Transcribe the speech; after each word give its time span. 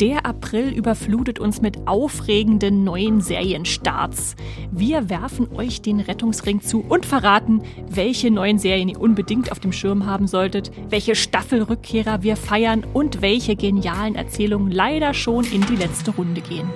Der 0.00 0.26
April 0.26 0.72
überflutet 0.72 1.38
uns 1.38 1.60
mit 1.60 1.86
aufregenden 1.86 2.82
neuen 2.82 3.20
Serienstarts. 3.20 4.36
Wir 4.70 5.10
werfen 5.10 5.48
euch 5.54 5.82
den 5.82 6.00
Rettungsring 6.00 6.60
zu 6.60 6.80
und 6.80 7.06
verraten, 7.06 7.62
welche 7.88 8.30
neuen 8.30 8.58
Serien 8.58 8.88
ihr 8.88 9.00
unbedingt 9.00 9.52
auf 9.52 9.60
dem 9.60 9.72
Schirm 9.72 10.06
haben 10.06 10.26
solltet, 10.26 10.72
welche 10.88 11.14
Staffelrückkehrer 11.14 12.22
wir 12.22 12.36
feiern 12.36 12.84
und 12.92 13.22
welche 13.22 13.54
genialen 13.54 14.14
Erzählungen 14.14 14.72
leider 14.72 15.14
schon 15.14 15.44
in 15.44 15.64
die 15.66 15.76
letzte 15.76 16.12
Runde 16.12 16.40
gehen. 16.40 16.68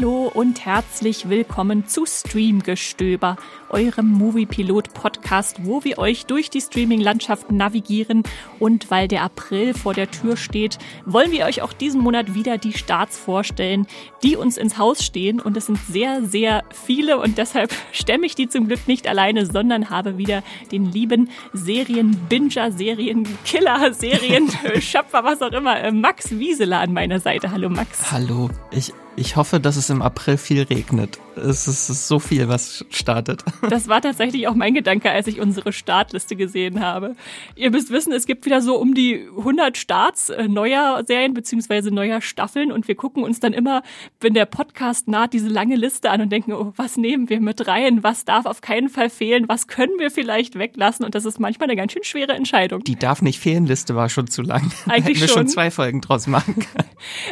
Hallo 0.00 0.32
und 0.32 0.64
herzlich 0.64 1.28
willkommen 1.28 1.86
zu 1.86 2.06
Streamgestöber, 2.06 3.36
eurem 3.68 4.06
Moviepilot-Podcast, 4.06 5.66
wo 5.66 5.84
wir 5.84 5.98
euch 5.98 6.24
durch 6.24 6.48
die 6.48 6.62
Streaming-Landschaft 6.62 7.52
navigieren. 7.52 8.22
Und 8.58 8.90
weil 8.90 9.08
der 9.08 9.22
April 9.22 9.74
vor 9.74 9.92
der 9.92 10.10
Tür 10.10 10.38
steht, 10.38 10.78
wollen 11.04 11.32
wir 11.32 11.44
euch 11.44 11.60
auch 11.60 11.74
diesen 11.74 12.00
Monat 12.00 12.32
wieder 12.32 12.56
die 12.56 12.72
Starts 12.72 13.18
vorstellen, 13.18 13.86
die 14.22 14.36
uns 14.36 14.56
ins 14.56 14.78
Haus 14.78 15.04
stehen. 15.04 15.38
Und 15.38 15.58
es 15.58 15.66
sind 15.66 15.76
sehr, 15.76 16.24
sehr 16.24 16.64
viele 16.70 17.18
und 17.18 17.36
deshalb 17.36 17.70
stemme 17.92 18.24
ich 18.24 18.34
die 18.34 18.48
zum 18.48 18.68
Glück 18.68 18.88
nicht 18.88 19.06
alleine, 19.06 19.44
sondern 19.44 19.90
habe 19.90 20.16
wieder 20.16 20.42
den 20.72 20.90
lieben 20.90 21.28
Serienbinger, 21.52 22.72
Serienkiller, 22.72 23.92
Serienschöpfer, 23.92 25.24
was 25.24 25.42
auch 25.42 25.52
immer, 25.52 25.78
äh, 25.78 25.92
Max 25.92 26.30
Wieseler 26.30 26.80
an 26.80 26.94
meiner 26.94 27.20
Seite. 27.20 27.50
Hallo 27.50 27.68
Max. 27.68 28.10
Hallo, 28.10 28.48
ich 28.70 28.94
ich 29.16 29.36
hoffe, 29.36 29.60
dass 29.60 29.76
es 29.76 29.90
im 29.90 30.02
April 30.02 30.38
viel 30.38 30.62
regnet. 30.62 31.18
Es 31.36 31.66
ist 31.66 32.08
so 32.08 32.18
viel, 32.18 32.48
was 32.48 32.84
startet. 32.90 33.44
Das 33.70 33.88
war 33.88 34.00
tatsächlich 34.00 34.48
auch 34.48 34.54
mein 34.54 34.74
Gedanke, 34.74 35.10
als 35.10 35.26
ich 35.26 35.40
unsere 35.40 35.72
Startliste 35.72 36.34
gesehen 36.34 36.80
habe. 36.80 37.14
Ihr 37.54 37.70
müsst 37.70 37.90
wissen, 37.90 38.12
es 38.12 38.26
gibt 38.26 38.44
wieder 38.44 38.60
so 38.60 38.76
um 38.76 38.94
die 38.94 39.26
100 39.38 39.76
Starts 39.76 40.28
äh, 40.28 40.48
neuer 40.48 41.02
Serien 41.06 41.34
beziehungsweise 41.34 41.90
neuer 41.90 42.20
Staffeln 42.20 42.72
und 42.72 42.88
wir 42.88 42.94
gucken 42.94 43.22
uns 43.22 43.38
dann 43.38 43.52
immer, 43.52 43.82
wenn 44.20 44.34
der 44.34 44.46
Podcast 44.46 45.08
naht, 45.08 45.32
diese 45.32 45.48
lange 45.48 45.76
Liste 45.76 46.10
an 46.10 46.20
und 46.20 46.30
denken, 46.30 46.52
oh, 46.52 46.72
was 46.76 46.96
nehmen 46.96 47.28
wir 47.28 47.40
mit 47.40 47.66
rein? 47.68 48.02
Was 48.02 48.24
darf 48.24 48.46
auf 48.46 48.60
keinen 48.60 48.88
Fall 48.88 49.08
fehlen? 49.08 49.48
Was 49.48 49.66
können 49.66 49.98
wir 49.98 50.10
vielleicht 50.10 50.58
weglassen? 50.58 51.04
Und 51.04 51.14
das 51.14 51.24
ist 51.24 51.38
manchmal 51.38 51.68
eine 51.68 51.76
ganz 51.76 51.92
schön 51.92 52.04
schwere 52.04 52.32
Entscheidung. 52.32 52.82
Die 52.82 52.96
darf 52.96 53.22
nicht 53.22 53.38
fehlen 53.38 53.66
Liste 53.66 53.94
war 53.94 54.08
schon 54.08 54.26
zu 54.26 54.42
lang. 54.42 54.72
Eigentlich 54.86 55.18
Hätten 55.18 55.20
wir 55.20 55.28
schon. 55.28 55.36
schon 55.36 55.48
zwei 55.48 55.70
Folgen 55.70 56.00
draus 56.00 56.26
machen 56.26 56.54
können. 56.74 56.88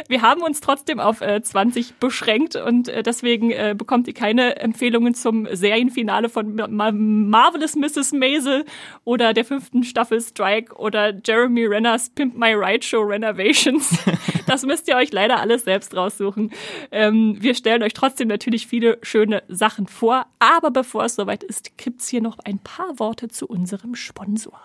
Wir 0.07 0.21
haben 0.21 0.41
uns 0.41 0.61
trotzdem 0.61 0.99
auf 0.99 1.21
äh, 1.21 1.41
20 1.41 1.68
beschränkt 1.99 2.55
und 2.55 2.87
äh, 2.89 3.03
deswegen 3.03 3.51
äh, 3.51 3.75
bekommt 3.77 4.07
ihr 4.07 4.13
keine 4.13 4.57
Empfehlungen 4.57 5.13
zum 5.13 5.47
Serienfinale 5.51 6.29
von 6.29 6.55
Marvelous 6.55 7.75
Mrs. 7.75 8.11
Maisel 8.13 8.65
oder 9.03 9.33
der 9.33 9.45
fünften 9.45 9.83
Staffel 9.83 10.21
Strike 10.21 10.75
oder 10.75 11.13
Jeremy 11.25 11.65
Renners 11.65 12.09
Pimp 12.09 12.37
My 12.37 12.53
Ride 12.53 12.85
Show 12.85 13.01
Renovations. 13.01 13.97
Das 14.47 14.65
müsst 14.65 14.87
ihr 14.87 14.95
euch 14.95 15.11
leider 15.13 15.39
alles 15.39 15.65
selbst 15.65 15.95
raussuchen. 15.95 16.51
Ähm, 16.91 17.37
wir 17.39 17.53
stellen 17.53 17.83
euch 17.83 17.93
trotzdem 17.93 18.29
natürlich 18.29 18.65
viele 18.65 18.97
schöne 19.03 19.43
Sachen 19.47 19.85
vor, 19.85 20.25
aber 20.39 20.71
bevor 20.71 21.05
es 21.05 21.13
soweit 21.13 21.43
ist, 21.43 21.77
gibt's 21.77 22.07
hier 22.07 22.21
noch 22.21 22.39
ein 22.45 22.57
paar 22.57 22.97
Worte 22.97 23.27
zu 23.27 23.45
unserem 23.45 23.93
Sponsor. 23.93 24.59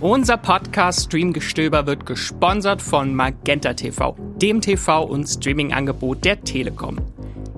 Unser 0.00 0.36
Podcast 0.36 1.04
Streamgestöber 1.04 1.86
wird 1.86 2.04
gesponsert 2.04 2.82
von 2.82 3.14
Magenta 3.14 3.74
TV, 3.74 4.16
dem 4.42 4.60
TV- 4.60 5.02
und 5.02 5.26
Streaming-Angebot 5.26 6.24
der 6.24 6.42
Telekom. 6.42 6.98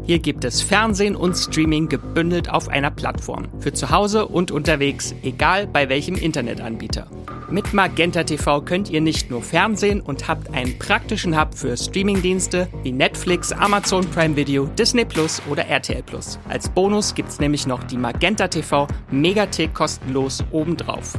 Hier 0.05 0.21
gibt 0.21 0.45
es 0.45 0.63
Fernsehen 0.63 1.17
und 1.17 1.35
Streaming 1.35 1.89
gebündelt 1.89 2.49
auf 2.49 2.69
einer 2.69 2.91
Plattform. 2.93 3.49
Für 3.59 3.73
zu 3.73 3.91
Hause 3.91 4.27
und 4.27 4.53
unterwegs, 4.53 5.15
egal 5.23 5.67
bei 5.67 5.89
welchem 5.89 6.15
Internetanbieter. 6.15 7.09
Mit 7.51 7.73
Magenta 7.73 8.23
TV 8.23 8.61
könnt 8.61 8.91
ihr 8.91 9.01
nicht 9.01 9.31
nur 9.31 9.43
Fernsehen 9.43 10.01
und 10.01 10.29
habt 10.29 10.53
einen 10.53 10.79
praktischen 10.79 11.41
Hub 11.41 11.55
für 11.55 11.77
Streamingdienste 11.77 12.69
wie 12.83 12.93
Netflix, 12.93 13.51
Amazon 13.51 14.05
Prime 14.11 14.37
Video, 14.37 14.67
Disney 14.67 15.05
Plus 15.05 15.43
oder 15.51 15.67
RTL 15.67 16.03
Plus. 16.03 16.39
Als 16.49 16.69
Bonus 16.69 17.15
gibt's 17.15 17.41
nämlich 17.41 17.67
noch 17.67 17.83
die 17.85 17.97
Magenta 17.97 18.47
TV 18.47 18.87
Megathek 19.11 19.75
kostenlos 19.75 20.45
obendrauf. 20.53 21.19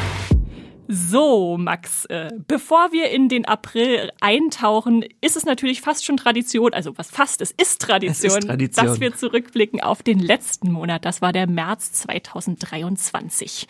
So, 0.93 1.57
Max, 1.57 2.03
äh, 2.05 2.29
bevor 2.49 2.91
wir 2.91 3.11
in 3.11 3.29
den 3.29 3.45
April 3.45 4.11
eintauchen, 4.19 5.05
ist 5.21 5.37
es 5.37 5.45
natürlich 5.45 5.79
fast 5.79 6.03
schon 6.03 6.17
Tradition, 6.17 6.73
also 6.73 6.97
was 6.97 7.09
fast, 7.09 7.39
es 7.39 7.51
ist 7.51 7.81
Tradition, 7.81 8.27
es 8.27 8.35
ist 8.35 8.45
Tradition, 8.45 8.85
dass 8.87 8.99
wir 8.99 9.15
zurückblicken 9.15 9.79
auf 9.79 10.03
den 10.03 10.19
letzten 10.19 10.69
Monat. 10.69 11.05
Das 11.05 11.21
war 11.21 11.31
der 11.31 11.47
März 11.47 11.93
2023. 11.93 13.69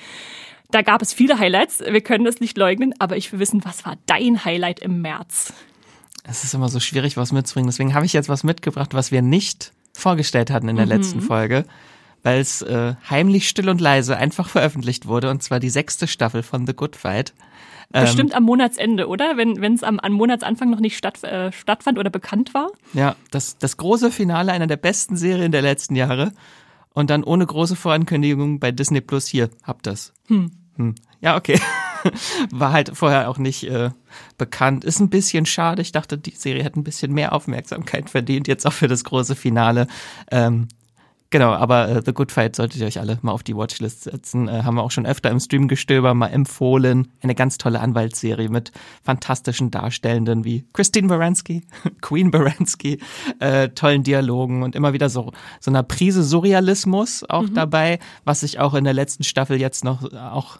Da 0.71 0.81
gab 0.81 1.03
es 1.03 1.13
viele 1.13 1.37
Highlights, 1.37 1.81
wir 1.81 2.01
können 2.01 2.25
das 2.25 2.39
nicht 2.39 2.57
leugnen, 2.57 2.95
aber 2.97 3.17
ich 3.17 3.31
will 3.31 3.37
wissen, 3.39 3.63
was 3.65 3.85
war 3.85 3.97
dein 4.07 4.43
Highlight 4.43 4.79
im 4.79 5.03
März? 5.03 5.53
Es 6.23 6.43
ist 6.43 6.55
immer 6.55 6.69
so 6.69 6.79
schwierig, 6.79 7.17
was 7.17 7.31
mitzubringen. 7.31 7.69
Deswegen 7.69 7.93
habe 7.93 8.07
ich 8.07 8.13
jetzt 8.13 8.29
was 8.29 8.43
mitgebracht, 8.43 8.95
was 8.95 9.11
wir 9.11 9.21
nicht 9.21 9.73
vorgestellt 9.93 10.49
hatten 10.49 10.69
in 10.69 10.75
der 10.75 10.85
mhm. 10.85 10.91
letzten 10.93 11.21
Folge 11.21 11.65
weil 12.23 12.39
es 12.39 12.61
äh, 12.61 12.95
heimlich 13.09 13.47
still 13.49 13.69
und 13.69 13.81
leise 13.81 14.17
einfach 14.17 14.49
veröffentlicht 14.49 15.07
wurde, 15.07 15.29
und 15.29 15.41
zwar 15.41 15.59
die 15.59 15.69
sechste 15.69 16.07
Staffel 16.07 16.43
von 16.43 16.67
The 16.67 16.73
Good 16.73 16.95
Fight. 16.95 17.33
Ähm, 17.93 18.03
Bestimmt 18.03 18.35
am 18.35 18.43
Monatsende, 18.43 19.07
oder? 19.07 19.37
Wenn 19.37 19.73
es 19.73 19.83
am, 19.83 19.99
am 19.99 20.13
Monatsanfang 20.13 20.69
noch 20.69 20.79
nicht 20.79 20.97
statt, 20.97 21.23
äh, 21.23 21.51
stattfand 21.51 21.99
oder 21.99 22.09
bekannt 22.09 22.53
war? 22.53 22.69
Ja, 22.93 23.15
das, 23.31 23.57
das 23.57 23.77
große 23.77 24.11
Finale 24.11 24.51
einer 24.51 24.67
der 24.67 24.77
besten 24.77 25.17
Serien 25.17 25.51
der 25.51 25.61
letzten 25.61 25.95
Jahre. 25.95 26.31
Und 26.93 27.09
dann 27.09 27.23
ohne 27.23 27.45
große 27.45 27.75
Vorankündigung 27.75 28.59
bei 28.59 28.71
Disney 28.71 29.01
Plus 29.01 29.27
hier, 29.27 29.49
habt 29.63 29.87
das. 29.87 30.13
Hm. 30.27 30.51
Hm. 30.75 30.95
Ja, 31.21 31.37
okay. 31.37 31.59
War 32.51 32.73
halt 32.73 32.91
vorher 32.95 33.29
auch 33.29 33.37
nicht 33.37 33.63
äh, 33.63 33.91
bekannt. 34.37 34.83
Ist 34.83 34.99
ein 34.99 35.09
bisschen 35.09 35.45
schade. 35.45 35.81
Ich 35.81 35.91
dachte, 35.91 36.17
die 36.17 36.31
Serie 36.31 36.63
hätte 36.63 36.79
ein 36.79 36.83
bisschen 36.83 37.13
mehr 37.13 37.33
Aufmerksamkeit 37.33 38.09
verdient, 38.09 38.47
jetzt 38.47 38.65
auch 38.65 38.73
für 38.73 38.87
das 38.87 39.03
große 39.03 39.35
Finale. 39.35 39.87
Ähm, 40.31 40.67
Genau, 41.31 41.53
aber 41.53 41.87
äh, 41.87 42.01
The 42.05 42.13
Good 42.13 42.31
Fight 42.31 42.57
solltet 42.57 42.81
ihr 42.81 42.87
euch 42.87 42.99
alle 42.99 43.17
mal 43.21 43.31
auf 43.31 43.41
die 43.41 43.55
Watchlist 43.55 44.03
setzen. 44.03 44.49
Äh, 44.49 44.63
haben 44.63 44.75
wir 44.75 44.83
auch 44.83 44.91
schon 44.91 45.05
öfter 45.05 45.31
im 45.31 45.39
Streamgestöber 45.39 46.13
mal 46.13 46.27
empfohlen. 46.27 47.07
Eine 47.21 47.35
ganz 47.35 47.57
tolle 47.57 47.79
Anwaltsserie 47.79 48.49
mit 48.49 48.73
fantastischen 49.01 49.71
Darstellenden 49.71 50.43
wie 50.43 50.65
Christine 50.73 51.07
Baranski, 51.07 51.63
Queen 52.01 52.31
Baranski, 52.31 52.99
äh, 53.39 53.69
tollen 53.69 54.03
Dialogen 54.03 54.61
und 54.61 54.75
immer 54.75 54.91
wieder 54.91 55.09
so 55.09 55.31
so 55.61 55.71
einer 55.71 55.83
Prise 55.83 56.21
Surrealismus 56.21 57.23
auch 57.29 57.43
mhm. 57.43 57.53
dabei, 57.53 57.99
was 58.25 58.41
sich 58.41 58.59
auch 58.59 58.73
in 58.73 58.83
der 58.83 58.93
letzten 58.93 59.23
Staffel 59.23 59.59
jetzt 59.59 59.85
noch 59.85 60.11
auch 60.13 60.59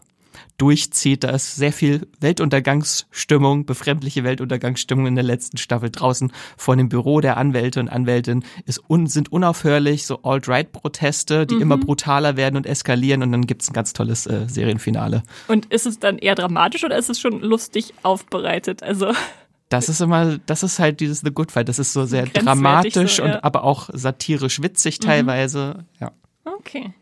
durchzieht. 0.61 1.23
Da 1.23 1.31
ist 1.31 1.55
sehr 1.55 1.73
viel 1.73 2.07
Weltuntergangsstimmung, 2.19 3.65
befremdliche 3.65 4.23
Weltuntergangsstimmung 4.23 5.07
in 5.07 5.15
der 5.15 5.23
letzten 5.23 5.57
Staffel 5.57 5.89
draußen 5.89 6.31
vor 6.55 6.75
dem 6.75 6.87
Büro 6.87 7.19
der 7.19 7.37
Anwälte 7.37 7.79
und 7.79 7.89
Anwältin 7.89 8.45
ist 8.67 8.79
un, 8.87 9.07
sind 9.07 9.31
unaufhörlich 9.31 10.05
so 10.05 10.21
Alt-Right-Proteste, 10.21 11.47
die 11.47 11.55
mhm. 11.55 11.61
immer 11.61 11.77
brutaler 11.77 12.37
werden 12.37 12.57
und 12.57 12.67
eskalieren 12.67 13.23
und 13.23 13.31
dann 13.31 13.47
gibt's 13.47 13.71
ein 13.71 13.73
ganz 13.73 13.93
tolles 13.93 14.27
äh, 14.27 14.47
Serienfinale. 14.47 15.23
Und 15.47 15.65
ist 15.73 15.87
es 15.87 15.97
dann 15.97 16.19
eher 16.19 16.35
dramatisch 16.35 16.83
oder 16.83 16.97
ist 16.97 17.09
es 17.09 17.19
schon 17.19 17.41
lustig 17.41 17.95
aufbereitet? 18.03 18.83
Also 18.83 19.13
das 19.69 19.89
ist 19.89 19.99
immer, 19.99 20.37
das 20.45 20.61
ist 20.61 20.77
halt 20.77 20.99
dieses 20.99 21.21
The 21.21 21.31
Good 21.31 21.51
Fight. 21.51 21.69
Das 21.69 21.79
ist 21.79 21.91
so 21.91 22.05
sehr 22.05 22.27
dramatisch 22.27 23.15
so, 23.15 23.23
ja. 23.23 23.33
und 23.33 23.43
aber 23.43 23.63
auch 23.63 23.89
satirisch 23.91 24.61
witzig 24.61 24.99
mhm. 24.99 25.05
teilweise. 25.05 25.75
Mhm. 25.77 25.85
Ja. 26.01 26.11
Okay. 26.45 26.93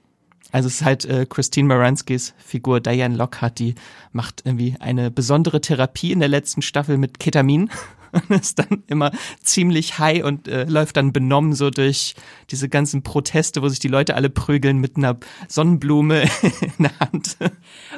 Also 0.51 0.67
es 0.67 0.75
ist 0.75 0.85
halt 0.85 1.05
äh, 1.05 1.25
Christine 1.27 1.67
Moranskis 1.67 2.33
Figur 2.37 2.79
Diane 2.79 3.15
Lockhart, 3.15 3.59
die 3.59 3.75
macht 4.11 4.41
irgendwie 4.45 4.75
eine 4.79 5.11
besondere 5.11 5.61
Therapie 5.61 6.11
in 6.11 6.19
der 6.19 6.29
letzten 6.29 6.61
Staffel 6.61 6.97
mit 6.97 7.19
Ketamin. 7.19 7.69
und 8.29 8.29
ist 8.39 8.59
dann 8.59 8.83
immer 8.87 9.11
ziemlich 9.41 9.99
high 9.99 10.23
und 10.23 10.47
äh, 10.47 10.65
läuft 10.65 10.97
dann 10.97 11.13
benommen 11.13 11.53
so 11.53 11.69
durch 11.69 12.15
diese 12.51 12.69
ganzen 12.69 13.03
Proteste, 13.03 13.61
wo 13.61 13.69
sich 13.69 13.79
die 13.79 13.87
Leute 13.87 14.15
alle 14.15 14.29
prügeln 14.29 14.77
mit 14.79 14.97
einer 14.97 15.17
Sonnenblume 15.47 16.23
in 16.61 16.83
der 16.83 16.99
Hand. 16.99 17.37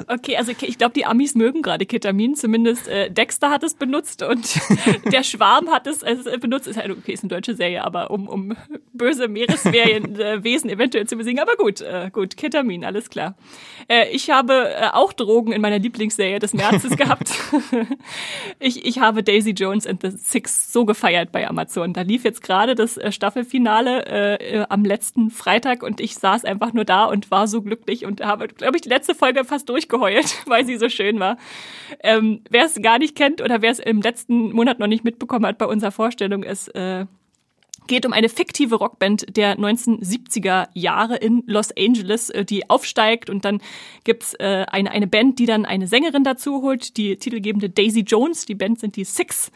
Okay, 0.06 0.36
also 0.36 0.52
ich 0.60 0.78
glaube, 0.78 0.94
die 0.94 1.04
Amis 1.04 1.34
mögen 1.34 1.62
gerade 1.62 1.86
Ketamin. 1.86 2.34
Zumindest 2.34 2.88
äh, 2.88 3.10
Dexter 3.10 3.50
hat 3.50 3.62
es 3.62 3.74
benutzt 3.74 4.22
und 4.22 4.60
der 5.12 5.22
Schwarm 5.22 5.70
hat 5.70 5.86
es 5.86 6.02
äh, 6.02 6.16
benutzt. 6.40 6.66
Ist 6.66 6.76
halt 6.76 6.90
okay, 6.90 7.12
ist 7.12 7.22
eine 7.22 7.30
deutsche 7.30 7.54
Serie, 7.54 7.84
aber 7.84 8.10
um, 8.10 8.28
um 8.28 8.56
böse 8.92 9.28
Meereswesen 9.28 10.70
eventuell 10.70 11.06
zu 11.06 11.16
besiegen. 11.16 11.40
Aber 11.40 11.56
gut, 11.56 11.80
äh, 11.80 12.10
gut, 12.12 12.36
Ketamin, 12.36 12.84
alles 12.84 13.10
klar. 13.10 13.36
Äh, 13.88 14.10
ich 14.10 14.30
habe 14.30 14.74
äh, 14.74 14.88
auch 14.92 15.12
Drogen 15.12 15.52
in 15.52 15.60
meiner 15.60 15.78
Lieblingsserie 15.78 16.38
des 16.38 16.52
Märzes 16.52 16.96
gehabt. 16.96 17.32
ich, 18.58 18.84
ich 18.84 18.98
habe 18.98 19.22
Daisy 19.22 19.50
Jones 19.50 19.86
and 19.86 20.01
the 20.02 20.10
Six 20.10 20.72
so 20.72 20.84
gefeiert 20.84 21.32
bei 21.32 21.48
Amazon. 21.48 21.92
Da 21.92 22.02
lief 22.02 22.24
jetzt 22.24 22.42
gerade 22.42 22.74
das 22.74 22.96
äh, 22.96 23.12
Staffelfinale 23.12 24.06
äh, 24.06 24.58
äh, 24.58 24.66
am 24.68 24.84
letzten 24.84 25.30
Freitag 25.30 25.82
und 25.82 26.00
ich 26.00 26.14
saß 26.14 26.44
einfach 26.44 26.72
nur 26.72 26.84
da 26.84 27.04
und 27.06 27.30
war 27.30 27.46
so 27.46 27.62
glücklich 27.62 28.04
und 28.04 28.20
habe, 28.20 28.48
glaube 28.48 28.76
ich, 28.76 28.82
die 28.82 28.88
letzte 28.88 29.14
Folge 29.14 29.44
fast 29.44 29.68
durchgeheult, 29.68 30.42
weil 30.46 30.66
sie 30.66 30.76
so 30.76 30.88
schön 30.88 31.20
war. 31.20 31.36
Ähm, 32.02 32.42
wer 32.50 32.66
es 32.66 32.74
gar 32.82 32.98
nicht 32.98 33.16
kennt 33.16 33.40
oder 33.40 33.62
wer 33.62 33.70
es 33.70 33.78
im 33.78 34.02
letzten 34.02 34.52
Monat 34.52 34.78
noch 34.78 34.86
nicht 34.86 35.04
mitbekommen 35.04 35.46
hat 35.46 35.58
bei 35.58 35.66
unserer 35.66 35.92
Vorstellung, 35.92 36.42
ist 36.42 36.68
äh, 36.74 37.06
geht 37.86 38.06
um 38.06 38.12
eine 38.12 38.28
fiktive 38.28 38.76
Rockband 38.76 39.36
der 39.36 39.58
1970er 39.58 40.68
Jahre 40.74 41.16
in 41.16 41.42
Los 41.46 41.70
Angeles, 41.76 42.30
äh, 42.30 42.44
die 42.44 42.68
aufsteigt 42.70 43.30
und 43.30 43.44
dann 43.44 43.60
gibt's 44.04 44.34
äh, 44.34 44.66
eine, 44.68 44.90
eine 44.90 45.06
Band, 45.06 45.38
die 45.38 45.46
dann 45.46 45.64
eine 45.64 45.86
Sängerin 45.86 46.24
dazu 46.24 46.62
holt, 46.62 46.96
die 46.96 47.16
titelgebende 47.16 47.70
Daisy 47.70 48.00
Jones. 48.00 48.46
Die 48.46 48.54
Band 48.54 48.80
sind 48.80 48.96
die 48.96 49.04
Six. 49.04 49.50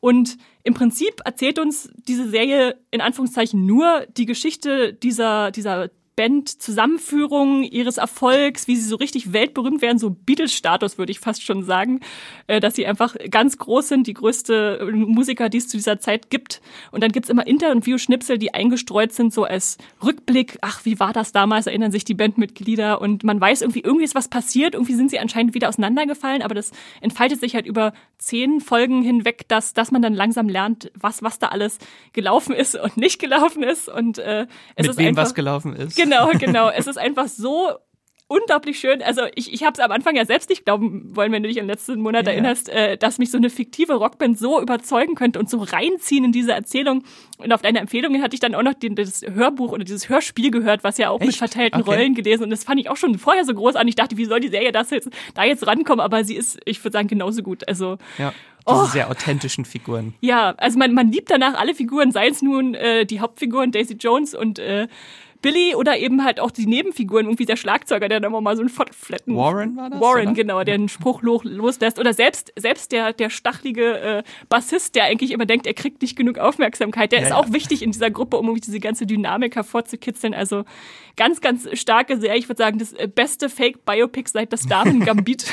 Und 0.00 0.36
im 0.62 0.74
Prinzip 0.74 1.20
erzählt 1.24 1.58
uns 1.58 1.90
diese 2.06 2.28
Serie 2.28 2.78
in 2.90 3.00
Anführungszeichen 3.00 3.66
nur 3.66 4.06
die 4.16 4.26
Geschichte 4.26 4.92
dieser, 4.92 5.50
dieser 5.50 5.90
Band-Zusammenführung 6.18 7.62
ihres 7.62 7.96
Erfolgs, 7.96 8.66
wie 8.66 8.74
sie 8.74 8.88
so 8.88 8.96
richtig 8.96 9.32
weltberühmt 9.32 9.80
werden, 9.80 10.00
so 10.00 10.10
Beatles-Status 10.10 10.98
würde 10.98 11.12
ich 11.12 11.20
fast 11.20 11.44
schon 11.44 11.62
sagen, 11.62 12.00
äh, 12.48 12.58
dass 12.58 12.74
sie 12.74 12.86
einfach 12.88 13.14
ganz 13.30 13.56
groß 13.56 13.86
sind, 13.86 14.08
die 14.08 14.14
größte 14.14 14.80
äh, 14.80 14.90
Musiker, 14.90 15.48
die 15.48 15.58
es 15.58 15.68
zu 15.68 15.76
dieser 15.76 16.00
Zeit 16.00 16.28
gibt. 16.28 16.60
Und 16.90 17.04
dann 17.04 17.12
gibt's 17.12 17.28
immer 17.28 17.46
Interview-Schnipsel, 17.46 18.36
die 18.36 18.52
eingestreut 18.52 19.12
sind, 19.12 19.32
so 19.32 19.44
als 19.44 19.78
Rückblick, 20.04 20.58
ach, 20.60 20.84
wie 20.84 20.98
war 20.98 21.12
das 21.12 21.30
damals, 21.30 21.68
erinnern 21.68 21.92
sich 21.92 22.04
die 22.04 22.14
Bandmitglieder 22.14 23.00
und 23.00 23.22
man 23.22 23.40
weiß 23.40 23.62
irgendwie, 23.62 23.82
irgendwie 23.82 24.04
ist 24.04 24.16
was 24.16 24.26
passiert, 24.26 24.74
irgendwie 24.74 24.94
sind 24.94 25.12
sie 25.12 25.20
anscheinend 25.20 25.54
wieder 25.54 25.68
auseinandergefallen, 25.68 26.42
aber 26.42 26.56
das 26.56 26.72
entfaltet 27.00 27.38
sich 27.38 27.54
halt 27.54 27.64
über 27.64 27.92
zehn 28.18 28.60
Folgen 28.60 29.02
hinweg, 29.02 29.46
dass, 29.46 29.72
dass 29.72 29.92
man 29.92 30.02
dann 30.02 30.14
langsam 30.14 30.48
lernt, 30.48 30.90
was, 30.98 31.22
was 31.22 31.38
da 31.38 31.48
alles 31.48 31.78
gelaufen 32.12 32.56
ist 32.56 32.74
und 32.74 32.96
nicht 32.96 33.20
gelaufen 33.20 33.62
ist. 33.62 33.88
Und 33.88 34.18
äh, 34.18 34.46
es 34.74 34.82
Mit 34.82 34.90
ist 34.90 34.98
wem 34.98 35.06
einfach, 35.08 35.22
was 35.22 35.34
gelaufen 35.34 35.76
ist. 35.76 35.96
Genau, 35.96 36.07
genau. 36.38 36.70
Es 36.70 36.86
ist 36.86 36.98
einfach 36.98 37.28
so 37.28 37.68
unglaublich 38.30 38.78
schön. 38.78 39.00
Also 39.02 39.22
ich, 39.36 39.54
ich 39.54 39.62
habe 39.62 39.72
es 39.72 39.78
am 39.80 39.90
Anfang 39.90 40.14
ja 40.14 40.26
selbst 40.26 40.50
nicht 40.50 40.66
glauben 40.66 41.16
wollen, 41.16 41.32
wenn 41.32 41.42
du 41.42 41.48
dich 41.48 41.58
an 41.58 41.64
den 41.64 41.70
letzten 41.70 41.98
Monat 41.98 42.26
Ja. 42.26 42.32
erinnerst, 42.32 42.68
äh, 42.68 42.98
dass 42.98 43.16
mich 43.16 43.30
so 43.30 43.38
eine 43.38 43.48
fiktive 43.48 43.94
Rockband 43.94 44.38
so 44.38 44.60
überzeugen 44.60 45.14
könnte 45.14 45.38
und 45.38 45.48
so 45.48 45.58
reinziehen 45.62 46.24
in 46.26 46.32
diese 46.32 46.52
Erzählung. 46.52 47.04
Und 47.38 47.52
auf 47.54 47.62
deine 47.62 47.78
Empfehlungen 47.78 48.22
hatte 48.22 48.34
ich 48.34 48.40
dann 48.40 48.54
auch 48.54 48.62
noch 48.62 48.74
den, 48.74 48.96
das 48.96 49.22
Hörbuch 49.22 49.72
oder 49.72 49.82
dieses 49.84 50.10
Hörspiel 50.10 50.50
gehört, 50.50 50.84
was 50.84 50.98
ja 50.98 51.08
auch 51.08 51.20
mit 51.20 51.30
Echt? 51.30 51.38
verteilten 51.38 51.80
Okay. 51.80 51.90
Rollen 51.90 52.14
gelesen. 52.14 52.42
Und 52.44 52.50
das 52.50 52.64
fand 52.64 52.78
ich 52.80 52.90
auch 52.90 52.98
schon 52.98 53.16
vorher 53.18 53.46
so 53.46 53.54
großartig. 53.54 53.88
Ich 53.88 53.96
dachte, 53.96 54.18
wie 54.18 54.26
soll 54.26 54.40
die 54.40 54.48
Serie 54.48 54.72
das 54.72 54.90
jetzt, 54.90 55.08
da 55.34 55.44
jetzt 55.44 55.66
rankommen? 55.66 56.00
Aber 56.00 56.22
sie 56.22 56.34
ist, 56.36 56.60
ich 56.66 56.84
würde 56.84 56.92
sagen, 56.98 57.08
genauso 57.08 57.42
gut. 57.42 57.66
Also 57.66 57.96
Ja, 58.18 58.34
diese 58.68 58.80
Oh. 58.80 58.84
sehr 58.84 59.08
authentischen 59.08 59.64
Figuren. 59.64 60.12
ja, 60.20 60.50
also 60.58 60.78
man, 60.78 60.92
man 60.92 61.10
liebt 61.10 61.30
danach 61.30 61.54
alle 61.54 61.74
Figuren, 61.74 62.12
sei 62.12 62.28
es 62.28 62.42
nun 62.42 62.74
äh, 62.74 63.06
die 63.06 63.20
Hauptfiguren 63.20 63.72
Daisy 63.72 63.94
Jones 63.94 64.34
und 64.34 64.58
äh, 64.58 64.86
Billy 65.40 65.74
oder 65.74 65.96
eben 65.98 66.24
halt 66.24 66.40
auch 66.40 66.50
die 66.50 66.66
Nebenfiguren, 66.66 67.26
irgendwie 67.26 67.46
der 67.46 67.56
Schlagzeuger, 67.56 68.08
der 68.08 68.20
dann 68.20 68.30
immer 68.30 68.40
mal 68.40 68.56
so 68.56 68.62
einen 68.62 68.68
Fottfletten. 68.68 69.36
Warren 69.36 69.76
war 69.76 69.90
das, 69.90 70.00
Warren, 70.00 70.28
oder? 70.28 70.32
genau, 70.34 70.64
der 70.64 70.74
einen 70.74 70.88
Spruch 70.88 71.22
lo 71.22 71.40
loslässt. 71.44 71.98
Oder 71.98 72.12
selbst, 72.12 72.52
selbst 72.56 72.92
der, 72.92 73.12
der 73.12 73.30
stachlige 73.30 73.98
äh, 74.00 74.22
Bassist, 74.48 74.94
der 74.96 75.04
eigentlich 75.04 75.30
immer 75.30 75.46
denkt, 75.46 75.66
er 75.66 75.74
kriegt 75.74 76.02
nicht 76.02 76.16
genug 76.16 76.38
Aufmerksamkeit, 76.38 77.12
der 77.12 77.20
Ja, 77.20 77.24
ist 77.26 77.30
ja. 77.30 77.36
auch 77.36 77.52
wichtig 77.52 77.82
in 77.82 77.92
dieser 77.92 78.10
Gruppe, 78.10 78.36
um 78.36 78.46
irgendwie 78.46 78.62
diese 78.62 78.80
ganze 78.80 79.06
Dynamik 79.06 79.54
hervorzukitzeln. 79.54 80.34
Also 80.34 80.64
ganz, 81.16 81.40
ganz 81.40 81.68
starke 81.78 82.18
Serie. 82.18 82.38
Ich 82.38 82.48
würde 82.48 82.58
sagen, 82.58 82.78
das 82.78 82.92
äh, 82.92 83.06
beste 83.06 83.48
Fake-Biopic 83.48 84.30
seit 84.30 84.52
das 84.52 84.66
Damen 84.66 85.04
Gambit. 85.04 85.52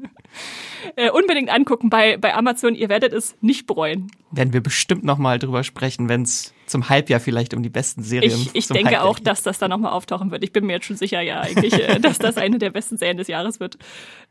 äh, 0.96 1.10
unbedingt 1.10 1.50
angucken 1.50 1.90
bei, 1.90 2.16
bei 2.16 2.34
Amazon. 2.34 2.74
Ihr 2.74 2.88
werdet 2.88 3.12
es 3.12 3.36
nicht 3.40 3.66
bereuen. 3.66 4.10
Werden 4.30 4.52
wir 4.52 4.62
bestimmt 4.62 5.04
nochmal 5.04 5.38
drüber 5.38 5.64
sprechen, 5.64 6.08
wenn 6.08 6.22
es 6.22 6.54
zum 6.72 6.88
Halbjahr 6.88 7.20
vielleicht 7.20 7.54
um 7.54 7.62
die 7.62 7.70
besten 7.70 8.02
Serien 8.02 8.32
Ich, 8.32 8.50
ich 8.54 8.66
denke 8.66 8.86
Halbjahr 8.86 9.04
auch, 9.04 9.18
dass 9.18 9.42
das 9.42 9.58
da 9.58 9.68
nochmal 9.68 9.92
auftauchen 9.92 10.30
wird. 10.30 10.42
Ich 10.42 10.52
bin 10.52 10.66
mir 10.66 10.72
jetzt 10.72 10.86
schon 10.86 10.96
sicher, 10.96 11.20
ja, 11.20 11.40
eigentlich, 11.40 11.74
äh, 11.74 12.00
dass 12.00 12.18
das 12.18 12.36
eine 12.36 12.58
der 12.58 12.70
besten 12.70 12.96
Serien 12.96 13.18
des 13.18 13.28
Jahres 13.28 13.60
wird. 13.60 13.78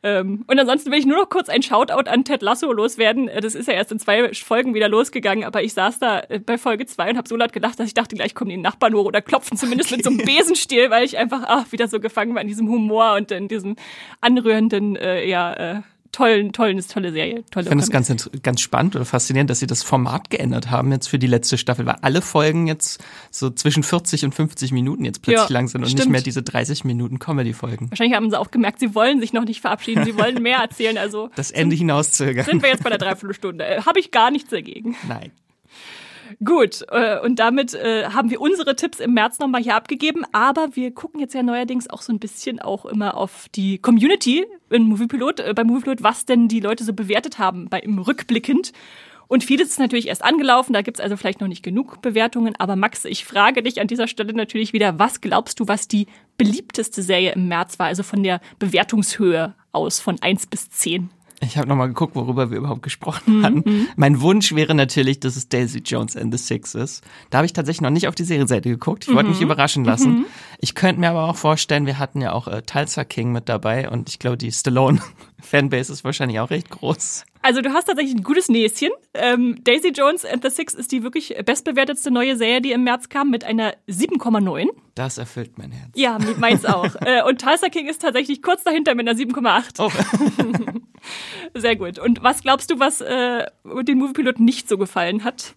Ähm, 0.04 0.44
und 0.48 0.60
ansonsten 0.60 0.92
will 0.92 1.00
ich 1.00 1.06
nur 1.06 1.18
noch 1.18 1.30
kurz 1.30 1.48
ein 1.48 1.62
Shoutout 1.62 2.10
an 2.10 2.26
Ted 2.26 2.42
Lasso 2.42 2.72
loswerden. 2.74 3.30
Äh, 3.30 3.40
Das 3.40 3.56
ist 3.56 3.68
ja 3.68 3.74
erst 3.76 3.92
in 3.92 4.00
zwei 4.00 4.34
Folgen 4.34 4.74
wieder 4.74 4.90
losgegangen, 4.90 5.44
aber 5.44 5.64
ich 5.64 5.74
saß 5.74 6.00
da 6.00 6.20
äh, 6.28 6.40
bei 6.40 6.58
Folge 6.58 6.86
zwei 6.88 7.12
und 7.12 7.18
habe 7.18 7.30
so 7.30 7.36
laut 7.38 7.54
gedacht, 7.54 7.80
dass 7.80 7.88
ich 7.88 7.94
dachte, 7.94 8.16
gleich 8.16 8.36
kommen 8.36 8.50
die 8.50 8.58
Nachbarn 8.58 8.94
hoch 8.94 9.06
oder 9.06 9.22
klopfen 9.22 9.56
zumindest 9.58 9.92
mit 9.92 10.04
so 10.04 10.10
einem 10.10 10.18
Besenstiel, 10.26 10.90
weil 10.90 11.06
ich 11.06 11.18
einfach 11.18 11.44
ach, 11.46 11.72
wieder 11.72 11.88
so 11.88 12.00
gefangen 12.00 12.34
war 12.36 12.42
in 12.42 12.48
diesem 12.48 12.68
Humor 12.68 13.14
und 13.16 13.32
in 13.32 13.48
diesem 13.48 13.76
anrührenden, 14.20 14.96
äh, 14.96 15.26
ja, 15.28 15.54
äh, 15.54 15.82
tollen, 16.12 16.52
tollen, 16.54 16.78
ist 16.78 16.92
tolle 16.92 17.12
Serie. 17.12 17.44
Tolle 17.52 17.64
Ich 17.64 17.70
finde 17.70 17.84
es 17.84 17.90
ganz, 17.90 18.30
ganz 18.44 18.62
spannend 18.62 18.96
oder 18.96 19.06
faszinierend, 19.06 19.50
dass 19.50 19.60
sie 19.60 19.68
das 19.68 19.84
Format 19.84 20.30
geändert 20.30 20.70
haben 20.70 20.92
jetzt 20.92 21.08
für 21.08 21.20
die 21.20 21.28
letzte 21.28 21.58
Staffel, 21.58 21.86
weil 21.86 21.98
alle 22.02 22.22
Folgen 22.22 22.68
jetzt 22.68 23.04
so 23.32 23.50
zwischen 23.50 23.84
40 23.84 24.26
und 24.26 24.36
50 24.36 24.72
Minuten 24.72 25.06
jetzt 25.06 25.22
plötzlich 25.22 25.50
Ja, 25.50 25.54
lang 25.54 25.68
sind 25.68 25.82
und 25.82 25.86
nicht 25.88 25.98
stimmt. 25.98 26.12
mehr 26.12 26.22
diese 26.22 26.44
30 26.44 26.84
Minuten 26.84 27.20
Comedy-Folgen. 27.20 27.90
Wahrscheinlich 27.92 28.16
haben 28.16 28.30
sie 28.30 28.40
auch 28.40 28.52
gemerkt, 28.52 28.80
sie 28.80 28.94
wollen 28.96 29.20
sich 29.20 29.34
noch 29.34 29.46
nicht 29.46 29.62
verabschieden, 29.62 30.06
sie 30.06 30.18
wollen 30.18 30.36
mehr 30.42 30.58
erzählen, 30.60 30.98
also 30.98 31.30
Das 31.36 31.52
Ende 31.52 31.76
hinauszögern. 31.76 32.46
sind 32.46 32.62
wir 32.62 32.70
jetzt 32.70 32.84
bei 32.84 32.90
der 32.90 33.00
Dreiviertelstunde. 33.00 33.66
Äh, 33.66 33.82
Habe 33.84 34.00
ich 34.00 34.12
gar 34.12 34.32
nichts 34.32 34.50
dagegen. 34.50 34.96
Nein. 35.08 35.32
Gut, 36.44 36.86
äh, 36.90 37.20
und 37.20 37.40
damit 37.40 37.74
äh, 37.74 38.06
haben 38.06 38.30
wir 38.30 38.42
unsere 38.42 38.76
Tipps 38.76 39.00
im 39.00 39.14
März 39.14 39.40
nochmal 39.40 39.62
hier 39.62 39.76
abgegeben, 39.76 40.24
aber 40.32 40.76
wir 40.76 40.92
gucken 40.92 41.20
jetzt 41.20 41.34
ja 41.34 41.44
neuerdings 41.44 41.90
auch 41.90 42.02
so 42.02 42.12
ein 42.12 42.20
bisschen 42.20 42.60
auch 42.60 42.86
immer 42.86 43.16
auf 43.18 43.48
die 43.56 43.78
Community 43.78 44.46
in 44.70 44.84
Moviepilot, 44.84 45.40
äh, 45.40 45.54
bei 45.54 45.64
Moviepilot, 45.64 46.04
was 46.04 46.26
denn 46.26 46.48
die 46.48 46.60
Leute 46.60 46.84
so 46.84 46.94
bewertet 46.94 47.40
haben 47.40 47.70
bei 47.70 47.80
im 47.80 48.00
Rückblickend. 48.00 48.72
Und 49.28 49.46
vieles 49.46 49.70
ist 49.70 49.80
natürlich 49.80 50.10
erst 50.10 50.26
angelaufen, 50.26 50.74
da 50.74 50.82
gibt's 50.82 51.00
also 51.00 51.16
vielleicht 51.16 51.40
noch 51.40 51.48
nicht 51.48 51.64
genug 51.64 52.02
Bewertungen. 52.02 52.54
Aber 52.58 52.76
Max, 52.76 53.06
ich 53.06 53.24
frage 53.24 53.64
dich 53.64 53.80
an 53.80 53.88
dieser 53.88 54.10
Stelle 54.10 54.34
natürlich 54.34 54.74
wieder, 54.74 55.00
was 55.00 55.22
glaubst 55.22 55.62
du, 55.62 55.70
was 55.70 55.88
die 55.88 56.08
beliebteste 56.38 57.02
Serie 57.02 57.32
im 57.32 57.48
März 57.48 57.80
war? 57.80 57.88
Also 57.88 58.04
von 58.04 58.24
der 58.24 58.42
Bewertungshöhe 58.60 59.56
aus, 59.72 60.02
von 60.02 60.18
eins 60.22 60.48
bis 60.48 60.70
zehn. 60.70 61.12
Ich 61.44 61.58
habe 61.58 61.68
nochmal 61.68 61.88
geguckt, 61.88 62.16
worüber 62.16 62.52
wir 62.52 62.58
überhaupt 62.58 62.84
gesprochen 62.84 63.44
hatten. 63.44 63.88
Mein 63.96 64.22
Wunsch 64.22 64.54
wäre 64.54 64.76
natürlich, 64.76 65.20
dass 65.20 65.36
es 65.36 65.50
Daisy 65.50 65.80
Jones 65.80 66.16
and 66.16 66.32
the 66.32 66.38
Six 66.38 66.76
ist. 66.76 67.04
Da 67.32 67.40
habe 67.40 67.46
ich 67.46 67.54
tatsächlich 67.54 67.82
noch 67.82 67.90
nicht 67.90 68.08
auf 68.08 68.16
die 68.16 68.24
Serienseite 68.24 68.70
geguckt. 68.70 69.08
Ich 69.08 69.14
wollte 69.14 69.30
mich 69.30 69.42
überraschen 69.42 69.84
lassen. 69.84 70.26
Ich 70.60 70.76
könnte 70.76 71.02
mir 71.02 71.10
aber 71.10 71.28
auch 71.28 71.36
vorstellen, 71.36 71.86
wir 71.88 71.98
hatten 71.98 72.22
ja 72.22 72.34
auch 72.34 72.48
äh, 72.48 72.62
Tulsa 72.62 73.04
King 73.04 73.32
mit 73.32 73.50
dabei 73.50 73.90
und 73.90 74.10
ich 74.10 74.20
glaube, 74.20 74.38
die 74.38 74.52
Stallone-Fanbase 74.52 75.92
ist 75.94 76.04
wahrscheinlich 76.04 76.40
auch 76.40 76.52
recht 76.52 76.70
groß. 76.70 77.26
Also 77.42 77.62
du 77.62 77.74
hast 77.74 77.86
tatsächlich 77.86 78.16
ein 78.16 78.24
gutes 78.24 78.50
Näschen. 78.50 78.90
Ähm, 79.16 79.58
Daisy 79.64 79.90
Jones 79.90 80.24
and 80.26 80.44
the 80.44 80.52
Six 80.52 80.76
ist 80.76 80.92
die 80.92 81.02
wirklich 81.02 81.36
bestbewertetste 81.44 82.12
neue 82.12 82.38
Serie, 82.38 82.62
die 82.62 82.72
im 82.72 82.84
März 82.84 83.10
kam, 83.10 83.32
mit 83.32 83.44
einer 83.44 83.74
7,9. 83.90 84.68
Das 84.94 85.18
erfüllt 85.18 85.58
mein 85.58 85.72
Herz. 85.72 85.90
Ja, 85.96 86.20
meins 86.38 86.66
auch. 86.66 86.96
äh, 87.02 87.24
und 87.28 87.42
Tulsa 87.42 87.70
King 87.70 87.88
ist 87.88 88.04
tatsächlich 88.04 88.44
kurz 88.44 88.64
dahinter 88.64 88.94
mit 88.94 89.10
einer 89.10 89.18
7,8. 89.18 89.80
Oh. 89.80 89.92
Sehr 91.54 91.76
gut. 91.76 92.00
Und 92.00 92.24
was 92.24 92.42
glaubst 92.42 92.72
du, 92.72 92.80
was 92.80 93.02
äh, 93.02 93.46
den 93.84 93.98
Moviepiloten 93.98 94.44
nicht 94.46 94.70
so 94.70 94.78
gefallen 94.78 95.24
hat? 95.24 95.56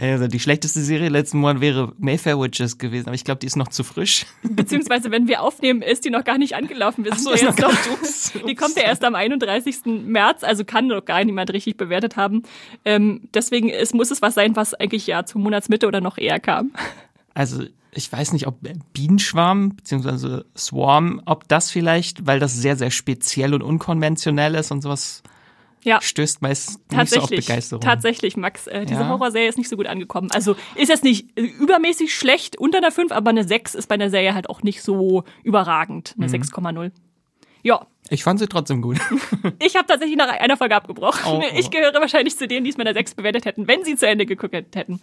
Also 0.00 0.28
die 0.28 0.38
schlechteste 0.38 0.80
Serie 0.80 1.08
letzten 1.08 1.38
Monat 1.38 1.60
wäre 1.60 1.92
Mayfair 1.98 2.38
Witches 2.38 2.78
gewesen, 2.78 3.08
aber 3.08 3.16
ich 3.16 3.24
glaube, 3.24 3.40
die 3.40 3.48
ist 3.48 3.56
noch 3.56 3.66
zu 3.66 3.82
frisch. 3.82 4.26
Beziehungsweise, 4.44 5.10
wenn 5.10 5.26
wir 5.26 5.42
aufnehmen, 5.42 5.82
ist 5.82 6.04
die 6.04 6.10
noch 6.10 6.22
gar 6.22 6.38
nicht 6.38 6.54
angelaufen. 6.54 7.04
Wir 7.04 7.12
sind 7.14 7.24
so, 7.24 7.30
ja 7.30 7.48
jetzt 7.50 7.58
noch 7.58 7.72
noch, 7.72 8.46
die 8.48 8.54
kommt 8.54 8.76
ja 8.76 8.84
erst 8.84 9.02
am 9.02 9.16
31. 9.16 9.86
März, 9.86 10.44
also 10.44 10.64
kann 10.64 10.86
noch 10.86 11.04
gar 11.04 11.24
niemand 11.24 11.52
richtig 11.52 11.76
bewertet 11.76 12.16
haben. 12.16 12.44
Ähm, 12.84 13.22
deswegen 13.34 13.70
es 13.70 13.92
muss 13.92 14.12
es 14.12 14.22
was 14.22 14.34
sein, 14.34 14.54
was 14.54 14.72
eigentlich 14.72 15.08
ja 15.08 15.24
zur 15.24 15.40
Monatsmitte 15.40 15.88
oder 15.88 16.00
noch 16.00 16.16
eher 16.16 16.38
kam. 16.38 16.70
Also 17.34 17.64
ich 17.98 18.10
weiß 18.12 18.32
nicht, 18.32 18.46
ob 18.46 18.56
Bienenschwarm 18.92 19.70
bzw. 19.76 20.42
Swarm, 20.56 21.20
ob 21.26 21.46
das 21.48 21.70
vielleicht, 21.70 22.26
weil 22.26 22.38
das 22.38 22.54
sehr, 22.54 22.76
sehr 22.76 22.90
speziell 22.90 23.52
und 23.54 23.62
unkonventionell 23.62 24.54
ist 24.54 24.70
und 24.70 24.82
sowas 24.82 25.22
Ja. 25.84 26.00
stößt 26.00 26.40
meist 26.42 26.68
nicht 26.70 26.78
so 26.80 26.96
auf 26.96 26.98
Tatsächlich, 26.98 27.46
Begeisterung. 27.46 27.80
tatsächlich, 27.82 28.36
Max. 28.36 28.66
Äh, 28.66 28.86
diese 28.86 29.00
Ja. 29.00 29.08
Horrorserie 29.08 29.48
ist 29.48 29.58
nicht 29.58 29.68
so 29.68 29.76
gut 29.76 29.86
angekommen. 29.86 30.30
Also 30.32 30.56
ist 30.76 30.88
jetzt 30.88 31.04
nicht 31.04 31.36
äh, 31.38 31.42
übermäßig 31.42 32.14
schlecht 32.14 32.56
unter 32.56 32.78
einer 32.78 32.90
5, 32.92 33.12
aber 33.12 33.30
eine 33.30 33.44
6 33.44 33.74
ist 33.74 33.88
bei 33.88 33.94
einer 33.96 34.10
Serie 34.10 34.34
halt 34.34 34.48
auch 34.48 34.62
nicht 34.62 34.82
so 34.82 35.24
überragend. 35.44 36.14
Mhm. 36.16 36.24
Eine 36.24 36.32
6,0. 36.32 36.92
Ja. 37.62 37.86
Ich 38.10 38.24
fand 38.24 38.38
sie 38.38 38.46
trotzdem 38.46 38.80
gut. 38.80 38.98
ich 39.58 39.76
habe 39.76 39.86
tatsächlich 39.86 40.16
nach 40.16 40.28
einer 40.28 40.56
Folge 40.56 40.74
abgebrochen. 40.74 41.20
Oh, 41.26 41.42
oh. 41.42 41.58
Ich 41.58 41.70
gehöre 41.70 41.92
wahrscheinlich 41.94 42.38
zu 42.38 42.48
denen, 42.48 42.64
die 42.64 42.70
es 42.70 42.78
mit 42.78 42.86
einer 42.86 42.94
6 42.94 43.14
bewertet 43.14 43.44
hätten, 43.44 43.68
wenn 43.68 43.84
sie 43.84 43.96
zu 43.96 44.06
Ende 44.06 44.24
geguckt 44.24 44.54
hätten. 44.54 45.00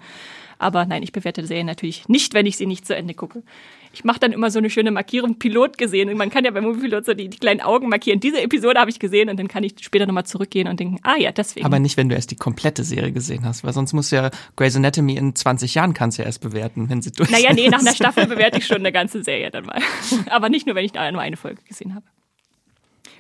Aber 0.57 0.85
nein, 0.85 1.03
ich 1.03 1.11
bewerte 1.11 1.45
Serien 1.45 1.67
natürlich 1.67 2.07
nicht, 2.07 2.33
wenn 2.33 2.45
ich 2.45 2.57
sie 2.57 2.65
nicht 2.65 2.87
zu 2.87 2.95
Ende 2.95 3.13
gucke. 3.13 3.43
Ich 3.93 4.03
mache 4.03 4.19
dann 4.19 4.31
immer 4.31 4.51
so 4.51 4.59
eine 4.59 4.69
schöne 4.69 4.91
Markierung 4.91 5.37
Pilot 5.37 5.77
gesehen. 5.77 6.09
Und 6.09 6.17
man 6.17 6.29
kann 6.29 6.45
ja 6.45 6.51
bei 6.51 6.61
Movie 6.61 6.81
Pilot 6.81 7.05
so 7.05 7.13
die, 7.13 7.29
die 7.29 7.37
kleinen 7.37 7.61
Augen 7.61 7.89
markieren. 7.89 8.19
Diese 8.19 8.41
Episode 8.41 8.79
habe 8.79 8.89
ich 8.89 8.99
gesehen 8.99 9.29
und 9.29 9.37
dann 9.37 9.47
kann 9.47 9.63
ich 9.63 9.75
später 9.81 10.05
nochmal 10.05 10.25
zurückgehen 10.25 10.67
und 10.67 10.79
denken, 10.79 10.99
ah 11.03 11.15
ja, 11.17 11.31
deswegen. 11.31 11.65
Aber 11.65 11.79
nicht, 11.79 11.97
wenn 11.97 12.09
du 12.09 12.15
erst 12.15 12.31
die 12.31 12.35
komplette 12.35 12.83
Serie 12.83 13.11
gesehen 13.11 13.45
hast, 13.45 13.63
weil 13.63 13.73
sonst 13.73 13.93
musst 13.93 14.11
du 14.11 14.17
ja 14.17 14.31
Grey's 14.55 14.75
Anatomy 14.75 15.15
in 15.15 15.35
20 15.35 15.75
Jahren 15.75 15.93
kannst 15.93 16.17
du 16.17 16.23
ja 16.23 16.25
erst 16.25 16.41
bewerten, 16.41 16.89
wenn 16.89 17.01
sie 17.01 17.11
durch 17.11 17.29
Naja, 17.29 17.53
nee, 17.53 17.69
nach 17.69 17.79
einer 17.79 17.95
Staffel 17.95 18.25
bewerte 18.27 18.57
ich 18.57 18.67
schon 18.67 18.77
eine 18.77 18.91
ganze 18.91 19.23
Serie 19.23 19.51
dann 19.51 19.65
mal. 19.65 19.79
Aber 20.29 20.49
nicht 20.49 20.65
nur, 20.65 20.75
wenn 20.75 20.85
ich 20.85 20.91
da 20.91 21.09
nur 21.11 21.21
eine 21.21 21.37
Folge 21.37 21.61
gesehen 21.63 21.95
habe. 21.95 22.05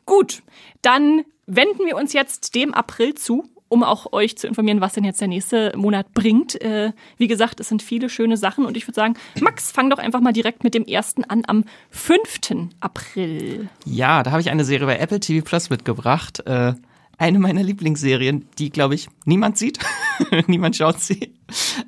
Gut, 0.05 0.43
dann 0.81 1.23
wenden 1.47 1.85
wir 1.85 1.95
uns 1.95 2.13
jetzt 2.13 2.55
dem 2.55 2.73
April 2.73 3.15
zu 3.15 3.49
um 3.67 3.83
auch 3.83 4.13
euch 4.13 4.37
zu 4.37 4.47
informieren, 4.47 4.81
was 4.81 4.93
denn 4.93 5.03
jetzt 5.03 5.21
der 5.21 5.27
nächste 5.27 5.73
Monat 5.75 6.13
bringt. 6.13 6.61
Äh, 6.61 6.91
wie 7.17 7.27
gesagt, 7.27 7.59
es 7.59 7.69
sind 7.69 7.81
viele 7.81 8.09
schöne 8.09 8.37
Sachen 8.37 8.65
und 8.65 8.77
ich 8.77 8.87
würde 8.87 8.95
sagen, 8.95 9.15
Max, 9.41 9.71
fang 9.71 9.89
doch 9.89 9.97
einfach 9.97 10.21
mal 10.21 10.33
direkt 10.33 10.63
mit 10.63 10.73
dem 10.73 10.85
ersten 10.85 11.23
an 11.23 11.43
am 11.47 11.65
5. 11.89 12.69
April. 12.79 13.69
Ja, 13.85 14.23
da 14.23 14.31
habe 14.31 14.41
ich 14.41 14.49
eine 14.49 14.65
Serie 14.65 14.85
bei 14.85 14.97
Apple 14.97 15.19
TV 15.19 15.43
Plus 15.43 15.69
mitgebracht. 15.69 16.41
Äh, 16.45 16.73
eine 17.17 17.39
meiner 17.39 17.63
Lieblingsserien, 17.63 18.47
die, 18.59 18.69
glaube 18.69 18.95
ich, 18.95 19.07
niemand 19.23 19.57
sieht. 19.57 19.79
niemand 20.47 20.75
schaut 20.75 20.99
sie. 20.99 21.33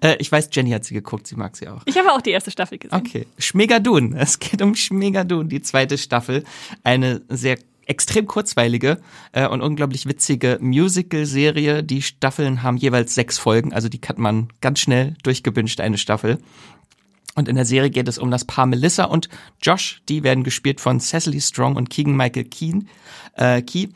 Äh, 0.02 0.16
ich 0.20 0.32
weiß, 0.32 0.50
Jenny 0.54 0.72
hat 0.72 0.86
sie 0.86 0.94
geguckt, 0.94 1.28
sie 1.28 1.36
mag 1.36 1.56
sie 1.58 1.68
auch. 1.68 1.84
Ich 1.86 1.98
habe 1.98 2.12
auch 2.14 2.22
die 2.22 2.32
erste 2.32 2.50
Staffel 2.50 2.78
gesehen. 2.78 2.98
Okay. 2.98 3.28
Schmegadun. 3.38 4.14
Es 4.14 4.40
geht 4.40 4.62
um 4.62 4.74
Schmegadun, 4.74 5.50
die 5.50 5.62
zweite 5.62 5.98
Staffel. 5.98 6.44
Eine 6.84 7.22
sehr 7.30 7.58
extrem 7.88 8.28
kurzweilige 8.28 9.00
äh, 9.32 9.48
und 9.48 9.62
unglaublich 9.62 10.06
witzige 10.06 10.58
Musical-Serie. 10.62 11.84
Die 11.84 12.02
Staffeln 12.02 12.64
haben 12.64 12.78
jeweils 12.78 13.16
sechs 13.16 13.38
Folgen, 13.38 13.74
also 13.74 13.90
die 13.90 14.02
hat 14.08 14.18
man 14.18 14.50
ganz 14.62 14.80
schnell 14.80 15.16
durchgebünscht, 15.24 15.80
eine 15.80 15.98
Staffel. 15.98 16.38
Und 17.36 17.48
in 17.48 17.56
der 17.56 17.66
Serie 17.66 17.92
geht 17.92 18.08
es 18.08 18.18
um 18.18 18.32
das 18.32 18.46
Paar 18.46 18.66
Melissa 18.66 19.04
und 19.04 19.30
Josh. 19.62 20.02
Die 20.10 20.24
werden 20.24 20.44
gespielt 20.44 20.82
von 20.82 21.00
Cecily 21.00 21.40
Strong 21.40 21.76
und 21.76 21.90
Keegan 21.90 22.18
Michael 22.18 22.46
Keen, 22.46 22.90
äh, 23.34 23.62
Key. 23.62 23.90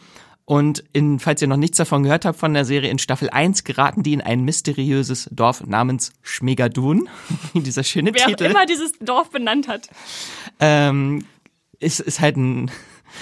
Und 0.46 0.84
in, 0.94 1.18
falls 1.18 1.42
ihr 1.42 1.48
noch 1.48 1.58
nichts 1.58 1.78
davon 1.78 2.04
gehört 2.04 2.26
habt 2.26 2.38
von 2.38 2.54
der 2.54 2.66
Serie, 2.66 2.92
in 2.92 3.00
Staffel 3.00 3.30
1 3.30 3.64
geraten 3.64 4.04
die 4.04 4.14
in 4.14 4.22
ein 4.22 4.42
mysteriöses 4.44 5.30
Dorf 5.32 5.66
namens 5.66 6.12
Schmegadun. 6.22 7.10
Dieser 7.54 7.84
schöne 7.84 8.14
Wer 8.14 8.26
Titel. 8.26 8.42
Wer 8.42 8.48
auch 8.48 8.56
immer 8.56 8.66
dieses 8.66 8.92
Dorf 9.00 9.30
benannt 9.32 9.68
hat. 9.68 9.88
Ähm, 10.60 11.26
ist, 11.80 12.00
ist 12.00 12.20
halt 12.20 12.38
ein 12.38 12.70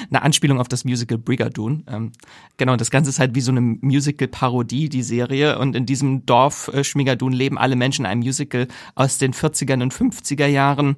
eine 0.10 0.22
Anspielung 0.22 0.60
auf 0.60 0.68
das 0.68 0.86
Musical 0.86 1.18
Brigadoon. 1.18 1.84
Ähm, 1.88 2.12
genau, 2.58 2.76
das 2.76 2.92
Ganze 2.92 3.10
ist 3.10 3.20
halt 3.20 3.36
wie 3.36 3.42
so 3.42 3.52
eine 3.52 3.62
Musical-Parodie, 3.62 4.90
die 4.90 5.04
Serie. 5.04 5.60
Und 5.60 5.76
in 5.76 5.86
diesem 5.86 6.26
Dorf 6.26 6.70
äh, 6.74 6.84
Schmigadoon 6.84 7.34
leben 7.34 7.58
alle 7.58 7.76
Menschen 7.76 8.06
in 8.06 8.12
einem 8.12 8.22
Musical 8.22 8.68
aus 8.96 9.18
den 9.18 9.34
40er 9.34 9.82
und 9.82 9.94
50er 9.94 10.48
Jahren. 10.48 10.98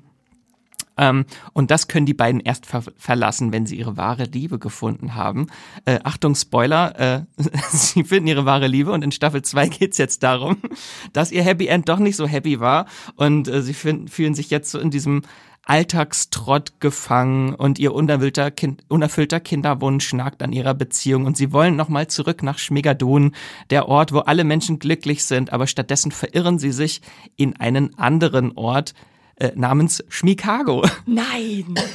Ähm, 0.98 1.26
und 1.54 1.72
das 1.72 1.88
können 1.88 2.06
die 2.06 2.14
beiden 2.14 2.42
erst 2.42 2.66
ver 2.66 2.84
verlassen, 2.98 3.52
wenn 3.52 3.66
sie 3.66 3.78
ihre 3.78 3.98
wahre 3.98 4.26
Liebe 4.26 4.60
gefunden 4.60 5.16
haben. 5.16 5.48
Äh, 5.86 6.00
Achtung, 6.04 6.36
Spoiler, 6.36 7.00
äh, 7.00 7.22
sie 7.72 8.04
finden 8.04 8.28
ihre 8.28 8.46
wahre 8.46 8.68
Liebe 8.68 8.92
und 8.92 9.04
in 9.04 9.12
Staffel 9.12 9.42
2 9.42 9.68
geht's 9.70 9.98
jetzt 9.98 10.24
darum, 10.24 10.58
dass 11.14 11.32
ihr 11.32 11.44
Happy 11.44 11.68
End 11.68 11.88
doch 11.90 12.00
nicht 12.00 12.16
so 12.16 12.28
happy 12.28 12.60
war 12.60 12.86
und 13.16 13.48
äh, 13.48 13.62
sie 13.62 13.74
fühlen 13.74 14.36
sich 14.36 14.50
jetzt 14.50 14.72
so 14.72 14.80
in 14.80 14.92
diesem 14.92 15.24
Alltagstrott 15.72 16.82
gefangen 16.82 17.56
und 17.56 17.80
ihr 17.80 17.94
unerfüllter, 17.94 18.52
kind, 18.52 18.84
unerfüllter 18.90 19.40
Kinderwunsch 19.40 20.12
nagt 20.12 20.44
an 20.44 20.52
ihrer 20.52 20.74
Beziehung 20.74 21.26
und 21.26 21.38
sie 21.38 21.54
wollen 21.54 21.78
nochmal 21.78 22.08
zurück 22.08 22.44
nach 22.44 22.58
Schmegadon, 22.58 23.34
der 23.70 23.88
Ort, 23.88 24.12
wo 24.12 24.20
alle 24.20 24.44
Menschen 24.44 24.80
glücklich 24.80 25.24
sind, 25.24 25.54
aber 25.54 25.68
stattdessen 25.68 26.12
verirren 26.12 26.60
sie 26.60 26.74
sich 26.74 27.02
in 27.38 27.56
einen 27.56 27.98
anderen 27.98 28.52
Ort 28.58 28.94
äh, 29.38 29.52
namens 29.56 30.04
Schmikago. 30.10 30.84
Nein! 31.06 31.76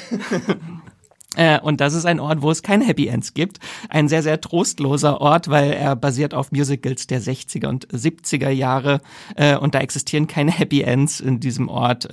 Äh, 1.38 1.60
und 1.60 1.82
das 1.82 1.92
ist 1.92 2.06
ein 2.06 2.18
Ort, 2.18 2.40
wo 2.40 2.50
es 2.50 2.62
keine 2.62 2.86
Happy 2.86 3.08
Ends 3.08 3.34
gibt. 3.34 3.58
Ein 3.90 4.08
sehr, 4.08 4.22
sehr 4.22 4.40
trostloser 4.40 5.20
Ort, 5.20 5.50
weil 5.50 5.70
er 5.70 5.94
basiert 5.94 6.32
auf 6.32 6.50
Musicals 6.50 7.08
der 7.08 7.20
60er 7.20 7.66
und 7.66 7.86
70er 7.88 8.48
Jahre. 8.48 9.02
Äh, 9.34 9.58
und 9.58 9.74
da 9.74 9.80
existieren 9.80 10.28
keine 10.28 10.50
Happy 10.50 10.80
Ends 10.80 11.20
in 11.20 11.38
diesem 11.38 11.68
Ort. 11.68 12.08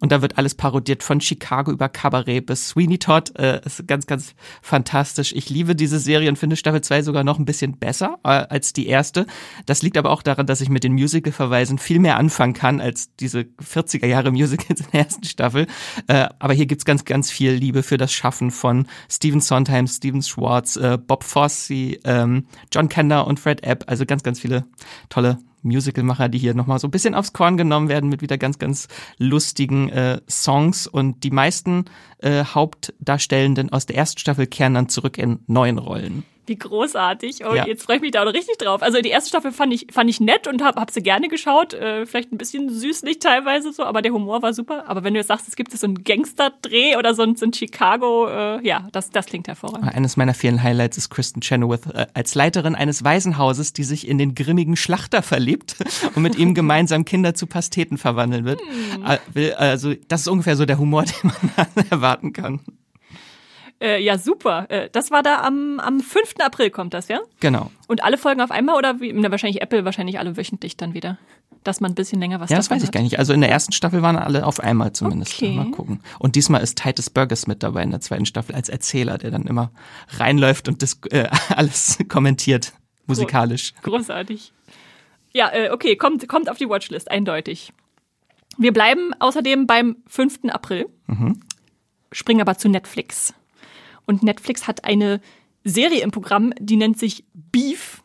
Und 0.00 0.12
da 0.12 0.22
wird 0.22 0.38
alles 0.38 0.54
parodiert 0.54 1.02
von 1.02 1.20
Chicago 1.20 1.70
über 1.70 1.88
Cabaret 1.88 2.46
bis 2.46 2.68
Sweeney 2.68 2.98
Todd. 2.98 3.38
Äh, 3.38 3.60
ist 3.64 3.86
ganz, 3.86 4.06
ganz 4.06 4.34
fantastisch. 4.62 5.32
Ich 5.34 5.50
liebe 5.50 5.76
diese 5.76 5.98
Serie 5.98 6.30
und 6.30 6.36
finde 6.36 6.56
Staffel 6.56 6.80
2 6.80 7.02
sogar 7.02 7.22
noch 7.22 7.38
ein 7.38 7.44
bisschen 7.44 7.76
besser 7.76 8.18
äh, 8.24 8.28
als 8.28 8.72
die 8.72 8.86
erste. 8.86 9.26
Das 9.66 9.82
liegt 9.82 9.98
aber 9.98 10.10
auch 10.10 10.22
daran, 10.22 10.46
dass 10.46 10.62
ich 10.62 10.70
mit 10.70 10.84
den 10.84 10.94
Musical-Verweisen 10.94 11.78
viel 11.78 11.98
mehr 11.98 12.16
anfangen 12.16 12.54
kann 12.54 12.80
als 12.80 13.14
diese 13.16 13.40
40er 13.40 14.06
Jahre 14.06 14.30
Musicals 14.30 14.80
in 14.80 14.86
der 14.92 15.00
ersten 15.02 15.24
Staffel. 15.24 15.66
Äh, 16.06 16.28
aber 16.38 16.54
hier 16.54 16.66
gibt's 16.66 16.86
ganz, 16.86 17.04
ganz 17.04 17.30
viel 17.30 17.52
Liebe 17.52 17.82
für 17.82 17.98
das 17.98 18.12
Schaffen 18.12 18.50
von 18.50 18.86
Stephen 19.10 19.40
Sondheim, 19.40 19.86
Steven 19.86 20.22
Schwartz, 20.22 20.76
äh, 20.76 20.96
Bob 20.96 21.24
Fosse, 21.24 21.98
ähm, 22.04 22.46
John 22.72 22.88
Kender 22.88 23.26
und 23.26 23.38
Fred 23.38 23.62
Epp. 23.64 23.84
Also 23.86 24.06
ganz, 24.06 24.22
ganz 24.22 24.40
viele 24.40 24.64
tolle 25.10 25.38
Musicalmacher, 25.62 26.28
die 26.28 26.38
hier 26.38 26.54
nochmal 26.54 26.78
so 26.78 26.88
ein 26.88 26.90
bisschen 26.90 27.14
aufs 27.14 27.32
Korn 27.32 27.56
genommen 27.56 27.88
werden 27.88 28.10
mit 28.10 28.22
wieder 28.22 28.38
ganz, 28.38 28.58
ganz 28.58 28.88
lustigen 29.18 29.88
äh, 29.90 30.20
Songs. 30.28 30.86
Und 30.86 31.24
die 31.24 31.30
meisten 31.30 31.84
äh, 32.18 32.44
Hauptdarstellenden 32.44 33.70
aus 33.70 33.86
der 33.86 33.96
ersten 33.96 34.18
Staffel 34.18 34.46
kehren 34.46 34.74
dann 34.74 34.88
zurück 34.88 35.18
in 35.18 35.40
neuen 35.46 35.78
Rollen. 35.78 36.24
Wie 36.46 36.56
großartig. 36.56 37.44
Oh, 37.44 37.54
ja. 37.54 37.66
jetzt 37.66 37.84
freue 37.84 37.96
ich 37.96 38.02
mich 38.02 38.10
da 38.10 38.22
auch 38.22 38.32
richtig 38.32 38.58
drauf. 38.58 38.82
Also 38.82 39.00
die 39.00 39.10
erste 39.10 39.28
Staffel 39.28 39.52
fand 39.52 39.72
ich, 39.72 39.86
fand 39.92 40.10
ich 40.10 40.20
nett 40.20 40.46
und 40.46 40.62
habe 40.64 40.80
hab 40.80 40.90
sie 40.90 41.02
gerne 41.02 41.28
geschaut. 41.28 41.74
Äh, 41.74 42.06
vielleicht 42.06 42.32
ein 42.32 42.38
bisschen 42.38 42.70
süßlich 42.70 43.18
teilweise 43.18 43.72
so, 43.72 43.84
aber 43.84 44.02
der 44.02 44.12
Humor 44.12 44.42
war 44.42 44.52
super. 44.52 44.88
Aber 44.88 45.04
wenn 45.04 45.14
du 45.14 45.20
jetzt 45.20 45.28
sagst, 45.28 45.46
es 45.48 45.56
gibt 45.56 45.70
so 45.72 45.86
einen 45.86 46.02
Gangster-Dreh 46.02 46.96
oder 46.96 47.14
so 47.14 47.22
ein, 47.22 47.36
so 47.36 47.46
ein 47.46 47.52
Chicago, 47.52 48.28
äh, 48.28 48.66
ja, 48.66 48.88
das, 48.92 49.10
das 49.10 49.26
klingt 49.26 49.48
hervorragend. 49.48 49.94
Eines 49.94 50.16
meiner 50.16 50.34
vielen 50.34 50.62
Highlights 50.62 50.96
ist 50.96 51.10
Kristen 51.10 51.40
Chenoweth 51.40 51.86
äh, 51.94 52.06
als 52.14 52.34
Leiterin 52.34 52.74
eines 52.74 53.04
Waisenhauses, 53.04 53.72
die 53.72 53.84
sich 53.84 54.08
in 54.08 54.18
den 54.18 54.34
grimmigen 54.34 54.76
Schlachter 54.76 55.22
verliebt 55.22 55.76
und 56.14 56.22
mit 56.22 56.36
ihm 56.36 56.54
gemeinsam 56.54 57.04
Kinder 57.04 57.34
zu 57.34 57.46
Pasteten 57.46 57.98
verwandeln 57.98 58.44
wird. 58.44 58.60
Hm. 58.60 59.52
Also 59.56 59.94
das 60.08 60.22
ist 60.22 60.28
ungefähr 60.28 60.56
so 60.56 60.66
der 60.66 60.78
Humor, 60.78 61.04
den 61.22 61.32
man 61.56 61.86
erwarten 61.90 62.32
kann. 62.32 62.60
Äh, 63.80 64.02
ja, 64.02 64.18
super. 64.18 64.66
Äh, 64.68 64.90
das 64.90 65.10
war 65.10 65.22
da 65.22 65.40
am, 65.40 65.80
am 65.80 66.00
5. 66.00 66.34
April 66.40 66.70
kommt 66.70 66.92
das, 66.92 67.08
ja? 67.08 67.20
Genau. 67.40 67.70
Und 67.88 68.04
alle 68.04 68.18
Folgen 68.18 68.42
auf 68.42 68.50
einmal 68.50 68.76
oder 68.76 69.00
wie? 69.00 69.12
Na, 69.12 69.30
wahrscheinlich 69.30 69.62
Apple, 69.62 69.84
wahrscheinlich 69.84 70.18
alle 70.18 70.36
wöchentlich 70.36 70.76
dann 70.76 70.92
wieder. 70.92 71.18
Dass 71.64 71.80
man 71.80 71.92
ein 71.92 71.94
bisschen 71.94 72.20
länger 72.20 72.40
was 72.40 72.50
Ja, 72.50 72.56
das 72.56 72.70
weiß 72.70 72.82
ich 72.82 72.88
hat. 72.88 72.94
gar 72.94 73.02
nicht. 73.02 73.18
Also 73.18 73.32
in 73.32 73.40
der 73.40 73.50
ersten 73.50 73.72
Staffel 73.72 74.02
waren 74.02 74.16
alle 74.16 74.46
auf 74.46 74.60
einmal 74.60 74.92
zumindest. 74.92 75.34
Okay. 75.34 75.54
Mal 75.54 75.70
gucken. 75.70 76.00
Und 76.18 76.36
diesmal 76.36 76.62
ist 76.62 76.82
Titus 76.82 77.10
Burgess 77.10 77.46
mit 77.46 77.62
dabei 77.62 77.82
in 77.82 77.90
der 77.90 78.00
zweiten 78.00 78.26
Staffel 78.26 78.54
als 78.54 78.68
Erzähler, 78.68 79.18
der 79.18 79.30
dann 79.30 79.46
immer 79.46 79.70
reinläuft 80.08 80.68
und 80.68 80.82
das, 80.82 80.98
äh, 81.10 81.28
alles 81.48 81.98
kommentiert, 82.08 82.72
musikalisch. 83.06 83.72
Großartig. 83.82 84.52
Ja, 85.32 85.50
äh, 85.52 85.70
okay, 85.70 85.96
kommt, 85.96 86.26
kommt 86.28 86.50
auf 86.50 86.58
die 86.58 86.68
Watchlist, 86.68 87.10
eindeutig. 87.10 87.72
Wir 88.58 88.72
bleiben 88.72 89.14
außerdem 89.18 89.66
beim 89.66 89.96
5. 90.06 90.40
April, 90.50 90.86
mhm. 91.06 91.40
springen 92.12 92.40
aber 92.42 92.58
zu 92.58 92.68
Netflix. 92.68 93.32
Und 94.06 94.22
Netflix 94.22 94.66
hat 94.66 94.84
eine 94.84 95.20
Serie 95.64 96.02
im 96.02 96.10
Programm, 96.10 96.52
die 96.58 96.76
nennt 96.76 96.98
sich 96.98 97.24
Beef. 97.34 98.02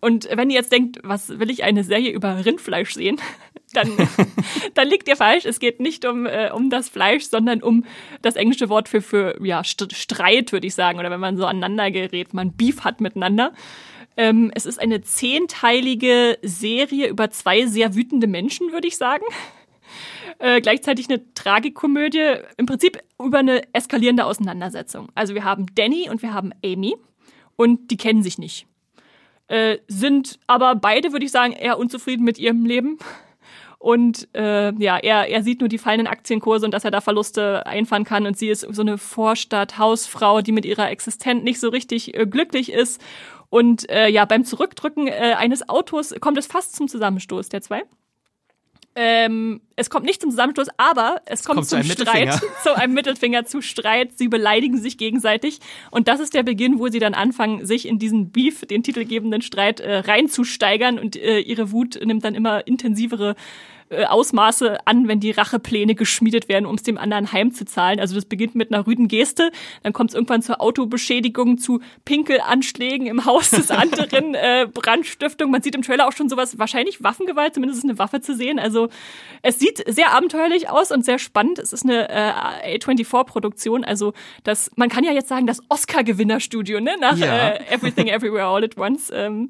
Und 0.00 0.28
wenn 0.32 0.50
ihr 0.50 0.56
jetzt 0.56 0.72
denkt, 0.72 0.98
was 1.02 1.38
will 1.38 1.50
ich 1.50 1.64
eine 1.64 1.82
Serie 1.82 2.10
über 2.10 2.44
Rindfleisch 2.44 2.94
sehen, 2.94 3.20
dann, 3.72 3.90
dann 4.74 4.88
liegt 4.88 5.08
ihr 5.08 5.16
falsch. 5.16 5.44
Es 5.44 5.58
geht 5.58 5.80
nicht 5.80 6.04
um, 6.04 6.26
äh, 6.26 6.50
um 6.50 6.70
das 6.70 6.88
Fleisch, 6.88 7.24
sondern 7.24 7.62
um 7.62 7.84
das 8.22 8.36
englische 8.36 8.68
Wort 8.68 8.88
für, 8.88 9.02
für 9.02 9.36
ja, 9.44 9.64
Streit, 9.64 10.52
würde 10.52 10.66
ich 10.66 10.74
sagen. 10.74 10.98
Oder 10.98 11.10
wenn 11.10 11.20
man 11.20 11.36
so 11.36 11.44
aneinander 11.44 11.90
gerät, 11.90 12.34
man 12.34 12.52
Beef 12.52 12.84
hat 12.84 13.00
miteinander. 13.00 13.52
Ähm, 14.16 14.50
es 14.54 14.64
ist 14.64 14.80
eine 14.80 15.02
zehnteilige 15.02 16.38
Serie 16.42 17.08
über 17.08 17.30
zwei 17.30 17.66
sehr 17.66 17.94
wütende 17.94 18.26
Menschen, 18.26 18.72
würde 18.72 18.88
ich 18.88 18.96
sagen. 18.96 19.24
Äh, 20.38 20.60
gleichzeitig 20.60 21.08
eine 21.08 21.22
Tragikomödie, 21.34 22.34
im 22.56 22.66
Prinzip 22.66 22.98
über 23.22 23.38
eine 23.38 23.62
eskalierende 23.72 24.26
Auseinandersetzung. 24.26 25.08
Also 25.14 25.34
wir 25.34 25.44
haben 25.44 25.66
Danny 25.74 26.10
und 26.10 26.22
wir 26.22 26.34
haben 26.34 26.52
Amy 26.64 26.94
und 27.56 27.90
die 27.90 27.96
kennen 27.96 28.22
sich 28.22 28.38
nicht. 28.38 28.66
Äh, 29.48 29.78
sind 29.88 30.38
aber 30.46 30.74
beide, 30.74 31.12
würde 31.12 31.24
ich 31.24 31.30
sagen, 31.30 31.52
eher 31.52 31.78
unzufrieden 31.78 32.24
mit 32.24 32.38
ihrem 32.38 32.66
Leben. 32.66 32.98
Und 33.78 34.28
äh, 34.34 34.72
ja, 34.82 34.96
er, 34.96 35.28
er 35.28 35.42
sieht 35.42 35.60
nur 35.60 35.68
die 35.68 35.78
fallenden 35.78 36.08
Aktienkurse 36.08 36.64
und 36.64 36.72
dass 36.72 36.84
er 36.84 36.90
da 36.90 37.00
Verluste 37.00 37.64
einfahren 37.66 38.04
kann. 38.04 38.26
Und 38.26 38.36
sie 38.36 38.48
ist 38.48 38.62
so 38.62 38.82
eine 38.82 38.98
Vorstadt-Hausfrau, 38.98 40.40
die 40.40 40.52
mit 40.52 40.64
ihrer 40.64 40.90
Existenz 40.90 41.44
nicht 41.44 41.60
so 41.60 41.68
richtig 41.68 42.16
äh, 42.16 42.26
glücklich 42.26 42.72
ist. 42.72 43.00
Und 43.48 43.88
äh, 43.88 44.08
ja, 44.08 44.24
beim 44.24 44.44
Zurückdrücken 44.44 45.06
äh, 45.06 45.34
eines 45.38 45.68
Autos 45.68 46.14
kommt 46.20 46.36
es 46.38 46.46
fast 46.46 46.74
zum 46.74 46.88
Zusammenstoß 46.88 47.48
der 47.48 47.62
zwei. 47.62 47.84
Ähm, 48.98 49.60
es 49.76 49.90
kommt 49.90 50.06
nicht 50.06 50.22
zum 50.22 50.30
Zusammenstoß, 50.30 50.68
aber 50.78 51.20
es 51.26 51.44
kommt, 51.44 51.58
kommt 51.58 51.68
zum 51.68 51.82
zu 51.82 51.92
Streit, 51.92 52.40
zu 52.62 52.74
einem 52.74 52.94
Mittelfinger, 52.94 53.44
zu 53.44 53.60
Streit. 53.60 54.16
Sie 54.16 54.28
beleidigen 54.28 54.78
sich 54.78 54.96
gegenseitig. 54.96 55.60
Und 55.90 56.08
das 56.08 56.18
ist 56.18 56.32
der 56.32 56.42
Beginn, 56.42 56.78
wo 56.78 56.88
sie 56.88 56.98
dann 56.98 57.12
anfangen, 57.12 57.66
sich 57.66 57.86
in 57.86 57.98
diesen 57.98 58.30
Beef, 58.30 58.62
den 58.62 58.82
titelgebenden 58.82 59.42
Streit, 59.42 59.80
äh, 59.80 59.98
reinzusteigern. 59.98 60.98
Und 60.98 61.14
äh, 61.16 61.40
ihre 61.40 61.72
Wut 61.72 62.00
nimmt 62.02 62.24
dann 62.24 62.34
immer 62.34 62.66
intensivere 62.66 63.36
äh, 63.90 64.04
Ausmaße 64.04 64.78
an, 64.86 65.08
wenn 65.08 65.20
die 65.20 65.30
Rachepläne 65.30 65.94
geschmiedet 65.94 66.48
werden, 66.48 66.66
um 66.66 66.74
es 66.76 66.82
dem 66.82 66.98
anderen 66.98 67.32
heimzuzahlen. 67.32 68.00
Also 68.00 68.14
das 68.14 68.24
beginnt 68.24 68.54
mit 68.54 68.72
einer 68.72 68.86
rüden 68.86 69.08
Geste, 69.08 69.50
dann 69.82 69.92
kommt 69.92 70.10
es 70.10 70.14
irgendwann 70.14 70.42
zur 70.42 70.60
Autobeschädigung, 70.60 71.58
zu 71.58 71.80
Pinkelanschlägen 72.04 73.06
im 73.06 73.24
Haus 73.24 73.50
des 73.50 73.70
anderen, 73.70 74.34
äh, 74.34 74.66
Brandstiftung. 74.72 75.50
Man 75.50 75.62
sieht 75.62 75.74
im 75.74 75.82
Trailer 75.82 76.08
auch 76.08 76.12
schon 76.12 76.28
sowas, 76.28 76.58
wahrscheinlich 76.58 77.02
Waffengewalt, 77.02 77.54
zumindest 77.54 77.78
ist 77.84 77.88
eine 77.88 77.98
Waffe 77.98 78.20
zu 78.20 78.34
sehen. 78.34 78.58
Also 78.58 78.88
es 79.42 79.58
sieht 79.58 79.82
sehr 79.86 80.12
abenteuerlich 80.12 80.68
aus 80.68 80.90
und 80.90 81.04
sehr 81.04 81.18
spannend. 81.18 81.58
Es 81.58 81.72
ist 81.72 81.84
eine 81.84 82.08
äh, 82.08 82.78
A24-Produktion, 82.78 83.84
also 83.84 84.12
das, 84.44 84.70
man 84.76 84.88
kann 84.88 85.04
ja 85.04 85.12
jetzt 85.12 85.28
sagen, 85.28 85.46
das 85.46 85.60
Oscar-Gewinnerstudio, 85.68 86.80
ne? 86.80 86.96
Nach 87.00 87.16
Ja. 87.16 87.48
äh, 87.50 87.64
Everything 87.74 88.08
Everywhere 88.08 88.46
All 88.46 88.64
at 88.64 88.76
Once. 88.76 89.10
Ähm, 89.14 89.48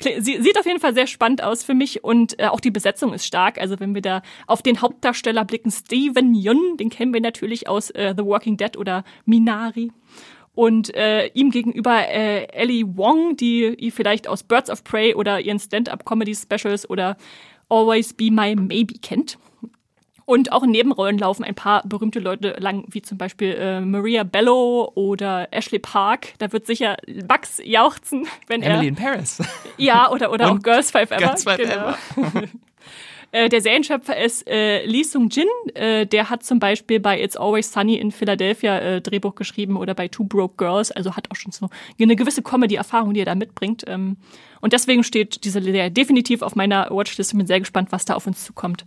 Sie 0.00 0.40
sieht 0.40 0.58
auf 0.58 0.66
jeden 0.66 0.78
Fall 0.78 0.94
sehr 0.94 1.08
spannend 1.08 1.42
aus 1.42 1.64
für 1.64 1.74
mich 1.74 2.04
und 2.04 2.38
äh, 2.38 2.46
auch 2.46 2.60
die 2.60 2.70
Besetzung 2.70 3.12
ist 3.12 3.26
stark. 3.26 3.60
Also 3.60 3.80
wenn 3.80 3.94
wir 3.94 4.02
da 4.02 4.22
auf 4.46 4.62
den 4.62 4.80
Hauptdarsteller 4.80 5.44
blicken, 5.44 5.72
Steven 5.72 6.34
Yeun, 6.34 6.76
den 6.76 6.88
kennen 6.88 7.12
wir 7.12 7.20
natürlich 7.20 7.68
aus 7.68 7.90
äh, 7.90 8.14
The 8.16 8.24
Walking 8.24 8.56
Dead 8.56 8.76
oder 8.76 9.02
Minari. 9.24 9.90
Und 10.54 10.94
äh, 10.94 11.28
ihm 11.34 11.50
gegenüber 11.50 12.08
äh, 12.08 12.46
Ellie 12.46 12.84
Wong, 12.96 13.36
die 13.36 13.74
ihr 13.74 13.92
vielleicht 13.92 14.26
aus 14.28 14.42
Birds 14.42 14.70
of 14.70 14.82
Prey 14.82 15.14
oder 15.14 15.40
ihren 15.40 15.58
Stand-up-Comedy-Specials 15.60 16.90
oder 16.90 17.16
Always 17.68 18.12
Be 18.12 18.30
My 18.30 18.56
Maybe 18.56 18.94
kennt. 19.00 19.38
Und 20.28 20.52
auch 20.52 20.62
in 20.62 20.72
Nebenrollen 20.72 21.16
laufen 21.16 21.42
ein 21.42 21.54
paar 21.54 21.82
berühmte 21.86 22.20
Leute 22.20 22.54
lang, 22.58 22.84
wie 22.88 23.00
zum 23.00 23.16
Beispiel 23.16 23.54
äh, 23.54 23.80
Maria 23.80 24.24
Bello 24.24 24.92
oder 24.94 25.48
Ashley 25.52 25.78
Park. 25.78 26.34
Da 26.36 26.52
wird 26.52 26.66
sicher 26.66 26.98
Max 27.26 27.62
jauchzen, 27.64 28.26
wenn 28.46 28.60
er 28.60 28.74
Emily 28.74 28.88
in 28.88 28.94
Paris. 28.94 29.42
ja, 29.78 30.10
oder, 30.10 30.30
oder 30.30 30.50
auch 30.52 30.58
Girls 30.58 30.90
Five 30.90 31.10
Ever. 31.12 31.16
Girls 31.16 31.44
Five 31.44 31.56
genau. 31.56 31.94
Äh, 33.30 33.48
Der 33.50 33.60
Serienschöpfer 33.60 34.16
ist 34.18 34.48
äh, 34.48 34.84
Lee 34.86 35.02
Sung 35.02 35.28
Jin. 35.28 35.46
Äh, 35.74 36.06
der 36.06 36.30
hat 36.30 36.42
zum 36.44 36.58
Beispiel 36.58 36.98
bei 36.98 37.22
It's 37.22 37.36
Always 37.36 37.72
Sunny 37.72 37.96
in 37.96 38.10
Philadelphia 38.10 38.78
äh, 38.78 39.00
Drehbuch 39.02 39.34
geschrieben 39.34 39.76
oder 39.76 39.94
bei 39.94 40.08
Two 40.08 40.24
Broke 40.24 40.56
Girls. 40.56 40.90
Also 40.90 41.14
hat 41.16 41.30
auch 41.30 41.36
schon 41.36 41.52
so 41.52 41.68
eine 42.00 42.16
gewisse 42.16 42.42
Comedy-Erfahrung, 42.42 43.12
die 43.12 43.20
er 43.20 43.26
da 43.26 43.34
mitbringt. 43.34 43.84
Ähm, 43.86 44.16
und 44.60 44.72
deswegen 44.72 45.04
steht 45.04 45.44
diese 45.44 45.62
Serie 45.62 45.90
definitiv 45.90 46.40
auf 46.40 46.54
meiner 46.54 46.88
Watchlist. 46.90 47.32
Ich 47.32 47.36
bin 47.38 47.46
sehr 47.46 47.60
gespannt, 47.60 47.92
was 47.92 48.06
da 48.06 48.14
auf 48.14 48.26
uns 48.26 48.44
zukommt. 48.44 48.84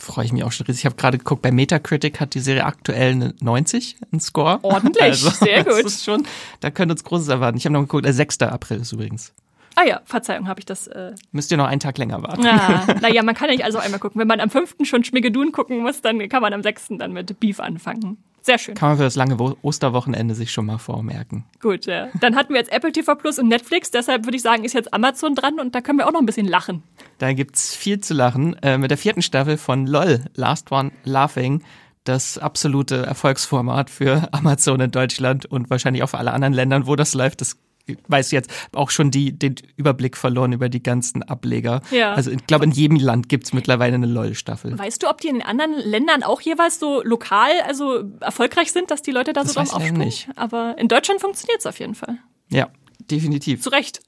Freue 0.00 0.24
ich 0.24 0.32
mich 0.32 0.44
auch 0.44 0.52
schon 0.52 0.66
riesig. 0.66 0.82
Ich 0.82 0.86
habe 0.86 0.94
gerade 0.94 1.18
geguckt, 1.18 1.42
bei 1.42 1.50
Metacritic 1.50 2.20
hat 2.20 2.34
die 2.34 2.40
Serie 2.40 2.64
aktuell 2.64 3.12
eine 3.12 3.34
90, 3.40 3.96
einen 4.12 4.20
Score. 4.20 4.60
Ordentlich, 4.62 5.18
sehr 5.20 5.64
gut. 5.64 5.84
Das 5.84 5.94
ist 5.94 6.04
schon, 6.04 6.24
da 6.60 6.70
könnte 6.70 6.92
uns 6.92 7.02
Großes 7.02 7.28
erwarten. 7.28 7.58
Ich 7.58 7.64
habe 7.64 7.72
noch 7.72 7.80
geguckt, 7.80 8.04
der 8.04 8.12
6. 8.12 8.42
April 8.42 8.80
ist 8.80 8.92
übrigens. 8.92 9.32
Ah 9.74 9.84
ja, 9.84 10.00
Verzeihung, 10.04 10.48
habe 10.48 10.60
ich 10.60 10.66
das. 10.66 10.88
Äh, 10.88 11.14
Müsst 11.32 11.50
ihr 11.50 11.56
noch 11.56 11.66
einen 11.66 11.80
Tag 11.80 11.98
länger 11.98 12.22
warten. 12.22 12.42
ja, 12.44 12.84
naja, 13.00 13.22
man 13.22 13.34
kann 13.34 13.48
ja 13.48 13.54
nicht 13.54 13.64
also 13.64 13.78
einmal 13.78 14.00
gucken. 14.00 14.20
Wenn 14.20 14.26
man 14.26 14.40
am 14.40 14.50
5. 14.50 14.76
schon 14.82 15.04
Schmiggedun 15.04 15.52
gucken 15.52 15.78
muss, 15.82 16.00
dann 16.00 16.28
kann 16.28 16.42
man 16.42 16.52
am 16.52 16.62
6. 16.62 16.88
dann 16.98 17.12
mit 17.12 17.38
Beef 17.38 17.60
anfangen. 17.60 18.18
Sehr 18.42 18.58
schön. 18.58 18.74
Kann 18.74 18.90
man 18.90 18.98
für 18.98 19.04
das 19.04 19.16
lange 19.16 19.38
Wo- 19.38 19.56
Osterwochenende 19.62 20.34
sich 20.34 20.50
schon 20.52 20.66
mal 20.66 20.78
vormerken. 20.78 21.44
Gut, 21.60 21.86
ja. 21.86 22.08
Dann 22.20 22.34
hatten 22.36 22.52
wir 22.54 22.60
jetzt 22.60 22.72
Apple 22.72 22.92
TV 22.92 23.14
Plus 23.14 23.38
und 23.38 23.48
Netflix, 23.48 23.90
deshalb 23.90 24.24
würde 24.24 24.36
ich 24.36 24.42
sagen, 24.42 24.64
ist 24.64 24.72
jetzt 24.74 24.92
Amazon 24.94 25.34
dran 25.34 25.60
und 25.60 25.74
da 25.74 25.80
können 25.80 25.98
wir 25.98 26.06
auch 26.06 26.12
noch 26.12 26.20
ein 26.20 26.26
bisschen 26.26 26.46
lachen. 26.48 26.82
Da 27.18 27.32
gibt's 27.32 27.74
viel 27.74 28.00
zu 28.00 28.14
lachen. 28.14 28.54
Äh, 28.62 28.78
mit 28.78 28.90
der 28.90 28.98
vierten 28.98 29.22
Staffel 29.22 29.56
von 29.58 29.86
LOL, 29.86 30.20
Last 30.34 30.72
One 30.72 30.92
Laughing, 31.04 31.62
das 32.04 32.38
absolute 32.38 33.04
Erfolgsformat 33.04 33.90
für 33.90 34.28
Amazon 34.32 34.80
in 34.80 34.90
Deutschland 34.90 35.44
und 35.46 35.68
wahrscheinlich 35.68 36.02
auch 36.02 36.08
für 36.10 36.18
alle 36.18 36.32
anderen 36.32 36.54
Ländern, 36.54 36.86
wo 36.86 36.96
das 36.96 37.12
läuft. 37.14 37.40
Das 37.42 37.56
weiß 38.08 38.30
jetzt 38.30 38.50
auch 38.72 38.90
schon 38.90 39.10
die, 39.10 39.36
den 39.38 39.54
Überblick 39.76 40.16
verloren 40.16 40.52
über 40.52 40.68
die 40.68 40.82
ganzen 40.82 41.22
Ableger. 41.22 41.80
Ja. 41.90 42.12
Also 42.14 42.30
ich 42.30 42.46
glaube, 42.46 42.64
in 42.64 42.70
jedem 42.72 42.98
Land 42.98 43.28
gibt's 43.28 43.52
mittlerweile 43.52 43.94
eine 43.94 44.06
LOL-Staffel. 44.06 44.78
Weißt 44.78 45.02
du, 45.02 45.08
ob 45.08 45.20
die 45.20 45.28
in 45.28 45.36
den 45.36 45.46
anderen 45.46 45.74
Ländern 45.74 46.22
auch 46.22 46.40
jeweils 46.40 46.78
so 46.78 47.02
lokal, 47.02 47.50
also 47.66 48.04
erfolgreich 48.20 48.72
sind, 48.72 48.90
dass 48.90 49.02
die 49.02 49.10
Leute 49.10 49.32
da 49.32 49.42
Das 49.42 49.52
so 49.52 49.60
drauf 49.60 49.74
aufspringen? 49.74 49.98
nicht. 50.02 50.28
Aber 50.36 50.76
in 50.78 50.88
Deutschland 50.88 51.20
funktioniert 51.20 51.60
es 51.60 51.66
auf 51.66 51.78
jeden 51.78 51.94
Fall. 51.94 52.18
Ja, 52.50 52.68
definitiv. 52.98 53.62
Zu 53.62 53.70
Recht. 53.70 54.00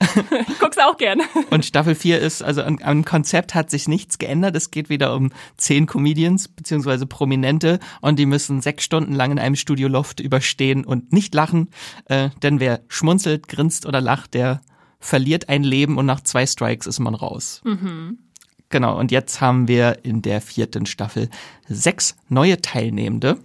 ich 0.48 0.58
guck's 0.60 0.78
auch 0.78 0.96
gerne. 0.96 1.22
Und 1.50 1.64
Staffel 1.64 1.94
4 1.94 2.18
ist, 2.20 2.42
also 2.42 2.62
am, 2.62 2.78
am 2.82 3.04
Konzept 3.04 3.54
hat 3.54 3.70
sich 3.70 3.88
nichts 3.88 4.18
geändert. 4.18 4.56
Es 4.56 4.70
geht 4.70 4.90
wieder 4.90 5.14
um 5.14 5.32
zehn 5.56 5.86
Comedians 5.86 6.48
beziehungsweise 6.48 7.06
Prominente 7.06 7.78
und 8.00 8.18
die 8.18 8.26
müssen 8.26 8.60
sechs 8.60 8.84
Stunden 8.84 9.12
lang 9.12 9.32
in 9.32 9.38
einem 9.38 9.56
Studioloft 9.56 10.20
überstehen 10.20 10.84
und 10.84 11.12
nicht 11.12 11.34
lachen. 11.34 11.68
Äh, 12.06 12.30
denn 12.42 12.60
wer 12.60 12.80
schmunzelt, 12.88 13.48
grinst 13.48 13.86
oder 13.86 14.00
lacht, 14.00 14.34
der 14.34 14.60
verliert 14.98 15.48
ein 15.48 15.64
Leben 15.64 15.96
und 15.96 16.06
nach 16.06 16.20
zwei 16.20 16.46
Strikes 16.46 16.86
ist 16.86 16.98
man 16.98 17.14
raus. 17.14 17.62
Genau, 18.68 18.98
und 18.98 19.10
jetzt 19.10 19.40
haben 19.40 19.66
wir 19.66 20.04
in 20.04 20.22
der 20.22 20.40
vierten 20.40 20.86
Staffel 20.86 21.28
sechs 21.68 22.16
neue 22.28 22.60
Teilnehmende 22.60 23.38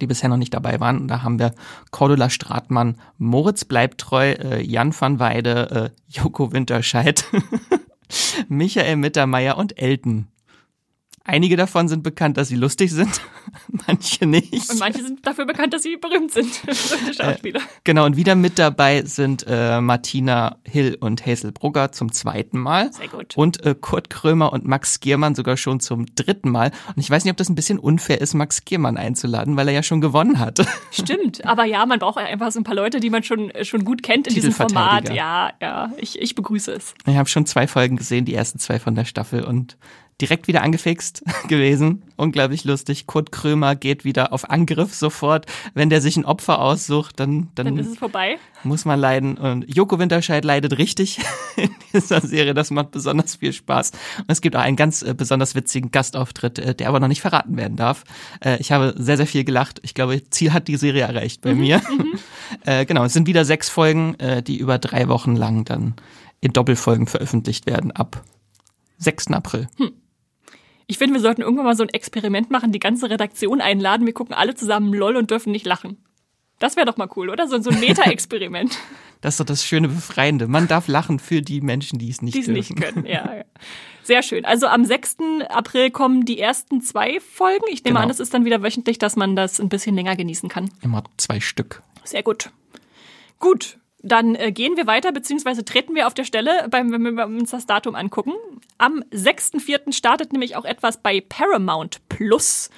die 0.00 0.06
bisher 0.06 0.28
noch 0.28 0.36
nicht 0.36 0.54
dabei 0.54 0.80
waren. 0.80 1.08
Da 1.08 1.22
haben 1.22 1.38
wir 1.38 1.54
Cordula 1.90 2.30
Stratmann, 2.30 2.96
Moritz 3.18 3.64
Bleibtreu, 3.64 4.32
äh, 4.32 4.62
Jan 4.62 4.94
van 4.98 5.18
Weide, 5.18 5.92
äh, 5.92 6.00
Joko 6.08 6.52
Winterscheid, 6.52 7.24
Michael 8.48 8.96
Mittermeier 8.96 9.56
und 9.56 9.78
Elton. 9.78 10.26
Einige 11.24 11.56
davon 11.56 11.86
sind 11.86 12.02
bekannt, 12.02 12.38
dass 12.38 12.48
sie 12.48 12.56
lustig 12.56 12.90
sind, 12.90 13.20
manche 13.86 14.24
nicht. 14.24 14.70
Und 14.70 14.78
manche 14.78 15.02
sind 15.02 15.26
dafür 15.26 15.44
bekannt, 15.44 15.74
dass 15.74 15.82
sie 15.82 15.96
berühmt 15.96 16.32
sind. 16.32 16.50
Berühmte 16.64 17.14
Schauspieler. 17.14 17.60
Genau, 17.84 18.06
und 18.06 18.16
wieder 18.16 18.34
mit 18.34 18.58
dabei 18.58 19.02
sind 19.02 19.44
äh, 19.46 19.82
Martina 19.82 20.56
Hill 20.64 20.96
und 20.98 21.26
Hazel 21.26 21.52
Brugger 21.52 21.92
zum 21.92 22.10
zweiten 22.12 22.58
Mal. 22.58 22.90
Sehr 22.94 23.08
gut. 23.08 23.36
Und 23.36 23.64
äh, 23.66 23.74
Kurt 23.78 24.08
Krömer 24.08 24.52
und 24.54 24.64
Max 24.64 25.00
Giermann 25.00 25.34
sogar 25.34 25.58
schon 25.58 25.78
zum 25.80 26.06
dritten 26.14 26.50
Mal. 26.50 26.72
Und 26.88 26.98
ich 26.98 27.10
weiß 27.10 27.24
nicht, 27.24 27.32
ob 27.32 27.36
das 27.36 27.50
ein 27.50 27.54
bisschen 27.54 27.78
unfair 27.78 28.20
ist, 28.22 28.32
Max 28.32 28.64
Giermann 28.64 28.96
einzuladen, 28.96 29.56
weil 29.56 29.68
er 29.68 29.74
ja 29.74 29.82
schon 29.82 30.00
gewonnen 30.00 30.38
hat. 30.38 30.66
Stimmt, 30.90 31.44
aber 31.44 31.66
ja, 31.66 31.84
man 31.84 31.98
braucht 31.98 32.16
einfach 32.16 32.50
so 32.50 32.60
ein 32.60 32.64
paar 32.64 32.74
Leute, 32.74 32.98
die 32.98 33.10
man 33.10 33.22
schon, 33.22 33.52
schon 33.62 33.84
gut 33.84 34.02
kennt 34.02 34.26
in 34.26 34.34
diesem 34.34 34.52
Format. 34.52 35.12
Ja, 35.12 35.52
ja, 35.60 35.92
ich, 35.98 36.18
ich 36.18 36.34
begrüße 36.34 36.72
es. 36.72 36.94
Ich 37.06 37.16
habe 37.16 37.28
schon 37.28 37.44
zwei 37.44 37.66
Folgen 37.66 37.96
gesehen, 37.96 38.24
die 38.24 38.34
ersten 38.34 38.58
zwei 38.58 38.78
von 38.78 38.94
der 38.94 39.04
Staffel 39.04 39.44
und 39.44 39.76
direkt 40.20 40.48
wieder 40.48 40.62
angefixt 40.62 41.22
gewesen. 41.48 42.02
Unglaublich 42.16 42.64
lustig. 42.64 43.06
Kurt 43.06 43.32
Krömer 43.32 43.74
geht 43.74 44.04
wieder 44.04 44.32
auf 44.32 44.50
Angriff 44.50 44.94
sofort. 44.94 45.46
Wenn 45.74 45.90
der 45.90 46.00
sich 46.00 46.16
ein 46.16 46.24
Opfer 46.24 46.60
aussucht, 46.60 47.18
dann, 47.18 47.48
dann, 47.54 47.66
Dann 47.66 47.78
ist 47.78 47.88
es 47.88 47.98
vorbei. 47.98 48.38
muss 48.62 48.84
man 48.84 49.00
leiden. 49.00 49.38
Und 49.38 49.64
Joko 49.74 49.98
Winterscheid 49.98 50.44
leidet 50.44 50.78
richtig 50.78 51.20
in 51.56 51.70
dieser 51.92 52.20
Serie. 52.20 52.54
Das 52.54 52.70
macht 52.70 52.90
besonders 52.90 53.36
viel 53.36 53.52
Spaß. 53.52 53.92
Und 54.18 54.26
es 54.28 54.40
gibt 54.40 54.56
auch 54.56 54.60
einen 54.60 54.76
ganz 54.76 55.02
äh, 55.02 55.14
besonders 55.14 55.54
witzigen 55.54 55.90
Gastauftritt, 55.90 56.58
äh, 56.58 56.74
der 56.74 56.88
aber 56.88 57.00
noch 57.00 57.08
nicht 57.08 57.20
verraten 57.20 57.56
werden 57.56 57.76
darf. 57.76 58.04
Äh, 58.44 58.58
ich 58.58 58.72
habe 58.72 58.94
sehr, 58.96 59.16
sehr 59.16 59.26
viel 59.26 59.44
gelacht. 59.44 59.80
Ich 59.82 59.94
glaube, 59.94 60.22
Ziel 60.30 60.52
hat 60.52 60.68
die 60.68 60.76
Serie 60.76 61.02
erreicht 61.02 61.40
bei 61.40 61.54
mir. 61.54 61.80
äh, 62.64 62.84
genau, 62.84 63.04
es 63.04 63.12
sind 63.12 63.26
wieder 63.26 63.44
sechs 63.44 63.68
Folgen, 63.68 64.14
äh, 64.16 64.42
die 64.42 64.58
über 64.58 64.78
drei 64.78 65.08
Wochen 65.08 65.36
lang 65.36 65.64
dann 65.64 65.94
in 66.40 66.52
Doppelfolgen 66.52 67.06
veröffentlicht 67.06 67.66
werden 67.66 67.92
ab 67.92 68.22
6. 68.98 69.28
April. 69.28 69.68
Ich 70.90 70.98
finde, 70.98 71.14
wir 71.14 71.20
sollten 71.20 71.42
irgendwann 71.42 71.66
mal 71.66 71.76
so 71.76 71.84
ein 71.84 71.88
Experiment 71.90 72.50
machen, 72.50 72.72
die 72.72 72.80
ganze 72.80 73.08
Redaktion 73.08 73.60
einladen, 73.60 74.06
wir 74.06 74.12
gucken 74.12 74.34
alle 74.34 74.56
zusammen 74.56 74.92
LOL 74.92 75.14
und 75.16 75.30
dürfen 75.30 75.52
nicht 75.52 75.64
lachen. 75.64 76.04
Das 76.58 76.74
wäre 76.74 76.84
doch 76.84 76.96
mal 76.96 77.08
cool, 77.14 77.30
oder? 77.30 77.46
So, 77.46 77.60
so 77.62 77.70
ein 77.70 77.78
Meta-Experiment, 77.78 78.76
Das 79.20 79.34
ist 79.34 79.40
doch 79.40 79.44
das 79.44 79.64
schöne 79.64 79.86
Befreiende. 79.88 80.48
Man 80.48 80.66
darf 80.66 80.88
lachen 80.88 81.18
für 81.18 81.42
die 81.42 81.60
Menschen, 81.60 81.98
die 81.98 82.08
es 82.10 82.22
nicht 82.22 82.34
die 82.34 82.40
es 82.40 82.48
nicht 82.48 82.74
können. 82.74 83.04
Ja, 83.06 83.36
ja. 83.36 83.44
Sehr 84.02 84.22
schön. 84.22 84.44
Also 84.46 84.66
am 84.66 84.84
6. 84.84 85.18
April 85.50 85.90
kommen 85.90 86.24
die 86.24 86.40
ersten 86.40 86.80
zwei 86.80 87.20
Folgen. 87.20 87.64
Ich 87.68 87.84
nehme 87.84 87.94
Genau. 87.94 88.00
an, 88.00 88.08
das 88.08 88.18
ist 88.18 88.32
dann 88.34 88.44
wieder 88.46 88.62
wöchentlich, 88.62 88.98
dass 88.98 89.14
man 89.16 89.36
das 89.36 89.60
ein 89.60 89.68
bisschen 89.68 89.94
länger 89.94 90.16
genießen 90.16 90.48
kann. 90.48 90.70
Immer 90.80 91.04
zwei 91.18 91.38
Stück. 91.38 91.82
Sehr 92.02 92.22
gut. 92.22 92.50
Gut, 93.38 93.78
dann 94.02 94.34
äh, 94.34 94.52
gehen 94.52 94.76
wir 94.76 94.86
weiter, 94.86 95.12
beziehungsweise 95.12 95.64
treten 95.64 95.94
wir 95.94 96.06
auf 96.06 96.14
der 96.14 96.24
Stelle, 96.24 96.66
beim, 96.70 96.90
wenn 96.92 97.02
wir 97.16 97.26
uns 97.26 97.50
das 97.50 97.66
Datum 97.66 97.94
angucken. 97.94 98.32
Am 98.78 99.04
6.4. 99.12 99.92
startet 99.92 100.32
nämlich 100.32 100.56
auch 100.56 100.64
etwas 100.64 101.02
bei 101.02 101.20
Paramount 101.20 102.00
Plus, 102.08 102.70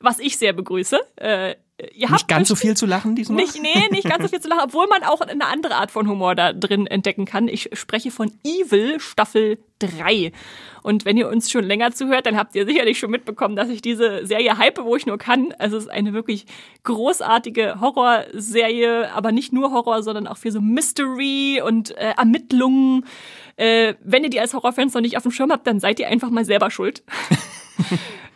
was 0.00 0.18
ich 0.18 0.38
sehr 0.38 0.52
begrüße. 0.52 0.98
Äh, 1.16 1.56
ihr 1.94 2.08
habt 2.08 2.12
nicht 2.12 2.28
ganz 2.28 2.48
so 2.48 2.54
viel 2.54 2.76
zu 2.76 2.86
lachen 2.86 3.16
diesmal? 3.16 3.36
Nicht, 3.36 3.60
nee, 3.60 3.88
nicht 3.90 4.08
ganz 4.08 4.22
so 4.22 4.28
viel 4.28 4.40
zu 4.40 4.48
lachen, 4.48 4.62
obwohl 4.64 4.86
man 4.86 5.02
auch 5.02 5.20
eine 5.20 5.46
andere 5.46 5.74
Art 5.74 5.90
von 5.90 6.08
Humor 6.08 6.34
da 6.34 6.52
drin 6.52 6.86
entdecken 6.86 7.24
kann. 7.24 7.48
Ich 7.48 7.70
spreche 7.72 8.10
von 8.10 8.30
Evil 8.44 9.00
Staffel 9.00 9.58
3. 9.80 10.32
Und 10.82 11.04
wenn 11.04 11.16
ihr 11.16 11.28
uns 11.28 11.50
schon 11.50 11.64
länger 11.64 11.92
zuhört, 11.92 12.26
dann 12.26 12.36
habt 12.36 12.54
ihr 12.54 12.66
sicherlich 12.66 12.98
schon 12.98 13.10
mitbekommen, 13.10 13.56
dass 13.56 13.68
ich 13.68 13.82
diese 13.82 14.26
Serie 14.26 14.58
hype, 14.58 14.78
wo 14.84 14.96
ich 14.96 15.06
nur 15.06 15.18
kann. 15.18 15.54
Also 15.58 15.76
es 15.76 15.84
ist 15.84 15.90
eine 15.90 16.12
wirklich 16.12 16.46
großartige 16.84 17.80
Horrorserie, 17.80 19.12
aber 19.12 19.32
nicht 19.32 19.52
nur 19.52 19.72
Horror, 19.72 20.02
sondern 20.02 20.26
auch 20.26 20.36
für 20.36 20.52
so 20.52 20.60
Mystery 20.60 21.62
und 21.64 21.96
äh, 21.96 22.14
Ermittlungen. 22.16 23.06
Äh, 23.56 23.94
wenn 24.02 24.24
ihr 24.24 24.30
die 24.30 24.40
als 24.40 24.54
Horrorfans 24.54 24.94
noch 24.94 25.00
nicht 25.00 25.16
auf 25.16 25.22
dem 25.22 25.32
Schirm 25.32 25.52
habt, 25.52 25.66
dann 25.66 25.80
seid 25.80 26.00
ihr 26.00 26.08
einfach 26.08 26.30
mal 26.30 26.44
selber 26.44 26.70
schuld. 26.70 27.02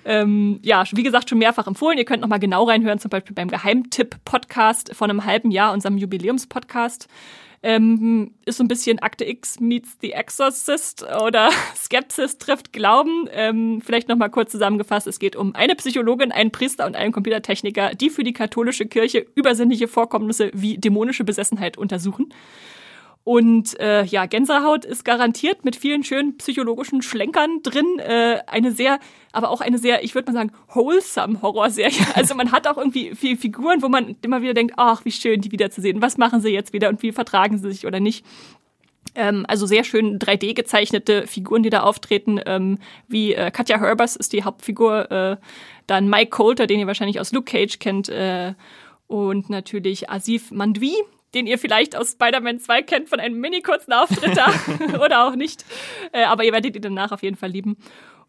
ähm, 0.07 0.61
ja, 0.63 0.85
wie 0.93 1.03
gesagt, 1.03 1.29
schon 1.29 1.39
mehrfach 1.39 1.67
empfohlen. 1.67 1.99
Ihr 1.99 2.05
könnt 2.05 2.23
noch 2.23 2.29
mal 2.29 2.39
genau 2.39 2.65
reinhören, 2.65 3.01
zum 3.01 3.11
Beispiel 3.11 3.35
beim 3.35 3.49
Geheimtipp-Podcast 3.49 4.95
von 4.95 5.11
einem 5.11 5.25
halben 5.25 5.51
Jahr, 5.51 5.73
unserem 5.73 5.99
Jubiläumspodcast. 5.99 7.09
Ähm, 7.63 8.35
ist 8.45 8.59
so 8.59 8.65
ein 8.65 8.69
bisschen 8.69 9.01
Akte 9.01 9.25
X 9.25 9.59
meets 9.59 9.97
The 10.01 10.13
Exorcist 10.13 11.05
oder 11.21 11.51
Skepsis 11.75 12.39
trifft 12.39 12.73
Glauben. 12.73 13.29
Ähm, 13.33 13.83
vielleicht 13.85 14.09
noch 14.09 14.17
mal 14.17 14.29
kurz 14.29 14.53
zusammengefasst. 14.53 15.09
Es 15.09 15.19
geht 15.19 15.35
um 15.35 15.57
eine 15.57 15.75
Psychologin, 15.75 16.31
einen 16.31 16.53
Priester 16.53 16.87
und 16.87 16.95
einen 16.95 17.11
Computertechniker, 17.11 17.97
die 17.97 18.11
für 18.11 18.23
die 18.23 18.33
katholische 18.33 18.87
Kirche 18.87 19.27
übersinnliche 19.35 19.89
Vorkommnisse 19.89 20.53
wie 20.55 20.79
dämonische 20.79 21.25
Besessenheit 21.25 21.77
untersuchen. 21.77 22.33
Und 23.27 23.77
äh, 23.81 24.05
ja, 24.05 24.27
Gänsehaut 24.27 24.85
ist 24.85 25.05
garantiert 25.05 25.65
mit 25.65 25.75
vielen 25.75 26.05
schönen 26.05 26.37
psychologischen 26.37 27.03
Schlenkern 27.03 27.61
drin. 27.65 27.99
Äh, 27.99 28.39
eine 28.47 28.71
sehr, 28.71 29.01
aber 29.33 29.51
auch 29.51 29.61
eine 29.61 29.79
sehr, 29.79 30.05
ich 30.05 30.15
würde 30.15 30.31
mal 30.31 30.39
sagen, 30.39 30.53
wholesome 30.73 31.43
Horrorserie. 31.43 32.07
Also 32.15 32.37
man 32.37 32.53
hat 32.53 32.69
auch 32.69 32.77
irgendwie 32.77 33.17
viele 33.17 33.37
Figuren, 33.37 33.83
wo 33.83 33.89
man 33.89 34.15
immer 34.23 34.43
wieder 34.43 34.55
denkt, 34.55 34.75
ach, 34.77 35.05
wie 35.05 35.11
schön, 35.11 35.41
die 35.41 35.51
wiederzusehen. 35.51 36.01
Was 36.01 36.19
machen 36.19 36.41
sie 36.41 36.51
jetzt 36.51 36.73
wieder 36.73 36.89
und 36.89 37.03
wie 37.03 37.11
vertragen 37.11 37.59
sie 37.59 37.73
sich 37.73 37.85
oder 37.85 37.99
nicht? 37.99 38.25
Ähm, 39.17 39.45
also 39.49 39.67
sehr 39.67 39.83
schön 39.83 40.21
3D 40.21 40.55
gezeichnete 40.55 41.27
Figuren, 41.27 41.65
die 41.65 41.71
da 41.71 41.83
auftreten, 41.83 42.41
ähm, 42.47 42.79
wie 43.09 43.35
äh, 43.35 43.51
Katja 43.51 43.81
Herbers 43.81 44.15
ist 44.15 44.35
die 44.35 44.45
Hauptfigur, 44.45 45.11
äh, 45.11 45.37
dann 45.89 46.09
Mike 46.09 46.31
Coulter, 46.31 46.69
den 46.69 46.79
ihr 46.79 46.87
wahrscheinlich 46.87 47.19
aus 47.19 47.33
Luke 47.33 47.51
Cage 47.51 47.81
kennt, 47.81 48.09
äh, 48.09 48.55
und 49.09 49.51
natürlich 49.51 50.11
Asif 50.11 50.51
Mandwi, 50.51 50.95
den 51.35 51.47
ihr 51.47 51.59
vielleicht 51.59 51.97
aus 51.97 52.13
Spider-Man 52.13 52.61
2 52.61 52.83
kennt 52.83 53.09
von 53.09 53.21
einem 53.21 53.39
mini-kurzen 53.41 53.93
Auftritt 53.93 54.37
da 54.37 54.53
oder 55.05 55.27
auch 55.27 55.35
nicht. 55.35 55.65
Äh, 56.13 56.25
aber 56.25 56.45
ihr 56.45 56.53
werdet 56.53 56.77
ihn 56.77 56.83
danach 56.83 57.13
auf 57.13 57.23
jeden 57.23 57.37
Fall 57.37 57.51
lieben. 57.51 57.77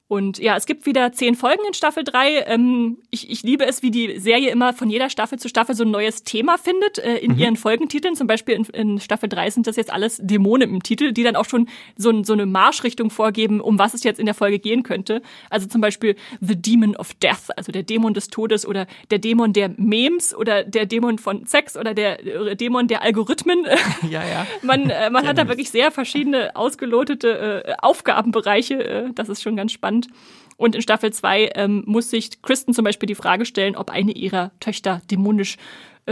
Und 0.10 0.38
ja, 0.38 0.56
es 0.56 0.66
gibt 0.66 0.86
wieder 0.86 1.12
zehn 1.12 1.36
Folgen 1.36 1.62
in 1.68 1.74
Staffel 1.74 2.06
3. 2.06 2.46
Ähm, 2.48 2.98
ich, 3.12 3.30
ich 3.30 3.44
liebe 3.44 3.66
es, 3.66 3.84
wie 3.84 3.92
die 3.92 4.20
Serie 4.20 4.52
immer 4.52 4.72
von 4.72 4.90
jeder 4.90 5.10
Staffel 5.10 5.38
zu 5.38 5.50
Staffel 5.50 5.76
so 5.76 5.84
ein 5.84 5.92
neues 5.92 6.24
Thema 6.24 6.58
findet 6.58 6.98
äh, 7.00 7.18
in 7.18 7.34
mhm. 7.34 7.40
ihren 7.40 7.56
Folgentiteln. 7.58 8.16
Zum 8.16 8.26
Beispiel 8.26 8.56
in, 8.56 8.64
in, 8.68 9.00
Staffel 9.02 9.28
3 9.28 9.50
sind 9.50 9.68
das 9.68 9.76
jetzt 9.76 9.92
alles 9.92 10.22
Dämonen 10.24 10.70
im 10.70 10.82
Titel, 10.82 11.12
die 11.12 11.24
dann 11.24 11.36
auch 11.36 11.44
schon 11.44 11.68
so, 11.98 12.24
so 12.24 12.32
eine 12.32 12.46
Marschrichtung 12.46 13.10
vorgeben, 13.10 13.60
um 13.60 13.80
was 13.80 13.94
es 13.94 14.06
jetzt 14.06 14.18
in 14.18 14.26
der 14.26 14.34
Folge 14.36 14.60
gehen 14.60 14.84
könnte. 14.84 15.22
Also 15.50 15.68
zum 15.68 15.82
Beispiel 15.82 16.16
The 16.40 16.56
Demon 16.56 16.96
of 16.96 17.14
Death, 17.16 17.58
also 17.58 17.74
der 17.74 17.84
Dämon 17.84 18.14
des 18.14 18.30
Todes 18.30 18.66
oder 18.66 18.88
der 19.12 19.20
Dämon 19.20 19.52
der 19.52 19.72
Memes 19.76 20.34
oder 20.34 20.64
der 20.64 20.86
Dämon 20.86 21.18
von 21.18 21.46
Sex 21.46 21.76
oder 21.76 21.94
der 21.94 22.26
äh, 22.26 22.56
Dämon 22.56 22.88
der 22.88 23.02
Algorithmen. 23.02 23.66
Ja, 24.10 24.22
ja. 24.24 24.46
man 24.62 24.90
äh, 24.90 25.10
man 25.10 25.28
hat 25.28 25.38
da 25.38 25.48
wirklich 25.48 25.70
sehr 25.70 25.92
verschiedene 25.92 26.56
ausgelotete 26.56 27.64
äh, 27.66 27.74
Aufgabenbereiche. 27.80 28.84
Äh, 28.84 29.10
das 29.14 29.28
ist 29.28 29.42
schon 29.42 29.56
ganz 29.56 29.72
spannend 29.72 29.97
spannend. 30.06 30.08
Und 30.58 30.74
in 30.76 30.82
Staffel 30.82 31.14
2 31.14 31.52
ähm, 31.56 31.84
muss 31.86 32.10
sich 32.10 32.42
Kristen 32.42 32.74
zum 32.74 32.84
Beispiel 32.84 33.06
die 33.06 33.16
Frage 33.16 33.46
stellen, 33.46 33.76
ob 33.76 33.92
eine 33.92 34.12
ihrer 34.12 34.52
Töchter 34.60 35.02
dämonisch 35.12 35.58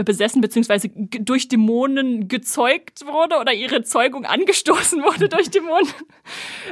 besessen 0.04 0.40
beziehungsweise 0.40 0.90
durch 0.94 1.48
Dämonen 1.48 2.28
gezeugt 2.28 3.06
wurde 3.06 3.36
oder 3.40 3.52
ihre 3.52 3.82
Zeugung 3.82 4.24
angestoßen 4.24 5.02
wurde 5.02 5.28
durch 5.28 5.50
Dämonen. 5.50 5.88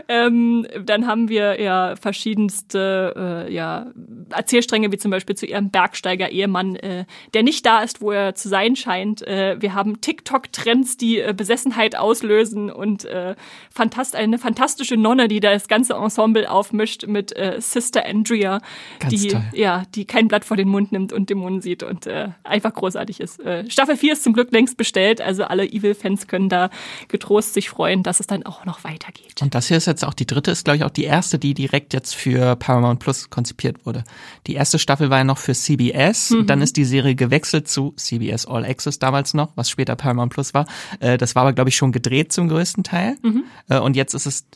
ähm, 0.08 0.66
dann 0.84 1.06
haben 1.06 1.28
wir 1.28 1.60
ja 1.60 1.96
verschiedenste 1.96 3.46
äh, 3.48 3.52
ja, 3.52 3.86
Erzählstränge, 4.30 4.92
wie 4.92 4.98
zum 4.98 5.10
Beispiel 5.10 5.36
zu 5.36 5.46
ihrem 5.46 5.70
Bergsteiger-Ehemann, 5.70 6.76
äh, 6.76 7.04
der 7.32 7.42
nicht 7.42 7.64
da 7.64 7.82
ist, 7.82 8.00
wo 8.00 8.10
er 8.12 8.34
zu 8.34 8.48
sein 8.48 8.76
scheint. 8.76 9.22
Äh, 9.26 9.56
wir 9.60 9.74
haben 9.74 10.00
TikTok-Trends, 10.00 10.96
die 10.96 11.20
äh, 11.20 11.34
Besessenheit 11.36 11.96
auslösen 11.96 12.70
und 12.70 13.04
äh, 13.04 13.34
fantast 13.70 14.16
eine 14.16 14.38
fantastische 14.38 14.96
Nonne, 14.96 15.28
die 15.28 15.40
das 15.40 15.68
ganze 15.68 15.94
Ensemble 15.94 16.50
aufmischt 16.50 17.06
mit 17.06 17.34
äh, 17.36 17.60
Sister 17.60 18.04
Andrea, 18.06 18.60
Ganz 18.98 19.14
die 19.14 19.28
toll. 19.28 19.42
ja, 19.52 19.82
die 19.94 20.04
kein 20.04 20.28
Blatt 20.28 20.44
vor 20.44 20.56
den 20.56 20.68
Mund 20.68 20.92
nimmt 20.92 21.12
und 21.12 21.30
Dämonen 21.30 21.60
sieht 21.60 21.82
und 21.82 22.06
äh, 22.06 22.28
einfach 22.42 22.74
großartig 22.74 23.13
großartig 23.14 23.20
ist. 23.20 23.40
Äh, 23.40 23.70
Staffel 23.70 23.96
4 23.96 24.12
ist 24.12 24.22
zum 24.22 24.32
Glück 24.32 24.52
längst 24.52 24.76
bestellt, 24.76 25.20
also 25.20 25.44
alle 25.44 25.64
Evil-Fans 25.64 26.26
können 26.26 26.48
da 26.48 26.70
getrost 27.08 27.54
sich 27.54 27.68
freuen, 27.68 28.02
dass 28.02 28.20
es 28.20 28.26
dann 28.26 28.44
auch 28.44 28.64
noch 28.64 28.84
weitergeht. 28.84 29.42
Und 29.42 29.54
das 29.54 29.68
hier 29.68 29.76
ist 29.76 29.86
jetzt 29.86 30.04
auch 30.04 30.14
die 30.14 30.26
dritte, 30.26 30.50
ist 30.50 30.64
glaube 30.64 30.76
ich 30.76 30.84
auch 30.84 30.90
die 30.90 31.04
erste, 31.04 31.38
die 31.38 31.54
direkt 31.54 31.92
jetzt 31.92 32.14
für 32.14 32.56
Paramount 32.56 33.00
Plus 33.00 33.30
konzipiert 33.30 33.86
wurde. 33.86 34.04
Die 34.46 34.54
erste 34.54 34.78
Staffel 34.78 35.10
war 35.10 35.18
ja 35.18 35.24
noch 35.24 35.38
für 35.38 35.54
CBS, 35.54 36.30
mhm. 36.30 36.46
dann 36.46 36.62
ist 36.62 36.76
die 36.76 36.84
Serie 36.84 37.14
gewechselt 37.14 37.68
zu 37.68 37.92
CBS 37.96 38.46
All 38.46 38.64
Access 38.64 38.98
damals 38.98 39.34
noch, 39.34 39.52
was 39.56 39.70
später 39.70 39.96
Paramount 39.96 40.32
Plus 40.32 40.54
war. 40.54 40.66
Äh, 41.00 41.18
das 41.18 41.34
war 41.34 41.42
aber 41.42 41.52
glaube 41.52 41.70
ich 41.70 41.76
schon 41.76 41.92
gedreht 41.92 42.32
zum 42.32 42.48
größten 42.48 42.84
Teil. 42.84 43.16
Mhm. 43.22 43.44
Äh, 43.68 43.78
und 43.78 43.96
jetzt 43.96 44.14
ist 44.14 44.26
es 44.26 44.46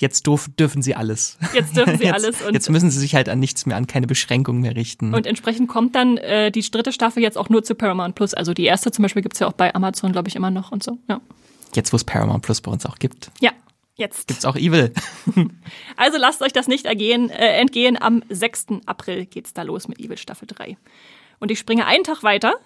jetzt 0.00 0.26
durf, 0.26 0.48
dürfen 0.58 0.82
sie 0.82 0.94
alles. 0.94 1.38
Jetzt 1.54 1.76
dürfen 1.76 1.98
sie 1.98 2.04
jetzt, 2.04 2.14
alles. 2.14 2.42
Und 2.42 2.54
jetzt 2.54 2.68
müssen 2.70 2.90
sie 2.90 2.98
sich 2.98 3.14
halt 3.14 3.28
an 3.28 3.38
nichts 3.38 3.66
mehr, 3.66 3.76
an 3.76 3.86
keine 3.86 4.06
Beschränkungen 4.06 4.60
mehr 4.60 4.76
richten. 4.76 5.14
Und 5.14 5.26
entsprechend 5.26 5.68
kommt 5.68 5.94
dann 5.94 6.16
äh, 6.18 6.50
die 6.50 6.62
dritte 6.62 6.92
Staffel 6.92 7.22
jetzt 7.22 7.38
auch 7.38 7.48
nur 7.48 7.62
zu 7.62 7.74
Paramount 7.74 8.14
Plus. 8.14 8.34
Also 8.34 8.52
die 8.54 8.64
erste 8.64 8.90
zum 8.90 9.02
Beispiel 9.02 9.22
gibt's 9.22 9.38
ja 9.38 9.46
auch 9.46 9.52
bei 9.52 9.74
Amazon, 9.74 10.12
glaube 10.12 10.28
ich, 10.28 10.36
immer 10.36 10.50
noch 10.50 10.72
und 10.72 10.82
so. 10.82 10.98
Ja. 11.08 11.20
Jetzt, 11.74 11.92
wo 11.92 11.96
es 11.96 12.04
Paramount 12.04 12.42
Plus 12.42 12.60
bei 12.60 12.70
uns 12.70 12.86
auch 12.86 12.96
gibt. 12.96 13.30
Ja. 13.40 13.52
Jetzt. 13.98 14.28
Gibt's 14.28 14.44
auch 14.44 14.56
Evil. 14.56 14.92
also 15.96 16.18
lasst 16.18 16.42
euch 16.42 16.52
das 16.52 16.68
nicht 16.68 16.84
ergehen, 16.84 17.30
äh, 17.30 17.58
entgehen. 17.58 18.00
Am 18.00 18.22
6. 18.28 18.66
April 18.84 19.24
geht's 19.24 19.54
da 19.54 19.62
los 19.62 19.88
mit 19.88 19.98
Evil 19.98 20.18
Staffel 20.18 20.46
3. 20.46 20.76
Und 21.38 21.50
ich 21.50 21.58
springe 21.58 21.86
einen 21.86 22.04
Tag 22.04 22.22
weiter 22.22 22.56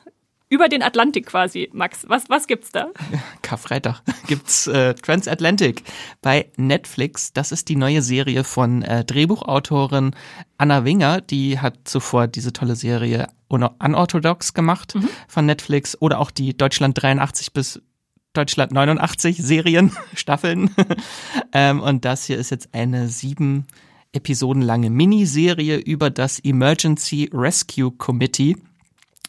über 0.50 0.68
den 0.68 0.82
Atlantik 0.82 1.26
quasi, 1.26 1.70
Max. 1.72 2.04
Was, 2.08 2.28
was 2.28 2.46
gibt's 2.48 2.70
da? 2.72 2.90
Karfreitag 3.42 4.02
gibt's 4.26 4.66
äh, 4.66 4.94
Transatlantic 4.94 5.84
bei 6.20 6.50
Netflix. 6.56 7.32
Das 7.32 7.52
ist 7.52 7.68
die 7.68 7.76
neue 7.76 8.02
Serie 8.02 8.42
von 8.44 8.82
äh, 8.82 9.04
Drehbuchautorin 9.04 10.10
Anna 10.58 10.84
Winger. 10.84 11.20
Die 11.20 11.60
hat 11.60 11.76
zuvor 11.84 12.26
diese 12.26 12.52
tolle 12.52 12.74
Serie 12.74 13.28
Unorthodox 13.48 14.52
gemacht 14.52 14.96
mhm. 14.96 15.08
von 15.28 15.46
Netflix 15.46 15.96
oder 16.00 16.18
auch 16.18 16.32
die 16.32 16.56
Deutschland 16.56 17.00
83 17.00 17.52
bis 17.52 17.80
Deutschland 18.32 18.72
89 18.72 19.36
Serien, 19.38 19.92
Staffeln. 20.14 20.74
ähm, 21.52 21.80
und 21.80 22.04
das 22.04 22.24
hier 22.24 22.38
ist 22.38 22.50
jetzt 22.50 22.74
eine 22.74 23.08
sieben 23.08 23.66
Episoden 24.12 24.62
lange 24.62 24.90
Miniserie 24.90 25.76
über 25.76 26.10
das 26.10 26.40
Emergency 26.40 27.30
Rescue 27.32 27.92
Committee 27.92 28.56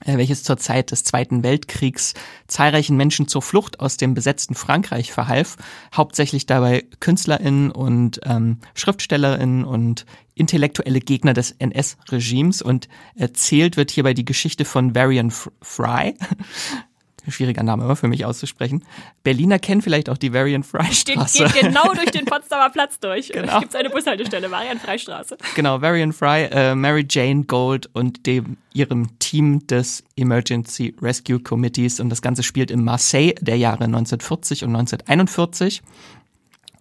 welches 0.06 0.44
zur 0.44 0.58
Zeit 0.58 0.92
des 0.92 1.04
Zweiten 1.04 1.44
Weltkriegs 1.44 2.14
zahlreichen 2.48 2.98
Menschen 2.98 3.28
zur 3.28 3.42
Flucht 3.42 3.80
aus 3.80 3.98
dem 3.98 4.14
besetzten 4.14 4.56
Frankreich 4.56 5.12
verhalf, 5.12 5.58
hauptsächlich 5.96 6.46
dabei 6.46 6.86
KünstlerInnen 7.00 7.72
und 7.72 8.20
ähm, 8.24 8.60
SchriftstellerInnen 8.74 9.64
und 9.66 10.06
intellektuelle 10.36 11.00
Gegner 11.00 11.34
des 11.34 11.52
NS-Regimes 11.52 12.62
und 12.62 12.88
erzählt 13.16 13.78
wird 13.78 13.92
hierbei 13.92 14.14
die 14.14 14.26
Geschichte 14.26 14.66
von 14.66 14.96
Varian 14.96 15.32
Fry, 15.62 16.16
schwieriger 17.30 17.64
Name 17.64 17.84
aber 17.84 17.96
für 17.96 18.08
mich 18.08 18.26
auszusprechen. 18.26 18.84
Berliner 19.24 19.60
kennen 19.60 19.82
vielleicht 19.82 20.10
auch 20.10 20.18
die 20.18 20.34
Varian 20.34 20.64
Fry 20.64 20.92
Straße. 20.92 21.44
Geht, 21.44 21.54
geht 21.54 21.62
genau 21.62 21.94
durch 21.94 22.12
den 22.12 22.26
Potsdamer 22.26 22.70
Platz 22.70 23.00
durch. 23.00 23.30
Genau. 23.30 23.60
Gibt 23.60 23.74
es 23.74 23.80
eine 23.80 23.90
Bushaltestelle, 23.90 24.50
Varian 24.50 24.80
Fry 24.80 24.98
Straße. 24.98 25.38
Genau, 25.56 25.82
Varian 25.82 26.14
Fry, 26.14 26.50
äh, 26.52 26.74
Mary 26.74 27.06
Jane 27.08 27.44
Gold 27.44 27.90
und 27.94 28.26
dem 28.26 28.58
ihrem 28.74 29.20
Team 29.20 29.68
des 29.68 30.04
Emergency 30.16 30.96
Rescue 31.02 31.40
Committees 31.40 32.00
und 32.00 32.10
das 32.10 32.22
Ganze 32.22 32.44
spielt 32.44 32.72
in 32.72 32.84
Marseille 32.84 33.34
der 33.42 33.58
Jahre 33.58 33.84
1940 33.84 34.64
und 34.64 34.76
1941 34.76 35.82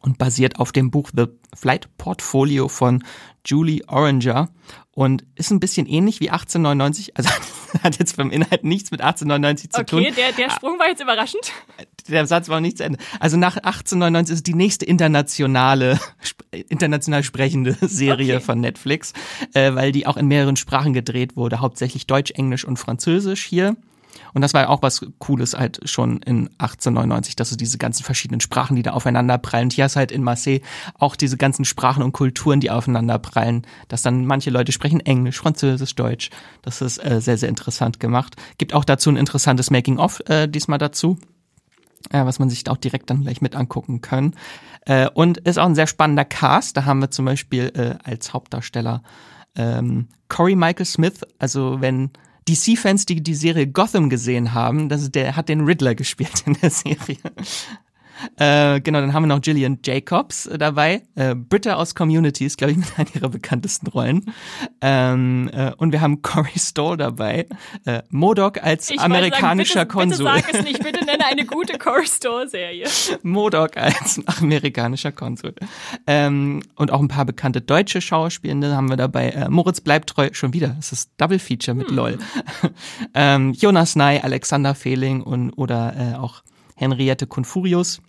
und 0.00 0.18
basiert 0.18 0.58
auf 0.58 0.72
dem 0.72 0.90
Buch 0.90 1.10
The 1.14 1.26
Flight 1.54 1.88
Portfolio 1.98 2.68
von 2.68 3.04
Julie 3.44 3.82
Oranger 3.88 4.48
und 4.92 5.24
ist 5.36 5.50
ein 5.50 5.60
bisschen 5.60 5.86
ähnlich 5.86 6.20
wie 6.20 6.30
1899, 6.30 7.16
also 7.16 7.30
hat 7.82 7.98
jetzt 7.98 8.16
beim 8.16 8.30
Inhalt 8.30 8.64
nichts 8.64 8.90
mit 8.90 9.00
1899 9.00 9.70
zu 9.70 9.80
okay, 9.80 9.86
tun. 9.86 10.00
Okay, 10.00 10.12
der, 10.16 10.32
der 10.32 10.50
Sprung 10.50 10.78
war 10.78 10.88
jetzt 10.88 11.00
überraschend. 11.00 11.52
Der 12.08 12.26
Satz 12.26 12.48
war 12.48 12.56
noch 12.56 12.66
nicht 12.66 12.78
zu 12.78 12.84
Ende. 12.84 12.98
Also 13.20 13.36
nach 13.36 13.56
1899 13.56 14.34
ist 14.34 14.46
die 14.46 14.54
nächste 14.54 14.84
internationale, 14.84 16.00
international 16.68 17.22
sprechende 17.22 17.76
Serie 17.80 18.36
okay. 18.36 18.44
von 18.44 18.60
Netflix, 18.60 19.12
äh, 19.54 19.74
weil 19.74 19.92
die 19.92 20.06
auch 20.06 20.16
in 20.16 20.26
mehreren 20.26 20.56
Sprachen 20.56 20.92
gedreht 20.92 21.36
wurde, 21.36 21.60
hauptsächlich 21.60 22.06
Deutsch, 22.06 22.32
Englisch 22.32 22.64
und 22.64 22.78
Französisch 22.78 23.44
hier. 23.44 23.76
Und 24.34 24.42
das 24.42 24.54
war 24.54 24.68
auch 24.68 24.82
was 24.82 25.04
Cooles 25.18 25.56
halt 25.56 25.80
schon 25.88 26.22
in 26.22 26.48
1899, 26.58 27.36
dass 27.36 27.50
du 27.50 27.56
diese 27.56 27.78
ganzen 27.78 28.04
verschiedenen 28.04 28.40
Sprachen, 28.40 28.76
die 28.76 28.82
da 28.82 28.92
aufeinander 28.92 29.38
prallen. 29.38 29.70
Hier 29.70 29.84
hast 29.84 29.96
halt 29.96 30.12
in 30.12 30.22
Marseille 30.22 30.60
auch 30.98 31.16
diese 31.16 31.36
ganzen 31.36 31.64
Sprachen 31.64 32.02
und 32.02 32.12
Kulturen, 32.12 32.60
die 32.60 32.70
aufeinander 32.70 33.18
prallen, 33.18 33.66
dass 33.88 34.02
dann 34.02 34.26
manche 34.26 34.50
Leute 34.50 34.72
sprechen 34.72 35.00
Englisch, 35.00 35.38
Französisch, 35.38 35.94
Deutsch. 35.94 36.30
Das 36.62 36.80
ist 36.80 36.98
äh, 36.98 37.20
sehr, 37.20 37.38
sehr 37.38 37.48
interessant 37.48 38.00
gemacht. 38.00 38.36
Gibt 38.58 38.74
auch 38.74 38.84
dazu 38.84 39.10
ein 39.10 39.16
interessantes 39.16 39.70
Making-of 39.70 40.20
äh, 40.28 40.48
diesmal 40.48 40.78
dazu. 40.78 41.18
Äh, 42.08 42.24
was 42.24 42.38
man 42.38 42.48
sich 42.48 42.68
auch 42.70 42.78
direkt 42.78 43.10
dann 43.10 43.22
gleich 43.22 43.42
mit 43.42 43.54
angucken 43.54 44.00
kann. 44.00 44.34
Äh, 44.86 45.10
und 45.10 45.36
ist 45.38 45.58
auch 45.58 45.66
ein 45.66 45.74
sehr 45.74 45.86
spannender 45.86 46.24
Cast. 46.24 46.76
Da 46.76 46.86
haben 46.86 47.00
wir 47.00 47.10
zum 47.10 47.26
Beispiel 47.26 47.70
äh, 47.74 48.08
als 48.08 48.32
Hauptdarsteller 48.32 49.02
ähm, 49.54 50.08
Corey 50.28 50.56
Michael 50.56 50.86
Smith, 50.86 51.20
also 51.38 51.80
wenn 51.82 52.10
DC-Fans, 52.48 53.06
die 53.06 53.22
die 53.22 53.34
Serie 53.34 53.66
Gotham 53.66 54.10
gesehen 54.10 54.54
haben, 54.54 54.88
das 54.88 55.10
der 55.10 55.36
hat 55.36 55.48
den 55.48 55.62
Riddler 55.62 55.94
gespielt 55.94 56.42
in 56.46 56.54
der 56.54 56.70
Serie. 56.70 57.18
Äh, 58.36 58.80
genau, 58.80 59.00
dann 59.00 59.12
haben 59.12 59.24
wir 59.24 59.28
noch 59.28 59.40
Gillian 59.40 59.78
Jacobs 59.84 60.46
äh, 60.46 60.58
dabei. 60.58 61.02
Äh, 61.14 61.34
Britta 61.34 61.74
aus 61.74 61.94
Community 61.94 62.46
ist, 62.46 62.58
glaube 62.58 62.72
ich, 62.72 62.78
mit 62.78 62.88
einer 62.96 63.08
ihrer 63.14 63.28
bekanntesten 63.28 63.86
Rollen. 63.88 64.32
Ähm, 64.80 65.50
äh, 65.52 65.72
und 65.76 65.92
wir 65.92 66.00
haben 66.00 66.22
Corey 66.22 66.58
Stoll 66.58 66.96
dabei. 66.96 67.46
Äh, 67.84 68.02
Modok 68.10 68.62
als 68.62 68.90
Ich 68.90 69.00
amerikanischer 69.00 69.80
sagen, 69.80 69.88
bitte, 69.88 70.24
Konsul. 70.24 70.26
Bitte 70.26 70.46
sag 70.46 70.54
es 70.54 70.64
nicht, 70.64 70.82
bitte 70.82 71.04
nenne 71.04 71.24
eine 71.26 71.44
gute 71.46 71.78
Core 71.78 72.06
Store 72.06 72.48
Serie. 72.48 72.86
Modok 73.22 73.76
als 73.76 74.20
amerikanischer 74.40 75.12
Konsul. 75.12 75.54
Ähm, 76.06 76.62
und 76.76 76.90
auch 76.90 77.00
ein 77.00 77.08
paar 77.08 77.24
bekannte 77.24 77.60
deutsche 77.60 78.00
Schauspielende 78.00 78.74
haben 78.74 78.88
wir 78.88 78.96
dabei. 78.96 79.30
Äh, 79.30 79.48
Moritz 79.48 79.80
bleibt 79.80 80.10
treu, 80.10 80.30
schon 80.32 80.52
wieder. 80.52 80.76
Es 80.78 80.92
ist 80.92 81.10
Double 81.16 81.38
Feature 81.38 81.74
mit 81.74 81.90
LOL. 81.90 82.18
ähm, 83.14 83.52
Jonas 83.52 83.96
Ney, 83.96 84.20
Alexander 84.20 84.74
Fehling 84.74 85.22
und 85.22 85.52
oder 85.52 85.94
äh, 85.96 86.16
auch 86.16 86.42
Henriette 86.76 87.26
Confurius. 87.26 88.00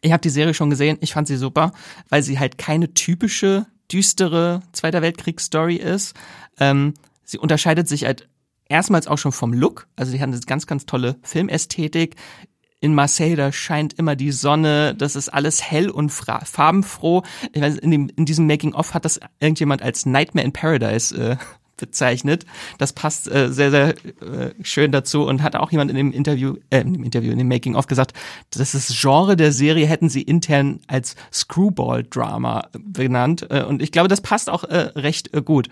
Ich 0.00 0.12
habe 0.12 0.20
die 0.20 0.30
Serie 0.30 0.54
schon 0.54 0.70
gesehen, 0.70 0.98
ich 1.00 1.12
fand 1.12 1.28
sie 1.28 1.36
super, 1.36 1.72
weil 2.08 2.22
sie 2.22 2.38
halt 2.38 2.58
keine 2.58 2.94
typische 2.94 3.66
düstere 3.90 4.62
Zweiter 4.72 5.02
Weltkriegsstory 5.02 5.76
ist. 5.76 6.14
Ähm, 6.58 6.94
sie 7.24 7.38
unterscheidet 7.38 7.88
sich 7.88 8.04
halt 8.04 8.28
erstmals 8.68 9.06
auch 9.06 9.18
schon 9.18 9.32
vom 9.32 9.52
Look, 9.52 9.88
also 9.96 10.12
die 10.12 10.20
haben 10.20 10.32
eine 10.32 10.40
ganz, 10.40 10.66
ganz 10.66 10.86
tolle 10.86 11.16
Filmästhetik. 11.22 12.16
In 12.78 12.94
Marseille, 12.94 13.36
da 13.36 13.52
scheint 13.52 13.94
immer 13.94 14.16
die 14.16 14.32
Sonne, 14.32 14.94
das 14.94 15.16
ist 15.16 15.30
alles 15.30 15.62
hell 15.62 15.88
und 15.88 16.10
farbenfroh. 16.10 17.22
Ich 17.52 17.62
weiß, 17.62 17.78
in, 17.78 17.90
dem, 17.90 18.10
in 18.14 18.26
diesem 18.26 18.46
Making-of 18.46 18.92
hat 18.92 19.06
das 19.06 19.18
irgendjemand 19.40 19.82
als 19.82 20.04
Nightmare 20.04 20.44
in 20.44 20.52
Paradise 20.52 21.16
äh, 21.16 21.36
bezeichnet. 21.76 22.46
Das 22.78 22.92
passt 22.92 23.30
äh, 23.30 23.52
sehr, 23.52 23.70
sehr 23.70 23.88
äh, 23.90 24.54
schön 24.62 24.92
dazu 24.92 25.24
und 25.24 25.42
hat 25.42 25.56
auch 25.56 25.70
jemand 25.70 25.90
in 25.90 25.96
dem 25.96 26.12
Interview, 26.12 26.56
äh, 26.70 26.80
in 26.80 26.94
dem 26.94 27.04
Interview, 27.04 27.32
in 27.32 27.38
dem 27.38 27.48
Making-of 27.48 27.86
gesagt, 27.86 28.12
dass 28.50 28.72
das 28.72 28.88
Genre 28.88 29.36
der 29.36 29.52
Serie 29.52 29.86
hätten 29.86 30.08
sie 30.08 30.22
intern 30.22 30.80
als 30.86 31.16
Screwball-Drama 31.32 32.68
benannt. 32.78 33.46
Äh, 33.50 33.64
und 33.64 33.82
ich 33.82 33.92
glaube, 33.92 34.08
das 34.08 34.20
passt 34.20 34.50
auch 34.50 34.64
äh, 34.64 34.90
recht 34.96 35.34
äh, 35.34 35.42
gut 35.42 35.68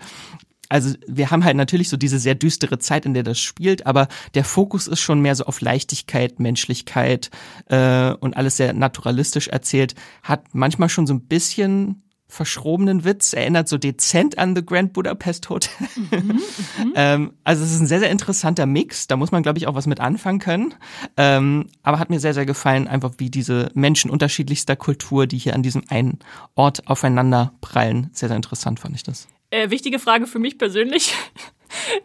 also 0.69 0.95
wir 1.07 1.31
haben 1.31 1.43
halt 1.43 1.55
natürlich 1.55 1.89
so 1.89 1.97
diese 1.97 2.19
sehr 2.19 2.35
düstere 2.35 2.79
Zeit, 2.79 3.05
in 3.05 3.13
der 3.13 3.23
das 3.23 3.39
spielt, 3.39 3.85
aber 3.85 4.07
der 4.33 4.43
Fokus 4.43 4.87
ist 4.87 4.99
schon 4.99 5.21
mehr 5.21 5.35
so 5.35 5.45
auf 5.45 5.61
Leichtigkeit, 5.61 6.39
Menschlichkeit 6.39 7.29
äh, 7.67 8.11
und 8.13 8.35
alles 8.35 8.57
sehr 8.57 8.73
naturalistisch 8.73 9.47
erzählt. 9.47 9.95
Hat 10.23 10.43
manchmal 10.53 10.89
schon 10.89 11.07
so 11.07 11.13
ein 11.13 11.21
bisschen 11.21 12.03
verschrobenen 12.27 13.03
Witz, 13.05 13.33
erinnert 13.33 13.67
so 13.69 13.77
dezent 13.77 14.37
an 14.37 14.55
The 14.55 14.65
Grand 14.65 14.93
Budapest 14.93 15.49
Hotel. 15.49 15.87
ähm, 16.95 17.33
also 17.43 17.63
es 17.63 17.71
ist 17.71 17.79
ein 17.79 17.87
sehr, 17.87 17.99
sehr 17.99 18.09
interessanter 18.09 18.65
Mix, 18.65 19.07
da 19.07 19.15
muss 19.15 19.31
man, 19.31 19.43
glaube 19.43 19.57
ich, 19.59 19.67
auch 19.67 19.75
was 19.75 19.87
mit 19.87 19.99
anfangen 19.99 20.39
können. 20.39 20.73
Ähm, 21.17 21.67
aber 21.83 21.99
hat 21.99 22.09
mir 22.09 22.19
sehr, 22.19 22.33
sehr 22.33 22.45
gefallen, 22.45 22.87
einfach 22.87 23.13
wie 23.17 23.29
diese 23.29 23.69
Menschen 23.73 24.09
unterschiedlichster 24.11 24.75
Kultur, 24.75 25.27
die 25.27 25.37
hier 25.37 25.53
an 25.55 25.63
diesem 25.63 25.83
einen 25.89 26.19
Ort 26.55 26.87
aufeinander 26.87 27.53
prallen. 27.61 28.09
Sehr, 28.11 28.29
sehr 28.29 28.35
interessant 28.35 28.79
fand 28.79 28.95
ich 28.95 29.03
das. 29.03 29.27
Äh, 29.51 29.69
wichtige 29.69 29.99
Frage 29.99 30.27
für 30.27 30.39
mich 30.39 30.57
persönlich. 30.57 31.13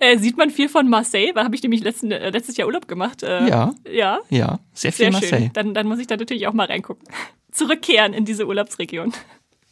Äh, 0.00 0.18
sieht 0.18 0.36
man 0.36 0.50
viel 0.50 0.68
von 0.68 0.88
Marseille? 0.88 1.30
Weil 1.34 1.44
habe 1.44 1.54
ich 1.54 1.62
nämlich 1.62 1.82
letzten, 1.82 2.10
äh, 2.10 2.30
letztes 2.30 2.56
Jahr 2.56 2.66
Urlaub 2.66 2.88
gemacht. 2.88 3.22
Äh, 3.22 3.46
Ja. 3.46 3.72
Ja, 3.88 4.18
Ja, 4.28 4.58
sehr 4.72 4.90
viel 4.90 5.04
sehr 5.04 5.12
Marseille. 5.12 5.38
schön. 5.42 5.50
Dann, 5.52 5.74
dann 5.74 5.86
muss 5.86 6.00
ich 6.00 6.08
da 6.08 6.16
natürlich 6.16 6.48
auch 6.48 6.54
mal 6.54 6.66
reingucken. 6.66 7.06
Zurückkehren 7.52 8.12
in 8.12 8.24
diese 8.24 8.46
Urlaubsregion. 8.48 9.12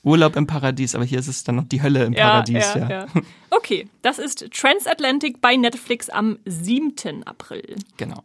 Urlaub 0.08 0.36
im 0.36 0.46
Paradies, 0.46 0.94
aber 0.94 1.04
hier 1.04 1.18
ist 1.18 1.28
es 1.28 1.44
dann 1.44 1.56
noch 1.56 1.68
die 1.68 1.82
Hölle 1.82 2.04
im 2.04 2.14
Paradies, 2.14 2.74
ja. 2.74 2.88
ja. 2.88 3.06
Okay, 3.50 3.88
das 4.02 4.18
ist 4.18 4.50
Transatlantic 4.52 5.40
bei 5.40 5.56
Netflix 5.56 6.08
am 6.08 6.38
7. 6.44 7.24
April. 7.24 7.76
Genau. 7.96 8.24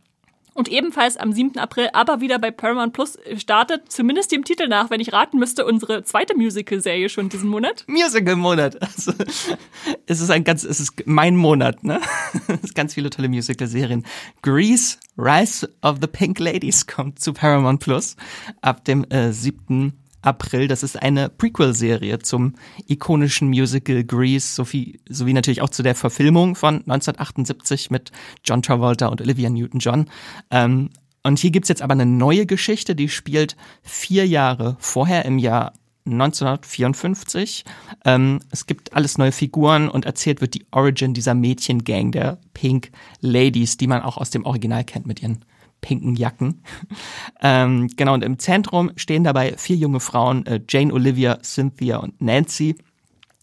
Und 0.55 0.69
ebenfalls 0.69 1.17
am 1.17 1.33
7. 1.33 1.57
April, 1.57 1.89
aber 1.93 2.21
wieder 2.21 2.37
bei 2.37 2.51
Paramount 2.51 2.93
Plus 2.93 3.17
startet, 3.37 3.91
zumindest 3.91 4.31
dem 4.31 4.43
Titel 4.43 4.67
nach, 4.67 4.91
wenn 4.91 4.99
ich 4.99 5.11
raten 5.11 5.39
müsste, 5.39 5.65
unsere 5.65 6.03
zweite 6.03 6.35
Musical-Serie 6.37 7.09
schon 7.09 7.29
diesen 7.29 7.49
Monat. 7.49 7.85
Musical-Monat. 7.87 8.79
Also, 8.81 9.13
es 10.05 10.21
ist 10.21 10.29
ein 10.29 10.43
ganz, 10.43 10.63
es 10.63 10.79
ist 10.79 11.07
mein 11.07 11.35
Monat, 11.35 11.83
ne? 11.83 11.99
Es 12.47 12.65
ist 12.65 12.75
ganz 12.75 12.93
viele 12.93 13.09
tolle 13.09 13.29
Musical-Serien. 13.29 14.05
Grease, 14.43 14.97
Rise 15.17 15.69
of 15.81 15.97
the 16.01 16.07
Pink 16.07 16.37
Ladies 16.37 16.85
kommt 16.85 17.19
zu 17.19 17.33
Paramount 17.33 17.79
Plus 17.79 18.15
ab 18.61 18.85
dem 18.85 19.05
äh, 19.09 19.33
7. 19.33 20.02
April. 20.23 20.67
Das 20.67 20.83
ist 20.83 21.01
eine 21.01 21.29
Prequel-Serie 21.29 22.19
zum 22.19 22.55
ikonischen 22.88 23.49
Musical 23.49 24.03
Grease, 24.03 24.55
sowie, 24.55 24.99
sowie 25.07 25.33
natürlich 25.33 25.62
auch 25.62 25.69
zu 25.69 25.83
der 25.83 25.95
Verfilmung 25.95 26.55
von 26.55 26.75
1978 26.75 27.91
mit 27.91 28.12
John 28.43 28.62
Travolta 28.62 29.07
und 29.07 29.21
Olivia 29.21 29.49
Newton-John. 29.49 30.09
Ähm, 30.51 30.89
und 31.23 31.39
hier 31.39 31.51
gibt's 31.51 31.69
jetzt 31.69 31.81
aber 31.81 31.93
eine 31.93 32.05
neue 32.05 32.45
Geschichte, 32.45 32.95
die 32.95 33.09
spielt 33.09 33.55
vier 33.81 34.27
Jahre 34.27 34.75
vorher 34.79 35.25
im 35.25 35.38
Jahr 35.38 35.73
1954. 36.05 37.63
Ähm, 38.03 38.39
es 38.51 38.65
gibt 38.65 38.93
alles 38.93 39.17
neue 39.17 39.31
Figuren 39.31 39.88
und 39.88 40.05
erzählt 40.05 40.41
wird 40.41 40.53
die 40.53 40.65
Origin 40.71 41.13
dieser 41.13 41.33
Mädchengang 41.33 42.12
der 42.12 42.39
Pink 42.53 42.91
Ladies, 43.21 43.77
die 43.77 43.88
man 43.88 44.01
auch 44.01 44.17
aus 44.17 44.29
dem 44.29 44.45
Original 44.45 44.83
kennt 44.83 45.05
mit 45.05 45.21
ihren 45.21 45.45
pinken 45.83 46.15
Jacken. 46.15 46.63
ähm, 47.41 47.89
genau, 47.95 48.15
und 48.15 48.23
im 48.23 48.39
Zentrum 48.39 48.91
stehen 48.95 49.23
dabei 49.23 49.53
vier 49.57 49.75
junge 49.75 49.99
Frauen, 49.99 50.47
äh, 50.47 50.61
Jane, 50.67 50.91
Olivia, 50.91 51.37
Cynthia 51.43 51.97
und 51.97 52.19
Nancy. 52.19 52.75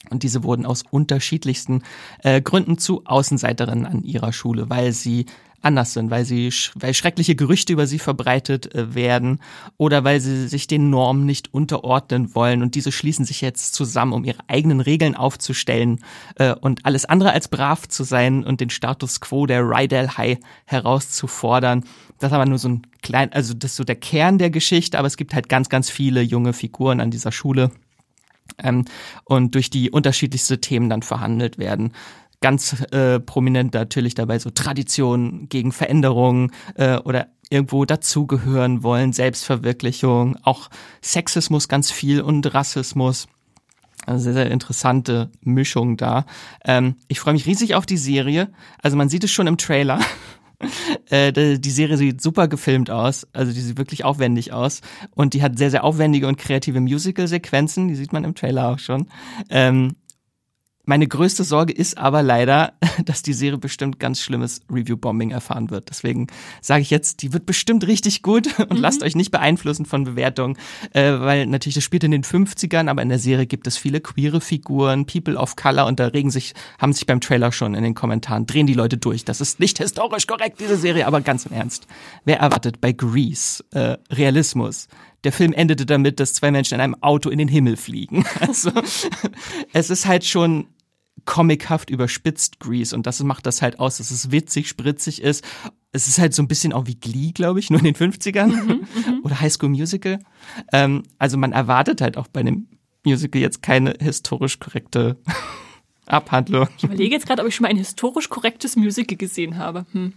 Und 0.09 0.25
diese 0.25 0.43
wurden 0.43 0.67
aus 0.67 0.83
unterschiedlichsten 0.91 1.85
äh, 2.25 2.41
Gründen 2.41 2.79
zu 2.79 3.03
Außenseiterinnen 3.05 3.87
an 3.87 4.03
ihrer 4.03 4.33
Schule, 4.33 4.71
weil 4.71 4.93
sie 4.93 5.27
anders 5.63 5.93
sind, 5.93 6.11
weil 6.11 6.25
sie 6.25 6.51
weil 6.75 6.95
schreckliche 6.95 7.35
Gerüchte 7.35 7.73
über 7.73 7.87
sie 7.87 7.99
verbreitet 7.99 8.75
äh, 8.75 8.95
werden 8.95 9.41
oder 9.77 10.05
weil 10.05 10.21
sie 10.21 10.49
sich 10.49 10.67
den 10.67 10.91
Normen 10.91 11.27
nicht 11.27 11.53
unterordnen 11.53 12.35
wollen 12.35 12.63
und 12.63 12.75
diese 12.75 12.93
schließen 12.93 13.25
sich 13.25 13.41
jetzt 13.41 13.75
zusammen, 13.75 14.13
um 14.13 14.25
ihre 14.25 14.41
eigenen 14.49 14.81
Regeln 14.81 15.15
aufzustellen 15.15 16.01
äh, 16.37 16.55
und 16.55 16.87
alles 16.87 17.05
andere 17.05 17.33
als 17.33 17.49
brav 17.49 17.89
zu 17.89 18.05
sein 18.05 18.45
und 18.45 18.61
den 18.61 18.71
Status 18.71 19.21
quo 19.21 19.47
der 19.47 19.63
Rydell 19.63 20.09
High 20.09 20.39
herauszufordern. 20.65 21.85
Das 22.19 22.31
ist 22.31 22.35
aber 22.35 22.47
nur 22.47 22.59
so 22.59 22.69
ein 22.69 22.87
klein, 23.03 23.33
also 23.33 23.55
das 23.55 23.73
ist 23.73 23.77
so 23.77 23.85
der 23.85 23.97
Kern 23.97 24.39
der 24.39 24.51
Geschichte, 24.51 24.99
aber 24.99 25.07
es 25.07 25.17
gibt 25.17 25.35
halt 25.35 25.49
ganz, 25.49 25.69
ganz 25.69 25.91
viele 25.91 26.23
junge 26.23 26.53
Figuren 26.53 27.01
an 27.01 27.11
dieser 27.11 27.33
Schule 27.33 27.71
ähm, 28.63 28.85
und 29.25 29.55
durch 29.55 29.71
die 29.71 29.91
unterschiedlichste 29.91 30.61
Themen 30.61 30.89
dann 30.89 31.03
verhandelt 31.03 31.59
werden. 31.59 31.93
Ganz 32.41 32.81
äh, 32.91 33.21
prominent 33.21 33.75
natürlich 33.75 34.15
dabei 34.15 34.39
so 34.39 34.51
Tradition 34.51 35.49
gegen 35.49 35.73
Veränderung 35.73 36.53
äh, 36.75 36.97
oder 36.99 37.29
irgendwo 37.51 37.85
dazugehören 37.85 38.83
wollen, 38.83 39.13
Selbstverwirklichung, 39.13 40.39
auch 40.45 40.71
Sexismus 41.03 41.69
ganz 41.69 41.91
viel 41.91 42.23
und 42.23 42.55
Rassismus. 42.55 43.27
Also 44.07 44.25
sehr, 44.25 44.33
sehr 44.33 44.51
interessante 44.51 45.31
Mischung 45.43 45.97
da. 45.97 46.25
Ähm, 46.65 46.97
ich 47.09 47.21
freue 47.21 47.35
mich 47.35 47.47
riesig 47.47 47.75
auf 47.75 47.85
die 47.85 47.99
Serie. 47.99 48.51
Also 48.83 48.97
man 48.97 49.09
sieht 49.09 49.25
es 49.25 49.31
schon 49.31 49.47
im 49.47 49.59
Trailer. 49.59 50.01
Äh, 51.09 51.33
die 51.33 51.59
die 51.59 51.71
Serie 51.71 51.97
sieht 51.97 52.21
super 52.21 52.47
gefilmt 52.47 52.91
aus, 52.91 53.27
also 53.33 53.51
die 53.51 53.63
sieht 53.63 53.79
wirklich 53.79 54.05
aufwendig 54.05 54.53
aus 54.53 54.83
und 55.15 55.33
die 55.33 55.43
hat 55.43 55.57
sehr, 55.57 55.71
sehr 55.71 55.85
aufwendige 55.85 56.29
und 56.29 56.37
kreative 56.37 56.81
Musical-Sequenzen, 56.81 57.89
die 57.89 57.95
sieht 57.95 58.13
man 58.13 58.25
im 58.25 58.35
Trailer 58.35 58.69
auch 58.69 58.79
schon. 58.79 59.09
Ähm, 59.49 59.97
meine 60.85 61.07
größte 61.07 61.45
Sorge 61.45 61.73
ist 61.73 61.99
aber 61.99 62.23
leider, 62.23 62.73
dass 63.05 63.23
die 63.23 63.33
Serie 63.33 63.59
bestimmt 63.59 64.01
ganz 64.01 64.21
schlimmes 64.21 64.61
Review-Bombing 64.71 65.31
erfahren 65.31 65.71
wird. 65.71 65.91
Deswegen 65.91 66.27
sage 66.61 66.83
ich 66.83 66.91
jetzt, 66.91 67.23
die 67.23 67.33
wird 67.33 67.47
bestimmt 67.47 67.87
richtig 67.87 68.23
gut 68.23 68.59
und 68.69 68.79
lasst 68.79 69.03
euch 69.03 69.15
nicht 69.15 69.31
beeinflussen 69.31 69.87
von 69.87 70.05
Bewertungen, 70.05 70.57
äh, 70.93 71.13
weil 71.21 71.47
natürlich 71.47 71.75
das 71.75 71.85
spielt 71.85 72.05
in 72.05 72.11
den 72.11 72.25
50ern, 72.25 72.89
aber 72.89 73.03
in 73.03 73.09
der 73.09 73.19
Serie 73.19 73.47
gibt 73.47 73.67
es 73.67 73.77
viele 73.77 74.01
queere 74.01 74.41
Figuren, 74.41 75.07
People 75.07 75.37
of 75.37 75.57
Color 75.57 75.87
und 75.87 76.01
da 76.01 76.07
regen 76.07 76.31
sich, 76.31 76.55
haben 76.79 76.93
sich 76.93 77.07
beim 77.07 77.21
Trailer 77.21 77.53
schon 77.53 77.75
in 77.75 77.83
den 77.83 77.95
Kommentaren, 77.95 78.47
drehen 78.47 78.67
die 78.67 78.75
Leute 78.75 78.97
durch. 78.97 79.25
Das 79.25 79.41
ist 79.41 79.61
nicht 79.61 79.79
historisch 79.79 80.27
korrekt, 80.27 80.61
diese 80.61 80.77
Serie, 80.77 81.07
aber 81.07 81.21
ganz 81.21 81.47
im 81.47 81.53
Ernst. 81.53 81.87
Wer 82.25 82.41
erwartet 82.41 82.81
bei 82.81 82.93
Grease 82.93 83.65
äh, 83.73 83.97
Realismus? 84.13 84.89
Der 85.25 85.33
Film 85.33 85.53
endete 85.53 85.87
damit, 85.87 86.19
dass 86.21 86.35
zwei 86.35 86.51
Menschen 86.51 86.75
in 86.75 86.81
einem 86.81 87.03
Auto 87.03 87.31
in 87.31 87.39
den 87.39 87.49
Himmel 87.49 87.77
fliegen. 87.77 88.25
Also 88.41 88.73
es 89.73 89.91
ist 89.91 90.07
halt 90.07 90.25
schon 90.25 90.67
comichaft 91.27 91.91
überspitzt 91.91 92.59
Grease 92.59 92.97
und 92.97 93.07
das 93.07 93.23
macht 93.23 93.47
das 93.47 93.61
halt 93.61 93.79
aus, 93.79 93.99
dass 93.99 94.11
es 94.11 94.31
witzig, 94.31 94.69
spritzig 94.69 95.23
ist 95.23 95.45
es 95.93 96.09
ist 96.09 96.19
halt 96.19 96.35
so 96.35 96.43
ein 96.43 96.49
bisschen 96.49 96.73
auch 96.73 96.87
wie 96.87 96.95
Glee, 96.95 97.33
glaube 97.33 97.61
ich, 97.61 97.71
nur 97.71 97.81
in 97.81 97.93
den 97.93 97.97
50ern 97.97 98.47
mhm, 98.47 98.69
mhm, 98.95 99.21
oder 99.23 99.41
High 99.41 99.53
School 99.53 99.71
Musical. 99.71 100.19
Ähm, 100.73 101.03
also 101.19 101.37
man 101.37 101.53
erwartet 101.53 102.01
halt 102.01 102.17
auch 102.17 102.29
bei 102.29 102.41
einem 102.41 102.69
Musical 103.05 103.41
jetzt 103.41 103.63
keine 103.63 103.95
historisch 104.01 104.59
korrekte 104.59 105.17
Abhandlung. 106.07 106.69
Ich 106.77 106.85
überlege 106.85 107.15
jetzt 107.15 107.27
gerade, 107.27 107.43
ob 107.43 107.49
ich 107.49 107.55
schon 107.55 107.63
mal 107.63 107.71
ein 107.71 107.77
historisch 107.77 108.29
korrektes 108.29 108.77
Musical 108.77 109.17
gesehen 109.17 109.59
habe. 109.59 109.87
Hm. 109.93 110.13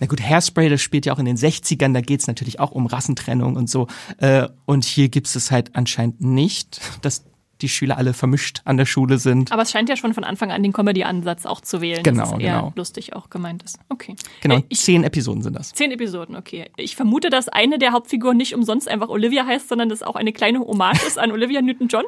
Na 0.00 0.06
gut, 0.06 0.20
Hairspray, 0.20 0.68
das 0.68 0.82
spielt 0.82 1.06
ja 1.06 1.12
auch 1.12 1.18
in 1.18 1.24
den 1.24 1.36
60ern, 1.36 1.92
da 1.92 2.00
geht's 2.00 2.26
natürlich 2.26 2.60
auch 2.60 2.70
um 2.70 2.86
Rassentrennung 2.86 3.56
und 3.56 3.68
so. 3.68 3.86
Äh, 4.18 4.48
und 4.66 4.84
hier 4.84 5.08
gibt's 5.08 5.34
es 5.34 5.50
halt 5.50 5.74
anscheinend 5.74 6.20
nicht, 6.20 6.80
dass 7.02 7.24
die 7.60 7.68
Schüler 7.68 7.96
alle 7.98 8.14
vermischt 8.14 8.62
an 8.64 8.76
der 8.76 8.86
Schule 8.86 9.18
sind. 9.18 9.52
Aber 9.52 9.62
es 9.62 9.70
scheint 9.70 9.88
ja 9.88 9.96
schon 9.96 10.14
von 10.14 10.24
Anfang 10.24 10.52
an 10.52 10.62
den 10.62 10.72
Comedy-Ansatz 10.72 11.46
auch 11.46 11.60
zu 11.60 11.80
wählen. 11.80 12.02
Genau, 12.02 12.22
dass 12.22 12.32
es 12.32 12.38
eher 12.38 12.56
genau. 12.56 12.72
lustig 12.76 13.14
auch 13.14 13.30
gemeint 13.30 13.62
ist. 13.62 13.78
Okay. 13.88 14.16
Genau, 14.40 14.56
äh, 14.56 14.62
ich, 14.68 14.80
zehn 14.80 15.04
Episoden 15.04 15.42
sind 15.42 15.56
das. 15.56 15.72
Zehn 15.72 15.90
Episoden, 15.90 16.36
okay. 16.36 16.70
Ich 16.76 16.96
vermute, 16.96 17.30
dass 17.30 17.48
eine 17.48 17.78
der 17.78 17.92
Hauptfiguren 17.92 18.36
nicht 18.36 18.54
umsonst 18.54 18.88
einfach 18.88 19.08
Olivia 19.08 19.44
heißt, 19.44 19.68
sondern 19.68 19.88
dass 19.88 20.02
auch 20.02 20.16
eine 20.16 20.32
kleine 20.32 20.60
Hommage 20.60 21.02
ist 21.06 21.18
an 21.18 21.32
Olivia 21.32 21.60
Newton-John. 21.60 22.04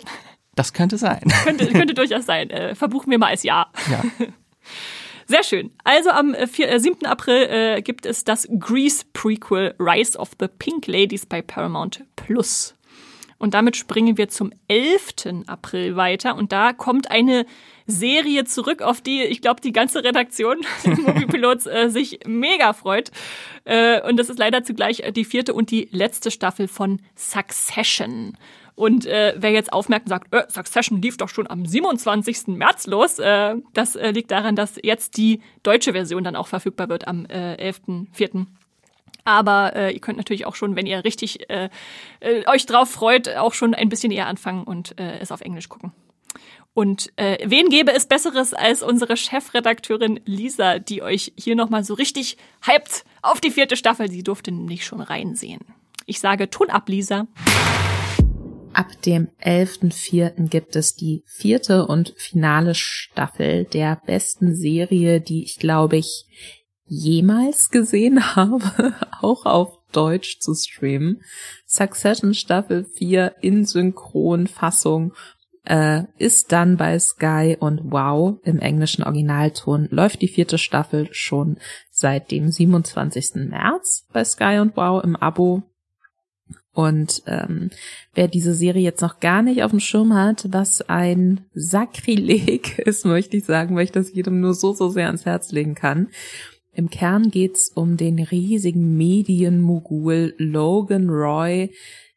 Das 0.55 0.73
könnte 0.73 0.99
sein. 0.99 1.21
könnte, 1.45 1.67
könnte 1.67 1.95
durchaus 1.95 2.27
sein. 2.27 2.51
Äh, 2.51 2.75
verbuchen 2.75 3.11
wir 3.11 3.19
mal 3.19 3.29
als 3.29 3.43
Ja. 3.43 3.67
Ja. 3.91 4.03
Sehr 5.31 5.45
schön. 5.45 5.71
Also 5.85 6.11
am 6.11 6.35
4, 6.35 6.69
äh, 6.69 6.81
7. 6.81 7.07
April 7.07 7.47
äh, 7.49 7.83
gibt 7.83 8.05
es 8.05 8.25
das 8.25 8.49
Grease 8.59 9.05
Prequel 9.13 9.77
Rise 9.79 10.19
of 10.19 10.31
the 10.41 10.49
Pink 10.49 10.89
Ladies 10.89 11.25
bei 11.25 11.41
Paramount 11.41 12.03
Plus. 12.17 12.75
Und 13.39 13.55
damit 13.55 13.77
springen 13.77 14.19
wir 14.19 14.29
zum 14.29 14.53
11. 14.67 15.45
April 15.47 15.95
weiter. 15.95 16.35
Und 16.35 16.51
da 16.51 16.73
kommt 16.73 17.13
eine 17.13 17.47
Serie 17.87 18.43
zurück, 18.43 18.83
auf 18.83 19.01
die 19.03 19.23
ich 19.23 19.41
glaube, 19.41 19.61
die 19.61 19.71
ganze 19.71 20.03
Redaktion 20.03 20.67
Moviepilots 20.85 21.67
äh, 21.67 21.91
sich 21.91 22.19
mega 22.27 22.73
freut. 22.73 23.13
Äh, 23.65 24.03
und 24.03 24.17
das 24.17 24.31
ist 24.31 24.39
leider 24.41 24.65
zugleich 24.65 25.05
die 25.15 25.25
vierte 25.25 25.55
und 25.55 25.71
die 25.71 25.89
letzte 25.93 26.33
Staffel 26.33 26.67
von 26.67 27.01
Succession. 27.15 28.37
Und 28.75 29.07
äh, 29.07 29.35
wer 29.37 29.51
jetzt 29.51 29.73
aufmerkt 29.73 30.07
und 30.07 30.11
sagt, 30.11 30.33
äh, 30.33 30.45
Succession 30.49 31.03
lief 31.03 31.17
doch 31.17 31.29
schon 31.29 31.49
am 31.49 31.67
27. 31.67 32.49
März 32.49 32.87
los, 32.87 33.19
äh, 33.19 33.57
das 33.75 33.97
äh, 33.97 34.11
liegt 34.11 34.31
daran, 34.31 34.57
dass 34.57 34.79
jetzt 34.83 35.17
die 35.17 35.41
deutsche 35.63 35.93
Version 35.93 36.25
dann 36.25 36.37
auch 36.37 36.47
verfügbar 36.47 36.89
wird 36.89 37.07
am 37.07 37.27
äh, 37.27 37.71
11.04. 37.71 38.47
Aber 39.25 39.77
äh, 39.77 39.93
ihr 39.93 40.01
könnt 40.01 40.19
natürlich 40.19 40.47
auch 40.47 40.55
schon, 40.55 40.77
wenn 40.77 40.87
ihr 40.87 41.05
richtig 41.05 41.51
äh, 41.51 41.69
äh, 42.21 42.47
euch 42.47 42.67
drauf 42.67 42.91
freut, 42.91 43.29
auch 43.37 43.55
schon 43.55 43.75
ein 43.75 43.89
bisschen 43.89 44.13
eher 44.13 44.27
anfangen 44.27 44.65
und 44.65 44.99
äh, 44.99 45.19
es 45.19 45.31
auf 45.31 45.41
Englisch 45.43 45.69
gucken. 45.69 45.93
Und 46.73 47.13
äh, 47.17 47.39
wen 47.45 47.69
gäbe 47.69 47.93
es 47.93 48.07
Besseres 48.07 48.55
als 48.55 48.83
unsere 48.83 49.17
Chefredakteurin 49.17 50.21
Lisa, 50.25 50.79
die 50.79 51.03
euch 51.03 51.33
hier 51.37 51.57
nochmal 51.57 51.85
so 51.85 51.95
richtig 51.95 52.37
hypt 52.65 53.05
auf 53.23 53.41
die 53.41 53.51
vierte 53.51 53.77
Staffel? 53.77 54.11
Sie 54.11 54.23
durfte 54.23 54.53
nämlich 54.53 54.85
schon 54.85 55.01
reinsehen. 55.01 55.61
Ich 56.07 56.21
sage, 56.21 56.49
tun 56.49 56.71
ab, 56.71 56.89
Lisa. 56.89 57.27
Ab 58.73 59.03
dem 59.03 59.29
11.04. 59.43 60.49
gibt 60.49 60.77
es 60.77 60.95
die 60.95 61.25
vierte 61.27 61.87
und 61.87 62.15
finale 62.17 62.75
Staffel 62.75 63.65
der 63.65 64.01
besten 64.07 64.55
Serie, 64.55 65.21
die 65.21 65.43
ich 65.43 65.59
glaube 65.59 65.97
ich 65.97 66.27
jemals 66.87 67.71
gesehen 67.71 68.37
habe, 68.37 68.95
auch 69.21 69.47
auf 69.47 69.79
Deutsch 69.93 70.39
zu 70.39 70.55
streamen. 70.55 71.23
Succession 71.67 72.35
Staffel 72.35 72.85
4 72.85 73.37
in 73.41 73.65
Synchronfassung 73.65 75.15
äh, 75.65 76.05
ist 76.19 76.53
dann 76.53 76.77
bei 76.77 76.99
Sky 76.99 77.57
und 77.59 77.81
Wow 77.85 78.39
im 78.45 78.61
englischen 78.61 79.05
Originalton 79.05 79.89
läuft 79.91 80.23
die 80.23 80.29
vierte 80.29 80.59
Staffel 80.59 81.09
schon 81.13 81.59
seit 81.91 82.31
dem 82.31 82.51
27. 82.51 83.49
März 83.51 84.07
bei 84.13 84.25
Sky 84.25 84.59
und 84.61 84.77
Wow 84.77 85.03
im 85.05 85.17
Abo. 85.17 85.63
Und 86.73 87.23
ähm, 87.27 87.71
wer 88.15 88.29
diese 88.29 88.55
Serie 88.55 88.83
jetzt 88.83 89.01
noch 89.01 89.19
gar 89.19 89.43
nicht 89.43 89.63
auf 89.65 89.73
dem 89.73 89.81
Schirm 89.81 90.15
hat, 90.15 90.47
was 90.51 90.83
ein 90.89 91.41
Sakrileg 91.53 92.79
ist, 92.87 93.05
möchte 93.05 93.37
ich 93.37 93.45
sagen, 93.45 93.75
weil 93.75 93.85
ich 93.85 93.93
das 93.93 94.13
jedem 94.13 94.41
nur 94.41 94.55
so, 94.55 94.73
so 94.73 94.89
sehr 94.89 95.07
ans 95.07 95.25
Herz 95.25 95.51
legen 95.51 95.75
kann. 95.75 96.09
Im 96.73 96.89
Kern 96.89 97.31
geht's 97.31 97.71
um 97.75 97.97
den 97.97 98.21
riesigen 98.21 98.97
Medienmogul 98.97 100.35
Logan 100.39 101.11
Roy, 101.11 101.73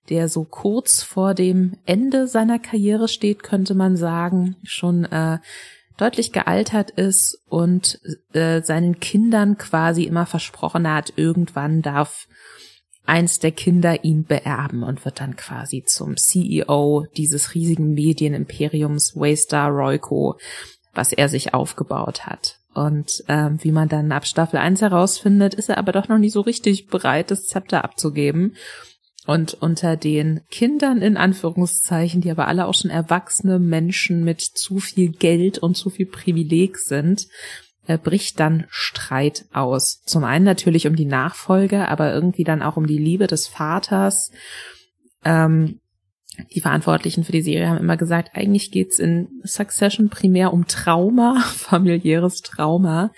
der 0.09 0.29
so 0.29 0.43
kurz 0.43 1.01
vor 1.01 1.33
dem 1.33 1.77
Ende 1.85 2.27
seiner 2.27 2.59
Karriere 2.59 3.07
steht, 3.07 3.41
könnte 3.41 3.73
man 3.73 3.97
sagen, 3.97 4.55
schon 4.63 5.05
äh, 5.05 5.39
deutlich 5.97 6.31
gealtert 6.31 6.91
ist 6.91 7.41
und 7.49 7.99
äh, 8.33 8.61
seinen 8.61 8.99
Kindern 8.99 9.57
quasi 9.57 10.03
immer 10.03 10.25
versprochen 10.25 10.91
hat, 10.91 11.13
irgendwann 11.15 11.81
darf 11.81 12.27
eins 13.05 13.39
der 13.39 13.51
Kinder 13.51 14.03
ihn 14.03 14.23
beerben 14.25 14.83
und 14.83 15.03
wird 15.05 15.19
dann 15.19 15.35
quasi 15.35 15.83
zum 15.85 16.17
CEO 16.17 17.05
dieses 17.17 17.53
riesigen 17.53 17.93
Medienimperiums 17.93 19.15
Waystar 19.15 19.69
Royco, 19.69 20.37
was 20.93 21.11
er 21.11 21.29
sich 21.29 21.53
aufgebaut 21.53 22.25
hat. 22.25 22.59
Und 22.73 23.23
ähm, 23.27 23.59
wie 23.61 23.71
man 23.71 23.89
dann 23.89 24.11
ab 24.11 24.25
Staffel 24.25 24.57
1 24.57 24.81
herausfindet, 24.81 25.53
ist 25.53 25.69
er 25.69 25.77
aber 25.77 25.91
doch 25.91 26.07
noch 26.07 26.17
nicht 26.17 26.33
so 26.33 26.41
richtig 26.41 26.87
bereit, 26.87 27.29
das 27.29 27.45
Zepter 27.45 27.83
abzugeben. 27.83 28.55
Und 29.25 29.53
unter 29.53 29.95
den 29.95 30.41
Kindern 30.49 31.01
in 31.01 31.15
Anführungszeichen, 31.15 32.21
die 32.21 32.31
aber 32.31 32.47
alle 32.47 32.65
auch 32.65 32.73
schon 32.73 32.91
erwachsene 32.91 33.57
Menschen 33.57 34.23
mit 34.23 34.41
zu 34.41 34.79
viel 34.79 35.11
Geld 35.11 35.59
und 35.59 35.75
zu 35.75 35.89
viel 35.89 36.07
Privileg 36.07 36.77
sind, 36.77 37.27
äh, 37.87 37.97
bricht 37.97 38.39
dann 38.39 38.65
Streit 38.69 39.45
aus. 39.53 40.01
Zum 40.05 40.23
einen 40.23 40.45
natürlich 40.45 40.87
um 40.87 40.95
die 40.95 41.05
Nachfolge, 41.05 41.87
aber 41.87 42.13
irgendwie 42.13 42.43
dann 42.43 42.61
auch 42.61 42.77
um 42.77 42.87
die 42.87 42.97
Liebe 42.97 43.27
des 43.27 43.47
Vaters. 43.47 44.31
Ähm, 45.23 45.79
die 46.55 46.61
Verantwortlichen 46.61 47.23
für 47.23 47.31
die 47.31 47.43
Serie 47.43 47.69
haben 47.69 47.77
immer 47.77 47.97
gesagt, 47.97 48.31
eigentlich 48.33 48.71
geht's 48.71 48.97
in 48.97 49.27
Succession 49.43 50.09
primär 50.09 50.51
um 50.51 50.65
Trauma, 50.67 51.43
familiäres 51.55 52.41
Trauma. 52.41 53.11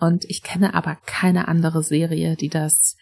Und 0.00 0.24
ich 0.24 0.42
kenne 0.42 0.74
aber 0.74 0.98
keine 1.06 1.46
andere 1.48 1.84
Serie, 1.84 2.36
die 2.36 2.48
das, 2.48 2.96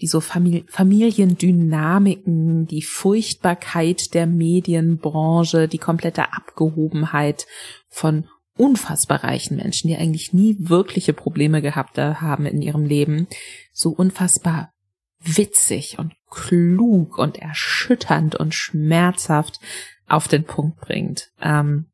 die 0.00 0.08
so 0.08 0.20
Famili 0.20 0.64
Familiendynamiken, 0.68 2.66
die 2.66 2.82
Furchtbarkeit 2.82 4.14
der 4.14 4.26
Medienbranche, 4.26 5.68
die 5.68 5.78
komplette 5.78 6.32
Abgehobenheit 6.32 7.46
von 7.88 8.26
unfassbar 8.56 9.24
reichen 9.24 9.56
Menschen, 9.56 9.88
die 9.88 9.96
eigentlich 9.96 10.32
nie 10.32 10.56
wirkliche 10.58 11.12
Probleme 11.12 11.62
gehabt 11.62 11.98
haben 11.98 12.46
in 12.46 12.62
ihrem 12.62 12.84
Leben, 12.84 13.26
so 13.72 13.90
unfassbar 13.90 14.72
witzig 15.20 15.98
und 15.98 16.12
klug 16.30 17.18
und 17.18 17.38
erschütternd 17.38 18.36
und 18.36 18.54
schmerzhaft 18.54 19.60
auf 20.06 20.28
den 20.28 20.44
Punkt 20.44 20.78
bringt. 20.80 21.30
Ähm, 21.40 21.86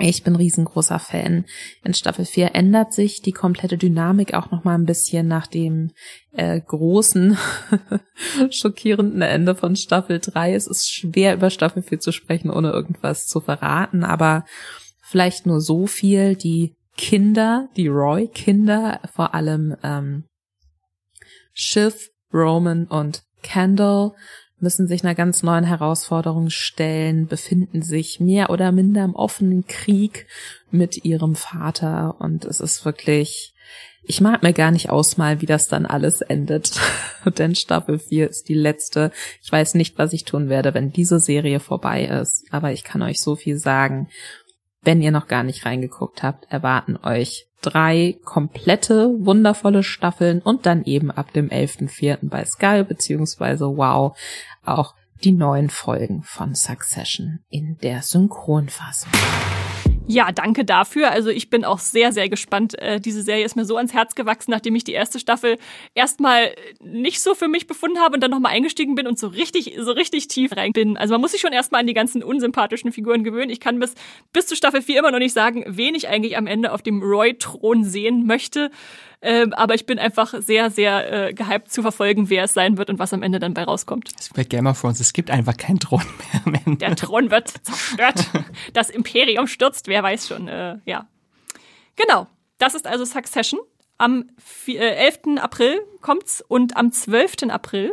ich 0.00 0.22
bin 0.22 0.36
riesengroßer 0.36 1.00
Fan. 1.00 1.44
In 1.82 1.92
Staffel 1.92 2.24
4 2.24 2.54
ändert 2.54 2.92
sich 2.92 3.20
die 3.20 3.32
komplette 3.32 3.76
Dynamik 3.76 4.32
auch 4.32 4.52
noch 4.52 4.62
mal 4.62 4.76
ein 4.76 4.84
bisschen 4.84 5.26
nach 5.26 5.48
dem 5.48 5.90
äh, 6.32 6.60
großen, 6.60 7.36
schockierenden 8.50 9.22
Ende 9.22 9.56
von 9.56 9.74
Staffel 9.74 10.20
3. 10.20 10.54
Es 10.54 10.68
ist 10.68 10.88
schwer 10.88 11.34
über 11.34 11.50
Staffel 11.50 11.82
4 11.82 11.98
zu 11.98 12.12
sprechen, 12.12 12.50
ohne 12.50 12.70
irgendwas 12.70 13.26
zu 13.26 13.40
verraten, 13.40 14.04
aber 14.04 14.44
vielleicht 15.08 15.46
nur 15.46 15.60
so 15.60 15.86
viel. 15.86 16.36
Die 16.36 16.74
Kinder, 16.96 17.68
die 17.76 17.88
Roy-Kinder, 17.88 19.00
vor 19.14 19.34
allem 19.34 19.76
ähm, 19.82 20.24
Schiff, 21.52 22.10
Roman 22.32 22.86
und 22.86 23.22
Kendall 23.42 24.12
müssen 24.60 24.88
sich 24.88 25.04
einer 25.04 25.14
ganz 25.14 25.42
neuen 25.42 25.64
Herausforderung 25.64 26.50
stellen, 26.50 27.26
befinden 27.26 27.82
sich 27.82 28.20
mehr 28.20 28.50
oder 28.50 28.72
minder 28.72 29.04
im 29.04 29.14
offenen 29.14 29.66
Krieg 29.66 30.26
mit 30.70 31.04
ihrem 31.04 31.36
Vater 31.36 32.16
und 32.18 32.44
es 32.44 32.60
ist 32.60 32.84
wirklich, 32.84 33.54
ich 34.02 34.20
mag 34.20 34.42
mir 34.42 34.52
gar 34.52 34.72
nicht 34.72 34.90
ausmalen, 34.90 35.40
wie 35.40 35.46
das 35.46 35.68
dann 35.68 35.86
alles 35.86 36.20
endet, 36.20 36.80
denn 37.38 37.54
Staffel 37.54 38.00
4 38.00 38.28
ist 38.28 38.48
die 38.48 38.54
letzte. 38.54 39.12
Ich 39.42 39.52
weiß 39.52 39.74
nicht, 39.74 39.96
was 39.96 40.12
ich 40.12 40.24
tun 40.24 40.48
werde, 40.48 40.74
wenn 40.74 40.92
diese 40.92 41.20
Serie 41.20 41.60
vorbei 41.60 42.06
ist, 42.06 42.44
aber 42.50 42.72
ich 42.72 42.82
kann 42.82 43.02
euch 43.02 43.20
so 43.20 43.36
viel 43.36 43.58
sagen. 43.58 44.08
Wenn 44.88 45.02
ihr 45.02 45.10
noch 45.10 45.26
gar 45.26 45.42
nicht 45.42 45.66
reingeguckt 45.66 46.22
habt, 46.22 46.50
erwarten 46.50 46.96
euch 47.02 47.46
drei 47.60 48.16
komplette 48.24 49.10
wundervolle 49.18 49.82
Staffeln 49.82 50.40
und 50.40 50.64
dann 50.64 50.82
eben 50.84 51.10
ab 51.10 51.30
dem 51.34 51.50
11.04. 51.50 52.20
bei 52.22 52.42
Sky 52.46 52.84
beziehungsweise 52.88 53.66
Wow 53.66 54.18
auch 54.64 54.94
die 55.22 55.32
neuen 55.32 55.68
Folgen 55.68 56.22
von 56.22 56.54
Succession 56.54 57.40
in 57.50 57.76
der 57.82 58.00
Synchronfassung. 58.00 59.12
Ja, 60.10 60.32
danke 60.32 60.64
dafür. 60.64 61.10
Also 61.10 61.28
ich 61.28 61.50
bin 61.50 61.66
auch 61.66 61.78
sehr, 61.78 62.12
sehr 62.12 62.30
gespannt. 62.30 62.78
Äh, 62.78 62.98
diese 62.98 63.22
Serie 63.22 63.44
ist 63.44 63.56
mir 63.56 63.66
so 63.66 63.76
ans 63.76 63.92
Herz 63.92 64.14
gewachsen, 64.14 64.50
nachdem 64.50 64.74
ich 64.74 64.82
die 64.82 64.92
erste 64.92 65.20
Staffel 65.20 65.58
erstmal 65.94 66.54
nicht 66.80 67.20
so 67.20 67.34
für 67.34 67.46
mich 67.46 67.66
befunden 67.66 67.98
habe 67.98 68.14
und 68.14 68.22
dann 68.22 68.30
nochmal 68.30 68.52
eingestiegen 68.52 68.94
bin 68.94 69.06
und 69.06 69.18
so 69.18 69.28
richtig, 69.28 69.76
so 69.78 69.92
richtig 69.92 70.28
tief 70.28 70.56
rein 70.56 70.72
bin. 70.72 70.96
Also 70.96 71.12
man 71.12 71.20
muss 71.20 71.32
sich 71.32 71.42
schon 71.42 71.52
erstmal 71.52 71.82
an 71.82 71.86
die 71.86 71.92
ganzen 71.92 72.22
unsympathischen 72.22 72.90
Figuren 72.90 73.22
gewöhnen. 73.22 73.50
Ich 73.50 73.60
kann 73.60 73.78
bis, 73.78 73.94
bis 74.32 74.46
zu 74.46 74.56
Staffel 74.56 74.80
4 74.80 74.98
immer 74.98 75.10
noch 75.10 75.18
nicht 75.18 75.34
sagen, 75.34 75.62
wen 75.66 75.94
ich 75.94 76.08
eigentlich 76.08 76.38
am 76.38 76.46
Ende 76.46 76.72
auf 76.72 76.80
dem 76.80 77.02
Roy-Thron 77.02 77.84
sehen 77.84 78.24
möchte. 78.24 78.70
Ähm, 79.20 79.52
aber 79.52 79.74
ich 79.74 79.84
bin 79.84 79.98
einfach 79.98 80.32
sehr, 80.38 80.70
sehr 80.70 81.28
äh, 81.28 81.34
gehypt 81.34 81.72
zu 81.72 81.82
verfolgen, 81.82 82.30
wer 82.30 82.44
es 82.44 82.54
sein 82.54 82.78
wird 82.78 82.88
und 82.88 82.98
was 82.98 83.12
am 83.12 83.22
Ende 83.22 83.40
dann 83.40 83.52
bei 83.52 83.64
rauskommt. 83.64 84.12
Es 84.18 84.36
wird 84.36 84.48
Game 84.48 84.66
of 84.66 84.80
Thrones, 84.80 85.00
es 85.00 85.12
gibt 85.12 85.30
einfach 85.30 85.56
keinen 85.56 85.80
Thron 85.80 86.04
mehr. 86.44 86.76
Der 86.76 86.94
Thron 86.94 87.30
wird 87.30 87.48
zerstört. 87.62 88.26
Das 88.72 88.90
Imperium 88.90 89.46
stürzt, 89.46 89.88
wer 89.88 90.02
weiß 90.02 90.28
schon. 90.28 90.48
Äh, 90.48 90.78
ja. 90.84 91.08
Genau. 91.96 92.26
Das 92.58 92.74
ist 92.74 92.86
also 92.86 93.04
Succession. 93.04 93.60
Am 93.98 94.30
11. 94.66 94.78
Äh, 95.26 95.38
April 95.40 95.80
kommt's 96.00 96.44
und 96.46 96.76
am 96.76 96.92
12. 96.92 97.50
April 97.50 97.92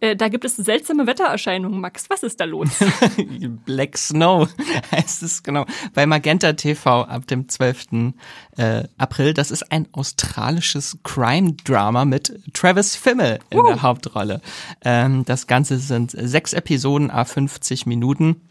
äh, 0.00 0.16
da 0.16 0.28
gibt 0.28 0.44
es 0.44 0.56
seltsame 0.56 1.06
Wettererscheinungen, 1.06 1.80
Max. 1.80 2.10
Was 2.10 2.22
ist 2.22 2.40
da 2.40 2.44
los? 2.44 2.68
Black 3.64 3.96
Snow 3.96 4.48
heißt 4.92 5.22
es 5.22 5.42
genau. 5.42 5.64
Bei 5.94 6.04
Magenta 6.06 6.52
TV 6.52 7.04
ab 7.04 7.26
dem 7.26 7.48
12. 7.48 8.12
Äh, 8.56 8.84
April. 8.98 9.34
Das 9.34 9.50
ist 9.50 9.70
ein 9.72 9.88
australisches 9.92 10.98
Crime-Drama 11.04 12.04
mit 12.04 12.38
Travis 12.52 12.96
Fimmel 12.96 13.38
in 13.50 13.60
uh. 13.60 13.66
der 13.66 13.82
Hauptrolle. 13.82 14.40
Ähm, 14.84 15.24
das 15.24 15.46
Ganze 15.46 15.78
sind 15.78 16.10
sechs 16.10 16.52
Episoden, 16.52 17.10
a 17.10 17.24
50 17.24 17.86
Minuten. 17.86 18.42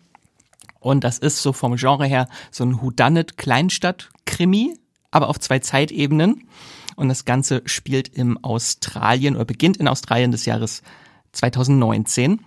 Und 0.80 1.04
das 1.04 1.18
ist 1.18 1.42
so 1.42 1.54
vom 1.54 1.76
Genre 1.76 2.06
her 2.06 2.28
so 2.52 2.64
ein 2.66 2.82
Whodunit-Kleinstadt-Krimi, 2.82 4.78
aber 5.12 5.30
auf 5.30 5.40
zwei 5.40 5.60
Zeitebenen. 5.60 6.48
Und 6.96 7.10
das 7.10 7.26
Ganze 7.26 7.62
spielt 7.66 8.10
im 8.10 8.44
Australien 8.44 9.36
oder 9.36 9.46
beginnt 9.46 9.78
in 9.78 9.88
Australien 9.88 10.32
des 10.32 10.46
Jahres 10.46 10.84
2019. 11.34 12.40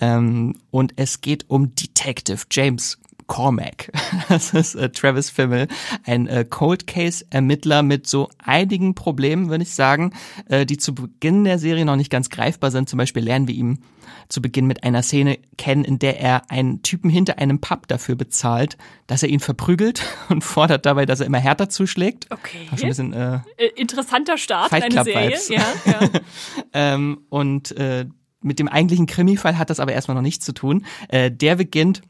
Ähm, 0.00 0.54
und 0.70 0.94
es 0.96 1.20
geht 1.20 1.48
um 1.48 1.74
Detective 1.74 2.44
James 2.50 2.98
Cormac. 3.28 3.92
Das 4.28 4.52
ist 4.52 4.74
äh, 4.74 4.90
Travis 4.90 5.30
Fimmel, 5.30 5.68
ein 6.04 6.26
äh, 6.26 6.44
Cold 6.48 6.86
Case 6.86 7.24
Ermittler 7.30 7.82
mit 7.82 8.06
so 8.06 8.28
einigen 8.38 8.94
Problemen, 8.94 9.48
würde 9.48 9.62
ich 9.62 9.72
sagen, 9.72 10.12
äh, 10.48 10.66
die 10.66 10.76
zu 10.76 10.94
Beginn 10.94 11.44
der 11.44 11.58
Serie 11.58 11.84
noch 11.84 11.96
nicht 11.96 12.10
ganz 12.10 12.30
greifbar 12.30 12.70
sind. 12.70 12.88
Zum 12.88 12.96
Beispiel 12.96 13.22
lernen 13.22 13.46
wir 13.46 13.54
ihn 13.54 13.78
zu 14.28 14.42
Beginn 14.42 14.66
mit 14.66 14.82
einer 14.82 15.02
Szene 15.02 15.38
kennen, 15.56 15.84
in 15.84 15.98
der 15.98 16.20
er 16.20 16.50
einen 16.50 16.82
Typen 16.82 17.10
hinter 17.10 17.38
einem 17.38 17.60
Pub 17.60 17.86
dafür 17.86 18.16
bezahlt, 18.16 18.76
dass 19.06 19.22
er 19.22 19.28
ihn 19.28 19.40
verprügelt 19.40 20.02
und 20.28 20.42
fordert 20.42 20.86
dabei, 20.86 21.06
dass 21.06 21.20
er 21.20 21.26
immer 21.26 21.38
härter 21.38 21.68
zuschlägt. 21.68 22.26
Okay. 22.30 22.66
Schon 22.70 22.78
ein 22.80 22.88
bisschen, 22.88 23.12
äh, 23.12 23.40
äh 23.56 23.68
Interessanter 23.76 24.38
Start 24.38 24.70
Fight 24.70 24.90
Club 24.90 25.04
Serie. 25.04 25.28
Vibes. 25.28 25.48
Ja, 25.48 25.64
ja. 25.86 26.00
ähm, 26.72 27.20
und 27.28 27.72
äh, 27.72 28.06
mit 28.40 28.58
dem 28.58 28.68
eigentlichen 28.68 29.06
Krimi-Fall 29.06 29.58
hat 29.58 29.70
das 29.70 29.80
aber 29.80 29.92
erstmal 29.92 30.14
noch 30.14 30.22
nichts 30.22 30.44
zu 30.44 30.52
tun. 30.52 30.84
Äh, 31.08 31.30
der 31.30 31.56
beginnt 31.56 32.02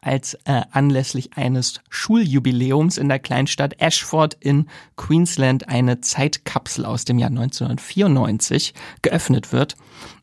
als 0.00 0.34
äh, 0.44 0.62
anlässlich 0.70 1.36
eines 1.36 1.80
Schuljubiläums 1.88 2.98
in 2.98 3.08
der 3.08 3.18
Kleinstadt 3.18 3.80
Ashford 3.80 4.36
in 4.40 4.68
Queensland 4.96 5.68
eine 5.68 6.00
Zeitkapsel 6.00 6.84
aus 6.84 7.04
dem 7.04 7.18
Jahr 7.18 7.30
1994 7.30 8.74
geöffnet 9.02 9.52
wird. 9.52 9.76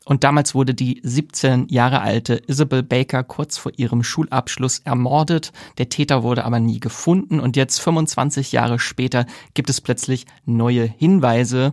Und 0.04 0.24
damals 0.24 0.54
wurde 0.54 0.74
die 0.74 1.00
17 1.02 1.68
Jahre 1.68 2.00
alte 2.00 2.40
Isabel 2.46 2.82
Baker 2.82 3.24
kurz 3.24 3.58
vor 3.58 3.72
ihrem 3.76 4.02
Schulabschluss 4.02 4.78
ermordet. 4.80 5.52
Der 5.78 5.88
Täter 5.88 6.22
wurde 6.22 6.44
aber 6.44 6.60
nie 6.60 6.80
gefunden. 6.80 7.40
Und 7.40 7.56
jetzt 7.56 7.80
25 7.80 8.52
Jahre 8.52 8.78
später 8.78 9.26
gibt 9.54 9.68
es 9.68 9.80
plötzlich 9.80 10.26
neue 10.44 10.84
Hinweise 10.84 11.72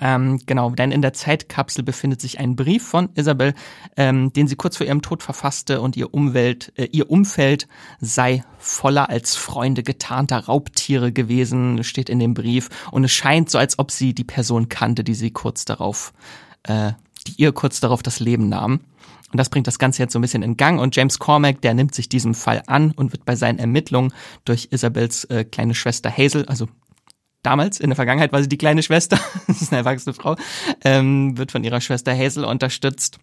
ähm, 0.00 0.40
genau, 0.46 0.70
denn 0.70 0.92
in 0.92 1.02
der 1.02 1.12
Zeitkapsel 1.12 1.82
befindet 1.82 2.20
sich 2.20 2.38
ein 2.38 2.56
Brief 2.56 2.86
von 2.86 3.08
Isabel, 3.14 3.54
ähm, 3.96 4.32
den 4.32 4.46
sie 4.46 4.56
kurz 4.56 4.76
vor 4.76 4.86
ihrem 4.86 5.02
Tod 5.02 5.22
verfasste 5.22 5.80
und 5.80 5.96
ihr 5.96 6.14
Umwelt, 6.14 6.72
äh, 6.76 6.88
ihr 6.92 7.10
Umfeld 7.10 7.66
sei 8.00 8.44
voller 8.58 9.08
als 9.08 9.36
Freunde 9.36 9.82
getarnter 9.82 10.38
Raubtiere 10.38 11.12
gewesen, 11.12 11.82
steht 11.82 12.08
in 12.08 12.18
dem 12.18 12.34
Brief. 12.34 12.68
Und 12.90 13.04
es 13.04 13.12
scheint 13.12 13.50
so, 13.50 13.58
als 13.58 13.78
ob 13.78 13.90
sie 13.90 14.14
die 14.14 14.24
Person 14.24 14.68
kannte, 14.68 15.02
die 15.02 15.14
sie 15.14 15.30
kurz 15.30 15.64
darauf, 15.64 16.12
äh, 16.64 16.92
die 17.26 17.34
ihr 17.42 17.52
kurz 17.52 17.80
darauf 17.80 18.02
das 18.02 18.20
Leben 18.20 18.48
nahm. 18.48 18.80
Und 19.30 19.36
das 19.36 19.50
bringt 19.50 19.66
das 19.66 19.78
Ganze 19.78 20.02
jetzt 20.02 20.12
so 20.12 20.18
ein 20.18 20.22
bisschen 20.22 20.42
in 20.42 20.56
Gang. 20.56 20.80
Und 20.80 20.96
James 20.96 21.18
Cormack, 21.18 21.60
der 21.60 21.74
nimmt 21.74 21.94
sich 21.94 22.08
diesem 22.08 22.34
Fall 22.34 22.62
an 22.66 22.92
und 22.92 23.12
wird 23.12 23.24
bei 23.24 23.36
seinen 23.36 23.58
Ermittlungen 23.58 24.12
durch 24.44 24.68
Isabels 24.70 25.24
äh, 25.24 25.44
kleine 25.44 25.74
Schwester 25.74 26.10
Hazel, 26.10 26.46
also 26.46 26.66
damals, 27.42 27.80
in 27.80 27.90
der 27.90 27.96
Vergangenheit 27.96 28.32
war 28.32 28.42
sie 28.42 28.48
die 28.48 28.58
kleine 28.58 28.82
Schwester, 28.82 29.18
das 29.46 29.62
ist 29.62 29.72
eine 29.72 29.78
erwachsene 29.78 30.14
Frau, 30.14 30.36
ähm, 30.84 31.36
wird 31.38 31.52
von 31.52 31.64
ihrer 31.64 31.80
Schwester 31.80 32.16
Hazel 32.16 32.44
unterstützt. 32.44 33.18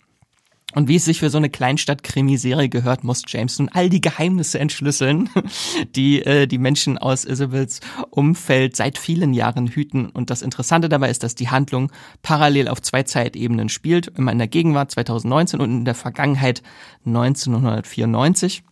Und 0.73 0.89
wie 0.89 0.97
es 0.97 1.05
sich 1.05 1.19
für 1.19 1.29
so 1.29 1.37
eine 1.37 1.49
Kleinstadt-Krimiserie 1.49 2.67
gehört, 2.67 3.05
muss 3.05 3.21
James 3.27 3.59
nun 3.59 3.69
all 3.69 3.87
die 3.89 4.01
Geheimnisse 4.01 4.59
entschlüsseln, 4.59 5.29
die 5.95 6.21
äh, 6.21 6.47
die 6.47 6.57
Menschen 6.57 6.97
aus 6.97 7.23
Isabels 7.23 7.79
Umfeld 8.09 8.75
seit 8.75 8.97
vielen 8.97 9.33
Jahren 9.33 9.67
hüten. 9.67 10.09
Und 10.09 10.29
das 10.29 10.41
Interessante 10.41 10.89
dabei 10.89 11.09
ist, 11.09 11.23
dass 11.23 11.33
die 11.33 11.49
Handlung 11.49 11.91
parallel 12.23 12.67
auf 12.67 12.81
zwei 12.81 13.03
Zeitebenen 13.03 13.69
spielt, 13.69 14.07
immer 14.17 14.33
in 14.33 14.37
der 14.37 14.49
Gegenwart 14.49 14.91
2019 14.91 15.61
und 15.61 15.69
in 15.71 15.85
der 15.85 15.95
Vergangenheit 15.95 16.61
1994. 17.05 18.63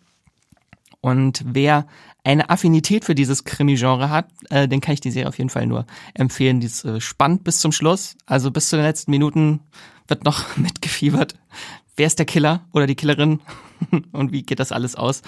Und 1.04 1.43
wer 1.45 1.86
eine 2.24 2.49
Affinität 2.49 3.04
für 3.04 3.14
dieses 3.14 3.43
Krimi-Genre 3.43 4.10
hat, 4.10 4.30
äh, 4.49 4.70
den 4.70 4.80
kann 4.80 4.93
ich 4.93 5.01
die 5.01 5.12
Serie 5.12 5.28
auf 5.28 5.38
jeden 5.38 5.49
Fall 5.49 5.68
nur 5.68 5.86
empfehlen. 6.14 6.62
Die 6.62 6.68
ist 6.68 6.86
äh, 6.86 7.01
spannend 7.01 7.43
bis 7.43 7.60
zum 7.60 7.74
Schluss. 7.74 8.16
Also 8.26 8.51
bis 8.51 8.70
zu 8.70 8.78
den 8.78 8.86
letzten 8.86 9.12
Minuten 9.12 9.60
wird 10.08 10.24
noch 10.24 10.56
mitgefiebert. 10.58 11.36
Wer 11.97 12.08
ist 12.08 12.20
der 12.20 12.26
Killer 12.26 12.66
oder 12.72 12.88
die 12.88 12.95
Killerin? 12.95 13.41
und 14.12 14.32
wie 14.32 14.44
geht 14.44 14.60
das 14.60 14.72
alles 14.72 14.96
aus. 14.96 15.22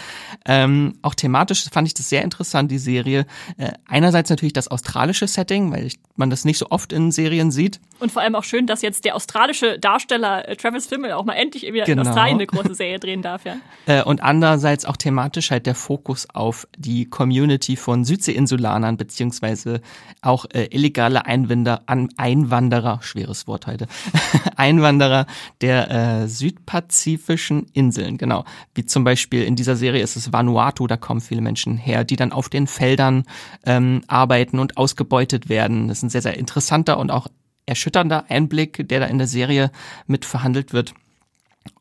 Ähm, 0.45 0.93
auch 1.01 1.15
thematisch 1.15 1.65
fand 1.71 1.87
ich 1.87 1.93
das 1.93 2.09
sehr 2.09 2.23
interessant, 2.23 2.71
die 2.71 2.77
Serie. 2.77 3.25
Äh, 3.57 3.71
einerseits 3.87 4.29
natürlich 4.29 4.53
das 4.53 4.67
australische 4.67 5.27
Setting, 5.27 5.71
weil 5.71 5.85
ich, 5.85 5.99
man 6.15 6.29
das 6.29 6.45
nicht 6.45 6.57
so 6.57 6.67
oft 6.69 6.93
in 6.93 7.11
Serien 7.11 7.51
sieht. 7.51 7.79
Und 7.99 8.11
vor 8.11 8.21
allem 8.21 8.35
auch 8.35 8.43
schön, 8.43 8.67
dass 8.67 8.81
jetzt 8.81 9.05
der 9.05 9.15
australische 9.15 9.79
Darsteller 9.79 10.47
äh, 10.47 10.55
Travis 10.55 10.87
Fimmel 10.87 11.13
auch 11.13 11.25
mal 11.25 11.33
endlich 11.33 11.63
wieder 11.63 11.85
genau. 11.85 12.01
in 12.01 12.07
Australien 12.07 12.37
eine 12.37 12.47
große 12.47 12.75
Serie 12.75 12.99
drehen 12.99 13.21
darf. 13.21 13.45
Ja. 13.45 13.57
Äh, 13.87 14.01
und 14.01 14.23
andererseits 14.23 14.85
auch 14.85 14.97
thematisch 14.97 15.51
halt 15.51 15.67
der 15.67 15.75
Fokus 15.75 16.27
auf 16.33 16.67
die 16.75 17.05
Community 17.05 17.75
von 17.75 18.03
Südseeinsulanern 18.03 18.97
beziehungsweise 18.97 19.81
auch 20.21 20.45
äh, 20.53 20.65
illegale 20.71 21.27
Einwinder, 21.27 21.83
an, 21.85 22.09
Einwanderer, 22.17 22.99
schweres 23.03 23.47
Wort 23.47 23.67
heute, 23.67 23.85
Einwanderer 24.55 25.27
der 25.61 25.91
äh, 25.91 26.27
südpazifischen 26.27 27.67
Inseln, 27.73 28.17
genau 28.17 28.44
wie 28.73 28.85
zum 28.85 29.03
Beispiel 29.03 29.43
in 29.43 29.55
dieser 29.55 29.75
Serie 29.75 30.03
ist 30.03 30.15
es 30.15 30.33
Vanuatu, 30.33 30.87
da 30.87 30.97
kommen 30.97 31.21
viele 31.21 31.41
Menschen 31.41 31.77
her, 31.77 32.03
die 32.03 32.15
dann 32.15 32.31
auf 32.31 32.49
den 32.49 32.67
Feldern 32.67 33.23
ähm, 33.65 34.01
arbeiten 34.07 34.59
und 34.59 34.77
ausgebeutet 34.77 35.49
werden. 35.49 35.87
Das 35.87 35.99
ist 35.99 36.03
ein 36.03 36.09
sehr, 36.09 36.21
sehr 36.21 36.37
interessanter 36.37 36.97
und 36.97 37.11
auch 37.11 37.27
erschütternder 37.65 38.25
Einblick, 38.29 38.87
der 38.87 38.99
da 38.99 39.05
in 39.07 39.17
der 39.17 39.27
Serie 39.27 39.71
mit 40.07 40.25
verhandelt 40.25 40.73
wird. 40.73 40.93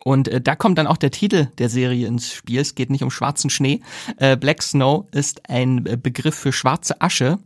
Und 0.02 0.28
äh, 0.28 0.40
da 0.40 0.56
kommt 0.56 0.78
dann 0.78 0.86
auch 0.86 0.96
der 0.96 1.10
Titel 1.10 1.48
der 1.58 1.68
Serie 1.68 2.06
ins 2.06 2.32
Spiel. 2.32 2.60
Es 2.60 2.74
geht 2.74 2.90
nicht 2.90 3.02
um 3.02 3.10
schwarzen 3.10 3.50
Schnee. 3.50 3.80
Äh, 4.16 4.36
Black 4.36 4.62
Snow 4.62 5.06
ist 5.12 5.48
ein 5.48 5.84
äh, 5.86 5.96
Begriff 5.96 6.34
für 6.34 6.52
schwarze 6.52 7.00
Asche, 7.00 7.38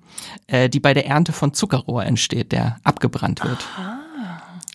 äh, 0.46 0.68
die 0.68 0.80
bei 0.80 0.94
der 0.94 1.06
Ernte 1.06 1.32
von 1.32 1.52
Zuckerrohr 1.52 2.04
entsteht, 2.04 2.52
der 2.52 2.78
abgebrannt 2.84 3.42
wird. 3.44 3.58
Aha. 3.76 4.07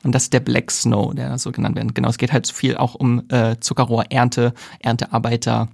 Und 0.04 0.14
das 0.14 0.24
ist 0.24 0.34
der 0.34 0.40
Black 0.42 0.70
Snow, 0.72 1.14
der 1.14 1.38
so 1.38 1.52
genannt 1.52 1.76
wird. 1.76 1.96
Genau, 1.96 2.10
es 2.10 2.18
geht 2.18 2.34
halt 2.34 2.48
viel 2.48 2.78
auch 2.78 2.96
um 2.96 3.24
äh, 3.30 3.56
Zuckerrohrernte, 3.60 4.54
Erntearbeiter. 4.80 5.70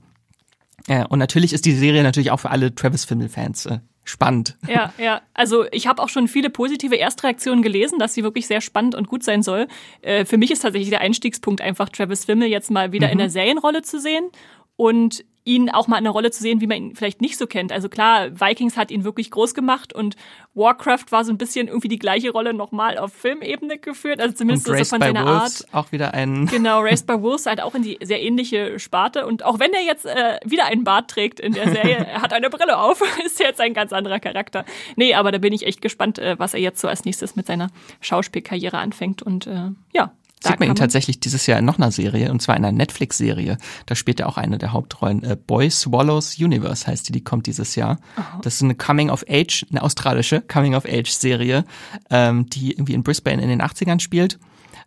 Äh, 0.88 1.06
und 1.06 1.20
natürlich 1.20 1.54
ist 1.54 1.66
die 1.66 1.74
Serie 1.74 2.04
natürlich 2.04 2.32
auch 2.32 2.40
für 2.40 2.52
alle 2.52 2.74
Travis 2.74 3.06
Fimmel-Fans 3.06 3.66
äh, 3.66 3.80
spannend. 4.04 4.58
Ja, 4.68 4.94
ja. 4.98 5.22
Also 5.34 5.66
ich 5.72 5.88
habe 5.88 6.02
auch 6.02 6.10
schon 6.10 6.28
viele 6.28 6.50
positive 6.50 6.96
Erstreaktionen 6.96 7.64
gelesen, 7.64 8.00
dass 8.00 8.14
sie 8.14 8.24
wirklich 8.24 8.48
sehr 8.48 8.62
spannend 8.62 8.96
und 8.96 9.08
gut 9.08 9.24
sein 9.24 9.42
soll. 9.42 9.68
Äh, 10.02 10.26
für 10.26 10.38
mich 10.38 10.52
ist 10.52 10.62
tatsächlich 10.62 10.90
der 10.90 11.02
Einstiegspunkt 11.02 11.62
einfach 11.62 11.90
Travis 11.90 12.26
Fimmel 12.26 12.48
jetzt 12.48 12.72
mal 12.72 12.92
wieder 12.92 13.08
mhm. 13.08 13.14
in 13.14 13.18
der 13.20 13.30
Serienrolle 13.30 13.82
zu 13.82 14.00
sehen. 14.00 14.30
Und 14.76 15.26
ihn 15.46 15.70
auch 15.70 15.88
mal 15.88 15.98
in 15.98 16.06
einer 16.06 16.12
Rolle 16.12 16.32
zu 16.32 16.44
sehen, 16.44 16.62
wie 16.62 16.68
man 16.68 16.78
ihn 16.78 16.96
vielleicht 16.96 17.22
nicht 17.22 17.38
so 17.38 17.48
kennt. 17.48 17.72
Also 17.72 17.90
klar, 17.90 18.40
Vikings 18.40 18.78
hat 18.78 18.92
ihn 18.92 19.04
wirklich 19.04 19.32
groß 19.32 19.54
gemacht 19.54 19.94
und 19.94 20.16
Warcraft 20.54 21.06
war 21.12 21.24
so 21.24 21.32
ein 21.32 21.38
bisschen 21.38 21.68
irgendwie 21.68 21.88
die 21.88 21.98
gleiche 21.98 22.32
Rolle 22.32 22.54
nochmal 22.54 22.98
auf 22.98 23.14
Filmebene 23.14 23.78
geführt. 23.78 24.20
Also 24.20 24.36
zumindest 24.36 24.68
und 24.68 24.78
so 24.78 24.84
von 24.84 25.02
seiner 25.02 25.26
Wolves 25.26 25.66
Art. 25.72 25.74
Auch 25.74 25.92
wieder 25.92 26.14
ein. 26.14 26.48
Genau, 26.60 26.82
Raised 26.82 27.08
by 27.08 27.22
Wolves 27.22 27.46
halt 27.46 27.62
auch 27.62 27.74
in 27.74 27.84
die 27.84 27.98
sehr 28.02 28.22
ähnliche 28.22 28.80
Sparte. 28.80 29.26
Und 29.26 29.46
auch 29.46 29.60
wenn 29.60 29.72
er 29.74 29.82
jetzt 29.82 30.06
äh, 30.06 30.40
wieder 30.44 30.66
einen 30.66 30.84
Bart 30.84 31.10
trägt 31.10 31.40
in 31.40 31.54
der 31.54 31.70
Serie, 31.70 31.96
er 32.12 32.22
hat 32.22 32.34
eine 32.34 32.50
Brille 32.50 32.78
auf, 32.78 33.02
ist 33.26 33.40
jetzt 33.40 33.62
ein 33.62 33.74
ganz 33.74 33.94
anderer 33.94 34.20
Charakter. 34.20 34.66
Nee, 34.96 35.14
aber 35.14 35.32
da 35.32 35.38
bin 35.38 35.54
ich 35.54 35.66
echt 35.66 35.82
gespannt, 35.82 36.20
äh, 36.20 36.38
was 36.38 36.54
er 36.54 36.60
jetzt 36.60 36.82
so 36.82 36.88
als 36.88 37.06
nächstes 37.06 37.36
mit 37.36 37.48
seiner 37.48 37.70
Schauspielkarriere 38.02 38.78
anfängt. 38.78 39.22
Und 39.22 39.48
äh, 39.48 39.70
ja, 39.94 40.12
da 40.42 40.52
Sieht 40.52 40.60
man 40.60 40.70
ihn 40.70 40.76
tatsächlich 40.76 41.20
dieses 41.20 41.46
Jahr 41.48 41.60
in 41.60 41.66
noch 41.66 41.78
einer 41.78 41.92
Serie, 41.92 42.32
und 42.32 42.42
zwar 42.42 42.56
in 42.56 42.64
einer 42.64 42.76
Netflix-Serie. 42.76 43.58
Da 43.86 43.96
spielt 43.96 44.22
er 44.22 44.30
auch 44.30 44.38
eine 44.38 44.58
der 44.58 44.72
Hauptrollen. 44.72 45.24
Äh, 45.24 45.36
Boy 45.36 45.70
Swallows 45.70 46.38
Universe 46.40 46.88
heißt 46.88 47.10
die, 47.10 47.12
die 47.12 47.24
kommt 47.24 47.46
dieses 47.46 47.76
Jahr. 47.76 48.00
Oh. 48.18 48.42
Das 48.42 48.56
ist 48.56 48.64
eine 48.64 48.76
Coming-of-Age, 48.76 49.66
eine 49.70 49.84
australische 49.84 50.42
Coming-of-Age-Serie, 50.42 51.66
ähm, 52.10 52.50
die 52.50 52.72
irgendwie 52.72 52.94
in 52.94 53.04
Brisbane 53.04 53.42
in 53.42 53.50
den 53.50 53.62
80ern 53.62 54.00
spielt. 54.00 54.40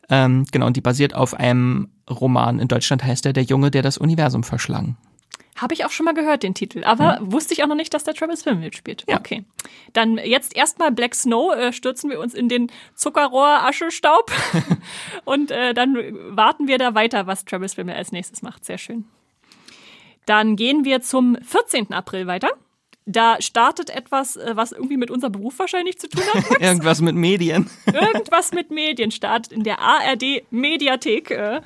Ähm, 0.09 0.47
genau, 0.51 0.67
und 0.67 0.77
die 0.77 0.81
basiert 0.81 1.15
auf 1.15 1.35
einem 1.35 1.89
Roman. 2.09 2.59
In 2.59 2.69
Deutschland 2.69 3.05
heißt 3.05 3.27
er 3.27 3.33
Der 3.33 3.45
Junge, 3.45 3.71
der 3.71 3.83
das 3.83 3.99
Universum 3.99 4.45
verschlang. 4.45 4.97
Habe 5.57 5.75
ich 5.75 5.85
auch 5.85 5.91
schon 5.91 6.05
mal 6.05 6.15
gehört, 6.15 6.43
den 6.43 6.55
Titel. 6.55 6.83
Aber 6.85 7.21
mhm. 7.21 7.33
wusste 7.33 7.53
ich 7.53 7.63
auch 7.63 7.67
noch 7.67 7.75
nicht, 7.75 7.93
dass 7.93 8.05
der 8.05 8.15
Travis 8.15 8.43
Film 8.43 8.61
mitspielt. 8.61 9.05
Ja. 9.09 9.19
Okay. 9.19 9.45
Dann 9.93 10.17
jetzt 10.17 10.57
erstmal 10.57 10.93
Black 10.93 11.15
Snow, 11.15 11.55
äh, 11.55 11.73
stürzen 11.73 12.09
wir 12.09 12.21
uns 12.21 12.33
in 12.33 12.49
den 12.49 12.71
Zuckerrohr-Aschestaub. 12.95 14.33
und 15.25 15.51
äh, 15.51 15.75
dann 15.75 15.97
warten 16.37 16.69
wir 16.69 16.79
da 16.79 16.95
weiter, 16.95 17.27
was 17.27 17.45
Travis 17.45 17.75
Film 17.75 17.91
als 17.91 18.13
nächstes 18.13 18.41
macht. 18.43 18.65
Sehr 18.65 18.79
schön. 18.79 19.05
Dann 20.25 20.57
gehen 20.57 20.85
wir 20.85 21.03
zum 21.03 21.37
14. 21.43 21.93
April 21.93 22.27
weiter. 22.27 22.51
Da 23.05 23.41
startet 23.41 23.91
etwas, 23.91 24.37
äh, 24.37 24.53
was 24.55 24.73
irgendwie 24.73 24.97
mit 24.97 25.11
unserem 25.11 25.33
Beruf 25.33 25.59
wahrscheinlich 25.59 25.99
zu 25.99 26.09
tun 26.09 26.23
hat. 26.33 26.61
Irgendwas 26.61 27.01
mit 27.01 27.17
Medien. 27.17 27.69
Irgendwas 27.87 28.53
mit 28.53 28.71
Medien 28.71 29.11
startet 29.11 29.53
in 29.53 29.65
der 29.65 29.81
ARD 29.81 30.45
Mediathek. 30.51 31.31
Äh, 31.31 31.61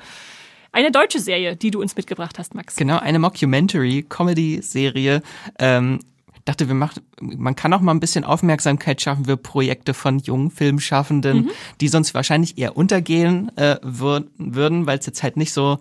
eine 0.77 0.91
deutsche 0.91 1.19
Serie, 1.19 1.55
die 1.55 1.71
du 1.71 1.81
uns 1.81 1.95
mitgebracht 1.95 2.37
hast, 2.37 2.53
Max. 2.53 2.75
Genau, 2.75 2.99
eine 2.99 3.17
Mockumentary-Comedy-Serie. 3.17 5.23
Ähm, 5.57 6.01
dachte, 6.45 6.67
wir 6.67 6.75
machen, 6.75 7.01
man 7.19 7.55
kann 7.55 7.73
auch 7.73 7.81
mal 7.81 7.93
ein 7.93 7.99
bisschen 7.99 8.23
Aufmerksamkeit 8.23 9.01
schaffen 9.01 9.25
für 9.25 9.37
Projekte 9.37 9.95
von 9.95 10.19
jungen 10.19 10.51
Filmschaffenden, 10.51 11.45
mhm. 11.45 11.49
die 11.81 11.87
sonst 11.87 12.13
wahrscheinlich 12.13 12.59
eher 12.59 12.77
untergehen 12.77 13.51
äh, 13.57 13.77
würden, 13.81 14.85
weil 14.85 14.99
es 14.99 15.07
jetzt 15.07 15.23
halt 15.23 15.35
nicht 15.35 15.51
so 15.51 15.79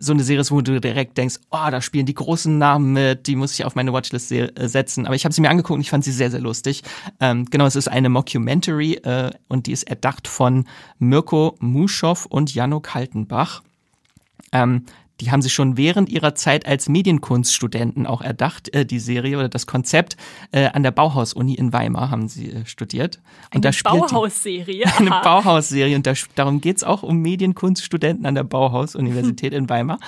so 0.00 0.12
eine 0.12 0.22
Serie 0.22 0.42
ist, 0.42 0.52
wo 0.52 0.60
du 0.60 0.80
direkt 0.80 1.18
denkst, 1.18 1.40
oh, 1.50 1.70
da 1.72 1.82
spielen 1.82 2.06
die 2.06 2.14
großen 2.14 2.56
Namen 2.56 2.92
mit, 2.92 3.26
die 3.26 3.34
muss 3.34 3.54
ich 3.54 3.64
auf 3.64 3.74
meine 3.74 3.92
Watchlist 3.92 4.30
äh, 4.30 4.52
setzen. 4.68 5.06
Aber 5.06 5.16
ich 5.16 5.24
habe 5.24 5.34
sie 5.34 5.40
mir 5.40 5.50
angeguckt 5.50 5.74
und 5.74 5.80
ich 5.80 5.90
fand 5.90 6.04
sie 6.04 6.12
sehr, 6.12 6.30
sehr 6.30 6.38
lustig. 6.38 6.84
Ähm, 7.18 7.46
genau, 7.46 7.66
es 7.66 7.74
ist 7.74 7.88
eine 7.88 8.08
Mockumentary 8.08 9.00
äh, 9.02 9.32
und 9.48 9.66
die 9.66 9.72
ist 9.72 9.82
erdacht 9.82 10.28
von 10.28 10.66
Mirko 11.00 11.56
Muschow 11.58 12.26
und 12.26 12.54
Jano 12.54 12.78
Kaltenbach. 12.78 13.62
Ähm, 14.52 14.84
die 15.20 15.32
haben 15.32 15.42
sie 15.42 15.50
schon 15.50 15.76
während 15.76 16.08
ihrer 16.08 16.34
Zeit 16.34 16.66
als 16.66 16.88
Medienkunststudenten 16.88 18.06
auch 18.06 18.20
erdacht, 18.20 18.72
äh, 18.74 18.86
die 18.86 19.00
Serie 19.00 19.38
oder 19.38 19.48
das 19.48 19.66
Konzept. 19.66 20.16
Äh, 20.52 20.66
an 20.66 20.82
der 20.82 20.92
Bauhaus-Uni 20.92 21.54
in 21.54 21.72
Weimar 21.72 22.10
haben 22.10 22.28
sie 22.28 22.52
äh, 22.52 22.66
studiert. 22.66 23.20
Und 23.52 23.66
eine 23.66 23.74
Bauhausserie. 23.82 24.84
Eine 24.98 25.10
Bauhausserie. 25.10 25.96
Und 25.96 26.06
da, 26.06 26.12
darum 26.34 26.60
geht's 26.60 26.84
auch 26.84 27.02
um 27.02 27.20
Medienkunststudenten 27.20 28.26
an 28.26 28.34
der 28.34 28.44
Bauhaus-Universität 28.44 29.52
in 29.52 29.68
Weimar. 29.68 29.98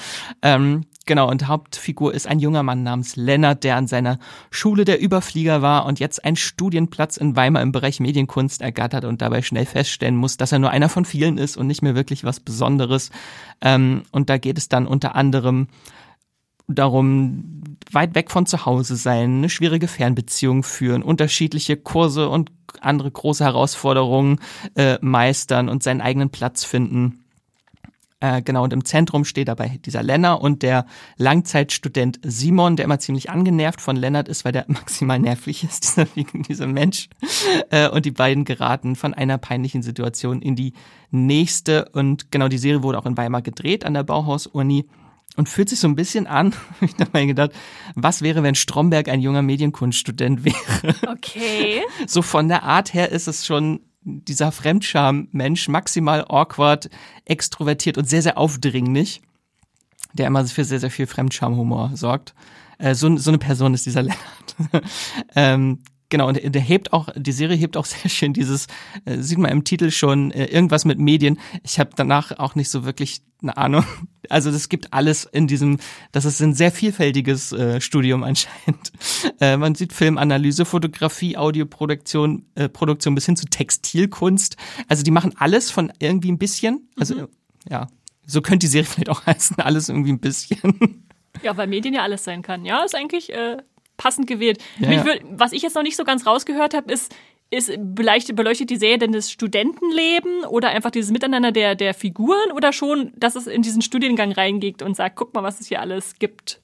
Ähm, 0.42 0.84
Genau, 1.10 1.28
und 1.28 1.48
Hauptfigur 1.48 2.14
ist 2.14 2.28
ein 2.28 2.38
junger 2.38 2.62
Mann 2.62 2.84
namens 2.84 3.16
Lennart, 3.16 3.64
der 3.64 3.74
an 3.74 3.88
seiner 3.88 4.20
Schule 4.52 4.84
der 4.84 5.00
Überflieger 5.00 5.60
war 5.60 5.84
und 5.86 5.98
jetzt 5.98 6.24
einen 6.24 6.36
Studienplatz 6.36 7.16
in 7.16 7.34
Weimar 7.34 7.62
im 7.62 7.72
Bereich 7.72 7.98
Medienkunst 7.98 8.62
ergattert 8.62 9.04
und 9.04 9.20
dabei 9.20 9.42
schnell 9.42 9.66
feststellen 9.66 10.14
muss, 10.14 10.36
dass 10.36 10.52
er 10.52 10.60
nur 10.60 10.70
einer 10.70 10.88
von 10.88 11.04
vielen 11.04 11.36
ist 11.36 11.56
und 11.56 11.66
nicht 11.66 11.82
mehr 11.82 11.96
wirklich 11.96 12.22
was 12.22 12.38
Besonderes. 12.38 13.10
Ähm, 13.60 14.04
und 14.12 14.30
da 14.30 14.38
geht 14.38 14.56
es 14.56 14.68
dann 14.68 14.86
unter 14.86 15.16
anderem 15.16 15.66
darum, 16.68 17.64
weit 17.90 18.14
weg 18.14 18.30
von 18.30 18.46
zu 18.46 18.64
Hause 18.64 18.94
sein, 18.94 19.38
eine 19.38 19.48
schwierige 19.48 19.88
Fernbeziehung 19.88 20.62
führen, 20.62 21.02
unterschiedliche 21.02 21.76
Kurse 21.76 22.28
und 22.28 22.52
andere 22.82 23.10
große 23.10 23.42
Herausforderungen 23.42 24.38
äh, 24.76 24.96
meistern 25.00 25.70
und 25.70 25.82
seinen 25.82 26.02
eigenen 26.02 26.30
Platz 26.30 26.62
finden. 26.62 27.24
Äh, 28.20 28.42
genau, 28.42 28.64
und 28.64 28.72
im 28.74 28.84
Zentrum 28.84 29.24
steht 29.24 29.48
dabei 29.48 29.80
dieser 29.84 30.02
Lennart 30.02 30.42
und 30.42 30.62
der 30.62 30.84
Langzeitstudent 31.16 32.20
Simon, 32.22 32.76
der 32.76 32.84
immer 32.84 32.98
ziemlich 32.98 33.30
angenervt 33.30 33.80
von 33.80 33.96
Lennart 33.96 34.28
ist, 34.28 34.44
weil 34.44 34.52
der 34.52 34.64
maximal 34.68 35.18
nervig 35.18 35.64
ist, 35.64 35.96
dieser, 35.96 36.06
dieser 36.48 36.66
Mensch. 36.66 37.08
Äh, 37.70 37.88
und 37.88 38.04
die 38.04 38.10
beiden 38.10 38.44
geraten 38.44 38.94
von 38.94 39.14
einer 39.14 39.38
peinlichen 39.38 39.82
Situation 39.82 40.42
in 40.42 40.54
die 40.54 40.74
nächste. 41.10 41.88
Und 41.92 42.30
genau, 42.30 42.48
die 42.48 42.58
Serie 42.58 42.82
wurde 42.82 42.98
auch 42.98 43.06
in 43.06 43.16
Weimar 43.16 43.40
gedreht 43.40 43.86
an 43.86 43.94
der 43.94 44.02
Bauhaus-Uni 44.02 44.86
und 45.36 45.48
fühlt 45.48 45.70
sich 45.70 45.80
so 45.80 45.88
ein 45.88 45.96
bisschen 45.96 46.26
an, 46.26 46.52
ich 46.82 46.94
habe 47.00 47.18
mir 47.18 47.26
gedacht, 47.26 47.52
was 47.94 48.20
wäre, 48.20 48.42
wenn 48.42 48.54
Stromberg 48.54 49.08
ein 49.08 49.20
junger 49.20 49.42
Medienkunststudent 49.42 50.44
wäre? 50.44 50.94
Okay. 51.08 51.82
So 52.06 52.20
von 52.20 52.48
der 52.48 52.64
Art 52.64 52.92
her 52.92 53.10
ist 53.10 53.28
es 53.28 53.46
schon 53.46 53.80
dieser 54.02 54.52
Fremdscham-Mensch, 54.52 55.68
maximal 55.68 56.24
awkward, 56.28 56.90
extrovertiert 57.24 57.98
und 57.98 58.08
sehr, 58.08 58.22
sehr 58.22 58.38
aufdringlich, 58.38 59.20
der 60.14 60.26
immer 60.26 60.44
für 60.46 60.64
sehr, 60.64 60.80
sehr 60.80 60.90
viel 60.90 61.06
Fremdscham-Humor 61.06 61.92
sorgt. 61.94 62.34
Äh, 62.78 62.94
so, 62.94 63.14
so 63.16 63.30
eine 63.30 63.38
Person 63.38 63.74
ist 63.74 63.86
dieser 63.86 64.02
Lennart. 64.02 64.56
ähm, 65.34 65.80
Genau, 66.10 66.26
und 66.26 66.40
der 66.42 66.60
hebt 66.60 66.92
auch, 66.92 67.08
die 67.14 67.32
Serie 67.32 67.56
hebt 67.56 67.76
auch 67.76 67.84
sehr 67.86 68.10
schön 68.10 68.32
dieses, 68.32 68.66
äh, 69.06 69.18
sieht 69.18 69.38
man 69.38 69.50
im 69.50 69.64
Titel 69.64 69.90
schon, 69.90 70.32
äh, 70.32 70.46
irgendwas 70.46 70.84
mit 70.84 70.98
Medien. 70.98 71.38
Ich 71.62 71.78
habe 71.78 71.90
danach 71.96 72.38
auch 72.38 72.54
nicht 72.54 72.68
so 72.68 72.84
wirklich 72.84 73.22
eine 73.42 73.56
Ahnung. 73.56 73.84
Also 74.28 74.50
es 74.50 74.68
gibt 74.68 74.92
alles 74.92 75.24
in 75.24 75.48
diesem, 75.48 75.78
das 76.12 76.24
ist 76.24 76.40
ein 76.40 76.54
sehr 76.54 76.70
vielfältiges 76.70 77.50
äh, 77.52 77.80
Studium 77.80 78.22
anscheinend. 78.22 78.92
Äh, 79.40 79.56
man 79.56 79.74
sieht 79.74 79.92
Filmanalyse, 79.92 80.64
Fotografie, 80.66 81.36
Audioproduktion, 81.36 82.44
äh, 82.54 82.68
Produktion 82.68 83.14
bis 83.14 83.26
hin 83.26 83.36
zu 83.36 83.46
Textilkunst. 83.46 84.56
Also 84.86 85.02
die 85.02 85.10
machen 85.10 85.32
alles 85.36 85.70
von 85.70 85.90
irgendwie 85.98 86.30
ein 86.30 86.38
bisschen. 86.38 86.88
Also 86.96 87.14
mhm. 87.14 87.28
ja, 87.68 87.88
so 88.26 88.42
könnte 88.42 88.66
die 88.66 88.70
Serie 88.70 88.88
vielleicht 88.88 89.08
auch 89.08 89.26
heißen, 89.26 89.58
alles 89.58 89.88
irgendwie 89.88 90.12
ein 90.12 90.20
bisschen. 90.20 91.08
Ja, 91.42 91.56
weil 91.56 91.66
Medien 91.66 91.94
ja 91.94 92.02
alles 92.02 92.24
sein 92.24 92.42
kann. 92.42 92.64
Ja, 92.64 92.84
ist 92.84 92.94
eigentlich 92.94 93.32
äh, 93.32 93.56
passend 94.00 94.26
gewählt. 94.26 94.58
Ja, 94.78 94.90
ja. 94.90 95.04
Würd, 95.04 95.22
was 95.30 95.52
ich 95.52 95.60
jetzt 95.60 95.74
noch 95.74 95.82
nicht 95.82 95.96
so 95.96 96.04
ganz 96.04 96.26
rausgehört 96.26 96.72
habe, 96.72 96.90
ist, 96.90 97.14
ist 97.50 97.70
beleuchtet, 97.78 98.34
beleuchtet 98.34 98.70
die 98.70 98.76
Serie 98.76 98.98
denn 98.98 99.12
das 99.12 99.30
Studentenleben 99.30 100.44
oder 100.48 100.70
einfach 100.70 100.90
dieses 100.90 101.10
Miteinander 101.10 101.52
der, 101.52 101.74
der 101.74 101.92
Figuren 101.92 102.50
oder 102.54 102.72
schon, 102.72 103.12
dass 103.16 103.36
es 103.36 103.46
in 103.46 103.60
diesen 103.60 103.82
Studiengang 103.82 104.32
reingeht 104.32 104.80
und 104.80 104.96
sagt, 104.96 105.16
guck 105.16 105.34
mal, 105.34 105.42
was 105.42 105.60
es 105.60 105.66
hier 105.66 105.80
alles 105.80 106.14
gibt? 106.18 106.60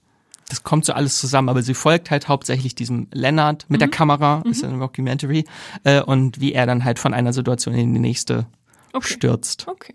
Das 0.49 0.63
kommt 0.63 0.85
so 0.85 0.95
alles 0.95 1.19
zusammen, 1.19 1.49
aber 1.49 1.61
sie 1.61 1.75
folgt 1.75 2.11
halt 2.11 2.29
hauptsächlich 2.29 2.75
diesem 2.75 3.09
Lennart 3.13 3.67
mit 3.69 3.79
mhm. 3.79 3.81
der 3.81 3.89
Kamera, 3.89 4.43
mhm. 4.45 4.51
ist 4.53 4.65
ein 4.65 4.79
Documentary, 4.79 5.45
äh, 5.85 6.01
und 6.01 6.41
wie 6.41 6.53
er 6.53 6.67
dann 6.67 6.85
halt 6.85 6.99
von 6.99 7.13
einer 7.13 7.33
Situation 7.33 7.75
in 7.75 7.93
die 7.93 8.01
nächste 8.01 8.47
okay. 8.93 9.13
stürzt. 9.13 9.67
Okay. 9.69 9.95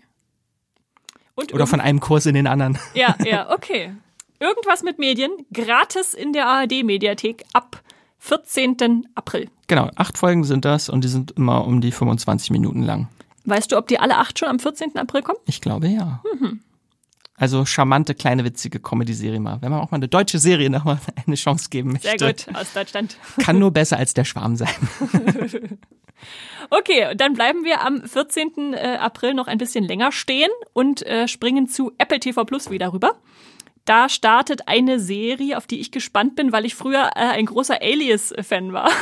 Und 1.34 1.54
Oder 1.54 1.66
von 1.66 1.80
einem 1.80 2.00
Kurs 2.00 2.26
in 2.26 2.34
den 2.34 2.46
anderen. 2.46 2.78
Ja, 2.94 3.16
ja, 3.24 3.50
okay. 3.54 3.94
Irgendwas 4.42 4.82
mit 4.82 4.98
Medien, 4.98 5.30
gratis 5.52 6.14
in 6.14 6.32
der 6.32 6.48
ARD-Mediathek 6.48 7.44
ab 7.52 7.80
14. 8.18 9.06
April. 9.14 9.48
Genau, 9.68 9.88
acht 9.94 10.18
Folgen 10.18 10.42
sind 10.42 10.64
das 10.64 10.88
und 10.88 11.04
die 11.04 11.08
sind 11.08 11.30
immer 11.32 11.64
um 11.64 11.80
die 11.80 11.92
25 11.92 12.50
Minuten 12.50 12.82
lang. 12.82 13.06
Weißt 13.44 13.70
du, 13.70 13.76
ob 13.76 13.86
die 13.86 14.00
alle 14.00 14.18
acht 14.18 14.40
schon 14.40 14.48
am 14.48 14.58
14. 14.58 14.96
April 14.96 15.22
kommen? 15.22 15.38
Ich 15.46 15.60
glaube 15.60 15.86
ja. 15.86 16.20
Mhm. 16.40 16.60
Also 17.36 17.64
charmante, 17.64 18.16
kleine, 18.16 18.44
witzige 18.44 18.80
Comedy-Serie 18.80 19.38
mal. 19.38 19.62
Wenn 19.62 19.70
man 19.70 19.80
auch 19.80 19.92
mal 19.92 19.98
eine 19.98 20.08
deutsche 20.08 20.40
Serie 20.40 20.70
nochmal 20.70 20.98
eine 21.26 21.36
Chance 21.36 21.68
geben 21.70 21.92
möchte. 21.92 22.08
Sehr 22.18 22.32
gut, 22.32 22.46
aus 22.52 22.72
Deutschland. 22.72 23.16
Kann 23.38 23.60
nur 23.60 23.70
besser 23.70 23.96
als 23.96 24.12
der 24.12 24.24
Schwarm 24.24 24.56
sein. 24.56 24.74
okay, 26.70 27.14
dann 27.16 27.34
bleiben 27.34 27.62
wir 27.62 27.86
am 27.86 28.02
14. 28.02 28.74
Äh, 28.74 28.98
April 29.00 29.34
noch 29.34 29.46
ein 29.46 29.58
bisschen 29.58 29.84
länger 29.84 30.10
stehen 30.10 30.50
und 30.72 31.06
äh, 31.06 31.28
springen 31.28 31.68
zu 31.68 31.92
Apple 31.98 32.18
TV 32.18 32.44
Plus 32.44 32.70
wieder 32.70 32.92
rüber 32.92 33.20
da 33.84 34.08
startet 34.08 34.68
eine 34.68 35.00
Serie, 35.00 35.56
auf 35.56 35.66
die 35.66 35.80
ich 35.80 35.90
gespannt 35.90 36.36
bin, 36.36 36.52
weil 36.52 36.64
ich 36.64 36.74
früher 36.74 37.10
äh, 37.16 37.20
ein 37.20 37.46
großer 37.46 37.80
Alias-Fan 37.80 38.72
war. 38.72 38.90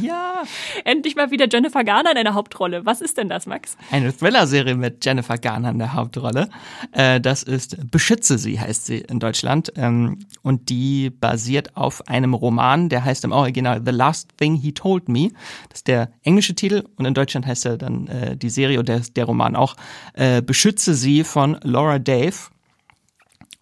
Ja. 0.00 0.42
Endlich 0.84 1.16
mal 1.16 1.30
wieder 1.30 1.46
Jennifer 1.50 1.84
Garner 1.84 2.12
in 2.12 2.16
einer 2.16 2.34
Hauptrolle. 2.34 2.86
Was 2.86 3.00
ist 3.00 3.18
denn 3.18 3.28
das, 3.28 3.46
Max? 3.46 3.76
Eine 3.90 4.16
Thriller-Serie 4.16 4.74
mit 4.74 5.04
Jennifer 5.04 5.36
Garner 5.36 5.70
in 5.70 5.78
der 5.78 5.92
Hauptrolle. 5.92 6.48
Äh, 6.92 7.20
das 7.20 7.42
ist 7.42 7.90
Beschütze 7.90 8.38
sie, 8.38 8.58
heißt 8.58 8.86
sie 8.86 8.98
in 8.98 9.20
Deutschland. 9.20 9.72
Ähm, 9.76 10.20
und 10.42 10.70
die 10.70 11.10
basiert 11.10 11.76
auf 11.76 12.08
einem 12.08 12.34
Roman, 12.34 12.88
der 12.88 13.04
heißt 13.04 13.24
im 13.24 13.32
Original 13.32 13.82
The 13.84 13.92
Last 13.92 14.30
Thing 14.38 14.56
He 14.56 14.72
Told 14.72 15.08
Me. 15.08 15.30
Das 15.68 15.80
ist 15.80 15.88
der 15.88 16.10
englische 16.22 16.54
Titel. 16.54 16.84
Und 16.96 17.04
in 17.04 17.14
Deutschland 17.14 17.46
heißt 17.46 17.66
er 17.66 17.76
dann 17.76 18.06
äh, 18.08 18.36
die 18.36 18.50
Serie 18.50 18.78
und 18.78 18.88
der, 18.88 19.00
der 19.00 19.24
Roman 19.24 19.54
auch 19.54 19.76
äh, 20.14 20.42
Beschütze 20.42 20.94
sie 20.94 21.22
von 21.22 21.58
Laura 21.62 21.98
Dave. 21.98 22.34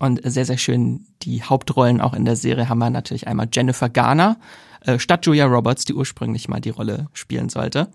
Und 0.01 0.20
sehr, 0.24 0.46
sehr 0.46 0.57
schön 0.57 1.07
die 1.22 1.42
Hauptrollen 1.42 2.01
auch 2.01 2.14
in 2.14 2.24
der 2.24 2.34
Serie 2.34 2.70
haben 2.70 2.78
wir 2.78 2.88
natürlich 2.88 3.28
einmal 3.28 3.48
Jennifer 3.53 3.90
Garner, 3.90 4.38
äh, 4.80 4.98
statt 4.98 5.26
Julia 5.26 5.44
Roberts, 5.44 5.84
die 5.84 5.92
ursprünglich 5.92 6.48
mal 6.48 6.59
die 6.59 6.70
Rolle 6.70 7.09
spielen 7.12 7.51
sollte. 7.51 7.88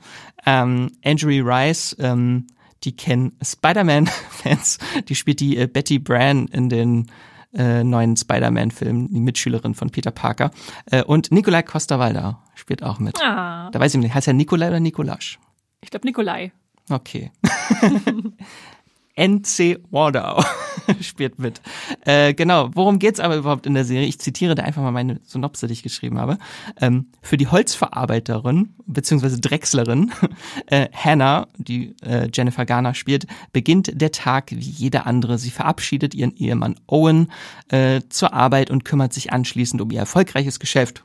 Ähm, 0.45 0.91
Andrew 1.03 1.43
Rice, 1.43 1.95
ähm, 1.99 2.45
die 2.83 2.95
kennen 2.95 3.35
Spider-Man-Fans, 3.41 4.77
die 5.09 5.15
spielt 5.15 5.39
die 5.39 5.57
äh, 5.57 5.65
Betty 5.65 5.97
Bran 5.97 6.47
in 6.49 6.69
den 6.69 7.11
äh, 7.55 7.83
neuen 7.83 8.15
Spider-Man-Film, 8.15 9.09
die 9.11 9.19
Mitschülerin 9.19 9.73
von 9.73 9.89
Peter 9.89 10.11
Parker. 10.11 10.51
Äh, 10.85 11.01
und 11.01 11.31
Nikolai 11.31 11.63
Costa-Waldau 11.63 12.37
spielt 12.53 12.83
auch 12.83 12.99
mit. 12.99 13.19
Ah. 13.19 13.71
Da 13.71 13.79
weiß 13.79 13.95
ich 13.95 13.99
nicht, 13.99 14.13
heißt 14.13 14.27
er 14.27 14.33
Nikolai 14.33 14.67
oder 14.67 14.79
Nikolasch? 14.79 15.39
Ich 15.81 15.89
glaube 15.89 16.05
Nikolai. 16.05 16.51
Okay. 16.87 17.31
N.C. 19.15 19.79
Wardau 19.91 20.43
spielt 21.01 21.39
mit. 21.39 21.61
Äh, 22.05 22.33
genau, 22.33 22.69
worum 22.73 22.99
geht's 22.99 23.19
aber 23.19 23.37
überhaupt 23.37 23.65
in 23.65 23.73
der 23.73 23.85
Serie? 23.85 24.07
Ich 24.07 24.19
zitiere 24.19 24.55
da 24.55 24.63
einfach 24.63 24.81
mal 24.81 24.91
meine 24.91 25.21
Synopse, 25.23 25.67
die 25.67 25.73
ich 25.73 25.83
geschrieben 25.83 26.19
habe. 26.19 26.37
Ähm, 26.81 27.07
für 27.21 27.37
die 27.37 27.47
Holzverarbeiterin 27.47 28.73
beziehungsweise 28.85 29.39
Drechslerin 29.39 30.11
äh, 30.67 30.87
Hannah, 30.93 31.47
die 31.57 31.95
äh, 32.03 32.29
Jennifer 32.33 32.65
Garner 32.65 32.93
spielt, 32.93 33.25
beginnt 33.53 33.99
der 33.99 34.11
Tag 34.11 34.51
wie 34.51 34.59
jeder 34.59 35.07
andere. 35.07 35.37
Sie 35.37 35.51
verabschiedet 35.51 36.13
ihren 36.13 36.35
Ehemann 36.35 36.75
Owen 36.87 37.31
äh, 37.69 38.01
zur 38.09 38.33
Arbeit 38.33 38.69
und 38.69 38.85
kümmert 38.85 39.13
sich 39.13 39.31
anschließend 39.31 39.81
um 39.81 39.91
ihr 39.91 39.99
erfolgreiches 39.99 40.59
Geschäft 40.59 41.03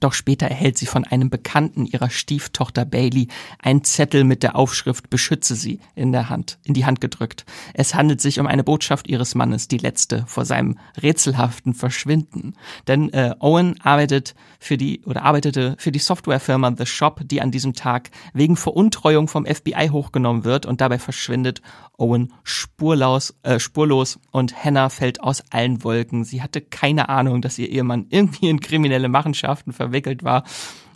doch 0.00 0.12
später 0.12 0.46
erhält 0.46 0.78
sie 0.78 0.86
von 0.86 1.04
einem 1.04 1.30
Bekannten 1.30 1.86
ihrer 1.86 2.10
Stieftochter 2.10 2.84
Bailey 2.84 3.28
einen 3.60 3.84
Zettel 3.84 4.24
mit 4.24 4.42
der 4.42 4.56
Aufschrift 4.56 5.10
Beschütze 5.10 5.54
sie 5.54 5.80
in 5.94 6.12
der 6.12 6.28
Hand, 6.28 6.58
in 6.64 6.74
die 6.74 6.84
Hand 6.84 7.00
gedrückt. 7.00 7.44
Es 7.74 7.94
handelt 7.94 8.20
sich 8.20 8.40
um 8.40 8.46
eine 8.46 8.64
Botschaft 8.64 9.08
ihres 9.08 9.34
Mannes, 9.34 9.68
die 9.68 9.78
letzte 9.78 10.24
vor 10.26 10.44
seinem 10.44 10.78
rätselhaften 11.02 11.74
Verschwinden. 11.74 12.54
Denn 12.88 13.12
äh, 13.12 13.34
Owen 13.40 13.80
arbeitet 13.80 14.34
für 14.58 14.76
die 14.76 15.02
oder 15.04 15.22
arbeitete 15.22 15.76
für 15.78 15.92
die 15.92 15.98
Softwarefirma 15.98 16.74
The 16.76 16.86
Shop, 16.86 17.20
die 17.24 17.40
an 17.40 17.50
diesem 17.50 17.74
Tag 17.74 18.10
wegen 18.32 18.56
Veruntreuung 18.56 19.28
vom 19.28 19.46
FBI 19.46 19.88
hochgenommen 19.90 20.44
wird 20.44 20.66
und 20.66 20.80
dabei 20.80 20.98
verschwindet 20.98 21.62
Owen 21.98 22.32
spurlos, 22.42 23.34
äh, 23.42 23.58
spurlos 23.58 24.18
und 24.30 24.64
Hannah 24.64 24.88
fällt 24.88 25.22
aus 25.22 25.42
allen 25.50 25.84
Wolken. 25.84 26.24
Sie 26.24 26.42
hatte 26.42 26.60
keine 26.60 27.08
Ahnung, 27.08 27.42
dass 27.42 27.58
ihr 27.58 27.68
Ehemann 27.68 28.06
irgendwie 28.10 28.48
in 28.48 28.60
kriminelle 28.60 29.08
Machenschaften 29.08 29.72
verwickelt 29.82 30.22
war. 30.22 30.44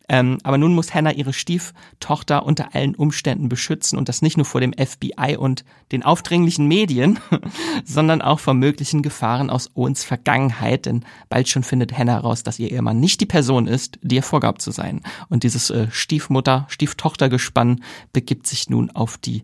Ähm, 0.08 0.38
aber 0.44 0.56
nun 0.56 0.74
muss 0.74 0.94
Hannah 0.94 1.12
ihre 1.12 1.32
Stieftochter 1.32 2.46
unter 2.46 2.74
allen 2.74 2.94
Umständen 2.94 3.48
beschützen 3.48 3.98
und 3.98 4.08
das 4.08 4.22
nicht 4.22 4.36
nur 4.36 4.46
vor 4.46 4.60
dem 4.60 4.72
FBI 4.72 5.36
und 5.36 5.64
den 5.90 6.04
aufdringlichen 6.04 6.68
Medien, 6.68 7.18
sondern 7.84 8.22
auch 8.22 8.38
vor 8.38 8.54
möglichen 8.54 9.02
Gefahren 9.02 9.50
aus 9.50 9.70
Owens 9.74 10.04
Vergangenheit, 10.04 10.86
denn 10.86 11.04
bald 11.28 11.48
schon 11.48 11.64
findet 11.64 11.96
Hannah 11.98 12.14
heraus, 12.14 12.44
dass 12.44 12.60
ihr 12.60 12.70
Ehemann 12.70 13.00
nicht 13.00 13.20
die 13.20 13.26
Person 13.26 13.66
ist, 13.66 13.98
die 14.02 14.18
er 14.18 14.22
vorgab 14.22 14.60
zu 14.60 14.70
sein. 14.70 15.00
Und 15.28 15.42
dieses 15.42 15.70
äh, 15.70 15.88
Stiefmutter, 15.90 16.66
Stieftochtergespann 16.68 17.82
begibt 18.12 18.46
sich 18.46 18.70
nun 18.70 18.90
auf 18.90 19.18
die 19.18 19.42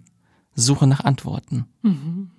Suche 0.54 0.86
nach 0.86 1.00
Antworten. 1.00 1.66
Mhm. 1.82 2.30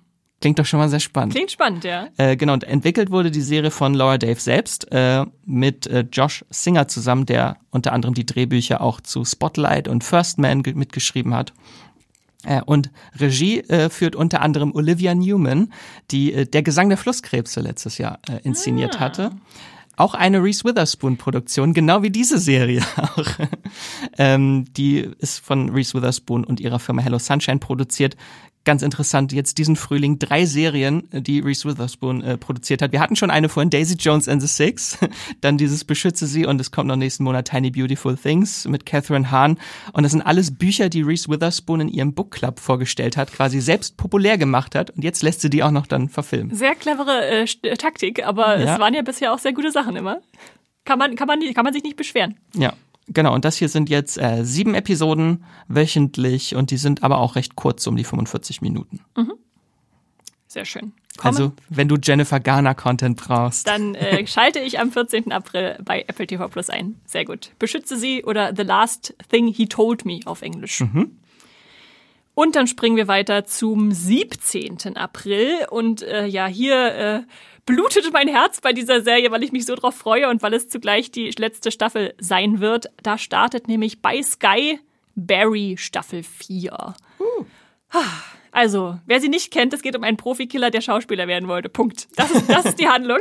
Klingt 0.44 0.58
doch 0.58 0.66
schon 0.66 0.78
mal 0.78 0.90
sehr 0.90 1.00
spannend. 1.00 1.32
Klingt 1.32 1.50
spannend, 1.52 1.84
ja. 1.84 2.08
Äh, 2.18 2.36
genau, 2.36 2.52
und 2.52 2.64
entwickelt 2.64 3.10
wurde 3.10 3.30
die 3.30 3.40
Serie 3.40 3.70
von 3.70 3.94
Laura 3.94 4.18
Dave 4.18 4.38
selbst 4.38 4.92
äh, 4.92 5.24
mit 5.46 5.86
äh, 5.86 6.04
Josh 6.12 6.44
Singer 6.50 6.86
zusammen, 6.86 7.24
der 7.24 7.56
unter 7.70 7.94
anderem 7.94 8.12
die 8.12 8.26
Drehbücher 8.26 8.82
auch 8.82 9.00
zu 9.00 9.24
Spotlight 9.24 9.88
und 9.88 10.04
First 10.04 10.36
Man 10.36 10.60
mitgeschrieben 10.74 11.32
hat. 11.32 11.54
Äh, 12.42 12.60
und 12.60 12.90
Regie 13.18 13.60
äh, 13.60 13.88
führt 13.88 14.16
unter 14.16 14.42
anderem 14.42 14.74
Olivia 14.74 15.14
Newman, 15.14 15.72
die 16.10 16.34
äh, 16.34 16.44
der 16.44 16.62
Gesang 16.62 16.90
der 16.90 16.98
Flusskrebse 16.98 17.62
letztes 17.62 17.96
Jahr 17.96 18.18
inszeniert 18.42 18.96
ah. 18.96 19.00
hatte. 19.00 19.30
Auch 19.96 20.12
eine 20.12 20.42
Reese 20.42 20.64
Witherspoon-Produktion, 20.64 21.72
genau 21.72 22.02
wie 22.02 22.10
diese 22.10 22.36
Serie 22.36 22.82
auch. 22.96 23.24
ähm, 24.18 24.66
die 24.74 25.08
ist 25.20 25.38
von 25.38 25.70
Reese 25.70 25.94
Witherspoon 25.94 26.44
und 26.44 26.60
ihrer 26.60 26.80
Firma 26.80 27.00
Hello 27.00 27.18
Sunshine 27.18 27.60
produziert 27.60 28.18
ganz 28.64 28.82
interessant, 28.82 29.32
jetzt 29.32 29.58
diesen 29.58 29.76
Frühling 29.76 30.18
drei 30.18 30.46
Serien, 30.46 31.08
die 31.12 31.40
Reese 31.40 31.68
Witherspoon 31.68 32.22
äh, 32.22 32.38
produziert 32.38 32.82
hat. 32.82 32.92
Wir 32.92 33.00
hatten 33.00 33.16
schon 33.16 33.30
eine 33.30 33.48
vorhin, 33.48 33.70
Daisy 33.70 33.94
Jones 33.94 34.28
and 34.28 34.40
the 34.42 34.48
Six, 34.48 34.98
dann 35.40 35.58
dieses 35.58 35.84
Beschütze 35.84 36.26
sie 36.26 36.46
und 36.46 36.60
es 36.60 36.70
kommt 36.70 36.88
noch 36.88 36.96
nächsten 36.96 37.24
Monat 37.24 37.48
Tiny 37.48 37.70
Beautiful 37.70 38.16
Things 38.16 38.66
mit 38.66 38.86
Catherine 38.86 39.30
Hahn. 39.30 39.58
Und 39.92 40.02
das 40.02 40.12
sind 40.12 40.22
alles 40.22 40.56
Bücher, 40.56 40.88
die 40.88 41.02
Reese 41.02 41.28
Witherspoon 41.28 41.80
in 41.80 41.88
ihrem 41.88 42.14
Book 42.14 42.30
Club 42.30 42.60
vorgestellt 42.60 43.16
hat, 43.16 43.32
quasi 43.32 43.60
selbst 43.60 43.96
populär 43.96 44.38
gemacht 44.38 44.74
hat 44.74 44.90
und 44.90 45.04
jetzt 45.04 45.22
lässt 45.22 45.40
sie 45.40 45.50
die 45.50 45.62
auch 45.62 45.70
noch 45.70 45.86
dann 45.86 46.08
verfilmen. 46.08 46.54
Sehr 46.54 46.74
clevere 46.74 47.24
äh, 47.24 47.46
äh 47.62 47.76
Taktik, 47.76 48.26
aber 48.26 48.58
ja. 48.58 48.74
es 48.74 48.80
waren 48.80 48.94
ja 48.94 49.02
bisher 49.02 49.32
auch 49.32 49.38
sehr 49.38 49.52
gute 49.52 49.70
Sachen 49.70 49.96
immer. 49.96 50.20
Kann 50.84 50.98
man, 50.98 51.16
kann 51.16 51.26
man, 51.26 51.40
kann 51.54 51.64
man 51.64 51.72
sich 51.72 51.82
nicht 51.82 51.96
beschweren. 51.96 52.36
Ja. 52.54 52.74
Genau, 53.08 53.34
und 53.34 53.44
das 53.44 53.56
hier 53.56 53.68
sind 53.68 53.90
jetzt 53.90 54.18
äh, 54.18 54.44
sieben 54.44 54.74
Episoden 54.74 55.44
wöchentlich 55.68 56.54
und 56.54 56.70
die 56.70 56.78
sind 56.78 57.02
aber 57.02 57.18
auch 57.18 57.36
recht 57.36 57.54
kurz, 57.56 57.86
um 57.86 57.96
die 57.96 58.04
45 58.04 58.62
Minuten. 58.62 59.00
Mhm. 59.16 59.34
Sehr 60.46 60.64
schön. 60.64 60.92
Komme. 61.16 61.28
Also, 61.28 61.52
wenn 61.68 61.88
du 61.88 61.96
Jennifer 62.00 62.40
Garner 62.40 62.74
Content 62.74 63.16
brauchst. 63.16 63.66
Dann 63.66 63.94
äh, 63.94 64.26
schalte 64.28 64.60
ich 64.60 64.78
am 64.80 64.90
14. 64.90 65.32
April 65.32 65.78
bei 65.84 66.04
Apple 66.06 66.26
TV 66.26 66.48
Plus 66.48 66.70
ein. 66.70 67.00
Sehr 67.06 67.24
gut. 67.24 67.50
Beschütze 67.58 67.96
sie 67.96 68.24
oder 68.24 68.54
The 68.56 68.62
Last 68.62 69.14
Thing 69.30 69.48
He 69.48 69.66
Told 69.66 70.04
Me 70.04 70.20
auf 70.24 70.42
Englisch. 70.42 70.80
Mhm. 70.80 71.18
Und 72.34 72.56
dann 72.56 72.66
springen 72.66 72.96
wir 72.96 73.06
weiter 73.06 73.44
zum 73.44 73.92
17. 73.92 74.96
April. 74.96 75.66
Und 75.70 76.02
äh, 76.02 76.26
ja, 76.26 76.46
hier 76.46 76.94
äh, 76.94 77.22
blutet 77.66 78.12
mein 78.12 78.28
Herz 78.28 78.60
bei 78.60 78.72
dieser 78.72 79.02
Serie, 79.02 79.30
weil 79.30 79.42
ich 79.42 79.52
mich 79.52 79.66
so 79.66 79.74
drauf 79.74 79.94
freue 79.94 80.28
und 80.28 80.42
weil 80.42 80.54
es 80.54 80.68
zugleich 80.68 81.10
die 81.10 81.30
letzte 81.38 81.70
Staffel 81.70 82.14
sein 82.18 82.60
wird. 82.60 82.86
Da 83.02 83.18
startet 83.18 83.68
nämlich 83.68 84.02
bei 84.02 84.22
Sky 84.22 84.78
Barry 85.14 85.76
Staffel 85.78 86.22
4. 86.22 86.94
Uh. 87.18 87.44
Also, 88.50 88.98
wer 89.06 89.20
sie 89.20 89.28
nicht 89.28 89.52
kennt, 89.52 89.72
es 89.72 89.82
geht 89.82 89.96
um 89.96 90.04
einen 90.04 90.16
Profikiller, 90.16 90.70
der 90.70 90.80
Schauspieler 90.80 91.26
werden 91.26 91.48
wollte. 91.48 91.68
Punkt. 91.68 92.08
Das 92.16 92.30
ist, 92.30 92.48
das 92.48 92.64
ist 92.66 92.78
die 92.78 92.88
Handlung. 92.88 93.18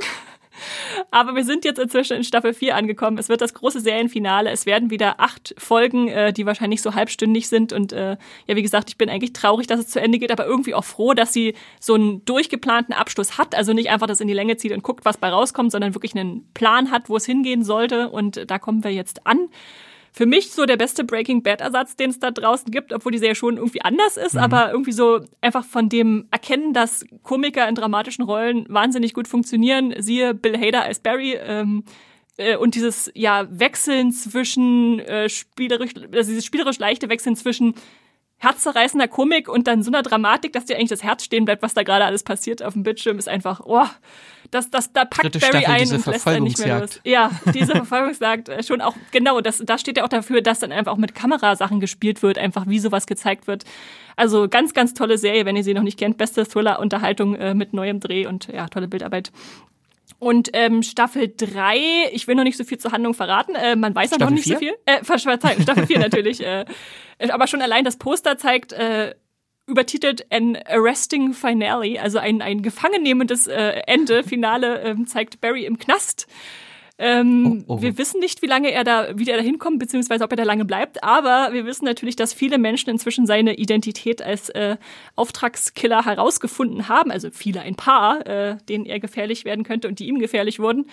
Aber 1.11 1.35
wir 1.35 1.43
sind 1.43 1.65
jetzt 1.65 1.79
inzwischen 1.79 2.17
in 2.17 2.23
Staffel 2.23 2.53
4 2.53 2.75
angekommen. 2.75 3.17
Es 3.17 3.29
wird 3.29 3.41
das 3.41 3.53
große 3.53 3.79
Serienfinale. 3.79 4.49
Es 4.49 4.65
werden 4.65 4.89
wieder 4.89 5.19
acht 5.19 5.53
Folgen, 5.57 6.07
äh, 6.07 6.33
die 6.33 6.45
wahrscheinlich 6.45 6.81
so 6.81 6.93
halbstündig 6.93 7.47
sind. 7.49 7.73
Und 7.73 7.93
äh, 7.93 8.17
ja, 8.47 8.55
wie 8.55 8.61
gesagt, 8.61 8.89
ich 8.89 8.97
bin 8.97 9.09
eigentlich 9.09 9.33
traurig, 9.33 9.67
dass 9.67 9.79
es 9.79 9.87
zu 9.87 10.01
Ende 10.01 10.19
geht, 10.19 10.31
aber 10.31 10.45
irgendwie 10.45 10.73
auch 10.73 10.83
froh, 10.83 11.13
dass 11.13 11.33
sie 11.33 11.55
so 11.79 11.95
einen 11.95 12.23
durchgeplanten 12.25 12.93
Abschluss 12.93 13.37
hat. 13.37 13.55
Also 13.55 13.73
nicht 13.73 13.89
einfach 13.89 14.07
das 14.07 14.21
in 14.21 14.27
die 14.27 14.33
Länge 14.33 14.57
zieht 14.57 14.71
und 14.71 14.83
guckt, 14.83 15.05
was 15.05 15.17
bei 15.17 15.29
rauskommt, 15.29 15.71
sondern 15.71 15.95
wirklich 15.95 16.15
einen 16.15 16.47
Plan 16.53 16.91
hat, 16.91 17.09
wo 17.09 17.17
es 17.17 17.25
hingehen 17.25 17.63
sollte. 17.63 18.09
Und 18.09 18.49
da 18.49 18.59
kommen 18.59 18.83
wir 18.83 18.91
jetzt 18.91 19.25
an 19.25 19.49
für 20.13 20.27
mich 20.27 20.51
so 20.51 20.65
der 20.65 20.77
beste 20.77 21.03
Breaking 21.03 21.41
Bad 21.41 21.61
Ersatz, 21.61 21.95
den 21.95 22.11
es 22.11 22.19
da 22.19 22.29
draußen 22.29 22.71
gibt, 22.71 22.93
obwohl 22.93 23.11
die 23.11 23.17
Serie 23.17 23.35
schon 23.35 23.57
irgendwie 23.57 23.81
anders 23.81 24.15
ist, 24.15 24.35
mhm. 24.35 24.41
aber 24.41 24.71
irgendwie 24.71 24.91
so 24.91 25.21
einfach 25.41 25.65
von 25.65 25.89
dem 25.89 26.27
Erkennen, 26.29 26.71
dass 26.71 27.03
Komiker 27.23 27.67
in 27.67 27.73
dramatischen 27.73 28.23
Rollen 28.23 28.65
wahnsinnig 28.69 29.13
gut 29.13 29.27
funktionieren. 29.27 29.95
Siehe 29.97 30.35
Bill 30.35 30.57
Hader 30.57 30.83
als 30.83 30.99
Barry. 30.99 31.33
Ähm, 31.33 31.83
äh, 32.37 32.55
und 32.57 32.75
dieses 32.75 33.11
ja 33.15 33.47
Wechseln 33.49 34.11
zwischen 34.11 34.99
äh, 34.99 35.29
spielerisch, 35.29 35.91
also 35.95 36.29
dieses 36.29 36.45
spielerisch 36.45 36.77
leichte 36.77 37.09
Wechseln 37.09 37.35
zwischen 37.35 37.73
herzzerreißender 38.43 39.07
Komik 39.07 39.47
und 39.49 39.67
dann 39.67 39.83
so 39.83 39.91
einer 39.91 40.03
Dramatik, 40.03 40.53
dass 40.53 40.65
dir 40.65 40.75
eigentlich 40.75 40.89
das 40.89 41.03
Herz 41.03 41.23
stehen 41.23 41.45
bleibt, 41.45 41.61
was 41.61 41.73
da 41.73 41.83
gerade 41.83 42.05
alles 42.05 42.23
passiert 42.23 42.61
auf 42.61 42.73
dem 42.73 42.83
Bildschirm, 42.83 43.17
ist 43.17 43.29
einfach, 43.29 43.61
oh, 43.65 43.85
das, 44.51 44.69
das, 44.69 44.93
da 44.93 45.05
packt 45.05 45.23
Dritte 45.23 45.39
Barry 45.39 45.63
Staffel, 45.63 45.73
ein 45.73 45.91
und 45.91 46.05
lässt 46.05 46.27
er 46.27 46.39
nicht 46.39 46.59
mehr 46.59 46.79
los. 46.79 46.99
Ja, 47.03 47.31
diese 47.53 47.73
Verfolgungsjagd 47.73 48.49
äh, 48.49 48.63
schon 48.63 48.81
auch, 48.81 48.95
genau, 49.11 49.41
das, 49.41 49.63
da 49.65 49.77
steht 49.77 49.97
ja 49.97 50.03
auch 50.03 50.09
dafür, 50.09 50.41
dass 50.41 50.59
dann 50.59 50.71
einfach 50.71 50.91
auch 50.91 50.97
mit 50.97 51.15
Kamerasachen 51.15 51.79
gespielt 51.79 52.21
wird, 52.21 52.37
einfach 52.37 52.67
wie 52.67 52.79
sowas 52.79 53.07
gezeigt 53.07 53.47
wird. 53.47 53.63
Also 54.15 54.47
ganz, 54.47 54.73
ganz 54.73 54.93
tolle 54.93 55.17
Serie, 55.17 55.45
wenn 55.45 55.55
ihr 55.55 55.63
sie 55.63 55.73
noch 55.73 55.81
nicht 55.81 55.97
kennt. 55.97 56.17
Beste 56.17 56.45
Thriller-Unterhaltung 56.45 57.35
äh, 57.35 57.53
mit 57.55 57.73
neuem 57.73 57.99
Dreh 57.99 58.27
und 58.27 58.47
ja, 58.47 58.67
tolle 58.67 58.87
Bildarbeit. 58.87 59.31
Und 60.19 60.49
ähm, 60.53 60.83
Staffel 60.83 61.33
3, 61.35 62.11
ich 62.11 62.27
will 62.27 62.35
noch 62.35 62.43
nicht 62.43 62.57
so 62.57 62.63
viel 62.63 62.77
zur 62.77 62.91
Handlung 62.91 63.13
verraten, 63.13 63.55
äh, 63.55 63.75
man 63.75 63.93
weiß 63.93 64.13
auch 64.13 64.19
noch 64.19 64.29
nicht 64.29 64.43
4? 64.43 64.53
so 64.53 64.59
viel. 64.59 64.73
Äh, 64.85 65.03
Verzeihung, 65.03 65.61
Staffel 65.61 65.85
4 65.85 65.99
natürlich. 65.99 66.41
Äh, 66.45 66.65
aber 67.29 67.47
schon 67.47 67.61
allein 67.61 67.83
das 67.83 67.97
Poster 67.97 68.37
zeigt, 68.37 68.73
äh, 68.73 69.15
übertitelt 69.65 70.25
An 70.31 70.57
Arresting 70.67 71.33
Finale, 71.33 72.01
also 72.01 72.19
ein, 72.19 72.41
ein 72.41 72.61
gefangennehmendes 72.61 73.47
äh, 73.47 73.81
Ende, 73.87 74.23
Finale, 74.23 74.81
ähm, 74.81 75.07
zeigt 75.07 75.41
Barry 75.41 75.65
im 75.65 75.77
Knast. 75.77 76.27
Ähm, 76.99 77.65
oh, 77.67 77.73
oh. 77.73 77.81
Wir 77.81 77.97
wissen 77.97 78.19
nicht, 78.19 78.43
wie 78.43 78.47
lange 78.47 78.71
er 78.71 78.83
da, 78.83 79.07
wie 79.15 79.27
er 79.27 79.37
da 79.37 79.43
hinkommt, 79.43 79.79
beziehungsweise 79.79 80.23
ob 80.23 80.31
er 80.31 80.37
da 80.37 80.43
lange 80.43 80.63
bleibt, 80.63 81.03
aber 81.03 81.51
wir 81.51 81.65
wissen 81.65 81.85
natürlich, 81.85 82.15
dass 82.15 82.33
viele 82.33 82.59
Menschen 82.59 82.91
inzwischen 82.91 83.25
seine 83.25 83.55
Identität 83.55 84.21
als 84.21 84.49
äh, 84.49 84.77
Auftragskiller 85.15 86.05
herausgefunden 86.05 86.87
haben, 86.89 87.09
also 87.09 87.29
viele, 87.31 87.61
ein 87.61 87.75
paar, 87.75 88.25
äh, 88.27 88.57
denen 88.69 88.85
er 88.85 88.99
gefährlich 88.99 89.43
werden 89.43 89.63
könnte 89.63 89.87
und 89.87 89.97
die 89.97 90.07
ihm 90.07 90.19
gefährlich 90.19 90.59
wurden. 90.59 90.85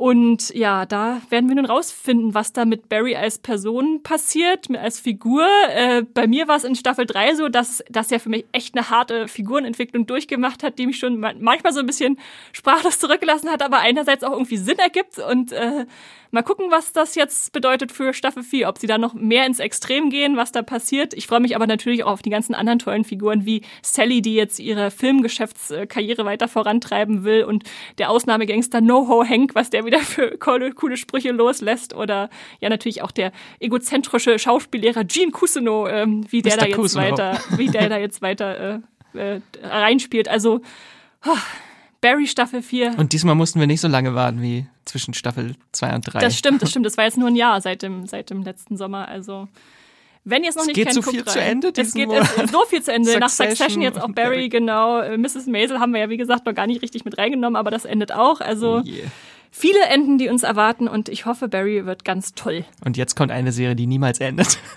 Und 0.00 0.48
ja, 0.54 0.86
da 0.86 1.20
werden 1.28 1.50
wir 1.50 1.56
nun 1.56 1.66
rausfinden, 1.66 2.32
was 2.32 2.54
da 2.54 2.64
mit 2.64 2.88
Barry 2.88 3.16
als 3.16 3.38
Person 3.38 4.02
passiert, 4.02 4.74
als 4.74 4.98
Figur. 4.98 5.46
Äh, 5.68 6.04
bei 6.14 6.26
mir 6.26 6.48
war 6.48 6.56
es 6.56 6.64
in 6.64 6.74
Staffel 6.74 7.04
3 7.04 7.34
so, 7.34 7.50
dass, 7.50 7.84
dass 7.90 8.10
er 8.10 8.18
für 8.18 8.30
mich 8.30 8.46
echt 8.50 8.74
eine 8.74 8.88
harte 8.88 9.28
Figurenentwicklung 9.28 10.06
durchgemacht 10.06 10.62
hat, 10.62 10.78
die 10.78 10.86
mich 10.86 10.96
schon 10.96 11.20
manchmal 11.20 11.74
so 11.74 11.80
ein 11.80 11.86
bisschen 11.86 12.18
sprachlos 12.52 12.98
zurückgelassen 12.98 13.50
hat, 13.50 13.60
aber 13.60 13.80
einerseits 13.80 14.24
auch 14.24 14.32
irgendwie 14.32 14.56
Sinn 14.56 14.78
ergibt 14.78 15.18
und 15.18 15.52
äh, 15.52 15.84
Mal 16.32 16.42
gucken, 16.42 16.66
was 16.70 16.92
das 16.92 17.16
jetzt 17.16 17.52
bedeutet 17.52 17.90
für 17.90 18.14
Staffel 18.14 18.44
4, 18.44 18.68
ob 18.68 18.78
sie 18.78 18.86
da 18.86 18.98
noch 18.98 19.14
mehr 19.14 19.46
ins 19.46 19.58
Extrem 19.58 20.10
gehen, 20.10 20.36
was 20.36 20.52
da 20.52 20.62
passiert. 20.62 21.12
Ich 21.12 21.26
freue 21.26 21.40
mich 21.40 21.56
aber 21.56 21.66
natürlich 21.66 22.04
auch 22.04 22.12
auf 22.12 22.22
die 22.22 22.30
ganzen 22.30 22.54
anderen 22.54 22.78
tollen 22.78 23.02
Figuren 23.04 23.46
wie 23.46 23.62
Sally, 23.82 24.22
die 24.22 24.34
jetzt 24.34 24.60
ihre 24.60 24.92
Filmgeschäftskarriere 24.92 26.24
weiter 26.24 26.46
vorantreiben 26.46 27.24
will 27.24 27.42
und 27.42 27.64
der 27.98 28.10
Ausnahmegangster 28.10 28.80
NoHo 28.80 29.24
Hank, 29.24 29.56
was 29.56 29.70
der 29.70 29.84
wieder 29.84 29.98
für 29.98 30.38
coole, 30.38 30.72
coole 30.72 30.96
Sprüche 30.96 31.32
loslässt 31.32 31.94
oder 31.94 32.30
ja 32.60 32.68
natürlich 32.68 33.02
auch 33.02 33.10
der 33.10 33.32
egozentrische 33.58 34.38
Schauspiellehrer 34.38 35.02
Gene 35.02 35.32
Cousineau, 35.32 35.88
ähm, 35.88 36.24
wie 36.30 36.42
der 36.42 36.54
Mr. 36.54 36.60
da 36.60 36.66
jetzt 36.66 36.76
Cousineau. 36.76 37.10
weiter, 37.10 37.40
wie 37.56 37.66
der 37.66 37.88
da 37.88 37.98
jetzt 37.98 38.22
weiter 38.22 38.82
äh, 39.14 39.34
äh, 39.34 39.40
reinspielt. 39.62 40.28
Also 40.28 40.60
oh, 41.26 41.36
Barry 42.00 42.26
Staffel 42.26 42.62
4. 42.62 42.94
Und 42.98 43.12
diesmal 43.12 43.34
mussten 43.34 43.60
wir 43.60 43.66
nicht 43.66 43.80
so 43.80 43.88
lange 43.88 44.14
warten 44.14 44.40
wie 44.40 44.66
zwischen 44.84 45.12
Staffel 45.14 45.54
2 45.72 45.94
und 45.96 46.02
3. 46.02 46.18
Das 46.20 46.36
stimmt, 46.36 46.62
das 46.62 46.70
stimmt. 46.70 46.86
Das 46.86 46.96
war 46.96 47.04
jetzt 47.04 47.18
nur 47.18 47.28
ein 47.28 47.36
Jahr 47.36 47.60
seit 47.60 47.82
dem, 47.82 48.06
seit 48.06 48.30
dem 48.30 48.42
letzten 48.42 48.76
Sommer. 48.76 49.08
Also 49.08 49.48
wenn 50.24 50.42
ihr 50.42 50.50
es 50.50 50.54
noch 50.56 50.62
es 50.62 50.68
nicht 50.68 50.76
geht 50.76 50.86
kennt, 50.86 50.94
so 50.94 51.02
guckt 51.02 51.14
viel 51.16 51.24
rein. 51.24 51.32
zu 51.32 51.40
Ende 51.40 51.72
Es 51.76 51.94
geht 51.94 52.10
es, 52.10 52.50
so 52.50 52.64
viel 52.66 52.82
zu 52.82 52.92
Ende. 52.92 53.18
Nach 53.18 53.28
Succession 53.28 53.56
Succession 53.56 53.82
jetzt 53.82 54.00
auch 54.00 54.10
Barry, 54.12 54.48
genau. 54.48 55.00
Äh, 55.00 55.16
Mrs. 55.16 55.46
Maisel 55.46 55.80
haben 55.80 55.92
wir 55.92 56.00
ja, 56.00 56.08
wie 56.10 56.16
gesagt, 56.16 56.46
noch 56.46 56.54
gar 56.54 56.66
nicht 56.66 56.82
richtig 56.82 57.04
mit 57.04 57.18
reingenommen, 57.18 57.56
aber 57.56 57.70
das 57.70 57.84
endet 57.84 58.12
auch. 58.12 58.40
Also 58.40 58.78
Oh 58.78 58.80
je. 58.84 59.02
viele 59.50 59.80
Enden, 59.86 60.18
die 60.18 60.28
uns 60.28 60.42
erwarten 60.42 60.88
und 60.88 61.08
ich 61.08 61.24
hoffe, 61.26 61.48
Barry 61.48 61.86
wird 61.86 62.04
ganz 62.04 62.34
toll. 62.34 62.64
Und 62.84 62.96
jetzt 62.96 63.16
kommt 63.16 63.30
eine 63.30 63.52
Serie, 63.52 63.76
die 63.76 63.86
niemals 63.86 64.20
endet. 64.20 64.58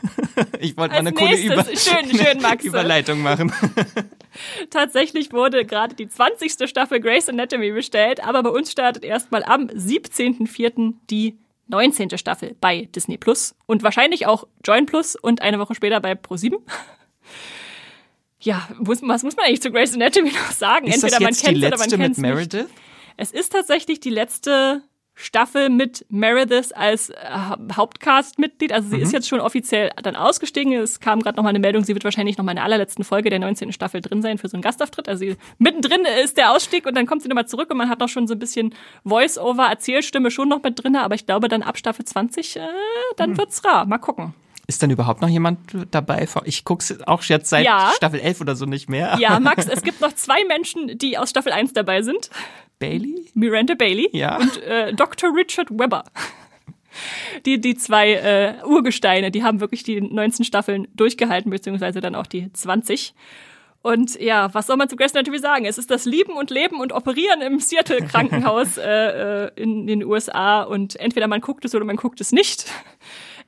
Ich 0.60 0.78
wollte 0.78 0.94
mal 0.94 1.00
eine 1.00 1.12
coole 1.14 1.38
Über 1.38 1.64
schön, 1.66 2.10
schön. 2.10 2.40
Überleitung 2.64 3.22
machen. 3.22 3.52
Tatsächlich 4.70 5.32
wurde 5.32 5.66
gerade 5.66 5.96
die 5.96 6.08
20. 6.08 6.68
Staffel 6.70 7.00
Grey's 7.00 7.30
Anatomy 7.30 7.72
bestellt, 7.72 8.24
aber 8.24 8.44
bei 8.44 8.50
uns 8.50 8.72
startet 8.72 9.04
erstmal 9.04 9.44
am 9.44 9.68
17.04. 9.68 10.94
die 11.10 11.38
19. 11.68 12.18
Staffel 12.18 12.56
bei 12.60 12.90
Disney 12.96 13.18
Plus 13.18 13.56
und 13.66 13.84
wahrscheinlich 13.84 14.28
auch 14.28 14.48
Join 14.66 14.86
Plus 14.86 15.16
und 15.16 15.42
eine 15.42 15.60
Woche 15.60 15.76
später 15.76 16.00
bei 16.00 16.14
Pro7. 16.14 16.58
Ja, 18.40 18.68
muss, 18.78 19.02
was 19.02 19.24
muss 19.24 19.38
man 19.38 19.46
eigentlich 19.46 19.62
zu 19.62 19.72
Grey's 19.72 19.94
Anatomy 19.94 20.32
noch 20.32 20.52
sagen? 20.52 20.88
Ist 20.88 20.96
Entweder 20.96 21.22
man 21.22 21.34
kennt 21.34 21.58
oder 21.60 21.78
man 21.78 21.90
kennt 21.90 22.02
nicht. 22.02 22.18
Meredith? 22.18 22.68
Es 23.16 23.32
ist 23.32 23.54
tatsächlich 23.54 24.02
die 24.02 24.10
letzte 24.10 24.82
Staffel 25.16 25.70
mit 25.70 26.06
Meredith 26.10 26.72
als 26.74 27.10
äh, 27.10 27.16
Hauptcast-Mitglied. 27.76 28.74
Also 28.74 28.90
sie 28.90 28.98
ist 28.98 29.14
jetzt 29.14 29.28
schon 29.28 29.40
offiziell 29.40 29.92
dann 30.02 30.16
ausgestiegen. 30.16 30.74
Es 30.74 31.00
kam 31.00 31.22
gerade 31.22 31.36
noch 31.38 31.44
mal 31.44 31.50
eine 31.50 31.60
Meldung, 31.60 31.84
sie 31.84 31.94
wird 31.94 32.04
wahrscheinlich 32.04 32.38
noch 32.38 32.46
mal 32.46 32.52
in 32.54 32.58
der 32.58 32.66
allerletzten 32.66 33.04
Folge 33.04 33.30
der 33.30 33.40
19. 33.40 33.72
Staffel 33.74 34.02
drin 34.02 34.22
sein 34.22 34.38
für 34.38 34.48
so 34.48 34.56
einen 34.58 34.64
Gastauftritt. 34.64 35.08
Also 35.08 35.20
sie, 35.26 35.38
mittendrin 35.60 36.06
ist 36.24 36.38
der 36.38 36.52
Ausstieg 36.52 36.86
und 36.86 36.96
dann 36.96 37.06
kommt 37.06 37.22
sie 37.22 37.30
nochmal 37.30 37.48
zurück 37.48 37.70
und 37.70 37.78
man 37.78 37.90
hat 37.90 38.00
noch 38.00 38.10
schon 38.10 38.28
so 38.28 38.34
ein 38.34 38.40
bisschen 38.40 38.74
Voice-Over, 39.06 39.68
Erzählstimme 39.68 40.32
schon 40.32 40.50
noch 40.50 40.64
mit 40.64 40.84
drin. 40.84 40.96
Aber 40.96 41.16
ich 41.16 41.26
glaube 41.26 41.48
dann 41.48 41.62
ab 41.62 41.78
Staffel 41.78 42.06
20, 42.06 42.56
äh, 42.56 42.62
dann 43.18 43.38
wird's 43.38 43.64
rar. 43.64 43.86
Mal 43.86 44.00
gucken. 44.00 44.34
Ist 44.66 44.82
dann 44.82 44.90
überhaupt 44.90 45.22
noch 45.22 45.28
jemand 45.28 45.60
dabei? 45.92 46.26
Ich 46.46 46.64
guck's 46.64 46.98
auch 47.06 47.22
jetzt 47.24 47.50
seit 47.50 47.66
Ja. 47.66 47.92
Staffel 47.96 48.22
11 48.22 48.40
oder 48.42 48.56
so 48.56 48.66
nicht 48.66 48.90
mehr. 48.90 49.18
Ja, 49.20 49.40
Max, 49.42 49.68
es 49.72 49.84
gibt 49.84 50.00
noch 50.00 50.14
zwei 50.14 50.46
Menschen, 50.46 50.98
die 50.98 51.18
aus 51.18 51.30
Staffel 51.30 51.52
1 51.52 51.74
dabei 51.74 52.02
sind. 52.02 52.30
Bailey? 52.90 53.26
Miranda 53.34 53.76
Bailey 53.76 54.10
Ja. 54.12 54.38
und 54.38 54.62
äh, 54.64 54.94
Dr. 54.94 55.36
Richard 55.36 55.70
Webber. 55.72 56.04
Die, 57.46 57.60
die 57.60 57.76
zwei 57.76 58.14
äh, 58.14 58.54
Urgesteine, 58.66 59.32
die 59.32 59.44
haben 59.44 59.60
wirklich 59.60 59.84
die 59.84 60.00
19 60.00 60.46
Staffeln 60.46 60.88
durchgehalten, 60.96 61.50
beziehungsweise 61.50 62.02
dann 62.02 62.14
auch 62.14 62.28
die 62.28 62.52
20. 62.54 63.16
Und 63.82 64.20
ja, 64.22 64.54
was 64.54 64.68
soll 64.68 64.78
man 64.78 64.88
zu 64.88 64.96
Grace 64.96 65.14
Anatomy 65.14 65.40
sagen? 65.40 65.66
Es 65.66 65.78
ist 65.78 65.90
das 65.92 66.06
Lieben 66.06 66.34
und 66.38 66.52
Leben 66.52 66.80
und 66.80 66.94
Operieren 66.94 67.42
im 67.42 67.60
Seattle-Krankenhaus 67.60 68.78
äh, 68.78 69.46
äh, 69.46 69.52
in 69.56 69.88
den 69.88 70.04
USA 70.06 70.62
und 70.64 70.96
entweder 70.98 71.28
man 71.28 71.42
guckt 71.42 71.66
es 71.66 71.74
oder 71.76 71.84
man 71.84 71.96
guckt 71.98 72.22
es 72.22 72.32
nicht. 72.32 72.66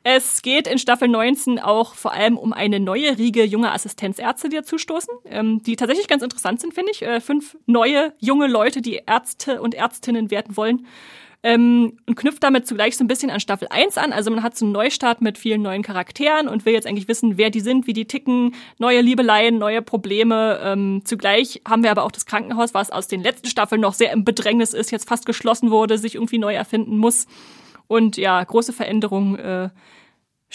Es 0.07 0.43
geht 0.43 0.67
in 0.67 0.77
Staffel 0.77 1.07
19 1.07 1.57
auch 1.57 1.95
vor 1.95 2.13
allem 2.13 2.37
um 2.37 2.53
eine 2.53 2.79
neue 2.79 3.17
Riege 3.17 3.43
junger 3.43 3.73
Assistenzärzte, 3.73 4.49
die 4.49 4.57
dazustoßen, 4.57 5.11
ähm, 5.25 5.63
die 5.63 5.75
tatsächlich 5.77 6.07
ganz 6.07 6.21
interessant 6.21 6.61
sind, 6.61 6.75
finde 6.75 6.91
ich. 6.91 7.01
Äh, 7.01 7.19
fünf 7.19 7.57
neue 7.65 8.13
junge 8.19 8.45
Leute, 8.45 8.83
die 8.83 9.01
Ärzte 9.07 9.63
und 9.63 9.73
Ärztinnen 9.73 10.29
werden 10.29 10.55
wollen. 10.57 10.85
Ähm, 11.41 11.97
und 12.05 12.15
knüpft 12.17 12.43
damit 12.43 12.67
zugleich 12.67 12.95
so 12.95 13.03
ein 13.03 13.07
bisschen 13.07 13.31
an 13.31 13.39
Staffel 13.39 13.67
1 13.71 13.97
an. 13.97 14.13
Also 14.13 14.29
man 14.29 14.43
hat 14.43 14.55
so 14.55 14.65
einen 14.65 14.73
Neustart 14.73 15.21
mit 15.21 15.39
vielen 15.39 15.63
neuen 15.63 15.81
Charakteren 15.81 16.49
und 16.49 16.67
will 16.67 16.73
jetzt 16.73 16.85
eigentlich 16.85 17.07
wissen, 17.07 17.39
wer 17.39 17.49
die 17.49 17.61
sind, 17.61 17.87
wie 17.87 17.93
die 17.93 18.05
ticken, 18.05 18.53
neue 18.77 19.01
Liebeleien, 19.01 19.57
neue 19.57 19.81
Probleme. 19.81 20.59
Ähm, 20.63 21.01
zugleich 21.03 21.63
haben 21.67 21.81
wir 21.81 21.89
aber 21.89 22.03
auch 22.03 22.11
das 22.11 22.27
Krankenhaus, 22.27 22.75
was 22.75 22.91
aus 22.91 23.07
den 23.07 23.23
letzten 23.23 23.47
Staffeln 23.47 23.81
noch 23.81 23.95
sehr 23.95 24.11
im 24.11 24.23
Bedrängnis 24.23 24.75
ist, 24.75 24.91
jetzt 24.91 25.09
fast 25.09 25.25
geschlossen 25.25 25.71
wurde, 25.71 25.97
sich 25.97 26.13
irgendwie 26.13 26.37
neu 26.37 26.53
erfinden 26.53 26.99
muss. 26.99 27.25
Und 27.87 28.17
ja, 28.17 28.43
große 28.43 28.73
Veränderungen 28.73 29.37
äh, 29.37 29.69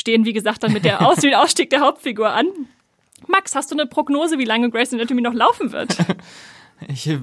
stehen, 0.01 0.25
wie 0.25 0.33
gesagt, 0.33 0.63
dann 0.63 0.73
mit 0.73 0.85
der 0.85 1.07
Aus 1.07 1.19
dem 1.21 1.35
Ausstieg 1.35 1.71
der 1.71 1.81
Hauptfigur 1.81 2.31
an. 2.31 2.47
Max, 3.29 3.55
hast 3.55 3.71
du 3.71 3.77
eine 3.77 3.87
Prognose, 3.87 4.39
wie 4.39 4.45
lange 4.45 4.71
Grey's 4.71 4.93
Anatomy 4.93 5.21
noch 5.23 5.35
laufen 5.35 5.73
wird? 5.73 5.97
Ich 6.89 7.07
äh, 7.09 7.19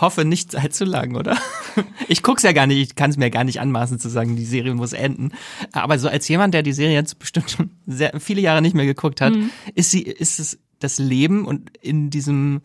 hoffe 0.00 0.24
nicht 0.24 0.56
allzu 0.56 0.86
lang, 0.86 1.16
oder? 1.16 1.36
Ich 2.08 2.22
guck's 2.22 2.42
ja 2.44 2.52
gar 2.52 2.66
nicht, 2.66 2.80
ich 2.80 2.96
kann 2.96 3.10
es 3.10 3.18
mir 3.18 3.28
gar 3.28 3.44
nicht 3.44 3.60
anmaßen 3.60 3.98
zu 3.98 4.08
sagen, 4.08 4.36
die 4.36 4.44
Serie 4.46 4.72
muss 4.74 4.94
enden. 4.94 5.32
Aber 5.72 5.98
so 5.98 6.08
als 6.08 6.26
jemand, 6.28 6.54
der 6.54 6.62
die 6.62 6.72
Serie 6.72 6.94
jetzt 6.94 7.18
bestimmt 7.18 7.50
schon 7.50 7.68
sehr 7.86 8.18
viele 8.18 8.40
Jahre 8.40 8.62
nicht 8.62 8.74
mehr 8.74 8.86
geguckt 8.86 9.20
hat, 9.20 9.34
Mhm. 9.34 9.50
ist 9.74 9.90
sie, 9.90 10.00
ist 10.00 10.40
es 10.40 10.58
das 10.78 10.96
Leben 10.98 11.44
und 11.44 11.76
in 11.82 12.08
diesem 12.08 12.62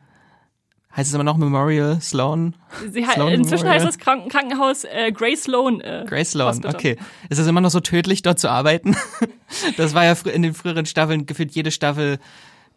heißt 0.96 1.10
es 1.10 1.14
immer 1.14 1.24
noch 1.24 1.38
Memorial 1.38 2.00
Sloan? 2.02 2.54
Sie, 2.92 3.04
Sloan 3.04 3.34
inzwischen 3.34 3.64
Memorial? 3.64 3.74
heißt 3.74 3.86
das 3.86 3.98
Kranken 3.98 4.30
Krankenhaus 4.30 4.84
äh, 4.84 5.12
Grey 5.12 5.36
Sloan. 5.36 5.82
Äh, 5.82 6.06
Grace 6.08 6.32
Sloan, 6.32 6.50
Hospital. 6.50 6.76
okay. 6.76 6.98
Ist 7.30 7.39
es 7.39 7.48
immer 7.48 7.62
noch 7.62 7.72
so 7.72 7.80
tödlich, 7.80 8.22
dort 8.22 8.39
zu 8.39 8.50
arbeiten? 8.50 8.96
Das 9.76 9.94
war 9.94 10.06
ja 10.06 10.16
in 10.34 10.44
den 10.44 10.54
früheren 10.54 10.86
Staffeln 10.86 11.26
gefühlt 11.26 11.52
jede 11.52 11.72
Staffel 11.72 12.20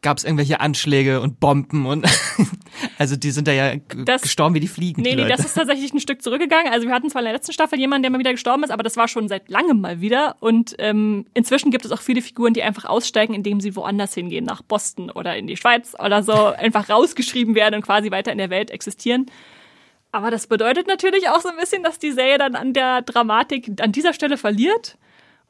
gab 0.04 0.18
es 0.18 0.22
irgendwelche 0.24 0.60
Anschläge 0.60 1.20
und 1.20 1.40
Bomben 1.40 1.86
und 1.86 2.06
also 2.98 3.16
die 3.16 3.32
sind 3.32 3.48
da 3.48 3.52
ja 3.52 3.74
Das- 4.04 4.22
gestorben 4.22 4.54
wie 4.54 4.60
die 4.60 4.68
Fliegen. 4.68 5.02
Nee, 5.02 5.16
die 5.16 5.22
nee, 5.22 5.28
das 5.28 5.40
ist 5.40 5.54
tatsächlich 5.54 5.92
ein 5.92 5.98
Stück 5.98 6.22
zurückgegangen. 6.22 6.72
Also 6.72 6.86
wir 6.86 6.94
hatten 6.94 7.10
zwar 7.10 7.22
in 7.22 7.24
der 7.24 7.32
letzten 7.34 7.52
Staffel 7.52 7.80
jemanden, 7.80 8.02
der 8.04 8.10
mal 8.12 8.18
wieder 8.20 8.32
gestorben 8.32 8.62
ist, 8.62 8.70
aber 8.70 8.84
das 8.84 8.96
war 8.96 9.08
schon 9.08 9.26
seit 9.26 9.48
langem 9.48 9.80
mal 9.80 10.00
wieder. 10.00 10.36
Und 10.38 10.76
ähm, 10.78 11.26
inzwischen 11.34 11.72
gibt 11.72 11.84
es 11.84 11.90
auch 11.90 12.02
viele 12.02 12.22
Figuren, 12.22 12.52
die 12.54 12.62
einfach 12.62 12.84
aussteigen, 12.84 13.34
indem 13.34 13.60
sie 13.60 13.74
woanders 13.74 14.14
hingehen, 14.14 14.44
nach 14.44 14.62
Boston 14.62 15.10
oder 15.10 15.36
in 15.36 15.46
die 15.48 15.56
Schweiz 15.56 15.94
oder 15.98 16.22
so, 16.22 16.32
einfach 16.58 16.88
rausgeschrieben 16.88 17.54
werden 17.56 17.74
und 17.74 17.82
quasi 17.82 18.12
weiter 18.12 18.30
in 18.30 18.38
der 18.38 18.50
Welt 18.50 18.70
existieren. 18.70 19.26
Aber 20.12 20.30
das 20.30 20.46
bedeutet 20.46 20.86
natürlich 20.86 21.28
auch 21.30 21.40
so 21.40 21.48
ein 21.48 21.56
bisschen, 21.56 21.82
dass 21.82 21.98
die 21.98 22.12
Serie 22.12 22.38
dann 22.38 22.54
an 22.54 22.72
der 22.72 23.02
Dramatik 23.02 23.80
an 23.80 23.90
dieser 23.90 24.12
Stelle 24.12 24.36
verliert. 24.36 24.96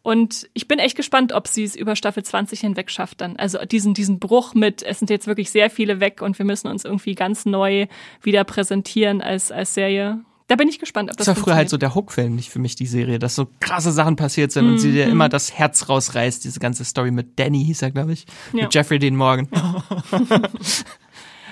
Und 0.05 0.49
ich 0.53 0.69
bin 0.69 0.79
echt 0.79 0.97
gespannt, 0.97 1.33
ob 1.33 1.49
sie 1.49 1.65
es 1.65 1.75
über 1.75 1.97
Staffel 1.97 2.23
20 2.23 2.61
hinweg 2.61 2.91
schafft 2.91 3.23
dann. 3.23 3.37
Also 3.37 3.59
diesen, 3.65 3.95
diesen 3.95 4.19
Bruch 4.21 4.55
mit, 4.55 4.83
es 4.83 4.99
sind 4.99 5.09
jetzt 5.11 5.27
wirklich 5.27 5.51
sehr 5.51 5.71
viele 5.71 5.99
weg 5.99 6.21
und 6.23 6.39
wir 6.39 6.45
müssen 6.47 6.69
uns 6.69 6.85
irgendwie 6.85 7.15
ganz 7.15 7.47
neu 7.47 7.87
wieder 8.23 8.45
präsentieren 8.45 9.23
als, 9.23 9.51
als 9.51 9.73
Serie. 9.75 10.21
Da 10.47 10.57
bin 10.57 10.69
ich 10.69 10.79
gespannt, 10.79 11.11
ob 11.11 11.17
das 11.17 11.25
Das 11.27 11.37
war 11.39 11.43
früher 11.43 11.55
halt 11.55 11.71
so 11.71 11.79
der 11.79 11.95
Hook-Film, 11.95 12.35
nicht 12.37 12.51
für 12.51 12.59
mich 12.59 12.77
die 12.77 12.85
Serie, 12.85 13.19
dass 13.19 13.35
so 13.35 13.49
krasse 13.61 13.93
Sachen 13.93 14.17
passiert 14.17 14.53
sind 14.53 14.67
und 14.69 14.77
sie 14.79 14.89
Mhm. 14.89 14.93
dir 14.93 15.07
immer 15.07 15.31
das 15.31 15.55
Herz 15.55 15.89
rausreißt, 15.89 16.45
diese 16.45 16.61
ganze 16.61 16.85
Story 16.85 17.11
mit 17.11 17.39
Danny 17.39 17.65
hieß 17.65 17.81
er, 17.81 17.91
glaube 17.91 18.13
ich, 18.13 18.27
Ja. 18.53 18.65
mit 18.65 18.75
Jeffrey 18.75 18.99
Dean 18.99 19.17
Morgan. 19.17 19.49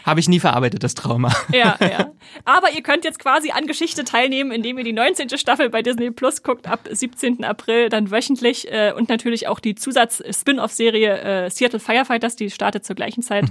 Habe 0.05 0.20
ich 0.20 0.28
nie 0.28 0.40
verarbeitet, 0.40 0.82
das 0.82 0.94
Trauma. 0.94 1.32
Ja, 1.53 1.76
ja. 1.80 2.12
Aber 2.44 2.72
ihr 2.72 2.82
könnt 2.82 3.05
jetzt 3.05 3.18
quasi 3.18 3.50
an 3.50 3.66
Geschichte 3.66 4.05
teilnehmen, 4.05 4.53
indem 4.53 4.78
ihr 4.78 4.84
die 4.84 4.92
19. 4.92 5.36
Staffel 5.36 5.68
bei 5.70 5.82
Disney 5.82 6.11
Plus 6.11 6.42
guckt, 6.42 6.66
ab 6.66 6.88
17. 6.90 7.44
April 7.44 7.88
dann 7.88 8.11
wöchentlich 8.11 8.72
äh, 8.72 8.92
und 8.96 9.09
natürlich 9.09 9.48
auch 9.48 9.61
die 9.61 9.74
Zusatz-Spin-off-Serie 9.74 11.46
äh, 11.46 11.50
Seattle 11.50 11.78
Firefighters, 11.78 12.36
die 12.36 12.50
startet 12.50 12.86
zur 12.86 12.96
gleichen 12.96 13.22
Zeit, 13.22 13.44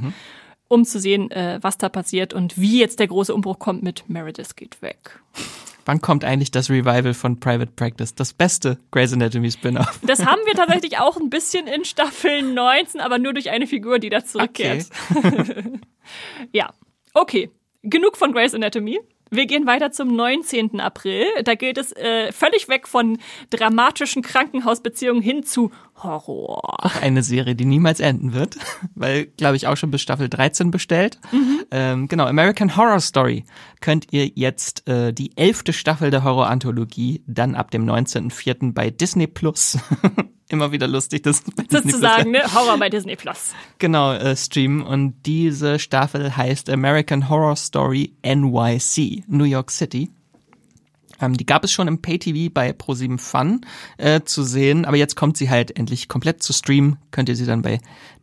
um 0.67 0.83
zu 0.83 0.99
sehen, 0.99 1.29
äh, 1.31 1.59
was 1.61 1.77
da 1.77 1.89
passiert 1.89 2.33
und 2.33 2.59
wie 2.59 2.79
jetzt 2.79 2.99
der 2.99 3.07
große 3.07 3.33
Umbruch 3.33 3.59
kommt 3.59 3.83
mit 3.83 4.09
Meredith 4.09 4.55
geht 4.55 4.81
weg. 4.81 5.19
Wann 5.85 6.01
kommt 6.01 6.23
eigentlich 6.23 6.51
das 6.51 6.69
Revival 6.69 7.13
von 7.13 7.39
Private 7.39 7.71
Practice? 7.75 8.15
Das 8.15 8.33
beste 8.33 8.77
Grey's 8.91 9.13
Anatomy 9.13 9.51
Spin-off. 9.51 9.99
Das 10.03 10.25
haben 10.25 10.41
wir 10.45 10.53
tatsächlich 10.53 10.99
auch 10.99 11.17
ein 11.17 11.29
bisschen 11.29 11.67
in 11.67 11.85
Staffel 11.85 12.41
19, 12.43 13.01
aber 13.01 13.19
nur 13.19 13.33
durch 13.33 13.49
eine 13.49 13.67
Figur, 13.67 13.99
die 13.99 14.09
da 14.09 14.23
zurückkehrt. 14.23 14.87
Ja, 16.51 16.73
okay. 17.13 17.49
Genug 17.83 18.17
von 18.17 18.31
Grey's 18.31 18.53
Anatomy. 18.53 18.99
Wir 19.33 19.45
gehen 19.45 19.65
weiter 19.65 19.91
zum 19.91 20.13
19. 20.13 20.81
April. 20.81 21.25
Da 21.45 21.55
geht 21.55 21.77
es 21.77 21.93
äh, 21.93 22.33
völlig 22.33 22.67
weg 22.67 22.85
von 22.85 23.17
dramatischen 23.49 24.21
Krankenhausbeziehungen 24.21 25.21
hin 25.21 25.43
zu 25.43 25.71
Horror. 26.03 26.79
Eine 27.01 27.23
Serie, 27.23 27.55
die 27.55 27.65
niemals 27.65 27.99
enden 27.99 28.33
wird, 28.33 28.57
weil, 28.95 29.25
glaube 29.25 29.55
ich, 29.55 29.67
auch 29.67 29.77
schon 29.77 29.91
bis 29.91 30.01
Staffel 30.01 30.29
13 30.29 30.71
bestellt. 30.71 31.19
Ähm, 31.71 32.07
genau, 32.07 32.25
American 32.25 32.75
Horror 32.75 32.99
Story 32.99 33.45
könnt 33.79 34.07
ihr 34.11 34.27
jetzt 34.27 34.87
äh, 34.87 35.13
die 35.13 35.35
elfte 35.37 35.73
Staffel 35.73 36.11
der 36.11 36.23
Horror-Anthologie 36.23 37.23
dann 37.27 37.55
ab 37.55 37.71
dem 37.71 37.85
19.04. 37.85 38.73
bei 38.73 38.89
Disney 38.89 39.27
Plus. 39.27 39.77
Immer 40.49 40.73
wieder 40.73 40.87
lustig, 40.87 41.23
das 41.23 41.41
bei 41.43 41.63
Das 41.63 41.83
Disney 41.83 41.91
zu 41.93 41.99
Plus 41.99 42.01
sagen, 42.01 42.31
ne? 42.31 42.41
Horror 42.53 42.77
bei 42.77 42.89
Disney 42.89 43.15
Plus. 43.15 43.53
genau 43.79 44.11
äh, 44.13 44.35
streamen 44.35 44.81
und 44.81 45.15
diese 45.25 45.79
Staffel 45.79 46.35
heißt 46.35 46.69
American 46.69 47.29
Horror 47.29 47.55
Story 47.55 48.17
NYC, 48.25 49.23
New 49.27 49.45
York 49.45 49.71
City. 49.71 50.11
Ähm, 51.21 51.37
die 51.37 51.45
gab 51.45 51.63
es 51.63 51.71
schon 51.71 51.87
im 51.87 52.01
Pay-TV 52.01 52.51
bei 52.53 52.71
Pro7 52.71 53.19
Fun 53.19 53.61
äh, 53.97 54.21
zu 54.21 54.43
sehen, 54.43 54.85
aber 54.85 54.97
jetzt 54.97 55.15
kommt 55.15 55.37
sie 55.37 55.49
halt 55.49 55.77
endlich 55.77 56.07
komplett 56.07 56.43
zu 56.43 56.51
streamen. 56.51 56.97
Könnt 57.11 57.29
ihr 57.29 57.35
sie 57.35 57.45
dann 57.45 57.61
bei 57.61 57.79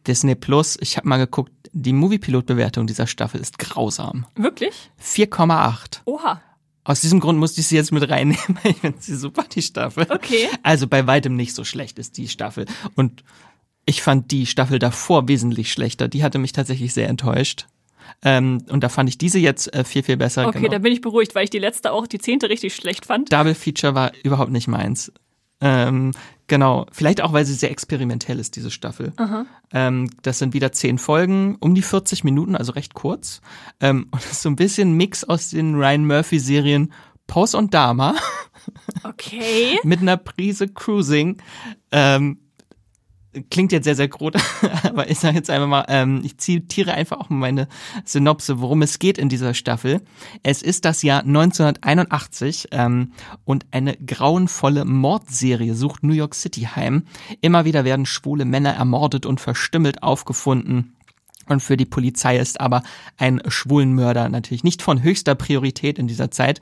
Disney 0.06 0.34
Plus. 0.34 0.76
Ich 0.80 0.96
habe 0.96 1.08
mal 1.08 1.18
geguckt, 1.18 1.52
die 1.72 1.92
Movie-Pilot-Bewertung 1.92 2.86
dieser 2.86 3.06
Staffel 3.06 3.40
ist 3.40 3.58
grausam. 3.58 4.26
Wirklich? 4.34 4.90
4,8. 5.02 6.00
Oha. 6.04 6.42
Aus 6.84 7.02
diesem 7.02 7.20
Grund 7.20 7.38
musste 7.38 7.60
ich 7.60 7.66
sie 7.66 7.76
jetzt 7.76 7.92
mit 7.92 8.08
reinnehmen. 8.08 8.58
Ich 8.64 8.78
finde 8.78 8.98
sie 9.00 9.16
super, 9.16 9.44
die 9.44 9.62
Staffel. 9.62 10.06
Okay. 10.08 10.48
Also 10.62 10.86
bei 10.86 11.06
weitem 11.06 11.36
nicht 11.36 11.54
so 11.54 11.64
schlecht 11.64 11.98
ist 11.98 12.16
die 12.16 12.28
Staffel. 12.28 12.64
Und 12.94 13.22
ich 13.84 14.02
fand 14.02 14.30
die 14.30 14.46
Staffel 14.46 14.78
davor 14.78 15.28
wesentlich 15.28 15.70
schlechter. 15.72 16.08
Die 16.08 16.22
hatte 16.22 16.38
mich 16.38 16.52
tatsächlich 16.52 16.94
sehr 16.94 17.08
enttäuscht. 17.08 17.66
Ähm, 18.22 18.64
und 18.68 18.82
da 18.82 18.88
fand 18.88 19.08
ich 19.08 19.18
diese 19.18 19.38
jetzt 19.38 19.72
äh, 19.74 19.84
viel, 19.84 20.02
viel 20.02 20.16
besser. 20.16 20.46
Okay, 20.46 20.60
genau. 20.60 20.72
da 20.72 20.78
bin 20.78 20.92
ich 20.92 21.00
beruhigt, 21.00 21.34
weil 21.34 21.44
ich 21.44 21.50
die 21.50 21.58
letzte 21.58 21.92
auch, 21.92 22.06
die 22.06 22.18
zehnte, 22.18 22.48
richtig 22.48 22.74
schlecht 22.74 23.06
fand. 23.06 23.32
Double 23.32 23.54
Feature 23.54 23.94
war 23.94 24.12
überhaupt 24.22 24.50
nicht 24.50 24.68
meins. 24.68 25.12
Ähm, 25.60 26.12
genau, 26.46 26.86
vielleicht 26.92 27.20
auch, 27.20 27.32
weil 27.32 27.44
sie 27.44 27.54
sehr 27.54 27.70
experimentell 27.70 28.38
ist, 28.38 28.54
diese 28.54 28.70
Staffel. 28.70 29.12
Ähm, 29.72 30.10
das 30.22 30.38
sind 30.38 30.54
wieder 30.54 30.70
zehn 30.72 30.98
Folgen, 30.98 31.56
um 31.60 31.74
die 31.74 31.82
40 31.82 32.22
Minuten, 32.22 32.54
also 32.54 32.72
recht 32.72 32.94
kurz. 32.94 33.40
Ähm, 33.80 34.06
und 34.10 34.22
das 34.22 34.32
ist 34.32 34.42
so 34.42 34.48
ein 34.48 34.56
bisschen 34.56 34.92
ein 34.92 34.96
Mix 34.96 35.24
aus 35.24 35.50
den 35.50 35.74
Ryan 35.74 36.06
Murphy-Serien 36.06 36.92
Pose 37.26 37.58
und 37.58 37.74
Dama 37.74 38.14
Okay. 39.04 39.78
mit 39.84 40.00
einer 40.00 40.16
Prise 40.16 40.68
Cruising. 40.68 41.38
Ähm, 41.90 42.38
klingt 43.42 43.72
jetzt 43.72 43.84
sehr, 43.84 43.94
sehr 43.94 44.08
groß, 44.08 44.32
aber 44.82 45.10
ich 45.10 45.18
sage 45.18 45.36
jetzt 45.36 45.50
einfach 45.50 45.66
mal, 45.66 45.84
ähm, 45.88 46.20
ich 46.24 46.38
zitiere 46.38 46.92
einfach 46.94 47.18
auch 47.20 47.30
meine 47.30 47.68
Synopse, 48.04 48.60
worum 48.60 48.82
es 48.82 48.98
geht 48.98 49.18
in 49.18 49.28
dieser 49.28 49.54
Staffel. 49.54 50.02
Es 50.42 50.62
ist 50.62 50.84
das 50.84 51.02
Jahr 51.02 51.20
1981 51.20 52.68
ähm, 52.72 53.12
und 53.44 53.66
eine 53.70 53.96
grauenvolle 53.96 54.84
Mordserie 54.84 55.74
sucht 55.74 56.02
New 56.02 56.12
York 56.14 56.34
City 56.34 56.62
heim. 56.62 57.04
Immer 57.40 57.64
wieder 57.64 57.84
werden 57.84 58.06
schwule 58.06 58.44
Männer 58.44 58.74
ermordet 58.74 59.26
und 59.26 59.40
verstümmelt 59.40 60.02
aufgefunden. 60.02 60.94
Und 61.48 61.62
für 61.62 61.76
die 61.76 61.86
Polizei 61.86 62.38
ist 62.38 62.60
aber 62.60 62.82
ein 63.16 63.40
Schwulenmörder 63.46 64.28
natürlich 64.28 64.64
nicht 64.64 64.82
von 64.82 65.02
höchster 65.02 65.34
Priorität 65.34 65.98
in 65.98 66.06
dieser 66.06 66.30
Zeit. 66.30 66.60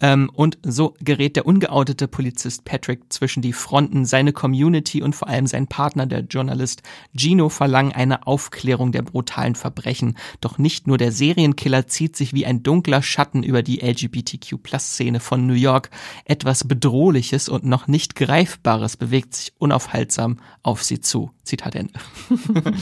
Ähm, 0.00 0.30
und 0.32 0.58
so 0.62 0.94
gerät 1.00 1.36
der 1.36 1.46
ungeoutete 1.46 2.08
Polizist 2.08 2.64
Patrick 2.64 3.12
zwischen 3.12 3.42
die 3.42 3.52
Fronten. 3.52 4.04
Seine 4.04 4.32
Community 4.32 5.02
und 5.02 5.14
vor 5.14 5.28
allem 5.28 5.46
sein 5.46 5.66
Partner, 5.66 6.06
der 6.06 6.20
Journalist 6.20 6.82
Gino, 7.14 7.48
verlangen 7.48 7.92
eine 7.92 8.26
Aufklärung 8.26 8.92
der 8.92 9.02
brutalen 9.02 9.54
Verbrechen. 9.54 10.16
Doch 10.40 10.58
nicht 10.58 10.86
nur 10.86 10.98
der 10.98 11.12
Serienkiller 11.12 11.86
zieht 11.86 12.16
sich 12.16 12.32
wie 12.32 12.46
ein 12.46 12.62
dunkler 12.62 13.02
Schatten 13.02 13.42
über 13.42 13.62
die 13.62 13.80
LGBTQ-Plus-Szene 13.80 15.20
von 15.20 15.46
New 15.46 15.54
York. 15.54 15.90
Etwas 16.24 16.66
Bedrohliches 16.66 17.48
und 17.48 17.64
noch 17.64 17.88
nicht 17.88 18.14
Greifbares 18.14 18.96
bewegt 18.96 19.34
sich 19.34 19.52
unaufhaltsam 19.58 20.38
auf 20.62 20.82
sie 20.82 21.00
zu. 21.00 21.30
Zitat 21.42 21.74
Ende. 21.74 21.94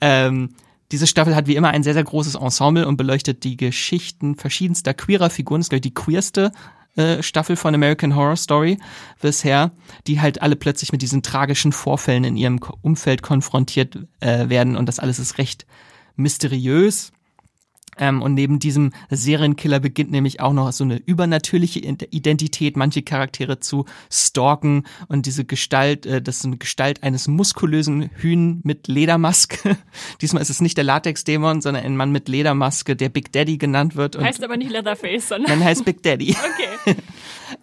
ähm, 0.00 0.54
diese 0.94 1.08
Staffel 1.08 1.34
hat 1.34 1.48
wie 1.48 1.56
immer 1.56 1.70
ein 1.70 1.82
sehr, 1.82 1.94
sehr 1.94 2.04
großes 2.04 2.36
Ensemble 2.36 2.86
und 2.86 2.96
beleuchtet 2.96 3.42
die 3.42 3.56
Geschichten 3.56 4.36
verschiedenster 4.36 4.94
queerer 4.94 5.28
Figuren. 5.28 5.58
Das 5.58 5.64
ist, 5.64 5.70
glaube 5.70 5.78
ich, 5.78 5.92
die 5.92 5.94
queerste 5.94 6.52
äh, 6.94 7.20
Staffel 7.20 7.56
von 7.56 7.74
American 7.74 8.14
Horror 8.14 8.36
Story 8.36 8.78
bisher, 9.20 9.72
die 10.06 10.20
halt 10.20 10.40
alle 10.40 10.54
plötzlich 10.54 10.92
mit 10.92 11.02
diesen 11.02 11.24
tragischen 11.24 11.72
Vorfällen 11.72 12.22
in 12.22 12.36
ihrem 12.36 12.60
Umfeld 12.80 13.22
konfrontiert 13.22 13.98
äh, 14.20 14.48
werden 14.48 14.76
und 14.76 14.86
das 14.86 15.00
alles 15.00 15.18
ist 15.18 15.38
recht 15.38 15.66
mysteriös. 16.14 17.10
Ähm, 17.98 18.22
und 18.22 18.34
neben 18.34 18.58
diesem 18.58 18.92
Serienkiller 19.10 19.80
beginnt 19.80 20.10
nämlich 20.10 20.40
auch 20.40 20.52
noch 20.52 20.72
so 20.72 20.84
eine 20.84 20.96
übernatürliche 20.96 21.80
Id- 21.80 22.08
Identität, 22.10 22.76
manche 22.76 23.02
Charaktere 23.02 23.60
zu 23.60 23.84
stalken 24.10 24.84
und 25.08 25.26
diese 25.26 25.44
Gestalt, 25.44 26.06
äh, 26.06 26.20
das 26.22 26.38
ist 26.38 26.44
eine 26.46 26.56
Gestalt 26.56 27.02
eines 27.02 27.28
muskulösen 27.28 28.10
Hühn 28.16 28.60
mit 28.64 28.88
Ledermaske. 28.88 29.76
Diesmal 30.20 30.42
ist 30.42 30.50
es 30.50 30.60
nicht 30.60 30.76
der 30.76 30.84
Latex-Dämon, 30.84 31.60
sondern 31.60 31.84
ein 31.84 31.96
Mann 31.96 32.12
mit 32.12 32.28
Ledermaske, 32.28 32.96
der 32.96 33.08
Big 33.08 33.32
Daddy 33.32 33.58
genannt 33.58 33.96
wird. 33.96 34.18
Heißt 34.18 34.42
aber 34.42 34.56
nicht 34.56 34.70
Leatherface, 34.70 35.28
sondern. 35.28 35.50
dann 35.50 35.64
heißt 35.64 35.84
Big 35.84 36.02
Daddy. 36.02 36.36
Okay. 36.84 36.96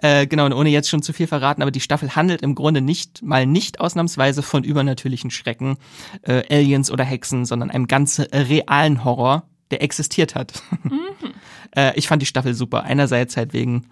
Äh, 0.01 0.25
genau, 0.25 0.45
und 0.45 0.53
ohne 0.53 0.69
jetzt 0.69 0.89
schon 0.89 1.01
zu 1.03 1.11
viel 1.11 1.27
verraten, 1.27 1.61
aber 1.61 1.69
die 1.71 1.79
Staffel 1.81 2.15
handelt 2.15 2.41
im 2.41 2.55
Grunde 2.55 2.81
nicht 2.81 3.21
mal 3.23 3.45
nicht 3.45 3.79
ausnahmsweise 3.79 4.41
von 4.41 4.63
übernatürlichen 4.63 5.31
Schrecken, 5.31 5.77
äh, 6.23 6.43
Aliens 6.49 6.89
oder 6.89 7.03
Hexen, 7.03 7.45
sondern 7.45 7.69
einem 7.69 7.87
ganz 7.87 8.19
realen 8.31 9.03
Horror, 9.03 9.43
der 9.71 9.81
existiert 9.81 10.35
hat. 10.35 10.61
äh, 11.75 11.97
ich 11.97 12.07
fand 12.07 12.21
die 12.21 12.27
Staffel 12.27 12.53
super. 12.53 12.83
Einerseits 12.83 13.37
halt 13.37 13.53
wegen 13.53 13.87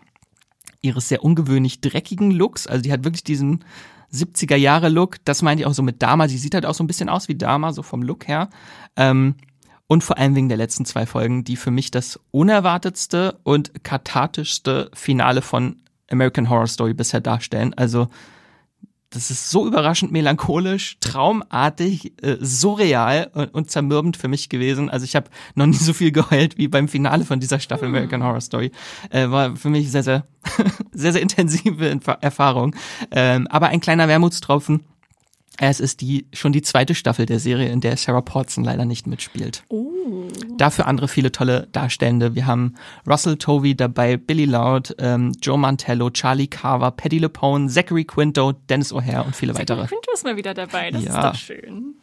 ihres 0.82 1.10
sehr 1.10 1.24
ungewöhnlich 1.24 1.82
dreckigen 1.82 2.32
Looks, 2.32 2.68
also 2.68 2.82
die 2.82 2.92
hat 2.92 3.04
wirklich 3.04 3.24
diesen 3.24 3.66
70er 4.14 4.56
Jahre 4.56 4.90
Look, 4.90 5.18
das 5.26 5.42
meinte 5.42 5.62
ich 5.62 5.68
auch 5.68 5.74
so 5.74 5.84
mit 5.84 6.02
Dama, 6.02 6.28
sie 6.28 6.38
sieht 6.38 6.54
halt 6.54 6.66
auch 6.66 6.74
so 6.74 6.84
ein 6.84 6.88
bisschen 6.88 7.10
aus 7.10 7.28
wie 7.28 7.36
Dama, 7.36 7.74
so 7.74 7.84
vom 7.84 8.02
Look 8.02 8.28
her. 8.28 8.50
Ähm, 8.96 9.36
und 9.88 10.04
vor 10.04 10.18
allem 10.18 10.36
wegen 10.36 10.50
der 10.50 10.58
letzten 10.58 10.86
zwei 10.86 11.06
Folgen, 11.06 11.44
die 11.44 11.56
für 11.56 11.72
mich 11.72 11.90
das 11.90 12.20
unerwartetste 12.32 13.40
und 13.44 13.84
kathartischste 13.84 14.92
Finale 14.94 15.42
von 15.42 15.82
American 16.12 16.50
Horror 16.50 16.68
Story 16.68 16.94
bisher 16.94 17.22
darstellen. 17.22 17.74
Also 17.74 18.08
das 19.12 19.32
ist 19.32 19.50
so 19.50 19.66
überraschend 19.66 20.12
melancholisch, 20.12 20.98
traumartig, 21.00 22.14
äh, 22.22 22.38
surreal 22.40 23.32
und, 23.34 23.54
und 23.54 23.72
zermürbend 23.72 24.18
für 24.18 24.28
mich 24.28 24.50
gewesen. 24.50 24.90
Also 24.90 25.04
ich 25.04 25.16
habe 25.16 25.30
noch 25.56 25.66
nie 25.66 25.78
so 25.78 25.94
viel 25.94 26.12
geheult 26.12 26.58
wie 26.58 26.68
beim 26.68 26.88
Finale 26.88 27.26
von 27.26 27.40
dieser 27.40 27.60
Staffel 27.60 27.88
American 27.88 28.24
Horror 28.24 28.42
Story. 28.42 28.72
Äh, 29.10 29.30
war 29.30 29.56
für 29.56 29.70
mich 29.70 29.90
sehr, 29.92 30.04
sehr, 30.04 30.26
sehr, 30.92 31.14
sehr 31.14 31.22
intensive 31.22 32.00
Erfahrung. 32.22 32.76
Ähm, 33.12 33.48
aber 33.48 33.70
ein 33.70 33.80
kleiner 33.80 34.08
Wermutstropfen. 34.08 34.84
Es 35.62 35.80
ist 35.82 36.00
die 36.02 36.26
schon 36.34 36.54
die 36.54 36.62
zweite 36.62 36.96
Staffel 36.96 37.26
der 37.26 37.40
Serie, 37.40 37.70
in 37.70 37.82
der 37.82 37.98
Sarah 37.98 38.22
Paulson 38.22 38.64
leider 38.64 38.86
nicht 38.86 39.08
mitspielt. 39.08 39.64
Dafür 40.58 40.88
andere 40.88 41.08
viele 41.10 41.32
tolle 41.32 41.68
Darstellende. 41.74 42.34
Wir 42.34 42.46
haben 42.46 42.76
Russell 43.06 43.38
Tovey 43.38 43.76
dabei, 43.76 44.16
Billy 44.16 44.46
Loud, 44.46 44.96
ähm, 45.00 45.34
Joe 45.42 45.58
Mantello, 45.58 46.10
Charlie 46.12 46.48
Carver, 46.48 46.92
Paddy 46.92 47.20
LePone, 47.20 47.68
Zachary 47.70 48.06
Quinto, 48.06 48.54
Dennis 48.70 48.94
O'Hare 48.94 49.26
und 49.26 49.36
viele 49.36 49.54
weitere. 49.54 49.86
Quinto 49.88 50.12
ist 50.14 50.24
mal 50.24 50.38
wieder 50.38 50.54
dabei, 50.54 50.92
das 50.92 51.04
Ja. 51.04 51.18
ist 51.18 51.24
doch 51.28 51.36
schön. 51.36 51.96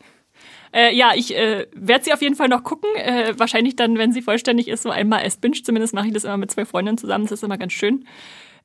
Äh, 0.72 0.94
ja, 0.94 1.12
ich 1.14 1.34
äh, 1.34 1.66
werde 1.74 2.04
sie 2.04 2.12
auf 2.12 2.20
jeden 2.20 2.34
Fall 2.34 2.48
noch 2.48 2.62
gucken. 2.62 2.90
Äh, 2.96 3.32
wahrscheinlich 3.38 3.76
dann, 3.76 3.96
wenn 3.96 4.12
sie 4.12 4.20
vollständig 4.20 4.68
ist, 4.68 4.82
so 4.82 4.90
einmal 4.90 5.22
als 5.22 5.38
Binge. 5.38 5.62
Zumindest 5.62 5.94
mache 5.94 6.08
ich 6.08 6.12
das 6.12 6.24
immer 6.24 6.36
mit 6.36 6.50
zwei 6.50 6.66
Freundinnen 6.66 6.98
zusammen. 6.98 7.24
Das 7.24 7.32
ist 7.32 7.42
immer 7.44 7.56
ganz 7.56 7.72
schön. 7.72 8.04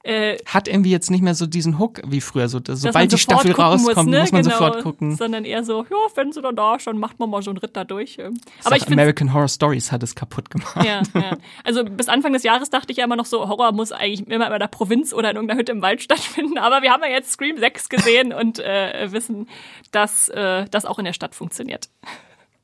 Äh, 0.04 0.38
Hat 0.46 0.68
irgendwie 0.68 0.90
jetzt 0.90 1.12
nicht 1.12 1.22
mehr 1.22 1.36
so 1.36 1.46
diesen 1.46 1.78
Hook 1.78 2.02
wie 2.06 2.22
früher. 2.22 2.50
So, 2.50 2.60
sobald 2.66 3.12
die 3.12 3.18
Staffel 3.18 3.52
rauskommt, 3.52 3.96
muss, 3.96 4.06
ne? 4.06 4.26
man 4.32 4.44
genau, 4.44 4.56
sofort 4.56 4.82
gucken. 4.82 5.16
Sondern 5.16 5.46
eher 5.46 5.64
so, 5.64 5.84
ja, 5.84 5.98
wenn 6.16 6.32
sie 6.32 6.42
dann 6.42 6.56
da 6.56 6.80
schon, 6.80 6.98
macht 6.98 7.20
man 7.20 7.30
mal 7.30 7.42
so 7.44 7.52
einen 7.52 7.58
Ritt 7.58 7.76
da 7.76 7.84
durch. 7.84 8.18
ähm. 8.18 8.40
Aber 8.64 8.76
ich 8.76 8.88
American 8.88 9.34
Horror 9.34 9.48
Stories 9.48 9.92
hat 9.92 10.02
es 10.02 10.16
kaputt 10.16 10.50
gemacht. 10.50 10.84
ja, 10.84 11.02
ja. 11.14 11.38
Also 11.64 11.84
bis 11.84 12.10
Anfang 12.10 12.34
des 12.34 12.44
Jahres 12.44 12.70
dachte 12.70 12.92
ich 12.92 12.98
ja 12.98 13.06
immer 13.06 13.16
noch 13.16 13.26
so, 13.26 13.48
Horror 13.48 13.72
muss 13.74 13.92
eigentlich 13.92 14.28
immer 14.28 14.52
in 14.52 14.60
der 14.60 14.68
Provinz 14.68 15.14
oder 15.14 15.30
in 15.30 15.36
irgendeiner 15.36 15.60
Hütte 15.60 15.72
im 15.72 15.82
Wald 15.82 16.02
stattfinden. 16.04 16.58
Aber 16.58 16.82
wir 16.82 16.92
haben 16.92 17.04
ja 17.04 17.10
jetzt 17.10 17.32
Scream 17.32 17.58
6 17.58 17.90
gesehen 17.90 18.34
und 18.34 18.60
äh, 18.60 19.12
wissen, 19.12 19.48
dass 19.92 20.30
äh, 20.30 20.66
das 20.72 20.86
auch 20.86 21.00
in 21.00 21.06
der 21.06 21.14
Stadt 21.14 21.36
funktioniert. 21.36 21.90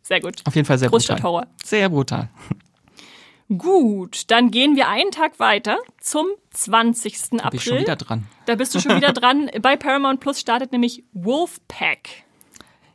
Sehr 0.01 0.21
gut. 0.21 0.41
Auf 0.45 0.55
jeden 0.55 0.65
Fall 0.65 0.77
sehr 0.77 0.89
brutal. 0.89 1.17
Großstadthorror. 1.17 1.47
Sehr 1.63 1.89
brutal. 1.89 2.29
Gut, 3.55 4.29
dann 4.29 4.51
gehen 4.51 4.75
wir 4.75 4.89
einen 4.89 5.11
Tag 5.11 5.39
weiter 5.39 5.77
zum 6.01 6.25
20. 6.51 7.29
Bin 7.29 7.39
ich 7.53 7.63
schon 7.63 7.71
April. 7.73 7.79
wieder 7.81 7.95
dran. 7.95 8.27
Da 8.45 8.55
bist 8.55 8.75
du 8.75 8.79
schon 8.79 8.97
wieder 8.97 9.13
dran. 9.13 9.49
Bei 9.61 9.77
Paramount 9.77 10.19
Plus 10.19 10.39
startet 10.39 10.73
nämlich 10.73 11.03
Wolfpack. 11.13 12.09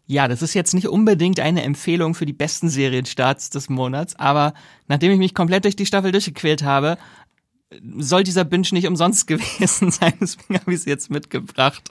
Ja, 0.06 0.28
das 0.28 0.42
ist 0.42 0.52
jetzt 0.52 0.74
nicht 0.74 0.88
unbedingt 0.88 1.40
eine 1.40 1.62
Empfehlung 1.62 2.14
für 2.14 2.26
die 2.26 2.34
besten 2.34 2.68
Serienstarts 2.68 3.48
des 3.48 3.70
Monats, 3.70 4.14
aber 4.16 4.52
nachdem 4.88 5.12
ich 5.12 5.18
mich 5.18 5.34
komplett 5.34 5.64
durch 5.64 5.76
die 5.76 5.86
Staffel 5.86 6.12
durchgequält 6.12 6.62
habe, 6.64 6.98
soll 7.96 8.22
dieser 8.22 8.44
Binge 8.44 8.66
nicht 8.72 8.86
umsonst 8.86 9.26
gewesen 9.26 9.90
sein, 9.90 10.12
deswegen 10.20 10.60
habe 10.60 10.72
ich 10.72 10.80
es 10.80 10.84
jetzt 10.84 11.10
mitgebracht. 11.10 11.88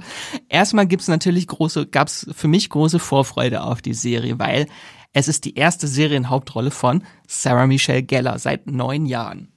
Erstmal 0.49 0.86
gibt's 0.86 1.07
natürlich 1.07 1.47
große, 1.47 1.88
gab's 1.88 2.28
für 2.32 2.47
mich 2.47 2.70
große 2.70 2.99
Vorfreude 2.99 3.64
auf 3.64 3.82
die 3.82 3.95
Serie, 3.95 4.38
weil 4.38 4.68
es 5.14 5.28
ist 5.28 5.45
die 5.45 5.55
erste 5.55 5.88
Serienhauptrolle 5.88 6.72
von 6.72 7.03
Sarah 7.28 7.68
Michelle 7.68 8.03
Gellar 8.03 8.39
seit 8.39 8.68
neun 8.68 9.05
Jahren. 9.05 9.49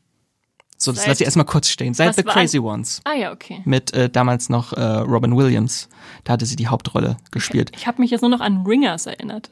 So, 0.76 0.92
das 0.92 1.06
lasse 1.06 1.22
ich 1.22 1.26
erstmal 1.26 1.46
kurz 1.46 1.68
stehen. 1.68 1.94
Seit 1.94 2.14
The 2.16 2.24
Crazy 2.24 2.58
Ones. 2.58 3.00
Ah 3.04 3.14
ja, 3.14 3.32
okay. 3.32 3.62
Mit 3.64 3.94
äh, 3.94 4.10
damals 4.10 4.48
noch 4.48 4.72
äh, 4.72 4.82
Robin 4.82 5.36
Williams. 5.36 5.88
Da 6.24 6.34
hatte 6.34 6.46
sie 6.46 6.56
die 6.56 6.66
Hauptrolle 6.66 7.16
gespielt. 7.30 7.70
Ich 7.76 7.86
habe 7.86 8.02
mich 8.02 8.10
jetzt 8.10 8.20
nur 8.20 8.30
noch 8.30 8.40
an 8.40 8.66
Ringers 8.66 9.06
erinnert. 9.06 9.50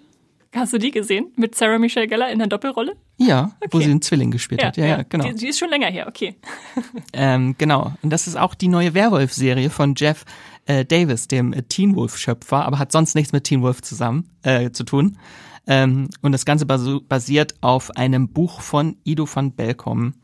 Hast 0.55 0.75
du 0.75 0.79
die 0.79 0.91
gesehen? 0.91 1.33
Mit 1.37 1.55
Sarah 1.55 1.79
Michelle 1.79 2.07
Gellar 2.09 2.31
in 2.31 2.39
der 2.39 2.49
Doppelrolle? 2.49 2.97
Ja, 3.17 3.53
wo 3.71 3.79
Okay. 3.79 3.85
sie 3.87 3.91
einen 3.93 4.03
Zwilling 4.03 4.31
gespielt 4.31 4.63
hat. 4.63 4.77
Ja, 4.77 4.85
ja, 4.85 5.03
genau. 5.09 5.25
Die, 5.29 5.35
die 5.35 5.49
ist 5.49 5.59
schon 5.59 5.71
länger 5.71 5.87
her, 5.87 6.07
okay. 6.09 6.37
Ähm, 7.15 7.55
genau. 7.57 7.93
Und 8.03 8.11
das 8.11 8.27
ist 8.27 8.37
auch 8.37 8.55
die 8.55 8.69
neue 8.69 8.93
Werwolf-Serie 8.93 9.71
von 9.71 9.95
Jeff 9.97 10.25
äh, 10.67 10.85
Davis, 10.85 11.29
dem 11.29 11.55
äh, 11.55 11.63
Teen 11.63 11.97
Wolf-Schöpfer, 11.97 12.67
aber 12.67 12.79
hat 12.79 12.93
sonst 12.93 13.15
nichts 13.15 13.33
mit 13.33 13.45
Teen 13.45 13.63
Wolf 13.63 13.81
zusammen 13.81 14.29
äh, 14.43 14.71
zu 14.73 14.85
tun. 14.85 15.17
Ähm, 15.67 16.09
und 16.23 16.33
das 16.33 16.45
Ganze 16.45 16.67
basiert 16.67 17.55
auf 17.61 17.97
einem 17.97 18.29
Buch 18.29 18.61
von 18.61 18.97
Ido 19.05 19.29
van 19.33 19.53
Belkom. 19.53 20.15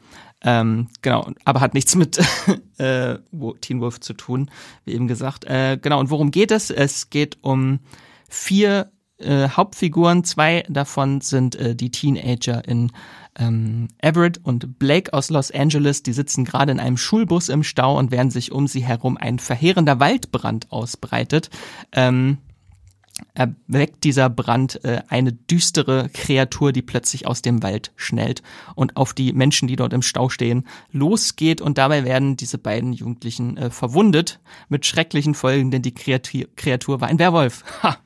Ähm, 0.43 0.89
genau, 1.03 1.31
aber 1.45 1.61
hat 1.61 1.75
nichts 1.75 1.97
mit 1.97 2.19
äh, 2.79 3.19
Teen 3.61 3.81
Wolf 3.81 4.01
zu 4.01 4.15
tun, 4.15 4.51
wie 4.85 4.93
eben 4.93 5.09
gesagt. 5.09 5.45
Äh, 5.45 5.79
genau, 5.81 5.99
und 5.99 6.11
worum 6.11 6.31
geht 6.31 6.51
es? 6.53 6.71
Es 6.71 7.11
geht 7.11 7.39
um 7.43 7.81
vier 8.29 8.93
äh, 9.19 9.49
Hauptfiguren. 9.49 10.23
Zwei 10.23 10.65
davon 10.69 11.21
sind 11.21 11.57
äh, 11.57 11.75
die 11.75 11.91
Teenager 11.91 12.67
in 12.67 12.93
ähm, 13.37 13.89
Everett 13.99 14.39
und 14.45 14.79
Blake 14.79 15.13
aus 15.13 15.31
Los 15.31 15.51
Angeles. 15.51 16.05
Die 16.05 16.13
sitzen 16.13 16.45
gerade 16.45 16.71
in 16.71 16.81
einem 16.81 16.97
Schulbus 16.97 17.49
im 17.49 17.65
Stau 17.65 17.99
und 17.99 18.13
während 18.13 18.33
sich 18.33 18.53
um 18.53 18.69
sie 18.69 18.81
herum 18.81 19.17
ein 19.17 19.41
verheerender 19.41 19.99
Waldbrand 19.99 20.71
ausbreitet. 20.71 21.51
Ähm, 21.93 22.39
erweckt 23.35 24.05
dieser 24.05 24.29
Brand 24.31 24.85
äh, 24.85 25.03
eine 25.09 25.33
düstere 25.33 26.09
Kreatur, 26.13 26.73
die 26.73 26.83
plötzlich 26.83 27.27
aus 27.27 27.43
dem 27.43 27.63
Wald 27.63 27.93
schnellt 27.97 28.43
und 28.75 28.97
auf 28.97 29.15
die 29.15 29.33
Menschen, 29.33 29.69
die 29.69 29.77
dort 29.77 29.93
im 29.93 30.03
Stau 30.03 30.29
stehen, 30.29 30.67
losgeht 30.93 31.61
und 31.61 31.79
dabei 31.79 32.05
werden 32.05 32.37
diese 32.37 32.59
beiden 32.59 32.93
Jugendlichen 32.93 33.57
äh, 33.57 33.71
verwundet 33.71 34.41
mit 34.69 34.87
schrecklichen 34.87 35.35
Folgen, 35.35 35.71
denn 35.71 35.83
die 35.83 35.95
Kreatur, 35.95 36.47
Kreatur 36.57 37.01
war 37.01 37.09
ein 37.09 37.19
Werwolf. 37.19 37.65
Ha! 37.83 37.99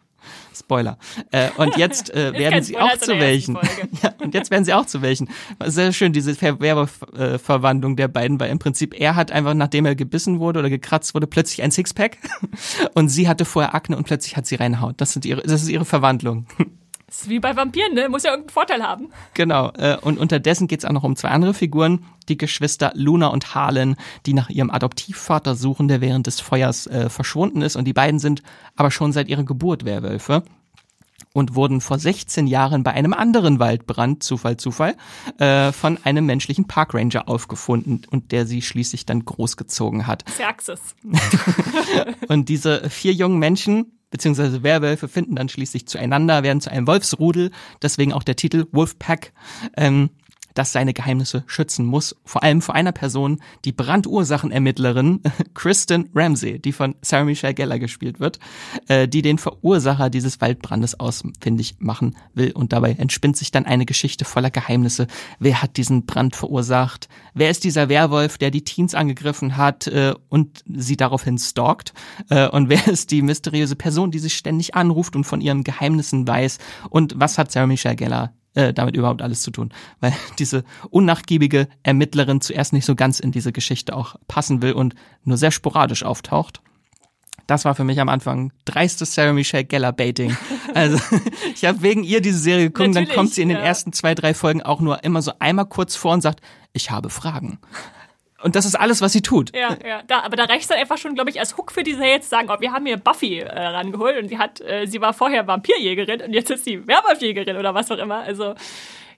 Spoiler. 0.54 0.98
Äh, 1.30 1.50
und 1.56 1.76
jetzt 1.76 2.10
äh, 2.14 2.32
werden 2.38 2.62
sie 2.62 2.78
auch 2.78 2.96
zu 2.98 3.18
welchen. 3.18 3.58
ja, 4.02 4.12
und 4.18 4.34
jetzt 4.34 4.50
werden 4.50 4.64
sie 4.64 4.74
auch 4.74 4.86
zu 4.86 5.02
welchen. 5.02 5.28
Sehr 5.64 5.92
schön, 5.92 6.12
diese 6.12 6.40
Werbeverwandlung 6.40 7.96
der 7.96 8.08
beiden, 8.08 8.38
weil 8.40 8.50
im 8.50 8.58
Prinzip 8.58 8.98
er 8.98 9.16
hat 9.16 9.32
einfach, 9.32 9.54
nachdem 9.54 9.86
er 9.86 9.94
gebissen 9.94 10.40
wurde 10.40 10.60
oder 10.60 10.70
gekratzt 10.70 11.14
wurde, 11.14 11.26
plötzlich 11.26 11.62
ein 11.62 11.70
Sixpack 11.70 12.18
und 12.94 13.08
sie 13.08 13.28
hatte 13.28 13.44
vorher 13.44 13.74
Akne 13.74 13.96
und 13.96 14.04
plötzlich 14.04 14.36
hat 14.36 14.46
sie 14.46 14.56
reine 14.56 14.80
Haut. 14.80 15.00
Das, 15.00 15.12
sind 15.12 15.24
ihre, 15.24 15.42
das 15.42 15.62
ist 15.62 15.68
ihre 15.68 15.84
Verwandlung. 15.84 16.46
Ist 17.12 17.28
wie 17.28 17.40
bei 17.40 17.54
Vampiren, 17.54 17.92
ne? 17.92 18.08
Muss 18.08 18.22
ja 18.22 18.30
irgendeinen 18.30 18.54
Vorteil 18.54 18.82
haben. 18.82 19.10
Genau. 19.34 19.70
Äh, 19.72 19.98
und 20.00 20.18
unterdessen 20.18 20.66
geht's 20.66 20.86
auch 20.86 20.92
noch 20.92 21.04
um 21.04 21.14
zwei 21.14 21.28
andere 21.28 21.52
Figuren. 21.52 22.06
Die 22.30 22.38
Geschwister 22.38 22.90
Luna 22.94 23.26
und 23.26 23.54
Harlan, 23.54 23.96
die 24.24 24.32
nach 24.32 24.48
ihrem 24.48 24.70
Adoptivvater 24.70 25.54
suchen, 25.54 25.88
der 25.88 26.00
während 26.00 26.26
des 26.26 26.40
Feuers 26.40 26.86
äh, 26.86 27.10
verschwunden 27.10 27.60
ist. 27.60 27.76
Und 27.76 27.84
die 27.84 27.92
beiden 27.92 28.18
sind 28.18 28.42
aber 28.76 28.90
schon 28.90 29.12
seit 29.12 29.28
ihrer 29.28 29.44
Geburt 29.44 29.84
Werwölfe 29.84 30.42
und 31.34 31.54
wurden 31.54 31.82
vor 31.82 31.98
16 31.98 32.46
Jahren 32.46 32.82
bei 32.82 32.92
einem 32.92 33.12
anderen 33.12 33.58
Waldbrand, 33.58 34.22
Zufall, 34.22 34.56
Zufall, 34.56 34.96
äh, 35.38 35.70
von 35.70 35.98
einem 36.04 36.24
menschlichen 36.24 36.66
Parkranger 36.66 37.28
aufgefunden 37.28 38.06
und 38.10 38.32
der 38.32 38.46
sie 38.46 38.62
schließlich 38.62 39.04
dann 39.04 39.26
großgezogen 39.26 40.06
hat. 40.06 40.24
Xerxes. 40.24 40.80
und 42.28 42.48
diese 42.48 42.88
vier 42.88 43.12
jungen 43.12 43.38
Menschen 43.38 43.98
beziehungsweise 44.12 44.62
Werwölfe 44.62 45.08
finden 45.08 45.34
dann 45.34 45.48
schließlich 45.48 45.88
zueinander, 45.88 46.44
werden 46.44 46.60
zu 46.60 46.70
einem 46.70 46.86
Wolfsrudel, 46.86 47.50
deswegen 47.82 48.12
auch 48.12 48.22
der 48.22 48.36
Titel 48.36 48.66
Wolfpack. 48.70 49.32
Ähm, 49.76 50.10
das 50.54 50.72
seine 50.72 50.92
Geheimnisse 50.92 51.44
schützen 51.46 51.86
muss, 51.86 52.16
vor 52.24 52.42
allem 52.42 52.62
vor 52.62 52.74
einer 52.74 52.92
Person, 52.92 53.40
die 53.64 53.72
Brandursachenermittlerin 53.72 55.20
Kristen 55.54 56.10
Ramsey, 56.14 56.58
die 56.58 56.72
von 56.72 56.94
Sarah 57.02 57.24
Michelle 57.24 57.54
Geller 57.54 57.78
gespielt 57.78 58.20
wird, 58.20 58.38
äh, 58.88 59.08
die 59.08 59.22
den 59.22 59.38
Verursacher 59.38 60.10
dieses 60.10 60.40
Waldbrandes 60.40 60.98
ausfindig 60.98 61.76
machen 61.78 62.16
will 62.34 62.52
und 62.52 62.72
dabei 62.72 62.92
entspinnt 62.92 63.36
sich 63.36 63.50
dann 63.50 63.66
eine 63.66 63.86
Geschichte 63.86 64.24
voller 64.24 64.50
Geheimnisse. 64.50 65.06
Wer 65.38 65.62
hat 65.62 65.76
diesen 65.76 66.06
Brand 66.06 66.36
verursacht? 66.36 67.08
Wer 67.34 67.50
ist 67.50 67.64
dieser 67.64 67.88
Werwolf, 67.88 68.38
der 68.38 68.50
die 68.50 68.64
Teens 68.64 68.94
angegriffen 68.94 69.56
hat 69.56 69.86
äh, 69.86 70.14
und 70.28 70.64
sie 70.66 70.96
daraufhin 70.96 71.38
stalkt? 71.38 71.92
Äh, 72.28 72.48
und 72.48 72.68
wer 72.68 72.86
ist 72.88 73.10
die 73.10 73.22
mysteriöse 73.22 73.76
Person, 73.76 74.10
die 74.10 74.18
sich 74.18 74.34
ständig 74.34 74.74
anruft 74.74 75.16
und 75.16 75.24
von 75.24 75.40
ihren 75.40 75.64
Geheimnissen 75.64 76.26
weiß? 76.26 76.58
Und 76.90 77.14
was 77.16 77.38
hat 77.38 77.50
Sarah 77.50 77.66
Michelle 77.66 77.96
Geller 77.96 78.32
äh, 78.54 78.72
damit 78.72 78.96
überhaupt 78.96 79.22
alles 79.22 79.42
zu 79.42 79.50
tun. 79.50 79.72
Weil 80.00 80.12
diese 80.38 80.64
unnachgiebige 80.90 81.68
Ermittlerin 81.82 82.40
zuerst 82.40 82.72
nicht 82.72 82.84
so 82.84 82.94
ganz 82.94 83.20
in 83.20 83.32
diese 83.32 83.52
Geschichte 83.52 83.94
auch 83.94 84.16
passen 84.28 84.62
will 84.62 84.72
und 84.72 84.94
nur 85.24 85.36
sehr 85.36 85.50
sporadisch 85.50 86.04
auftaucht. 86.04 86.60
Das 87.46 87.64
war 87.64 87.74
für 87.74 87.84
mich 87.84 88.00
am 88.00 88.08
Anfang 88.08 88.52
dreistes 88.64 89.14
Sarah 89.14 89.32
Michelle 89.32 89.64
Geller 89.64 89.92
Baiting. 89.92 90.36
Also 90.74 90.98
ich 91.54 91.66
habe 91.66 91.82
wegen 91.82 92.02
ihr 92.02 92.22
diese 92.22 92.38
Serie 92.38 92.66
geguckt, 92.66 92.88
Natürlich, 92.88 93.08
dann 93.10 93.14
kommt 93.14 93.34
sie 93.34 93.42
in 93.42 93.50
den 93.50 93.58
ersten 93.58 93.92
zwei, 93.92 94.14
drei 94.14 94.32
Folgen 94.32 94.62
auch 94.62 94.80
nur 94.80 95.04
immer 95.04 95.20
so 95.20 95.32
einmal 95.38 95.66
kurz 95.66 95.96
vor 95.96 96.14
und 96.14 96.22
sagt, 96.22 96.40
ich 96.72 96.90
habe 96.90 97.10
Fragen. 97.10 97.58
Und 98.42 98.56
das 98.56 98.64
ist 98.64 98.74
alles, 98.74 99.00
was 99.00 99.12
sie 99.12 99.22
tut. 99.22 99.54
Ja, 99.54 99.76
ja. 99.86 100.02
Da, 100.06 100.20
aber 100.20 100.36
da 100.36 100.44
reicht 100.44 100.62
es 100.62 100.68
dann 100.68 100.78
einfach 100.78 100.98
schon, 100.98 101.14
glaube 101.14 101.30
ich, 101.30 101.38
als 101.40 101.56
Hook 101.56 101.72
für 101.72 101.82
die 101.82 101.94
Serie 101.94 102.20
zu 102.20 102.28
sagen, 102.28 102.48
oh, 102.50 102.60
wir 102.60 102.72
haben 102.72 102.86
hier 102.86 102.96
Buffy 102.96 103.38
äh, 103.38 103.46
rangeholt 103.48 104.20
und 104.22 104.28
sie 104.28 104.38
hat, 104.38 104.60
äh, 104.60 104.86
sie 104.86 105.00
war 105.00 105.12
vorher 105.12 105.46
Vampirjägerin 105.46 106.22
und 106.22 106.32
jetzt 106.32 106.50
ist 106.50 106.64
sie 106.64 106.86
Werwolfjägerin 106.86 107.56
oder 107.56 107.74
was 107.74 107.90
auch 107.90 107.98
immer. 107.98 108.20
Also 108.20 108.54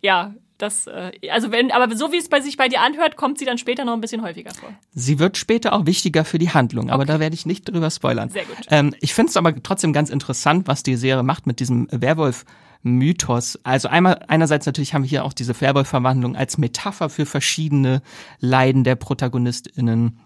ja, 0.02 0.34
das, 0.58 0.86
äh, 0.86 1.12
also 1.30 1.50
wenn, 1.50 1.72
aber 1.72 1.96
so 1.96 2.12
wie 2.12 2.18
es 2.18 2.28
bei 2.28 2.40
sich 2.40 2.56
bei 2.56 2.68
dir 2.68 2.80
anhört, 2.80 3.16
kommt 3.16 3.38
sie 3.38 3.44
dann 3.44 3.58
später 3.58 3.84
noch 3.84 3.94
ein 3.94 4.00
bisschen 4.00 4.22
häufiger 4.22 4.52
vor. 4.54 4.68
Sie 4.94 5.18
wird 5.18 5.36
später 5.36 5.72
auch 5.72 5.86
wichtiger 5.86 6.24
für 6.24 6.38
die 6.38 6.50
Handlung, 6.50 6.90
aber 6.90 7.02
okay. 7.02 7.12
da 7.12 7.20
werde 7.20 7.34
ich 7.34 7.44
nicht 7.44 7.68
drüber 7.68 7.90
spoilern. 7.90 8.28
Sehr 8.30 8.44
gut. 8.44 8.58
Ähm, 8.70 8.94
ich 9.00 9.14
finde 9.14 9.30
es 9.30 9.36
aber 9.36 9.60
trotzdem 9.62 9.92
ganz 9.92 10.10
interessant, 10.10 10.68
was 10.68 10.82
die 10.82 10.96
Serie 10.96 11.22
macht 11.22 11.46
mit 11.46 11.60
diesem 11.60 11.88
Werwolf. 11.90 12.44
Mythos. 12.84 13.58
Also 13.64 13.88
einmal, 13.88 14.24
einerseits 14.28 14.66
natürlich 14.66 14.94
haben 14.94 15.02
wir 15.02 15.10
hier 15.10 15.24
auch 15.24 15.32
diese 15.32 15.60
Werwolf-Verwandlung 15.60 16.36
als 16.36 16.58
Metapher 16.58 17.08
für 17.08 17.26
verschiedene 17.26 18.02
Leiden 18.38 18.84
der 18.84 18.94
ProtagonistInnen 18.94 20.20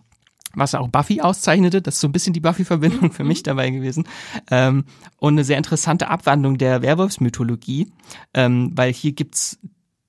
was 0.54 0.74
auch 0.74 0.88
Buffy 0.88 1.20
auszeichnete. 1.20 1.82
Das 1.82 1.94
ist 1.94 2.00
so 2.00 2.08
ein 2.08 2.12
bisschen 2.12 2.32
die 2.32 2.40
Buffy-Verbindung 2.40 3.12
für 3.12 3.22
mich 3.22 3.42
dabei 3.42 3.70
gewesen. 3.70 4.04
Ähm, 4.50 4.84
und 5.18 5.34
eine 5.34 5.44
sehr 5.44 5.58
interessante 5.58 6.08
Abwandlung 6.08 6.58
der 6.58 6.82
Werwolfsmythologie, 6.82 7.92
ähm, 8.34 8.72
weil 8.74 8.92
hier 8.92 9.12
gibt's 9.12 9.58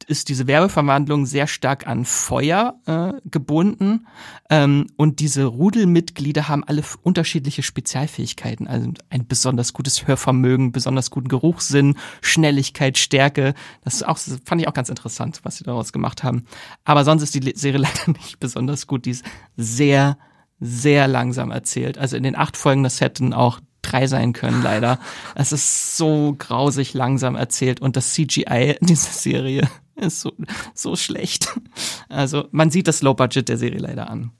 ist 0.06 0.30
diese 0.30 0.47
Werbeverwandlung 0.47 1.26
sehr 1.26 1.47
stark 1.47 1.88
an 1.88 2.06
Feuer 2.06 2.80
äh, 2.86 3.14
gebunden 3.30 4.08
ähm, 4.50 4.88
und 4.97 5.20
diese 5.20 5.45
Rudelmitglieder 5.45 6.47
haben 6.47 6.64
alle 6.64 6.84
unterschiedliche 7.02 7.64
Spezialfähigkeiten, 7.64 8.68
also 8.68 8.91
ein 9.10 9.28
besonders 9.28 9.74
gutes 9.74 10.08
Hörvermögen, 10.08 10.72
besonders 10.72 11.12
guten 11.12 11.28
Geruchssinn, 11.28 11.95
Schnelligkeit, 12.22 12.97
Stärke. 12.97 13.54
Das 13.84 13.95
ist 13.95 14.04
auch 14.04 14.16
das 14.16 14.39
fand 14.45 14.62
ich 14.62 14.68
auch 14.68 14.74
ganz 14.74 14.89
interessant, 14.89 15.41
was 15.43 15.58
sie 15.58 15.64
daraus 15.64 15.91
gemacht 15.91 16.24
haben. 16.24 16.45
Aber 16.86 17.04
sonst 17.04 17.24
ist 17.24 17.36
die 17.36 17.54
Serie 17.56 17.80
leider 17.82 18.12
nicht 18.12 18.39
besonders 18.39 18.88
gut. 18.88 19.06
Die 19.06 19.12
ist 19.12 19.26
sehr 19.58 20.18
sehr 20.60 21.08
langsam 21.08 21.52
erzählt. 21.52 21.97
Also 21.97 22.18
in 22.18 22.24
den 22.24 22.36
acht 22.36 22.58
Folgen, 22.58 22.84
das 22.84 23.00
hätten 23.02 23.34
auch 23.34 23.60
drei 23.82 24.08
sein 24.08 24.34
können, 24.34 24.62
leider. 24.62 25.00
Es 25.36 25.52
ist 25.52 25.97
so 25.97 26.36
grausig 26.38 26.93
langsam 26.93 27.36
erzählt 27.36 27.82
und 27.82 27.95
das 27.95 28.14
CGI 28.14 28.78
in 28.80 28.88
dieser 28.88 29.12
Serie 29.12 29.70
ist 30.08 30.22
so, 30.22 30.34
so 30.74 30.95
schlecht. 30.95 31.54
Also 32.10 32.47
man 32.52 32.72
sieht 32.72 32.88
das 32.88 33.02
Low 33.02 33.14
Budget 33.14 33.50
der 33.50 33.58
Serie 33.58 33.80
leider 33.80 34.10
an. 34.10 34.32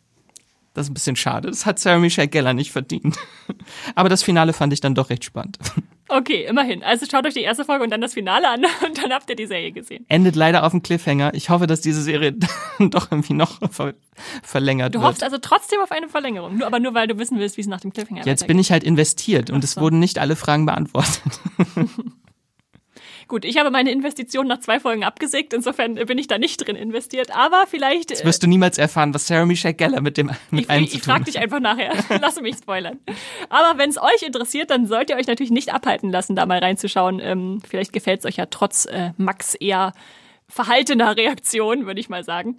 Das 0.74 0.86
ist 0.86 0.92
ein 0.92 0.94
bisschen 0.94 1.16
schade. 1.16 1.50
Das 1.50 1.66
hat 1.66 1.80
Sarah 1.80 1.98
Michelle 2.00 2.28
Geller 2.28 2.54
nicht 2.54 2.72
verdient. 2.72 3.18
Aber 3.96 4.08
das 4.08 4.24
Finale 4.24 4.54
fand 4.54 4.72
ich 4.72 4.82
dann 4.82 4.96
doch 4.96 5.10
recht 5.10 5.24
spannend. 5.24 5.58
Okay, 6.12 6.48
immerhin. 6.50 6.82
Also 6.82 7.06
schaut 7.06 7.28
euch 7.28 7.36
die 7.36 7.44
erste 7.44 7.64
Folge 7.66 7.84
und 7.84 7.92
dann 7.92 8.02
das 8.02 8.16
Finale 8.16 8.50
an 8.50 8.66
und 8.84 8.98
dann 8.98 9.14
habt 9.14 9.30
ihr 9.30 9.36
die 9.36 9.46
Serie 9.46 9.72
gesehen. 9.72 10.06
Endet 10.08 10.36
leider 10.36 10.64
auf 10.64 10.72
dem 10.72 10.82
Cliffhanger. 10.82 11.36
Ich 11.36 11.52
hoffe, 11.52 11.68
dass 11.68 11.82
diese 11.82 12.02
Serie 12.02 12.34
doch 12.80 13.12
irgendwie 13.12 13.36
noch 13.36 13.60
ver 13.72 13.94
verlängert 14.42 14.96
du 14.96 14.98
wird. 14.98 15.04
Du 15.04 15.08
hoffst 15.08 15.24
also 15.24 15.38
trotzdem 15.38 15.80
auf 15.82 15.92
eine 15.92 16.10
Verlängerung, 16.10 16.58
nur, 16.58 16.66
aber 16.66 16.80
nur 16.80 16.96
weil 16.96 17.06
du 17.06 17.20
wissen 17.20 17.38
willst, 17.38 17.58
wie 17.58 17.62
es 17.62 17.68
nach 17.68 17.82
dem 17.82 17.94
Cliffhanger 17.94 18.26
Jetzt 18.26 18.48
bin 18.48 18.58
ich 18.58 18.72
halt 18.72 18.84
investiert 18.84 19.52
und 19.52 19.62
so. 19.62 19.66
es 19.66 19.78
wurden 19.78 20.00
nicht 20.00 20.18
alle 20.18 20.36
Fragen 20.36 20.66
beantwortet. 20.66 21.22
Gut, 23.30 23.46
ich 23.46 23.60
habe 23.60 23.70
meine 23.70 23.92
Investition 23.92 24.48
nach 24.48 24.60
zwei 24.60 24.80
Folgen 24.80 25.04
abgesägt, 25.04 25.54
insofern 25.54 25.94
bin 25.94 26.18
ich 26.18 26.26
da 26.26 26.40
nicht 26.40 26.58
drin 26.66 26.76
investiert, 26.76 27.30
aber 27.30 27.66
vielleicht. 27.70 28.10
Jetzt 28.10 28.26
wirst 28.26 28.42
du 28.42 28.48
niemals 28.48 28.80
erfahren, 28.80 29.14
was 29.14 29.28
Sarah 29.28 29.46
Michelle 29.46 29.76
Geller 29.76 30.02
mit 30.02 30.18
dem 30.18 30.32
mit 30.50 30.64
ich, 30.64 30.70
einem 30.72 30.86
ich, 30.86 30.90
zu 30.90 30.98
tun 30.98 31.02
Ich 31.02 31.06
frage 31.06 31.24
dich 31.26 31.40
einfach 31.40 31.60
nachher. 31.60 31.94
Lass 32.22 32.42
mich 32.42 32.56
spoilern. 32.56 32.98
Aber 33.50 33.78
wenn 33.78 33.92
es 33.92 34.02
euch 34.02 34.24
interessiert, 34.26 34.72
dann 34.72 34.88
sollt 34.88 35.12
ihr 35.12 35.16
euch 35.16 35.28
natürlich 35.28 35.52
nicht 35.52 35.72
abhalten 35.72 36.10
lassen, 36.10 36.36
da 36.36 36.48
mal 36.48 36.58
reinzuschauen. 36.58 37.20
Ähm, 37.20 37.62
vielleicht 37.70 37.94
gefällt 37.94 38.22
es 38.22 38.26
euch 38.26 38.38
ja 38.38 38.48
trotz 38.48 38.86
äh, 38.86 39.12
Max 39.18 39.54
eher 39.54 39.94
verhaltener 40.48 41.16
Reaktion, 41.16 41.86
würde 41.86 42.00
ich 42.00 42.10
mal 42.10 42.24
sagen. 42.24 42.58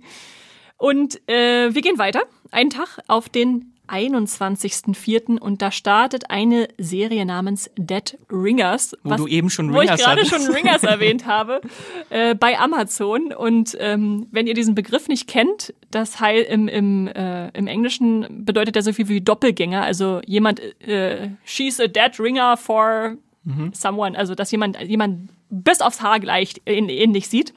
Und 0.76 1.20
äh, 1.28 1.74
wir 1.74 1.82
gehen 1.82 1.98
weiter. 1.98 2.22
Einen 2.52 2.70
Tag 2.70 3.00
auf 3.08 3.28
den 3.28 3.74
21.04. 3.90 5.38
und 5.38 5.62
da 5.62 5.70
startet 5.70 6.30
eine 6.30 6.68
Serie 6.78 7.26
namens 7.26 7.70
Dead 7.76 8.16
Ringers. 8.30 8.96
Wo 9.02 9.10
was, 9.10 9.16
du 9.18 9.26
eben 9.26 9.50
schon 9.50 9.70
Ringers 9.74 9.90
Wo 9.90 9.94
ich 9.94 10.00
gerade 10.00 10.26
schon 10.26 10.54
Ringers 10.54 10.82
erwähnt 10.84 11.26
habe, 11.26 11.60
äh, 12.10 12.34
bei 12.34 12.58
Amazon. 12.58 13.32
Und 13.32 13.76
ähm, 13.80 14.28
wenn 14.30 14.46
ihr 14.46 14.54
diesen 14.54 14.74
Begriff 14.74 15.08
nicht 15.08 15.26
kennt, 15.26 15.74
das 15.90 16.20
heißt 16.20 16.48
im, 16.48 16.68
im, 16.68 17.08
äh, 17.08 17.48
im 17.48 17.66
Englischen 17.66 18.44
bedeutet 18.44 18.76
er 18.76 18.82
so 18.82 18.92
viel 18.92 19.08
wie 19.08 19.20
Doppelgänger. 19.20 19.82
Also 19.82 20.20
jemand, 20.24 20.60
äh, 20.80 21.30
she's 21.44 21.80
a 21.80 21.86
dead 21.86 22.18
ringer 22.20 22.56
for 22.56 23.16
mhm. 23.44 23.72
someone. 23.72 24.16
Also 24.16 24.34
dass 24.34 24.50
jemand, 24.50 24.80
jemand 24.80 25.30
bis 25.50 25.80
aufs 25.80 26.00
Haar 26.00 26.20
gleich 26.20 26.54
ähnlich 26.66 27.28
sieht. 27.28 27.52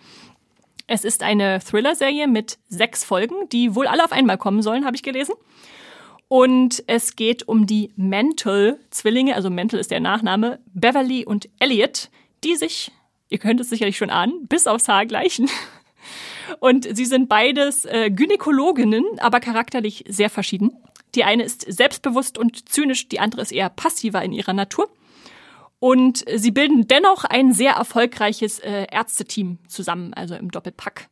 Es 0.87 1.05
ist 1.05 1.23
eine 1.23 1.59
Thriller-Serie 1.59 2.27
mit 2.27 2.57
sechs 2.67 3.03
Folgen, 3.03 3.47
die 3.51 3.73
wohl 3.73 3.87
alle 3.87 4.03
auf 4.03 4.11
einmal 4.11 4.37
kommen 4.37 4.61
sollen, 4.61 4.85
habe 4.85 4.95
ich 4.95 5.03
gelesen. 5.03 5.33
Und 6.27 6.83
es 6.87 7.15
geht 7.15 7.47
um 7.47 7.67
die 7.67 7.91
Mental-Zwillinge, 7.95 9.35
also 9.35 9.49
Mental 9.49 9.79
ist 9.79 9.91
der 9.91 9.99
Nachname, 9.99 10.59
Beverly 10.73 11.25
und 11.25 11.49
Elliot, 11.59 12.09
die 12.43 12.55
sich, 12.55 12.91
ihr 13.29 13.37
könnt 13.37 13.59
es 13.59 13.69
sicherlich 13.69 13.97
schon 13.97 14.09
ahnen, 14.09 14.47
bis 14.47 14.67
aufs 14.67 14.87
Haar 14.87 15.05
gleichen. 15.05 15.49
Und 16.59 16.85
sie 16.95 17.05
sind 17.05 17.29
beides 17.29 17.85
äh, 17.85 18.11
Gynäkologinnen, 18.11 19.05
aber 19.19 19.39
charakterlich 19.39 20.03
sehr 20.09 20.29
verschieden. 20.29 20.75
Die 21.15 21.23
eine 21.23 21.43
ist 21.43 21.61
selbstbewusst 21.61 22.37
und 22.37 22.67
zynisch, 22.69 23.07
die 23.07 23.19
andere 23.19 23.41
ist 23.41 23.51
eher 23.51 23.69
passiver 23.69 24.21
in 24.21 24.33
ihrer 24.33 24.53
Natur. 24.53 24.89
Und 25.79 26.23
sie 26.33 26.51
bilden 26.51 26.87
dennoch 26.87 27.23
ein 27.25 27.53
sehr 27.53 27.73
erfolgreiches 27.73 28.59
äh, 28.59 28.87
Ärzteteam 28.89 29.59
zusammen, 29.67 30.13
also 30.13 30.35
im 30.35 30.49
Doppelpack. 30.49 31.09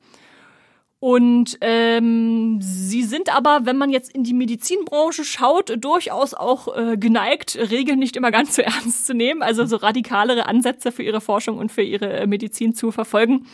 Und 1.04 1.58
ähm, 1.62 2.60
sie 2.62 3.02
sind 3.02 3.36
aber, 3.36 3.62
wenn 3.66 3.76
man 3.76 3.89
jetzt 3.89 4.14
in 4.14 4.24
die 4.24 4.36
Medizinbranche 4.36 5.24
schaut, 5.26 5.74
durchaus 5.84 6.36
auch 6.36 6.78
äh, 6.78 6.95
geneigt, 6.95 7.58
Regeln 7.72 7.97
nicht 7.97 8.16
immer 8.16 8.30
ganz 8.30 8.56
so 8.56 8.62
ernst 8.62 9.08
zu 9.08 9.16
nehmen, 9.16 9.41
also 9.41 9.66
so 9.66 9.78
radikalere 9.78 10.45
Ansätze 10.45 10.91
für 10.91 11.02
ihre 11.02 11.20
Forschung 11.20 11.58
und 11.58 11.72
für 11.72 11.82
ihre 11.82 12.14
äh, 12.14 12.28
Medizin 12.28 12.76
zu 12.76 12.91
verfolgen 12.91 13.47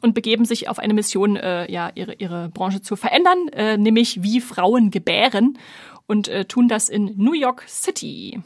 und 0.00 0.14
begeben 0.14 0.44
sich 0.44 0.68
auf 0.68 0.78
eine 0.78 0.94
Mission, 0.94 1.34
äh, 1.34 1.68
ja, 1.68 1.90
ihre, 1.96 2.14
ihre 2.14 2.50
Branche 2.50 2.80
zu 2.80 2.94
verändern, 2.94 3.48
äh, 3.48 3.76
nämlich 3.76 4.22
wie 4.22 4.40
Frauen 4.40 4.92
gebären 4.92 5.58
und 6.06 6.28
äh, 6.28 6.44
tun 6.44 6.68
das 6.68 6.88
in 6.88 7.14
New 7.16 7.34
York 7.34 7.64
City. 7.66 8.42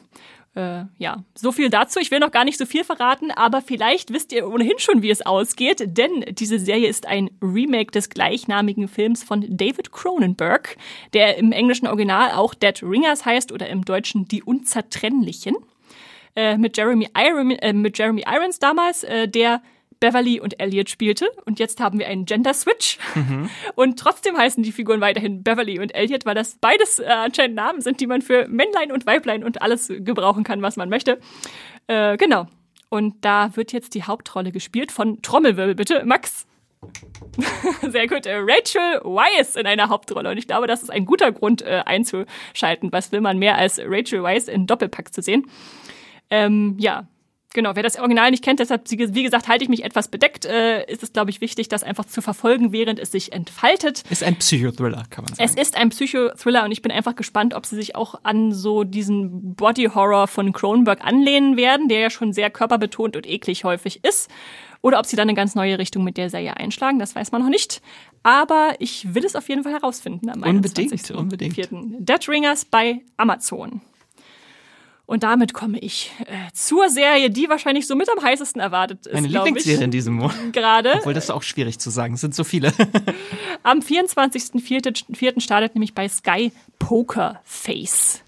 Äh, 0.55 0.85
ja, 0.99 1.25
so 1.35 1.51
viel 1.51 1.69
dazu. 1.69 1.99
Ich 1.99 2.11
will 2.11 2.21
noch 2.21 2.31
gar 2.31 2.45
nicht 2.45 2.59
so 2.59 2.67
viel 2.67 2.85
verraten, 2.85 3.33
aber 3.33 3.61
vielleicht 3.61 4.13
wisst 4.13 4.33
ihr 4.33 4.49
ohnehin 4.49 4.79
schon, 4.79 5.03
wie 5.03 5.11
es 5.11 5.27
ausgeht, 5.27 5.97
denn 5.97 6.25
diese 6.31 6.61
Serie 6.61 6.89
ist 6.89 7.07
ein 7.07 7.31
Remake 7.43 7.91
des 7.91 8.09
gleichnamigen 8.09 8.87
Films 8.87 9.25
von 9.25 9.45
David 9.49 9.91
Cronenberg, 9.91 10.77
der 11.13 11.39
im 11.39 11.51
englischen 11.51 11.89
Original 11.89 12.31
auch 12.33 12.55
Dead 12.55 12.81
Ringers 12.83 13.25
heißt 13.25 13.51
oder 13.51 13.69
im 13.69 13.85
Deutschen 13.85 14.27
Die 14.29 14.45
Unzertrennlichen. 14.45 15.57
Äh, 16.37 16.57
mit, 16.57 16.77
Jeremy 16.77 17.09
Iron, 17.17 17.51
äh, 17.53 17.73
mit 17.73 17.97
Jeremy 17.97 18.25
Irons 18.27 18.59
damals, 18.59 19.05
äh, 19.05 19.29
der 19.29 19.63
Beverly 20.05 20.39
und 20.39 20.61
Elliot 20.61 20.91
spielte. 20.91 21.31
Und 21.47 21.59
jetzt 21.59 21.81
haben 21.81 21.99
wir 21.99 22.07
einen 22.09 22.27
Gender-Switch. 22.27 22.99
Mhm. 23.15 23.49
Und 23.75 23.99
trotzdem 23.99 24.37
heißen 24.37 24.63
die 24.63 24.71
Figuren 24.71 25.01
weiterhin 25.01 25.43
Beverly 25.43 25.79
und 25.79 25.95
Elliot, 25.95 26.27
weil 26.27 26.35
das 26.35 26.59
beides 26.61 26.99
äh, 26.99 27.07
anscheinend 27.07 27.57
Namen 27.57 27.81
sind, 27.81 28.01
die 28.01 28.07
man 28.07 28.21
für 28.21 28.47
Männlein 28.47 28.93
und 28.93 29.07
Weiblein 29.07 29.43
und 29.43 29.63
alles 29.63 29.89
gebrauchen 29.89 30.45
kann, 30.45 30.61
was 30.61 30.77
man 30.77 30.91
möchte. 30.91 31.21
Äh, 31.87 32.19
genau. 32.19 32.49
Und 32.91 33.25
da 33.25 33.57
wird 33.57 33.73
jetzt 33.73 33.95
die 33.95 34.03
Hauptrolle 34.03 34.53
gespielt 34.53 34.93
von 34.93 35.23
Trommelwirbel, 35.23 35.75
bitte, 35.75 36.05
Max. 36.05 36.47
Sehr 37.81 38.07
gut. 38.07 38.27
Äh, 38.27 38.37
Rachel 38.37 39.01
Weisz 39.05 39.57
in 39.57 39.67
einer 39.67 39.89
Hauptrolle. 39.89 40.31
Und 40.31 40.37
ich 40.37 40.47
glaube, 40.47 40.67
das 40.67 40.83
ist 40.83 40.91
ein 40.91 41.07
guter 41.07 41.33
Grund 41.33 41.63
äh, 41.63 41.83
einzuschalten. 41.87 42.93
Was 42.93 43.11
will 43.11 43.23
man 43.23 43.39
mehr 43.39 43.57
als 43.57 43.81
Rachel 43.83 44.23
Weisz 44.23 44.49
in 44.49 44.67
Doppelpack 44.67 45.15
zu 45.15 45.23
sehen? 45.23 45.47
Ähm, 46.29 46.77
ja, 46.79 47.07
Genau, 47.55 47.77
wer 47.77 47.85
das 47.85 47.97
Original 47.99 48.33
nicht 48.33 48.43
kennt, 48.43 48.59
deshalb, 48.59 48.83
wie 48.91 49.23
gesagt, 49.23 49.47
halte 49.47 49.63
ich 49.63 49.71
mich 49.71 49.85
etwas 49.85 50.09
bedeckt, 50.09 50.45
äh, 50.45 50.85
ist 50.91 51.05
es, 51.05 51.13
glaube 51.13 51.31
ich, 51.31 51.41
wichtig, 51.41 51.69
das 51.69 51.85
einfach 51.85 52.05
zu 52.05 52.21
verfolgen, 52.21 52.73
während 52.73 52.99
es 52.99 53.13
sich 53.13 53.33
entfaltet. 53.33 54.03
Ist 54.11 54.25
ein 54.25 54.37
Psychothriller, 54.37 55.05
kann 55.09 55.25
man 55.25 55.35
sagen. 55.35 55.49
Es 55.49 55.55
ist 55.55 55.77
ein 55.77 55.91
Psychothriller 55.91 56.65
und 56.65 56.73
ich 56.73 56.83
bin 56.83 56.91
einfach 56.91 57.15
gespannt, 57.15 57.55
ob 57.55 57.65
sie 57.65 57.77
sich 57.77 57.95
auch 57.95 58.17
an 58.25 58.53
so 58.53 58.83
diesen 58.83 59.55
Body 59.55 59.85
Horror 59.85 60.27
von 60.27 60.53
Cronenberg 60.53 61.05
anlehnen 61.05 61.57
werden, 61.57 61.89
der 61.89 62.01
ja 62.01 62.11
schon 62.11 62.33
sehr 62.33 62.51
körperbetont 62.51 63.15
und 63.15 63.25
eklig 63.25 63.63
häufig 63.63 64.05
ist. 64.05 64.29
Oder 64.83 64.99
ob 64.99 65.07
sie 65.07 65.15
dann 65.15 65.29
eine 65.29 65.37
ganz 65.37 65.55
neue 65.55 65.79
Richtung 65.79 66.03
mit 66.03 66.17
der 66.17 66.31
Serie 66.31 66.57
einschlagen, 66.57 66.99
das 66.99 67.15
weiß 67.15 67.31
man 67.31 67.41
noch 67.41 67.49
nicht. 67.49 67.81
Aber 68.25 68.75
ich 68.81 69.15
will 69.15 69.25
es 69.25 69.37
auf 69.37 69.49
jeden 69.49 69.63
Fall 69.63 69.73
herausfinden 69.73 70.29
am 70.29 70.43
unbedingt, 70.43 70.93
21. 70.93 71.17
Unbedingt. 71.17 71.55
4. 71.55 71.69
Dead 72.01 72.29
Ringers 72.29 72.65
bei 72.65 73.01
Amazon. 73.17 73.81
Und 75.07 75.23
damit 75.23 75.53
komme 75.53 75.79
ich 75.79 76.13
äh, 76.21 76.51
zur 76.55 76.89
Serie, 76.89 77.29
die 77.29 77.49
wahrscheinlich 77.49 77.87
so 77.87 77.95
mit 77.95 78.09
am 78.11 78.23
heißesten 78.23 78.61
erwartet 78.61 79.07
ist. 79.07 79.13
Meine 79.13 79.29
Lieblingsserie 79.29 79.85
in 79.85 79.91
diesem 79.91 80.15
Monat. 80.15 80.35
Gerade. 80.53 80.95
Obwohl 80.99 81.13
das 81.13 81.25
ist 81.25 81.31
auch 81.31 81.43
schwierig 81.43 81.79
zu 81.79 81.91
sagen, 81.91 82.15
es 82.15 82.23
sind 82.23 82.35
so 82.35 82.43
viele. 82.43 82.73
am 83.63 83.81
24.04. 83.81 85.41
startet 85.41 85.75
nämlich 85.75 85.95
bei 85.95 86.09
Sky 86.09 86.53
Poker 86.79 87.41
Face. 87.45 88.23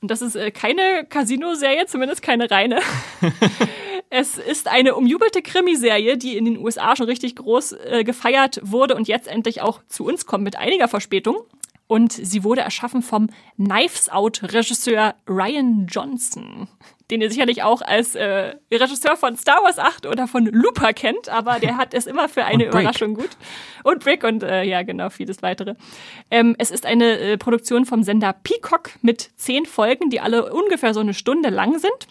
Und 0.00 0.10
das 0.10 0.22
ist 0.22 0.36
äh, 0.36 0.50
keine 0.50 1.04
Casino-Serie, 1.08 1.86
zumindest 1.86 2.22
keine 2.22 2.50
reine. 2.50 2.80
es 4.10 4.38
ist 4.38 4.68
eine 4.68 4.94
umjubelte 4.94 5.42
Krimiserie, 5.42 6.16
die 6.16 6.38
in 6.38 6.46
den 6.46 6.56
USA 6.58 6.96
schon 6.96 7.06
richtig 7.06 7.36
groß 7.36 7.72
äh, 7.72 8.04
gefeiert 8.04 8.60
wurde 8.62 8.94
und 8.94 9.06
jetzt 9.06 9.28
endlich 9.28 9.60
auch 9.60 9.80
zu 9.88 10.06
uns 10.06 10.24
kommt 10.24 10.44
mit 10.44 10.56
einiger 10.56 10.88
Verspätung 10.88 11.36
und 11.88 12.12
sie 12.12 12.44
wurde 12.44 12.62
erschaffen 12.62 13.02
vom 13.02 13.28
Knives 13.56 14.08
Out-Regisseur 14.08 15.14
Ryan 15.28 15.86
Johnson, 15.86 16.68
den 17.10 17.20
ihr 17.20 17.30
sicherlich 17.30 17.62
auch 17.62 17.80
als 17.82 18.14
äh, 18.14 18.56
Regisseur 18.72 19.16
von 19.16 19.36
Star 19.36 19.62
Wars 19.62 19.78
8 19.78 20.06
oder 20.06 20.26
von 20.26 20.46
Looper 20.46 20.92
kennt, 20.92 21.28
aber 21.28 21.60
der 21.60 21.76
hat 21.76 21.94
es 21.94 22.06
immer 22.06 22.28
für 22.28 22.44
eine 22.44 22.66
Überraschung 22.66 23.14
gut. 23.14 23.30
Und 23.84 24.02
Brick 24.02 24.24
und 24.24 24.42
äh, 24.42 24.64
ja, 24.64 24.82
genau, 24.82 25.10
vieles 25.10 25.42
weitere. 25.42 25.74
Ähm, 26.30 26.56
es 26.58 26.70
ist 26.70 26.86
eine 26.86 27.18
äh, 27.18 27.38
Produktion 27.38 27.86
vom 27.86 28.02
Sender 28.02 28.32
Peacock 28.32 28.90
mit 29.02 29.30
zehn 29.36 29.66
Folgen, 29.66 30.10
die 30.10 30.20
alle 30.20 30.52
ungefähr 30.52 30.92
so 30.92 31.00
eine 31.00 31.14
Stunde 31.14 31.50
lang 31.50 31.78
sind. 31.78 32.08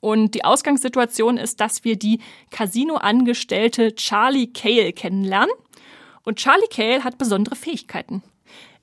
Und 0.00 0.34
die 0.34 0.44
Ausgangssituation 0.44 1.36
ist, 1.38 1.60
dass 1.60 1.84
wir 1.84 1.96
die 1.96 2.20
Casino-Angestellte 2.50 3.94
Charlie 3.96 4.46
Cale 4.46 4.92
kennenlernen. 4.92 5.54
Und 6.22 6.38
Charlie 6.38 6.68
Cale 6.70 7.04
hat 7.04 7.18
besondere 7.18 7.56
Fähigkeiten. 7.56 8.22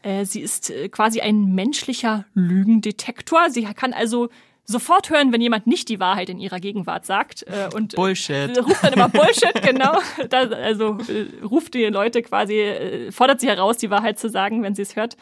Äh, 0.06 0.26
sie 0.26 0.41
ist 0.41 0.70
äh, 0.70 0.88
quasi 0.88 1.20
ein 1.22 1.56
menschlicher 1.56 2.26
Lügendetektor. 2.36 3.49
Sie 3.49 3.64
kann 3.64 3.91
also 3.91 4.30
sofort 4.64 5.10
hören, 5.10 5.34
wenn 5.34 5.41
jemand 5.41 5.66
nicht 5.66 5.89
die 5.89 5.99
Wahrheit 5.99 6.30
in 6.30 6.39
ihrer 6.39 6.60
Gegenwart 6.60 7.06
sagt. 7.08 7.43
Äh, 7.47 7.74
und 7.74 7.95
Bullshit. 7.95 8.56
ruft 8.64 8.84
dann 8.84 8.93
immer 8.93 9.10
Bullshit, 9.10 9.53
genau. 9.64 9.97
Also 10.32 10.97
ruft 11.43 11.74
die 11.74 11.86
Leute 11.86 12.22
quasi, 12.22 13.10
fordert 13.10 13.41
sie 13.41 13.47
heraus, 13.47 13.78
die 13.78 13.89
Wahrheit 13.89 14.20
zu 14.20 14.30
sagen, 14.30 14.62
wenn 14.62 14.76
sie 14.76 14.84
es 14.84 14.95
hört. 14.95 15.18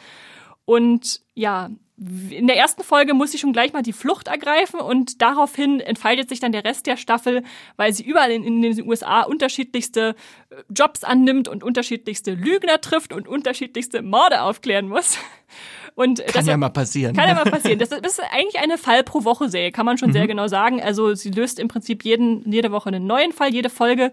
Und 0.66 1.20
ja, 1.34 1.70
in 1.96 2.48
der 2.48 2.56
ersten 2.56 2.82
Folge 2.82 3.14
muss 3.14 3.30
sie 3.30 3.38
schon 3.38 3.52
gleich 3.52 3.72
mal 3.72 3.82
die 3.82 3.92
Flucht 3.92 4.26
ergreifen 4.26 4.80
und 4.80 5.22
daraufhin 5.22 5.78
entfaltet 5.78 6.28
sich 6.28 6.40
dann 6.40 6.50
der 6.50 6.64
Rest 6.64 6.86
der 6.86 6.96
Staffel, 6.96 7.44
weil 7.76 7.92
sie 7.92 8.02
überall 8.02 8.32
in, 8.32 8.42
in, 8.42 8.62
den 8.62 8.88
USA 8.88 9.22
unterschiedlichste 9.22 10.16
äh, 10.50 10.56
Jobs 10.70 11.04
annimmt 11.04 11.46
und 11.46 11.62
unterschiedlichste 11.62 12.34
Lügner 12.34 12.80
trifft 12.80 13.12
und 13.12 13.28
unterschiedlichste 13.28 14.02
Morde 14.02 14.42
aufklären 14.42 14.88
muss. 14.88 15.18
Und 15.96 16.18
kann 16.18 16.32
das, 16.34 16.46
ja 16.48 16.56
mal 16.56 16.70
passieren. 16.70 17.14
Kann 17.14 17.28
ja 17.28 17.34
mal 17.36 17.44
passieren. 17.50 17.78
Das, 17.78 17.92
ist 17.92 18.20
eigentlich 18.32 18.60
eine 18.60 18.78
Fall 18.78 19.04
pro 19.04 19.22
Woche 19.22 19.48
Serie, 19.48 19.70
kann 19.70 19.86
man 19.86 19.96
schon 19.96 20.08
mhm. 20.08 20.14
sehr 20.14 20.26
genau 20.26 20.48
sagen. 20.48 20.82
Also 20.82 21.14
sie 21.14 21.30
löst 21.30 21.60
im 21.60 21.68
Prinzip 21.68 22.04
jeden, 22.04 22.50
jede 22.50 22.72
Woche 22.72 22.88
einen 22.88 23.06
neuen 23.06 23.30
Fall, 23.30 23.54
jede 23.54 23.70
Folge 23.70 24.10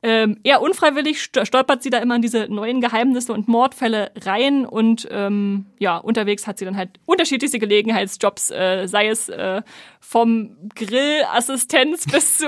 ähm, 0.00 0.38
eher 0.44 0.62
unfreiwillig 0.62 1.20
stolpert 1.20 1.82
sie 1.82 1.90
da 1.90 1.98
immer 1.98 2.16
in 2.16 2.22
diese 2.22 2.46
neuen 2.48 2.80
Geheimnisse 2.80 3.32
und 3.32 3.48
Mordfälle 3.48 4.12
rein 4.24 4.64
und 4.64 5.08
ähm, 5.10 5.66
ja, 5.78 5.96
unterwegs 5.96 6.46
hat 6.46 6.58
sie 6.58 6.64
dann 6.64 6.76
halt 6.76 7.00
unterschiedlichste 7.04 7.58
Gelegenheitsjobs, 7.58 8.52
äh, 8.52 8.86
sei 8.86 9.08
es 9.08 9.28
äh, 9.28 9.62
vom 9.98 10.56
Grillassistenz 10.76 12.06
bis 12.12 12.38
zu 12.38 12.46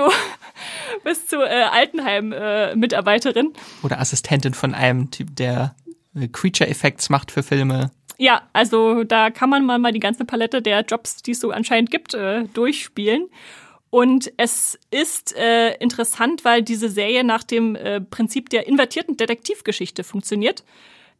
bis 1.03 1.27
zu 1.27 1.41
äh, 1.41 1.63
Altenheim-Mitarbeiterin. 1.71 3.47
Äh, 3.47 3.85
Oder 3.85 3.99
Assistentin 3.99 4.53
von 4.53 4.73
einem 4.73 5.11
Typ, 5.11 5.35
der 5.35 5.75
äh, 6.15 6.29
Creature 6.29 6.69
Effects 6.69 7.09
macht 7.09 7.31
für 7.31 7.43
Filme. 7.43 7.91
Ja, 8.17 8.43
also 8.53 9.03
da 9.03 9.29
kann 9.29 9.49
man 9.49 9.65
mal, 9.65 9.79
mal 9.79 9.91
die 9.91 9.99
ganze 9.99 10.25
Palette 10.25 10.61
der 10.61 10.81
Jobs, 10.81 11.23
die 11.23 11.31
es 11.31 11.39
so 11.39 11.51
anscheinend 11.51 11.91
gibt, 11.91 12.13
äh, 12.13 12.43
durchspielen. 12.53 13.27
Und 13.91 14.31
es 14.37 14.79
ist 14.89 15.35
äh, 15.35 15.75
interessant, 15.75 16.45
weil 16.45 16.63
diese 16.63 16.89
Serie 16.89 17.23
nach 17.25 17.43
dem 17.43 17.75
äh, 17.75 17.99
Prinzip 17.99 18.49
der 18.49 18.65
invertierten 18.65 19.17
Detektivgeschichte 19.17 20.03
funktioniert. 20.03 20.63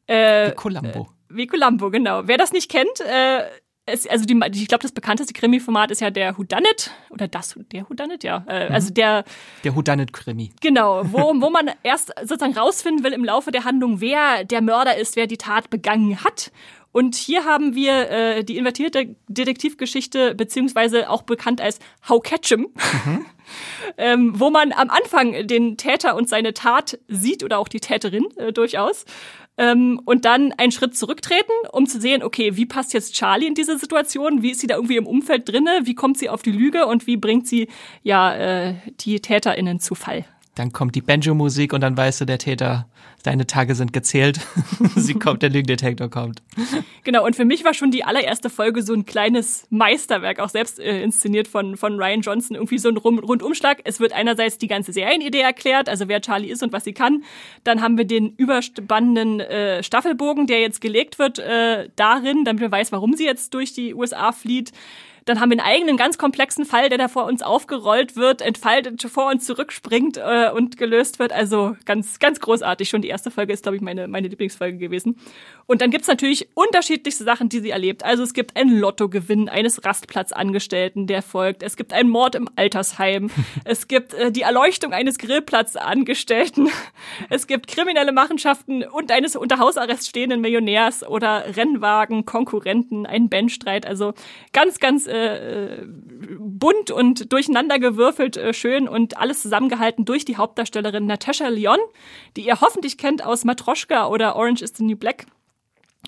Äh, 0.08 0.52
wie 0.52 0.56
Columbo. 0.56 1.00
Äh, 1.00 1.06
wie 1.36 1.48
Columbo, 1.48 1.92
genau. 1.92 2.28
Wer 2.28 2.38
das 2.38 2.54
nicht 2.54 2.72
kennt, 2.72 3.02
äh, 3.02 3.44
es, 3.86 4.08
also 4.08 4.26
die, 4.26 4.40
ich 4.54 4.68
glaube, 4.68 4.84
das 4.84 4.92
bekannteste 4.92 5.34
Krimi-Format 5.34 5.92
ist 5.92 6.02
ja 6.02 6.12
der 6.12 6.38
Whodunit 6.38 6.92
oder 7.10 7.28
das 7.28 7.60
der 7.74 7.90
Whodunit, 7.90 8.24
ja. 8.24 8.46
Äh, 8.48 8.70
mhm. 8.70 8.76
Also 8.76 8.94
der 8.94 9.26
der 9.64 9.76
Whodunit-Krimi. 9.76 10.52
Genau, 10.62 11.02
wo, 11.12 11.20
wo 11.42 11.50
man 11.50 11.72
erst 11.84 12.14
sozusagen 12.22 12.58
rausfinden 12.58 13.04
will 13.04 13.12
im 13.12 13.26
Laufe 13.26 13.52
der 13.52 13.66
Handlung, 13.66 14.00
wer 14.00 14.46
der 14.46 14.62
Mörder 14.62 14.98
ist, 14.98 15.16
wer 15.18 15.28
die 15.28 15.38
Tat 15.38 15.70
begangen 15.70 16.24
hat. 16.24 16.52
Und 16.92 17.16
hier 17.16 17.46
haben 17.46 17.76
wir 17.76 18.10
äh, 18.10 18.44
die 18.44 18.58
invertierte 18.58 19.16
Detektivgeschichte, 19.28 20.36
beziehungsweise 20.36 21.10
auch 21.10 21.22
bekannt 21.22 21.62
als 21.62 21.80
How 22.08 22.22
Catch 22.22 22.52
'em, 22.52 22.68
mhm. 23.06 23.26
ähm, 23.98 24.40
wo 24.40 24.50
man 24.50 24.74
am 24.74 24.90
Anfang 24.90 25.48
den 25.48 25.78
Täter 25.78 26.16
und 26.16 26.28
seine 26.28 26.54
Tat 26.54 27.00
sieht 27.08 27.44
oder 27.44 27.60
auch 27.60 27.68
die 27.68 27.80
Täterin 27.80 28.26
äh, 28.38 28.52
durchaus. 28.52 29.06
Ähm, 29.58 30.02
und 30.06 30.26
dann 30.26 30.54
einen 30.54 30.72
Schritt 30.72 30.96
zurücktreten, 30.96 31.52
um 31.72 31.86
zu 31.86 32.00
sehen, 32.00 32.24
okay, 32.24 32.56
wie 32.56 32.66
passt 32.66 32.94
jetzt 32.94 33.14
Charlie 33.14 33.48
in 33.48 33.54
diese 33.54 33.78
Situation? 33.78 34.42
Wie 34.42 34.52
ist 34.52 34.62
sie 34.62 34.68
da 34.68 34.76
irgendwie 34.76 34.98
im 34.98 35.08
Umfeld 35.08 35.48
drinne? 35.48 35.82
Wie 35.84 35.96
kommt 35.96 36.18
sie 36.18 36.30
auf 36.30 36.42
die 36.42 36.52
Lüge 36.52 36.86
und 36.88 37.06
wie 37.06 37.18
bringt 37.18 37.48
sie 37.48 37.68
ja 38.02 38.34
äh, 38.34 38.76
die 39.02 39.20
TäterInnen 39.20 39.80
zu 39.80 39.94
Fall? 39.94 40.26
Dann 40.56 40.72
kommt 40.72 40.96
die 40.96 41.02
Banjo-Musik 41.02 41.74
und 41.74 41.82
dann 41.82 41.96
weißt 41.96 42.22
du, 42.22 42.26
der 42.26 42.38
Täter, 42.38 42.88
deine 43.24 43.48
Tage 43.48 43.76
sind 43.76 43.94
gezählt. 43.94 44.40
Sie 44.96 45.14
kommt, 45.14 45.42
der 45.42 45.50
Lügendetektor 45.50 46.10
kommt. 46.10 46.42
Genau, 47.04 47.26
und 47.26 47.36
für 47.36 47.46
mich 47.46 47.64
war 47.64 47.74
schon 47.74 47.92
die 47.92 48.04
allererste 48.04 48.50
Folge 48.50 48.82
so 48.82 48.94
ein 48.94 49.06
kleines 49.06 49.66
Meisterwerk, 49.70 50.40
auch 50.40 50.50
selbst 50.50 50.80
äh, 50.80 51.02
inszeniert 51.02 51.48
von, 51.48 51.78
von 51.78 52.00
Ryan 52.00 52.22
Johnson. 52.22 52.56
Irgendwie 52.56 52.78
so 52.78 52.90
ein 52.90 52.98
Rundumschlag. 52.98 53.82
Es 53.84 54.00
wird 54.00 54.14
einerseits 54.14 54.58
die 54.58 54.68
ganze 54.68 54.94
Serienidee 54.94 55.42
erklärt, 55.42 55.90
also 55.90 56.08
wer 56.08 56.22
Charlie 56.22 56.50
ist 56.50 56.64
und 56.64 56.74
was 56.74 56.84
sie 56.84 56.94
kann. 56.94 57.24
Dann 57.64 57.82
haben 57.82 57.98
wir 57.98 58.06
den 58.06 58.34
überspannenden 58.36 59.40
äh, 59.40 59.84
Staffelbogen, 59.84 60.48
der 60.48 60.62
jetzt 60.62 60.82
gelegt 60.82 61.20
wird 61.20 61.40
äh, 61.40 61.90
darin, 61.96 62.44
damit 62.46 62.62
man 62.62 62.72
weiß, 62.72 62.92
warum 62.92 63.14
sie 63.14 63.26
jetzt 63.26 63.54
durch 63.54 63.74
die 63.74 63.94
USA 63.94 64.32
flieht 64.32 64.72
Dann 65.26 65.40
haben 65.40 65.52
wir 65.52 65.60
einen 65.60 65.68
eigenen 65.68 65.98
ganz 65.98 66.18
komplexen 66.18 66.66
Fall, 66.66 66.90
der 66.90 66.98
da 66.98 67.08
vor 67.08 67.26
uns 67.26 67.42
aufgerollt 67.44 68.16
wird, 68.16 68.42
entfaltet, 68.42 69.02
vor 69.04 69.30
uns 69.30 69.46
zurückspringt 69.46 70.18
äh, 70.18 70.50
und 70.52 70.78
gelöst 70.78 71.20
wird. 71.20 71.32
Also 71.32 71.76
ganz, 71.86 72.20
ganz 72.20 72.40
großartig. 72.40 72.90
Schon 72.90 73.02
die 73.02 73.08
erste 73.08 73.30
Folge 73.30 73.54
ist, 73.54 73.64
glaube 73.64 73.76
ich, 73.76 73.82
meine, 73.82 74.08
meine 74.08 74.28
Lieblingsfolge 74.28 74.78
gewesen. 74.78 75.18
Und 75.68 75.82
dann 75.82 75.92
gibt's 75.92 76.08
natürlich 76.08 76.50
unterschiedlichste 76.56 77.24
Sachen, 77.24 77.50
die 77.50 77.60
sie 77.60 77.70
erlebt. 77.70 78.04
Also 78.04 78.24
es 78.24 78.34
gibt 78.34 78.58
ein 78.58 78.70
Lottogewinn 78.70 79.48
eines 79.48 79.86
Rastplatzangestellten, 79.86 81.08
der 81.08 81.22
folgt. 81.22 81.64
Es 81.64 81.78
gibt 81.78 81.94
einen 81.94 82.10
Mord 82.10 82.36
im 82.36 82.50
Altersheim. 82.56 83.30
es 83.64 83.88
gibt 83.88 84.14
äh, 84.14 84.32
die 84.32 84.42
Erleuchtung 84.42 84.92
eines 84.92 85.18
Grillplatzangestellten. 85.20 86.70
es 87.30 87.46
gibt 87.46 87.68
kriminelle 87.68 88.12
Machenschaften 88.12 88.84
und 88.84 89.12
eines 89.12 89.36
unter 89.36 89.60
Hausarrest 89.60 90.08
stehenden 90.08 90.42
Millionärs 90.42 91.08
oder 91.08 91.56
Rennwagen, 91.56 92.26
Konkurrenten, 92.26 93.06
einen 93.06 93.30
Bandstreit. 93.30 93.86
Also 93.86 94.14
ganz, 94.52 94.80
ganz 94.80 95.08
äh, 95.12 95.86
bunt 96.40 96.92
und 96.92 97.32
durcheinander 97.32 97.80
gewürfelt, 97.80 98.38
äh, 98.38 98.54
schön 98.54 98.88
und 98.88 99.18
alles 99.18 99.42
zusammengehalten 99.42 100.06
durch 100.06 100.26
die 100.26 100.38
Hauptdarstellerin 100.38 101.06
Natasha 101.06 101.48
Lyon, 101.48 101.80
die 102.38 102.46
ihr 102.46 102.62
hoffentlich 102.62 102.98
kennt 102.98 103.26
aus 103.26 103.44
Matroschka 103.44 104.08
oder 104.08 104.36
Orange 104.36 104.64
is 104.64 104.74
the 104.76 104.84
New 104.84 104.96
Black. 104.96 105.26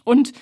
Und 0.04 0.34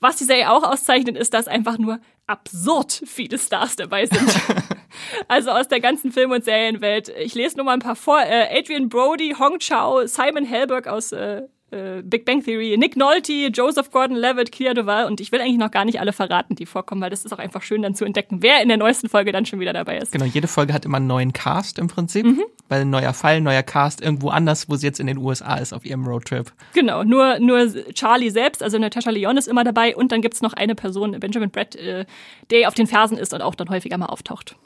was 0.00 0.16
die 0.16 0.24
Serie 0.24 0.50
auch 0.50 0.64
auszeichnet, 0.64 1.16
ist, 1.16 1.32
dass 1.32 1.46
einfach 1.46 1.78
nur 1.78 2.00
absurd 2.26 3.02
viele 3.06 3.38
Stars 3.38 3.76
dabei 3.76 4.06
sind. 4.06 4.28
also 5.28 5.50
aus 5.50 5.68
der 5.68 5.80
ganzen 5.80 6.10
Film- 6.10 6.32
und 6.32 6.44
Serienwelt. 6.44 7.08
Ich 7.08 7.34
lese 7.34 7.56
nur 7.56 7.66
mal 7.66 7.74
ein 7.74 7.80
paar 7.80 7.96
vor. 7.96 8.20
Äh, 8.20 8.58
Adrian 8.58 8.88
Brody, 8.88 9.36
Hong 9.38 9.60
Chao, 9.60 10.06
Simon 10.06 10.44
Helberg 10.44 10.88
aus 10.88 11.12
äh, 11.12 11.42
äh, 11.72 12.02
Big 12.02 12.24
Bang 12.24 12.44
Theory, 12.44 12.76
Nick 12.78 12.96
Nolte, 12.96 13.48
Joseph 13.52 13.90
Gordon-Levitt, 13.90 14.52
Clea 14.52 14.74
Duval 14.74 15.06
und 15.06 15.20
ich 15.20 15.32
will 15.32 15.40
eigentlich 15.40 15.58
noch 15.58 15.70
gar 15.70 15.84
nicht 15.84 16.00
alle 16.00 16.12
verraten, 16.12 16.54
die 16.54 16.66
vorkommen, 16.66 17.00
weil 17.00 17.10
das 17.10 17.24
ist 17.24 17.32
auch 17.32 17.38
einfach 17.38 17.62
schön 17.62 17.82
dann 17.82 17.94
zu 17.94 18.04
entdecken, 18.04 18.42
wer 18.42 18.62
in 18.62 18.68
der 18.68 18.76
neuesten 18.76 19.08
Folge 19.08 19.32
dann 19.32 19.46
schon 19.46 19.60
wieder 19.60 19.72
dabei 19.72 19.98
ist. 19.98 20.12
Genau, 20.12 20.24
jede 20.24 20.48
Folge 20.48 20.72
hat 20.72 20.84
immer 20.84 20.98
einen 20.98 21.06
neuen 21.06 21.32
Cast 21.32 21.78
im 21.78 21.88
Prinzip, 21.88 22.26
mhm. 22.26 22.42
weil 22.68 22.82
ein 22.82 22.90
neuer 22.90 23.14
Fall, 23.14 23.40
neuer 23.40 23.62
Cast 23.62 24.00
irgendwo 24.00 24.28
anders, 24.28 24.68
wo 24.68 24.76
sie 24.76 24.86
jetzt 24.86 25.00
in 25.00 25.06
den 25.06 25.18
USA 25.18 25.56
ist 25.56 25.72
auf 25.72 25.84
ihrem 25.84 26.06
Roadtrip. 26.06 26.52
Genau, 26.74 27.04
nur 27.04 27.38
nur 27.38 27.66
Charlie 27.94 28.30
selbst, 28.30 28.62
also 28.62 28.78
Natasha 28.78 29.10
Leon 29.10 29.36
ist 29.36 29.48
immer 29.48 29.64
dabei 29.64 29.96
und 29.96 30.12
dann 30.12 30.20
gibt's 30.20 30.42
noch 30.42 30.52
eine 30.52 30.74
Person, 30.74 31.18
Benjamin 31.18 31.50
Brett, 31.50 31.76
äh, 31.76 32.04
der 32.50 32.68
auf 32.68 32.74
den 32.74 32.86
Fersen 32.86 33.18
ist 33.18 33.32
und 33.32 33.42
auch 33.42 33.54
dann 33.54 33.70
häufiger 33.70 33.98
mal 33.98 34.06
auftaucht. 34.06 34.56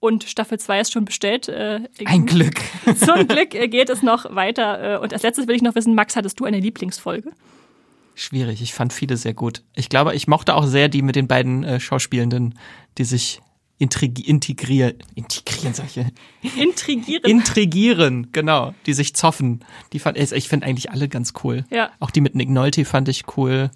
Und 0.00 0.24
Staffel 0.24 0.58
2 0.58 0.80
ist 0.80 0.92
schon 0.92 1.04
bestellt. 1.04 1.48
Äh, 1.48 1.80
Ein 2.04 2.26
Glück. 2.26 2.60
Zum 2.96 3.26
Glück 3.26 3.54
äh, 3.54 3.68
geht 3.68 3.90
es 3.90 4.02
noch 4.02 4.32
weiter. 4.34 4.94
Äh, 4.94 4.98
und 4.98 5.12
als 5.12 5.22
letztes 5.22 5.48
will 5.48 5.56
ich 5.56 5.62
noch 5.62 5.74
wissen, 5.74 5.94
Max, 5.94 6.14
hattest 6.14 6.38
du 6.38 6.44
eine 6.44 6.60
Lieblingsfolge? 6.60 7.32
Schwierig, 8.14 8.62
ich 8.62 8.74
fand 8.74 8.92
viele 8.92 9.16
sehr 9.16 9.34
gut. 9.34 9.62
Ich 9.74 9.88
glaube, 9.88 10.14
ich 10.14 10.26
mochte 10.28 10.54
auch 10.54 10.66
sehr 10.66 10.88
die 10.88 11.02
mit 11.02 11.16
den 11.16 11.28
beiden 11.28 11.64
äh, 11.64 11.80
Schauspielenden, 11.80 12.58
die 12.96 13.04
sich 13.04 13.40
integrieren, 13.78 14.94
integrieren 15.14 15.72
solche. 15.72 16.06
Intrigieren. 16.56 17.30
Intrigieren, 17.30 18.28
genau, 18.32 18.74
die 18.86 18.92
sich 18.92 19.14
zoffen. 19.14 19.64
Die 19.92 20.00
fand 20.00 20.18
ich 20.18 20.48
finde 20.48 20.66
eigentlich 20.66 20.90
alle 20.90 21.08
ganz 21.08 21.32
cool. 21.44 21.64
Ja. 21.70 21.90
Auch 22.00 22.10
die 22.10 22.20
mit 22.20 22.34
Nick 22.34 22.48
Nolte 22.48 22.84
fand 22.84 23.08
ich 23.08 23.22
cool 23.36 23.70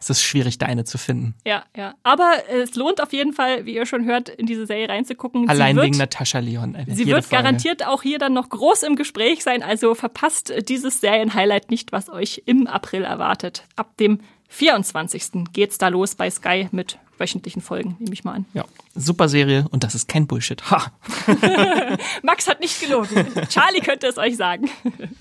es 0.00 0.10
ist 0.10 0.22
schwierig, 0.22 0.58
da 0.58 0.66
eine 0.66 0.84
zu 0.84 0.98
finden. 0.98 1.34
Ja, 1.44 1.64
ja. 1.76 1.94
Aber 2.02 2.32
es 2.50 2.74
lohnt 2.76 3.02
auf 3.02 3.12
jeden 3.12 3.32
Fall, 3.32 3.66
wie 3.66 3.74
ihr 3.74 3.86
schon 3.86 4.04
hört, 4.04 4.28
in 4.28 4.46
diese 4.46 4.66
Serie 4.66 4.88
reinzugucken. 4.88 5.48
Allein 5.48 5.76
wird, 5.76 5.86
wegen 5.86 5.98
Natascha 5.98 6.38
Leon. 6.38 6.76
Sie 6.86 7.06
wird 7.06 7.24
Folge. 7.24 7.42
garantiert 7.42 7.86
auch 7.86 8.02
hier 8.02 8.18
dann 8.18 8.32
noch 8.32 8.48
groß 8.48 8.84
im 8.84 8.96
Gespräch 8.96 9.42
sein, 9.42 9.62
also 9.62 9.94
verpasst 9.94 10.52
dieses 10.68 11.00
Serienhighlight 11.00 11.70
nicht, 11.70 11.92
was 11.92 12.08
euch 12.08 12.42
im 12.46 12.66
April 12.66 13.02
erwartet. 13.02 13.64
Ab 13.76 13.96
dem 13.98 14.20
24. 14.48 15.44
geht's 15.52 15.78
da 15.78 15.88
los 15.88 16.14
bei 16.14 16.30
Sky 16.30 16.68
mit 16.70 16.98
wöchentlichen 17.18 17.60
Folgen, 17.60 17.96
nehme 17.98 18.14
ich 18.14 18.24
mal 18.24 18.34
an. 18.34 18.46
Ja, 18.54 18.64
super 18.94 19.28
Serie 19.28 19.66
und 19.70 19.84
das 19.84 19.94
ist 19.94 20.08
kein 20.08 20.26
Bullshit. 20.26 20.70
Ha! 20.70 20.92
Max 22.22 22.48
hat 22.48 22.60
nicht 22.60 22.80
gelogen. 22.80 23.26
Charlie 23.48 23.80
könnte 23.80 24.06
es 24.06 24.18
euch 24.18 24.36
sagen. 24.36 24.70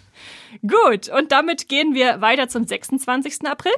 Gut, 0.61 1.09
und 1.09 1.31
damit 1.31 1.67
gehen 1.67 1.93
wir 1.93 2.21
weiter 2.21 2.47
zum 2.47 2.65
26. 2.65 3.45
April. 3.45 3.73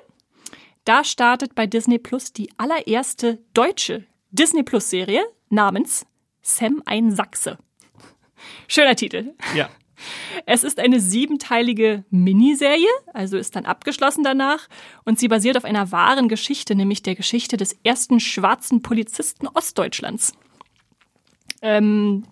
Da 0.85 1.03
startet 1.03 1.56
bei 1.56 1.68
Disney 1.68 1.99
Plus 1.99 2.34
die 2.34 2.49
allererste 2.57 3.39
deutsche 3.53 4.06
Disney 4.31 4.64
Plus 4.64 4.89
Serie 4.89 5.23
namens 5.49 6.06
Sam 6.41 6.81
ein 6.85 7.11
Sachse. 7.11 7.57
Schöner 8.68 8.95
Titel. 8.95 9.34
Ja. 9.56 9.69
Es 10.45 10.64
ist 10.64 10.80
eine 10.80 10.99
siebenteilige 10.99 12.06
Miniserie, 12.10 12.88
also 13.14 13.38
ist 13.38 13.56
dann 13.56 13.65
abgeschlossen 13.65 14.23
danach 14.23 14.68
und 15.03 15.19
sie 15.19 15.27
basiert 15.27 15.57
auf 15.57 15.65
einer 15.65 15.91
wahren 15.91 16.30
Geschichte, 16.30 16.73
nämlich 16.76 17.03
der 17.03 17.15
Geschichte 17.15 17.57
des 17.57 17.77
ersten 17.84 18.19
schwarzen 18.19 18.81
Polizisten 18.81 19.47
Ostdeutschlands. 19.47 20.34
Ähm, 21.61 22.23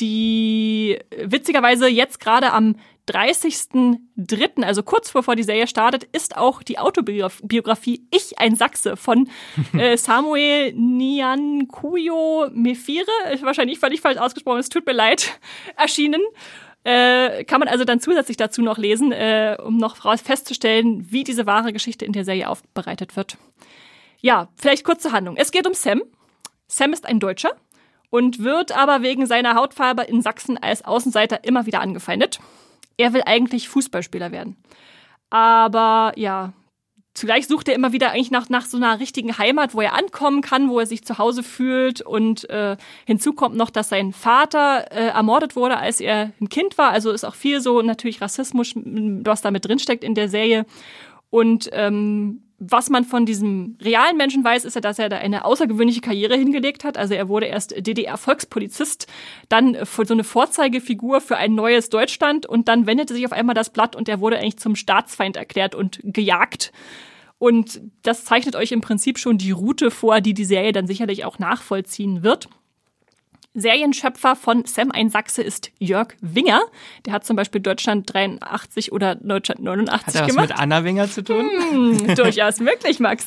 die 0.00 0.98
witzigerweise 1.16 1.88
jetzt 1.88 2.20
gerade 2.20 2.52
am 2.52 2.76
30.03., 3.08 4.62
also 4.62 4.82
kurz 4.82 5.12
bevor 5.12 5.36
die 5.36 5.42
Serie 5.42 5.66
startet, 5.66 6.04
ist 6.04 6.36
auch 6.36 6.62
die 6.62 6.78
Autobiografie 6.78 8.06
Ich 8.10 8.38
ein 8.38 8.56
Sachse 8.56 8.96
von 8.96 9.28
äh, 9.78 9.96
Samuel 9.96 10.72
Niankuyo 10.72 12.48
Mefire, 12.52 13.06
wahrscheinlich 13.42 13.78
völlig 13.78 14.00
falsch 14.00 14.18
ausgesprochen, 14.18 14.60
es 14.60 14.68
tut 14.68 14.86
mir 14.86 14.92
leid, 14.92 15.38
erschienen. 15.76 16.22
Äh, 16.84 17.44
kann 17.44 17.60
man 17.60 17.68
also 17.68 17.84
dann 17.84 18.00
zusätzlich 18.00 18.36
dazu 18.36 18.60
noch 18.60 18.76
lesen, 18.76 19.10
äh, 19.12 19.56
um 19.62 19.78
noch 19.78 19.96
festzustellen, 20.18 21.06
wie 21.10 21.24
diese 21.24 21.46
wahre 21.46 21.72
Geschichte 21.72 22.04
in 22.04 22.12
der 22.12 22.24
Serie 22.24 22.48
aufbereitet 22.48 23.16
wird. 23.16 23.38
Ja, 24.20 24.48
vielleicht 24.56 24.84
kurz 24.84 25.02
zur 25.02 25.12
Handlung. 25.12 25.36
Es 25.36 25.50
geht 25.50 25.66
um 25.66 25.74
Sam. 25.74 26.02
Sam 26.66 26.92
ist 26.92 27.06
ein 27.06 27.20
Deutscher 27.20 27.52
und 28.10 28.42
wird 28.44 28.76
aber 28.76 29.02
wegen 29.02 29.26
seiner 29.26 29.54
Hautfarbe 29.54 30.02
in 30.02 30.20
Sachsen 30.20 30.58
als 30.58 30.84
Außenseiter 30.84 31.44
immer 31.44 31.66
wieder 31.66 31.80
angefeindet 31.80 32.38
er 32.96 33.12
will 33.12 33.22
eigentlich 33.26 33.68
Fußballspieler 33.68 34.32
werden. 34.32 34.56
Aber 35.30 36.12
ja, 36.16 36.52
zugleich 37.14 37.46
sucht 37.46 37.68
er 37.68 37.74
immer 37.74 37.92
wieder 37.92 38.10
eigentlich 38.10 38.30
nach, 38.30 38.48
nach 38.48 38.66
so 38.66 38.76
einer 38.76 39.00
richtigen 39.00 39.38
Heimat, 39.38 39.74
wo 39.74 39.80
er 39.80 39.94
ankommen 39.94 40.42
kann, 40.42 40.68
wo 40.68 40.80
er 40.80 40.86
sich 40.86 41.04
zu 41.04 41.18
Hause 41.18 41.42
fühlt. 41.42 42.02
Und 42.02 42.48
äh, 42.50 42.76
hinzu 43.06 43.32
kommt 43.32 43.56
noch, 43.56 43.70
dass 43.70 43.88
sein 43.88 44.12
Vater 44.12 44.90
äh, 44.90 45.08
ermordet 45.08 45.56
wurde, 45.56 45.78
als 45.78 46.00
er 46.00 46.32
ein 46.40 46.48
Kind 46.48 46.76
war. 46.78 46.90
Also 46.90 47.10
ist 47.10 47.24
auch 47.24 47.34
viel 47.34 47.60
so 47.60 47.82
natürlich 47.82 48.20
Rassismus, 48.20 48.72
was 48.74 49.42
da 49.42 49.50
mit 49.50 49.64
drinsteckt 49.64 50.04
in 50.04 50.14
der 50.14 50.28
Serie. 50.28 50.66
Und 51.30 51.68
ähm, 51.72 52.43
was 52.58 52.88
man 52.88 53.04
von 53.04 53.26
diesem 53.26 53.76
realen 53.82 54.16
Menschen 54.16 54.44
weiß, 54.44 54.64
ist 54.64 54.74
ja, 54.74 54.80
dass 54.80 54.98
er 54.98 55.08
da 55.08 55.16
eine 55.16 55.44
außergewöhnliche 55.44 56.00
Karriere 56.00 56.36
hingelegt 56.36 56.84
hat. 56.84 56.96
Also 56.96 57.14
er 57.14 57.28
wurde 57.28 57.46
erst 57.46 57.74
DDR-Volkspolizist, 57.76 59.06
dann 59.48 59.76
so 59.84 60.14
eine 60.14 60.24
Vorzeigefigur 60.24 61.20
für 61.20 61.36
ein 61.36 61.54
neues 61.54 61.90
Deutschland 61.90 62.46
und 62.46 62.68
dann 62.68 62.86
wendete 62.86 63.14
sich 63.14 63.26
auf 63.26 63.32
einmal 63.32 63.54
das 63.54 63.70
Blatt 63.70 63.96
und 63.96 64.08
er 64.08 64.20
wurde 64.20 64.38
eigentlich 64.38 64.58
zum 64.58 64.76
Staatsfeind 64.76 65.36
erklärt 65.36 65.74
und 65.74 66.00
gejagt. 66.04 66.72
Und 67.38 67.80
das 68.02 68.24
zeichnet 68.24 68.56
euch 68.56 68.72
im 68.72 68.80
Prinzip 68.80 69.18
schon 69.18 69.36
die 69.36 69.50
Route 69.50 69.90
vor, 69.90 70.20
die 70.20 70.34
die 70.34 70.44
Serie 70.44 70.72
dann 70.72 70.86
sicherlich 70.86 71.24
auch 71.24 71.38
nachvollziehen 71.38 72.22
wird. 72.22 72.48
Serienschöpfer 73.54 74.34
von 74.34 74.64
Sam 74.64 74.90
ein 74.90 75.10
Sachse 75.10 75.42
ist 75.42 75.70
Jörg 75.78 76.08
Winger. 76.20 76.60
Der 77.06 77.12
hat 77.12 77.24
zum 77.24 77.36
Beispiel 77.36 77.60
Deutschland 77.60 78.12
83 78.12 78.90
oder 78.90 79.14
Deutschland 79.14 79.62
89 79.62 80.06
hat 80.06 80.14
er 80.14 80.26
gemacht. 80.26 80.50
was 80.50 80.56
mit 80.56 80.58
Anna 80.58 80.84
Winger 80.84 81.08
zu 81.08 81.22
tun? 81.22 81.48
Hm, 81.70 82.14
durchaus 82.16 82.58
möglich, 82.58 82.98
Max. 82.98 83.26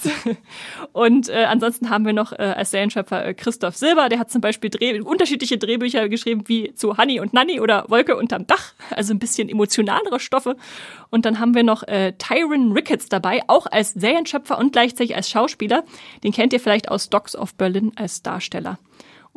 Und 0.92 1.30
äh, 1.30 1.46
ansonsten 1.46 1.90
haben 1.90 2.06
wir 2.06 2.12
noch 2.12 2.34
äh, 2.34 2.54
als 2.58 2.72
Serienschöpfer 2.72 3.26
äh, 3.26 3.34
Christoph 3.34 3.78
Silber. 3.78 4.10
Der 4.10 4.20
hat 4.20 4.30
zum 4.30 4.42
Beispiel 4.42 4.70
Dreh 4.70 5.00
unterschiedliche 5.00 5.58
Drehbücher 5.58 6.10
geschrieben 6.10 6.44
wie 6.48 6.74
zu 6.76 6.98
Honey 6.98 7.22
und 7.22 7.34
Nanny 7.34 7.62
oder 7.62 7.86
Wolke 7.88 8.18
unterm 8.18 8.46
Dach. 8.48 8.74
Also 8.90 9.14
ein 9.14 9.20
bisschen 9.20 9.48
emotionalere 9.48 10.20
Stoffe. 10.20 10.58
Und 11.10 11.26
dann 11.26 11.40
haben 11.40 11.56
wir 11.56 11.64
noch 11.64 11.84
äh, 11.84 12.14
Tyron 12.18 12.74
Ricketts 12.74 13.08
dabei, 13.08 13.42
auch 13.48 13.66
als 13.66 13.94
Serienschöpfer 13.94 14.58
und 14.58 14.74
gleichzeitig 14.74 15.16
als 15.16 15.30
Schauspieler. 15.30 15.86
Den 16.24 16.34
kennt 16.34 16.52
ihr 16.52 16.60
vielleicht 16.60 16.90
aus 16.90 17.10
Dogs 17.10 17.34
of 17.36 17.56
Berlin 17.56 17.94
als 17.96 18.24
Darsteller. 18.24 18.78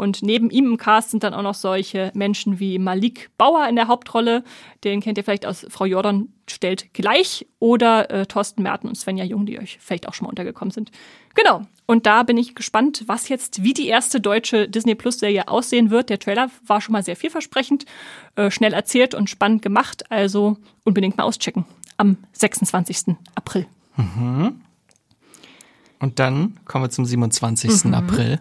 Und 0.00 0.22
neben 0.22 0.48
ihm 0.48 0.64
im 0.64 0.76
Cast 0.78 1.10
sind 1.10 1.24
dann 1.24 1.34
auch 1.34 1.42
noch 1.42 1.54
solche 1.54 2.10
Menschen 2.14 2.58
wie 2.58 2.78
Malik 2.78 3.28
Bauer 3.36 3.68
in 3.68 3.76
der 3.76 3.86
Hauptrolle. 3.86 4.44
Den 4.82 5.02
kennt 5.02 5.18
ihr 5.18 5.24
vielleicht 5.24 5.44
aus 5.44 5.66
Frau 5.68 5.84
Jordan 5.84 6.32
stellt 6.48 6.94
gleich. 6.94 7.46
Oder 7.58 8.10
äh, 8.10 8.24
Thorsten 8.24 8.62
Merten 8.62 8.88
und 8.88 8.94
Svenja 8.94 9.24
Jung, 9.24 9.44
die 9.44 9.58
euch 9.58 9.76
vielleicht 9.78 10.08
auch 10.08 10.14
schon 10.14 10.24
mal 10.24 10.30
untergekommen 10.30 10.72
sind. 10.72 10.90
Genau. 11.34 11.66
Und 11.84 12.06
da 12.06 12.22
bin 12.22 12.38
ich 12.38 12.54
gespannt, 12.54 13.04
was 13.08 13.28
jetzt 13.28 13.62
wie 13.62 13.74
die 13.74 13.88
erste 13.88 14.22
deutsche 14.22 14.70
Disney 14.70 14.94
Plus 14.94 15.18
Serie 15.18 15.48
aussehen 15.48 15.90
wird. 15.90 16.08
Der 16.08 16.18
Trailer 16.18 16.50
war 16.64 16.80
schon 16.80 16.94
mal 16.94 17.02
sehr 17.02 17.16
vielversprechend, 17.16 17.84
äh, 18.36 18.50
schnell 18.50 18.72
erzählt 18.72 19.14
und 19.14 19.28
spannend 19.28 19.60
gemacht. 19.60 20.10
Also 20.10 20.56
unbedingt 20.82 21.18
mal 21.18 21.24
auschecken. 21.24 21.66
Am 21.98 22.16
26. 22.32 23.16
April. 23.34 23.66
Mhm. 23.96 24.62
Und 25.98 26.18
dann 26.18 26.58
kommen 26.64 26.84
wir 26.84 26.90
zum 26.90 27.04
27. 27.04 27.84
Mhm. 27.84 27.94
April. 27.94 28.40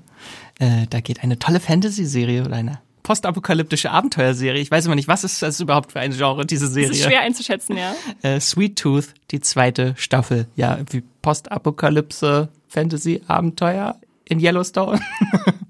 Äh, 0.59 0.87
da 0.89 0.99
geht 1.01 1.23
eine 1.23 1.39
tolle 1.39 1.59
Fantasy-Serie 1.59 2.45
oder 2.45 2.55
eine 2.55 2.79
postapokalyptische 3.03 3.89
Abenteuerserie. 3.89 4.61
Ich 4.61 4.69
weiß 4.69 4.85
immer 4.85 4.95
nicht, 4.95 5.07
was 5.07 5.23
ist 5.23 5.41
das 5.41 5.59
überhaupt 5.59 5.93
für 5.93 5.99
ein 5.99 6.11
Genre, 6.11 6.45
diese 6.45 6.67
Serie? 6.67 6.89
Das 6.89 6.97
ist 6.97 7.05
schwer 7.05 7.21
einzuschätzen, 7.21 7.75
ja. 7.75 7.95
Äh, 8.21 8.39
Sweet 8.39 8.77
Tooth, 8.77 9.13
die 9.31 9.39
zweite 9.39 9.95
Staffel. 9.97 10.47
Ja, 10.55 10.77
wie 10.91 11.03
Postapokalypse, 11.21 12.49
Fantasy, 12.67 13.23
Abenteuer 13.25 13.95
in 14.25 14.39
Yellowstone. 14.39 14.99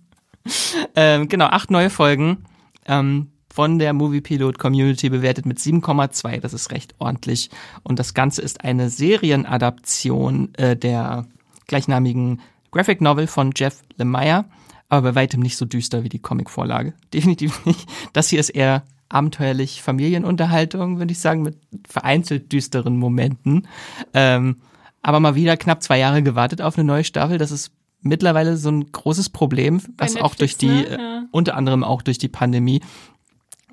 ähm, 0.95 1.29
genau, 1.29 1.45
acht 1.45 1.71
neue 1.71 1.89
Folgen. 1.89 2.43
Ähm, 2.85 3.27
von 3.51 3.79
der 3.79 3.93
Movie 3.93 4.21
Pilot 4.21 4.59
Community 4.59 5.09
bewertet 5.09 5.45
mit 5.45 5.59
7,2. 5.59 6.39
Das 6.39 6.53
ist 6.53 6.71
recht 6.71 6.95
ordentlich. 6.99 7.49
Und 7.83 7.99
das 7.99 8.13
Ganze 8.13 8.41
ist 8.41 8.63
eine 8.63 8.89
Serienadaption 8.89 10.53
äh, 10.55 10.75
der 10.75 11.25
gleichnamigen 11.67 12.41
Graphic 12.71 13.01
Novel 13.01 13.27
von 13.27 13.51
Jeff 13.55 13.81
Lemire, 13.97 14.45
aber 14.89 15.11
bei 15.11 15.21
weitem 15.21 15.41
nicht 15.41 15.57
so 15.57 15.65
düster 15.65 16.03
wie 16.03 16.09
die 16.09 16.19
Comicvorlage. 16.19 16.93
Definitiv 17.13 17.65
nicht. 17.65 17.87
Das 18.13 18.29
hier 18.29 18.39
ist 18.39 18.49
eher 18.49 18.83
abenteuerlich 19.07 19.81
Familienunterhaltung, 19.81 20.99
würde 20.99 21.11
ich 21.11 21.19
sagen, 21.19 21.41
mit 21.41 21.57
vereinzelt 21.87 22.51
düsteren 22.51 22.97
Momenten. 22.97 23.67
Ähm, 24.13 24.57
aber 25.01 25.19
mal 25.19 25.35
wieder 25.35 25.57
knapp 25.57 25.81
zwei 25.81 25.97
Jahre 25.97 26.21
gewartet 26.21 26.61
auf 26.61 26.77
eine 26.77 26.85
neue 26.85 27.03
Staffel. 27.03 27.37
Das 27.37 27.51
ist 27.51 27.71
mittlerweile 28.01 28.57
so 28.57 28.69
ein 28.69 28.91
großes 28.91 29.29
Problem, 29.29 29.81
was 29.97 30.13
Netflix, 30.13 30.21
auch 30.21 30.35
durch 30.35 30.57
die, 30.57 30.67
ne? 30.67 30.89
ja. 30.89 31.19
äh, 31.19 31.21
unter 31.31 31.55
anderem 31.55 31.83
auch 31.83 32.01
durch 32.01 32.17
die 32.17 32.27
Pandemie 32.27 32.81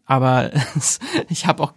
aber 0.07 0.53
ich 1.29 1.47
habe 1.47 1.63
auch 1.63 1.75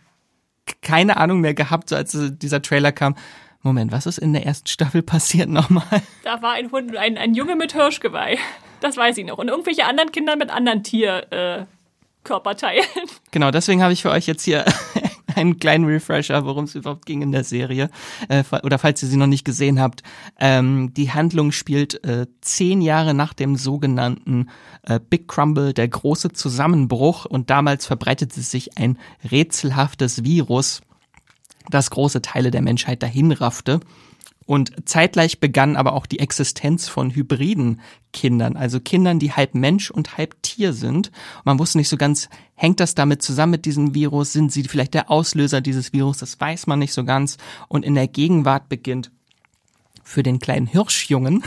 keine 0.82 1.18
Ahnung 1.18 1.42
mehr 1.42 1.56
gehabt, 1.56 1.90
so 1.90 1.96
als 1.96 2.16
dieser 2.34 2.62
Trailer 2.62 2.92
kam. 2.92 3.16
Moment, 3.62 3.92
was 3.92 4.06
ist 4.06 4.20
in 4.20 4.32
der 4.32 4.46
ersten 4.46 4.68
Staffel 4.68 5.02
passiert 5.02 5.50
nochmal? 5.50 5.84
Da 6.24 6.42
war 6.42 6.54
ein 6.54 6.72
Hund, 6.72 6.96
ein, 6.96 7.18
ein 7.18 7.34
Junge 7.34 7.58
mit 7.58 7.74
Hirschgeweih. 7.74 8.38
Das 8.82 8.98
weiß 8.98 9.18
ich 9.18 9.26
noch. 9.26 9.38
Und 9.38 9.50
irgendwelche 9.50 9.86
anderen 9.86 10.12
Kinder 10.12 10.36
mit 10.36 10.50
anderen 10.50 10.84
Tierkörperteilen. 10.84 12.84
Äh, 12.84 13.08
genau, 13.32 13.52
deswegen 13.52 13.84
habe 13.84 13.94
ich 13.94 14.02
für 14.02 14.12
euch 14.12 14.28
jetzt 14.28 14.44
hier 14.44 14.66
einen 15.36 15.60
kleinen 15.60 15.86
Refresher, 15.86 16.46
worum 16.46 16.66
es 16.66 16.76
überhaupt 16.76 17.06
ging 17.06 17.22
in 17.22 17.32
der 17.32 17.44
Serie. 17.44 17.90
Äh, 18.28 18.44
oder 18.64 18.80
falls 18.80 19.04
ihr 19.04 19.10
sie 19.10 19.18
noch 19.18 19.28
nicht 19.28 19.46
gesehen 19.46 19.80
habt. 19.80 20.04
Ähm, 20.40 20.94
die 20.94 21.12
Handlung 21.12 21.52
spielt 21.52 22.04
äh, 22.04 22.28
zehn 22.42 22.82
Jahre 22.82 23.14
nach 23.14 23.34
dem 23.34 23.56
sogenannten 23.56 24.50
äh, 24.84 25.00
Big 25.00 25.28
Crumble, 25.28 25.74
der 25.74 25.88
große 25.88 26.34
Zusammenbruch. 26.34 27.26
Und 27.26 27.50
damals 27.50 27.86
verbreitete 27.86 28.42
sich 28.42 28.78
ein 28.78 28.98
rätselhaftes 29.30 30.24
Virus, 30.24 30.82
das 31.70 31.92
große 31.92 32.22
Teile 32.22 32.52
der 32.52 32.62
Menschheit 32.62 33.04
dahinraffte. 33.04 33.80
Und 34.50 34.74
zeitgleich 34.86 35.40
begann 35.40 35.76
aber 35.76 35.94
auch 35.94 36.08
die 36.08 36.18
Existenz 36.18 36.88
von 36.88 37.14
hybriden 37.14 37.82
Kindern, 38.14 38.58
also 38.58 38.80
Kindern, 38.80 39.20
die 39.20 39.32
halb 39.32 39.54
Mensch 39.54 39.92
und 39.92 40.18
halb 40.18 40.42
Tier 40.42 40.74
sind. 40.74 41.10
Und 41.10 41.46
man 41.46 41.60
wusste 41.60 41.78
nicht 41.78 41.88
so 41.88 41.98
ganz, 41.98 42.30
hängt 42.56 42.80
das 42.80 42.96
damit 42.96 43.22
zusammen 43.22 43.52
mit 43.52 43.66
diesem 43.66 43.94
Virus? 43.94 44.34
Sind 44.34 44.52
sie 44.52 44.64
vielleicht 44.64 44.96
der 44.96 45.12
Auslöser 45.12 45.62
dieses 45.62 45.94
Virus? 45.94 46.18
Das 46.18 46.40
weiß 46.40 46.66
man 46.66 46.80
nicht 46.80 46.94
so 46.94 47.06
ganz. 47.06 47.38
Und 47.68 47.86
in 47.86 47.94
der 47.94 48.08
Gegenwart 48.08 48.70
beginnt 48.70 49.12
für 50.04 50.24
den 50.24 50.40
kleinen 50.40 50.66
Hirschjungen 50.66 51.44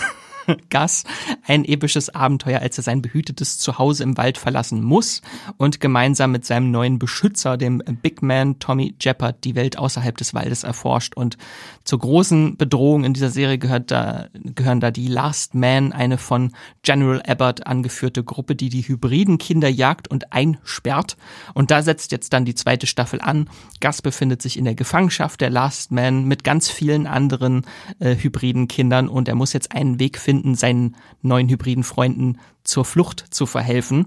Gas 0.71 1.05
ein 1.47 1.65
episches 1.65 2.11
Abenteuer, 2.15 2.61
als 2.61 2.79
er 2.79 2.85
sein 2.85 3.03
behütetes 3.03 3.59
Zuhause 3.59 4.03
im 4.03 4.17
Wald 4.17 4.39
verlassen 4.39 4.83
muss 4.83 5.23
und 5.57 5.81
gemeinsam 5.81 6.33
mit 6.33 6.45
seinem 6.45 6.71
neuen 6.71 6.99
Beschützer, 6.99 7.57
dem 7.57 7.83
Big 8.03 8.23
Man 8.23 8.59
Tommy 8.59 8.95
Jeppard, 9.01 9.45
die 9.45 9.55
Welt 9.55 9.79
außerhalb 9.79 10.17
des 10.17 10.35
Waldes 10.35 10.65
erforscht. 10.65 11.15
Und 11.17 11.37
zur 11.85 11.99
großen 11.99 12.57
Bedrohung 12.57 13.05
in 13.05 13.15
dieser 13.15 13.31
Serie 13.31 13.59
gehört 13.59 13.91
da, 13.91 14.27
gehören 14.35 14.81
da 14.81 14.91
die 14.91 15.09
Last 15.09 15.55
Man, 15.55 15.93
eine 15.93 16.19
von 16.19 16.53
General 16.83 17.23
Abbott 17.27 17.67
angeführte 17.67 18.25
Gruppe, 18.25 18.55
die 18.55 18.69
die 18.69 18.87
hybriden 18.87 19.39
Kinder 19.39 19.69
jagt 19.69 20.09
und 20.09 20.33
einsperrt. 20.33 21.17
Und 21.55 21.71
da 21.71 21.83
setzt 21.83 22.13
jetzt 22.13 22.33
dann 22.33 22.45
die 22.45 22.55
zweite 22.55 22.87
Staffel 22.87 23.21
an. 23.21 23.49
Gas 23.81 24.03
befindet 24.03 24.43
sich 24.43 24.57
in 24.57 24.65
der 24.65 24.75
Gefangenschaft 24.75 25.41
der 25.41 25.51
Last 25.51 25.93
Man 25.93 26.27
mit 26.27 26.45
ganz 26.45 26.71
vielen 26.71 27.07
anderen 27.07 27.67
äh, 27.99 28.17
hybriden 28.17 28.69
Kindern 28.69 29.09
und 29.09 29.29
er 29.29 29.35
muss 29.35 29.53
jetzt 29.53 29.73
einen 29.73 29.99
Weg 29.99 30.19
finden, 30.19 30.32
finden, 30.33 30.55
seinen 30.55 30.97
neuen 31.21 31.51
hybriden 31.51 31.85
Freunden 31.85 32.39
zur 32.65 32.87
Flucht 32.87 33.27
zu 33.29 33.45
verhelfen. 33.45 34.07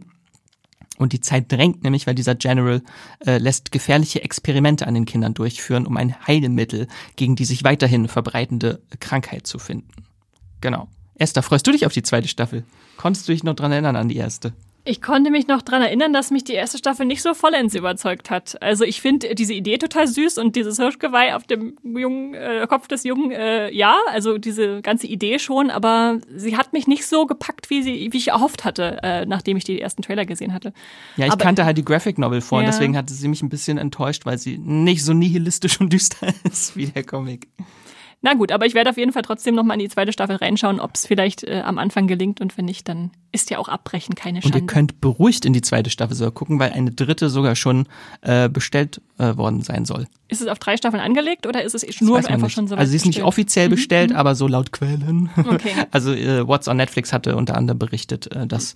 Und 0.98 1.14
die 1.14 1.22
Zeit 1.22 1.52
drängt 1.52 1.84
nämlich, 1.84 2.08
weil 2.08 2.16
dieser 2.16 2.34
General 2.34 2.82
äh, 3.24 3.38
lässt 3.38 3.72
gefährliche 3.72 4.24
Experimente 4.24 4.88
an 4.88 4.96
den 4.96 5.06
Kindern 5.06 5.36
durchführen, 5.36 5.86
um 5.86 5.98
ein 5.98 6.16
Heilmittel 6.26 6.88
gegen 7.16 7.36
die 7.36 7.46
sich 7.46 7.64
weiterhin 7.64 8.08
verbreitende 8.08 8.82
Krankheit 9.00 9.46
zu 9.46 9.60
finden. 9.60 9.92
Genau. 10.62 10.88
Esther, 11.14 11.44
freust 11.44 11.68
du 11.68 11.72
dich 11.72 11.86
auf 11.86 11.94
die 11.94 12.02
zweite 12.02 12.28
Staffel? 12.28 12.64
Konntest 12.98 13.28
du 13.28 13.32
dich 13.32 13.44
noch 13.44 13.54
dran 13.54 13.72
erinnern 13.72 13.96
an 13.96 14.10
die 14.10 14.16
erste? 14.16 14.54
Ich 14.88 15.02
konnte 15.02 15.32
mich 15.32 15.48
noch 15.48 15.64
dran 15.64 15.82
erinnern, 15.82 16.14
dass 16.14 16.30
mich 16.30 16.44
die 16.44 16.54
erste 16.54 16.78
Staffel 16.78 17.08
nicht 17.08 17.24
so 17.24 17.34
vollends 17.34 17.74
überzeugt 17.74 18.30
hat. 18.30 18.62
Also 18.62 18.84
ich 18.84 19.02
finde 19.02 19.34
diese 19.34 19.56
Idee 19.56 19.80
total 19.80 20.08
süß 20.08 20.38
und 20.38 20.56
dieses 20.56 20.78
Hirschgeweih 20.78 21.36
auf 21.36 21.48
dem 21.48 21.76
jungen 21.84 22.36
äh, 22.36 22.68
Kopf 22.70 22.88
des 22.88 23.04
Jungen, 23.04 23.32
äh, 23.32 23.72
ja, 23.72 23.98
also 24.12 24.38
diese 24.38 24.84
ganze 24.84 25.08
Idee 25.08 25.40
schon, 25.40 25.72
aber 25.72 26.20
sie 26.36 26.56
hat 26.56 26.72
mich 26.72 26.86
nicht 26.86 27.08
so 27.08 27.26
gepackt, 27.26 27.72
wie 27.72 27.82
sie, 27.82 28.10
wie 28.14 28.18
ich 28.18 28.28
erhofft 28.28 28.64
hatte, 28.64 29.00
äh, 29.02 29.26
nachdem 29.26 29.58
ich 29.58 29.64
die 29.64 29.82
ersten 29.82 30.04
Trailer 30.04 30.28
gesehen 30.28 30.54
hatte. 30.54 30.72
Ja, 31.18 31.26
ich 31.26 31.32
aber, 31.32 31.44
kannte 31.44 31.66
halt 31.66 31.80
die 31.80 31.86
Graphic 31.86 32.20
Novel 32.20 32.42
vor 32.42 32.62
ja. 32.62 32.68
und 32.68 32.72
deswegen 32.72 32.96
hatte 32.96 33.12
sie 33.12 33.28
mich 33.28 33.42
ein 33.42 33.50
bisschen 33.50 33.80
enttäuscht, 33.80 34.28
weil 34.28 34.38
sie 34.38 34.60
nicht 34.60 35.04
so 35.04 35.14
nihilistisch 35.14 35.80
und 35.82 35.92
düster 35.92 36.28
ist 36.44 36.78
wie 36.78 36.86
der 36.86 37.04
Comic. 37.04 37.48
Na 38.26 38.34
gut, 38.34 38.52
aber 38.52 38.66
ich 38.66 38.74
werde 38.74 38.90
auf 38.90 38.98
jeden 38.98 39.12
Fall 39.12 39.22
trotzdem 39.22 39.54
noch 39.54 39.64
mal 39.64 39.76
in 39.76 39.82
die 39.82 39.88
zweite 39.88 40.12
Staffel 40.12 40.38
reinschauen, 40.38 40.80
ob 40.80 40.96
es 40.96 41.06
vielleicht 41.06 41.44
äh, 41.44 41.62
am 41.64 41.78
Anfang 41.78 42.08
gelingt 42.08 42.42
und 42.42 42.58
wenn 42.58 42.66
nicht, 42.66 42.90
dann 42.90 43.12
ist 43.32 43.52
ja 43.52 43.60
auch 43.60 43.70
Abbrechen 43.70 44.16
keine 44.16 44.42
Schande. 44.42 44.58
Und 44.58 44.64
ihr 44.64 44.66
könnt 44.66 45.00
beruhigt 45.00 45.46
in 45.46 45.54
die 45.54 45.62
zweite 45.62 45.92
Staffel 45.92 46.16
sogar 46.16 46.32
gucken, 46.32 46.58
weil 46.58 46.72
eine 46.72 46.90
dritte 46.90 47.30
sogar 47.30 47.56
schon 47.56 47.86
äh, 48.22 48.50
bestellt 48.50 49.00
äh, 49.20 49.38
worden 49.38 49.62
sein 49.62 49.86
soll. 49.86 50.08
Ist 50.28 50.42
es 50.42 50.48
auf 50.48 50.58
drei 50.58 50.76
Staffeln 50.76 51.04
angelegt 51.04 51.46
oder 51.46 51.64
ist 51.64 51.76
es 51.76 52.02
nur 52.02 52.18
einfach 52.18 52.48
nicht. 52.48 52.54
schon 52.54 52.68
so? 52.68 52.74
Also 52.74 52.90
sie 52.90 52.96
ist 52.96 53.04
bestellt? 53.04 53.18
nicht 53.18 53.28
offiziell 53.28 53.70
bestellt, 53.70 54.10
mhm. 54.10 54.16
aber 54.16 54.34
so 54.34 54.48
laut 54.48 54.72
Quellen. 54.72 55.30
Okay. 55.38 55.74
Also 55.92 56.12
äh, 56.12 56.48
What's 56.48 56.68
on 56.68 56.78
Netflix 56.78 57.14
hatte 57.14 57.36
unter 57.36 57.56
anderem 57.56 57.78
berichtet, 57.78 58.36
äh, 58.36 58.48
dass 58.48 58.74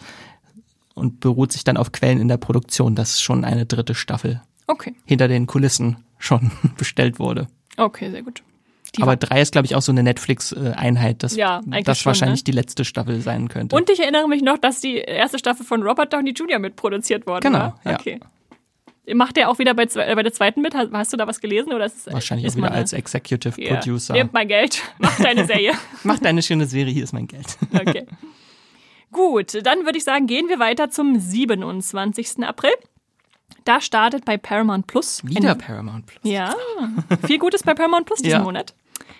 und 0.93 1.21
beruht 1.21 1.53
sich 1.53 1.63
dann 1.63 1.75
auf 1.75 1.91
Quellen 1.91 2.21
in 2.21 2.27
der 2.27 2.37
Produktion, 2.37 2.93
dass 2.93 3.19
schon 3.19 3.43
eine 3.43 3.65
dritte 3.65 3.95
Staffel 3.95 4.43
okay. 4.67 4.93
hinter 5.05 5.27
den 5.27 5.47
Kulissen 5.47 5.97
schon 6.19 6.51
bestellt 6.77 7.17
wurde. 7.17 7.47
Okay, 7.77 8.11
sehr 8.11 8.21
gut. 8.21 8.43
Die 8.97 9.03
Aber 9.03 9.15
drei 9.15 9.41
ist, 9.41 9.51
glaube 9.51 9.65
ich, 9.65 9.75
auch 9.75 9.81
so 9.81 9.91
eine 9.91 10.03
Netflix-Einheit, 10.03 11.21
dass 11.23 11.35
ja, 11.35 11.61
das 11.83 11.99
schon, 11.99 12.09
wahrscheinlich 12.09 12.41
ne? 12.41 12.45
die 12.45 12.51
letzte 12.51 12.85
Staffel 12.85 13.21
sein 13.21 13.47
könnte. 13.47 13.75
Und 13.75 13.89
ich 13.89 13.99
erinnere 13.99 14.27
mich 14.27 14.41
noch, 14.41 14.57
dass 14.57 14.81
die 14.81 14.97
erste 14.97 15.37
Staffel 15.37 15.65
von 15.65 15.83
Robert 15.83 16.11
Downey 16.11 16.31
Jr. 16.31 16.59
mitproduziert 16.59 17.27
worden 17.27 17.41
genau, 17.41 17.59
war. 17.59 17.79
Genau, 17.83 17.95
okay. 17.95 18.19
Ja. 18.21 18.27
Macht 19.15 19.37
der 19.37 19.49
auch 19.49 19.59
wieder 19.59 19.73
bei, 19.73 19.83
äh, 19.83 20.15
bei 20.15 20.23
der 20.23 20.33
zweiten 20.33 20.61
mit? 20.61 20.75
Hast, 20.75 20.91
hast, 20.91 21.13
du 21.13 21.17
da 21.17 21.27
was 21.27 21.39
gelesen? 21.39 21.73
Oder 21.73 21.85
ist, 21.85 22.11
Wahrscheinlich 22.11 22.45
ist 22.45 22.53
auch 22.53 22.57
wieder 22.57 22.71
als 22.71 22.93
Executive 22.93 23.59
yeah. 23.59 23.75
Producer. 23.75 24.13
Nehmt 24.13 24.33
mein 24.33 24.47
Geld, 24.47 24.83
mach 24.97 25.17
deine 25.19 25.45
Serie. 25.45 25.73
mach 26.03 26.19
deine 26.19 26.41
schöne 26.41 26.65
Serie, 26.65 26.93
hier 26.93 27.03
ist 27.03 27.13
mein 27.13 27.27
Geld. 27.27 27.57
okay. 27.73 28.05
Gut, 29.11 29.65
dann 29.65 29.85
würde 29.85 29.97
ich 29.97 30.03
sagen, 30.03 30.27
gehen 30.27 30.47
wir 30.49 30.59
weiter 30.59 30.91
zum 30.91 31.19
27. 31.19 32.43
April. 32.43 32.71
Da 33.65 33.81
startet 33.81 34.25
bei 34.25 34.37
Paramount 34.37 34.85
Plus. 34.85 35.25
Wieder 35.25 35.55
Paramount 35.55 36.05
Plus. 36.05 36.21
Ja, 36.23 36.55
viel 37.25 37.39
Gutes 37.39 37.63
bei 37.63 37.73
Paramount 37.73 38.05
Plus 38.05 38.21
diesen 38.21 38.39
ja. 38.39 38.43
Monat. 38.43 38.75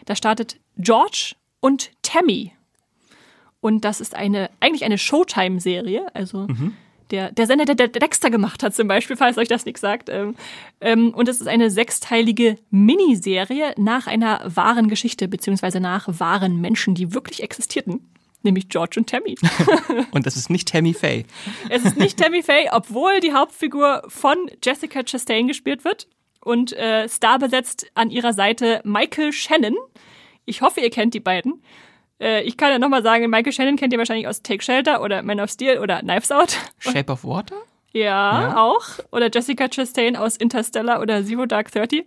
Da 0.10 0.16
startet 0.16 0.60
George 0.76 1.36
und 1.60 1.92
Tammy. 2.02 2.52
Und 3.62 3.86
das 3.86 4.02
ist 4.02 4.16
eine, 4.16 4.50
eigentlich 4.60 4.84
eine 4.84 4.98
Showtime-Serie. 4.98 6.08
Also 6.16 6.48
mhm. 6.48 6.74
der, 7.12 7.32
der 7.32 7.46
Sender, 7.46 7.66
der, 7.66 7.76
der 7.76 7.90
Dexter 7.90 8.32
gemacht 8.32 8.64
hat 8.64 8.74
zum 8.74 8.88
Beispiel, 8.88 9.18
falls 9.18 9.38
euch 9.38 9.50
das 9.50 9.66
nichts 9.66 9.82
sagt. 9.82 10.10
Ähm, 10.10 10.34
ähm, 10.82 11.14
und 11.14 11.30
es 11.30 11.42
ist 11.42 11.48
eine 11.48 11.70
sechsteilige 11.70 12.58
Miniserie 12.72 13.76
nach 13.78 14.08
einer 14.08 14.42
wahren 14.46 14.88
Geschichte, 14.90 15.28
beziehungsweise 15.28 15.80
nach 15.80 16.08
wahren 16.20 16.60
Menschen, 16.60 16.96
die 16.96 17.14
wirklich 17.14 17.44
existierten 17.44 18.10
nämlich 18.42 18.70
George 18.70 18.96
und 18.98 19.10
Tammy. 19.10 19.36
und 20.12 20.26
das 20.26 20.38
ist 20.38 20.50
nicht 20.50 20.70
Tammy 20.70 20.94
Faye. 20.94 21.26
Es 21.70 21.84
ist 21.84 21.98
nicht 21.98 22.18
Tammy 22.18 22.42
Faye, 22.42 22.70
obwohl 22.72 23.20
die 23.20 23.34
Hauptfigur 23.34 24.02
von 24.08 24.38
Jessica 24.64 25.04
Chastain 25.04 25.50
gespielt 25.50 25.84
wird 25.84 26.08
und 26.42 26.74
äh, 26.74 27.08
Star 27.08 27.40
besetzt 27.40 27.88
an 27.96 28.10
ihrer 28.10 28.34
Seite 28.34 28.82
Michael 28.84 29.32
Shannon. 29.34 29.76
Ich 30.46 30.62
hoffe, 30.62 30.82
ihr 30.82 30.90
kennt 30.90 31.14
die 31.14 31.20
beiden. 31.20 31.64
Äh, 32.20 32.44
ich 32.44 32.58
kann 32.58 32.72
ja 32.72 32.80
nochmal 32.80 33.04
sagen, 33.04 33.30
Michael 33.30 33.54
Shannon 33.54 33.76
kennt 33.76 33.94
ihr 33.94 34.00
wahrscheinlich 34.00 34.28
aus 34.28 34.42
Take 34.42 34.64
Shelter 34.64 35.02
oder 35.02 35.22
Man 35.24 35.40
of 35.40 35.50
Steel 35.50 35.80
oder 35.80 36.00
Knives 36.00 36.32
Out. 36.32 36.58
Shape 36.80 37.12
of 37.12 37.24
Water? 37.24 37.56
Ja, 37.92 38.42
ja, 38.42 38.58
auch. 38.58 38.86
Oder 39.12 39.30
Jessica 39.34 39.68
Chastain 39.68 40.16
aus 40.16 40.38
Interstellar 40.38 41.02
oder 41.02 41.24
Zero 41.24 41.46
Dark 41.46 41.72
Thirty. 41.72 42.06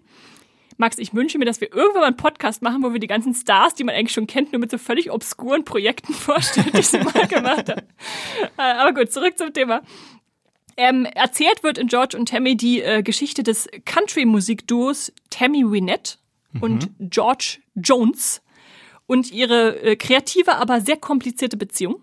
Max, 0.79 0.99
ich 0.99 1.15
wünsche 1.15 1.39
mir, 1.39 1.45
dass 1.45 1.61
wir 1.61 1.73
irgendwann 1.73 2.01
mal 2.01 2.07
einen 2.09 2.17
Podcast 2.17 2.63
machen, 2.63 2.83
wo 2.83 2.93
wir 2.93 3.01
die 3.01 3.07
ganzen 3.07 3.35
Stars, 3.35 3.75
die 3.75 3.85
man 3.85 3.95
eigentlich 3.95 4.13
schon 4.13 4.27
kennt, 4.27 4.53
nur 4.53 4.61
mit 4.61 4.71
so 4.71 4.79
völlig 4.79 5.11
obskuren 5.11 5.65
Projekten 5.65 6.13
vorstellen, 6.15 6.71
die 6.75 6.83
sie 6.83 6.99
mal 6.99 7.27
gemacht 7.27 7.69
haben. 7.69 7.83
Äh, 8.57 8.63
aber 8.63 8.93
gut, 8.93 9.13
zurück 9.13 9.37
zum 9.37 9.53
Thema. 9.53 9.83
Ähm, 10.77 11.05
erzählt 11.05 11.63
wird 11.63 11.79
in 11.79 11.89
George 11.89 12.17
und 12.17 12.29
Tammy 12.29 12.57
die 12.57 12.83
äh, 12.83 13.03
Geschichte 13.03 13.43
des 13.43 13.69
Country-Musikduos 13.85 15.13
Tammy 15.31 15.71
Wynette 15.71 16.17
mhm. 16.53 16.63
und 16.63 16.91
George 16.99 17.59
Jones 17.75 18.43
und 19.07 19.31
ihre 19.33 19.81
äh, 19.83 19.97
kreative, 19.97 20.57
aber 20.57 20.81
sehr 20.81 20.97
komplizierte 20.97 21.57
Beziehung. 21.57 22.03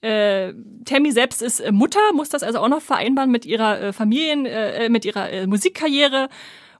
Äh, 0.00 0.52
Tammy 0.84 1.10
selbst 1.10 1.42
ist 1.42 1.72
Mutter, 1.72 2.00
muss 2.14 2.28
das 2.28 2.44
also 2.44 2.60
auch 2.60 2.68
noch 2.68 2.82
vereinbaren 2.82 3.30
mit 3.30 3.44
ihrer 3.44 3.80
äh, 3.80 3.92
Familien, 3.92 4.46
äh, 4.46 4.88
mit 4.88 5.04
ihrer 5.04 5.30
äh, 5.30 5.46
Musikkarriere 5.46 6.28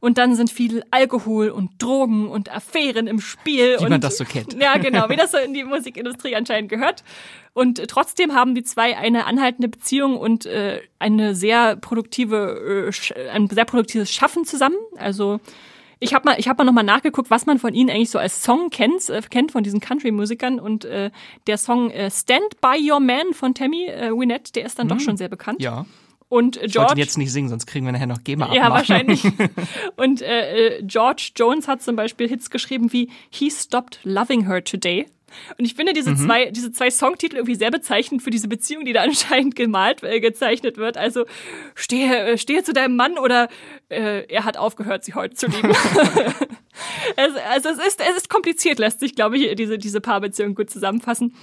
und 0.01 0.19
dann 0.19 0.35
sind 0.35 0.51
viel 0.51 0.83
Alkohol 0.91 1.51
und 1.51 1.70
Drogen 1.79 2.29
und 2.29 2.55
Affären 2.55 3.07
im 3.07 3.20
Spiel. 3.20 3.77
Wie 3.79 3.85
und, 3.85 3.91
man 3.91 4.01
das 4.01 4.19
so 4.19 4.25
kennt. 4.25 4.61
Ja, 4.61 4.77
genau, 4.77 5.09
wie 5.09 5.16
das 5.16 5.33
so 5.33 5.39
in 5.39 5.55
die 5.55 5.65
Musikindustrie 5.65 6.37
anscheinend 6.37 6.70
gehört. 6.70 7.05
Und 7.53 7.83
trotzdem 7.89 8.35
haben 8.35 8.55
die 8.55 8.62
zwei 8.62 8.97
eine 8.97 9.27
anhaltende 9.27 9.69
Beziehung 9.69 10.16
und 10.16 10.47
äh, 10.47 10.81
eine 10.99 11.35
sehr 11.35 11.77
produktive, 11.77 12.93
äh, 13.16 13.29
ein 13.31 13.49
sehr 13.49 13.65
produktives 13.65 14.12
Schaffen 14.12 14.45
zusammen. 14.45 14.77
Also 14.97 15.41
ich 16.01 16.15
habe 16.15 16.25
mal, 16.27 16.39
ich 16.39 16.49
habe 16.49 16.59
mal 16.59 16.65
noch 16.65 16.73
mal 16.73 16.85
nachgeguckt, 16.85 17.31
was 17.31 17.47
man 17.47 17.59
von 17.59 17.75
ihnen 17.75 17.91
eigentlich 17.91 18.11
so 18.11 18.19
als 18.19 18.43
Song 18.43 18.70
kennt, 18.70 19.09
äh, 19.11 19.20
kennt 19.29 19.53
von 19.53 19.65
diesen 19.65 19.81
Country-Musikern 19.81 20.61
und 20.61 20.85
äh, 20.85 21.11
der 21.47 21.59
Song 21.59 21.91
äh, 21.91 22.11
Stand 22.11 22.61
by 22.61 22.79
Your 22.79 23.01
Man 23.01 23.33
von 23.33 23.55
Tammy 23.55 23.87
äh, 23.87 24.12
Wynette, 24.12 24.53
der 24.53 24.66
ist 24.66 24.79
dann 24.79 24.89
doch 24.89 25.01
schon 25.01 25.16
sehr 25.16 25.29
bekannt. 25.29 25.61
Ja. 25.61 25.87
Und 26.29 26.57
Ich 26.57 26.63
wollte 26.63 26.73
George 26.73 27.01
jetzt 27.01 27.17
nicht 27.17 27.33
singen, 27.33 27.49
sonst 27.49 27.67
kriegen 27.67 27.87
wir 27.87 27.93
nachher 27.93 28.07
noch 28.07 28.23
GEMA 28.23 28.55
ja, 28.55 28.71
wahrscheinlich. 28.71 29.25
Und 29.97 30.21
äh, 30.21 30.79
äh, 30.79 30.83
George 30.83 31.31
Jones 31.35 31.69
hat 31.69 31.83
zum 31.83 31.97
Beispiel 31.97 32.29
Hits 32.29 32.51
geschrieben 32.51 32.93
wie 32.93 33.11
He 33.31 33.51
Stopped 33.51 34.01
Loving 34.05 34.47
Her 34.47 34.63
Today. 34.63 35.07
Und 35.59 35.65
ich 35.65 35.75
finde 35.75 35.93
diese 35.93 36.15
zwei, 36.15 36.51
diese 36.51 36.73
zwei 36.73 36.91
Songtitel 36.91 37.37
irgendwie 37.37 37.55
sehr 37.55 37.71
bezeichnend 37.71 38.23
für 38.23 38.31
diese 38.31 38.49
Beziehung, 38.49 38.85
die 38.85 38.93
da 38.93 39.03
anscheinend 39.05 39.57
gemalt, 39.57 40.03
äh, 40.03 40.21
gezeichnet 40.21 40.77
wird. 40.77 40.97
Also 40.97 41.25
stehe, 41.75 42.17
äh, 42.25 42.39
stehe 42.39 42.63
zu 42.63 42.73
deinem 42.73 42.97
Mann 42.97 43.19
oder 43.19 43.49
äh, 43.89 44.27
er 44.29 44.45
hat 44.45 44.57
aufgehört, 44.57 45.05
sie 45.05 45.15
heute 45.15 45.35
zu 45.35 45.47
lieben. 45.47 45.71
es, 47.17 47.33
also 47.51 47.69
es 47.71 47.79
ist, 47.87 48.01
es 48.01 48.17
ist 48.17 48.31
kompliziert, 48.31 48.79
lässt 48.79 49.01
sich, 49.01 49.15
glaube 49.15 49.39
ich, 49.39 49.55
diese, 49.57 49.79
diese 49.79 50.01
Paarbeziehung 50.01 50.55
gut 50.55 50.71
zusammenfassen. 50.71 51.35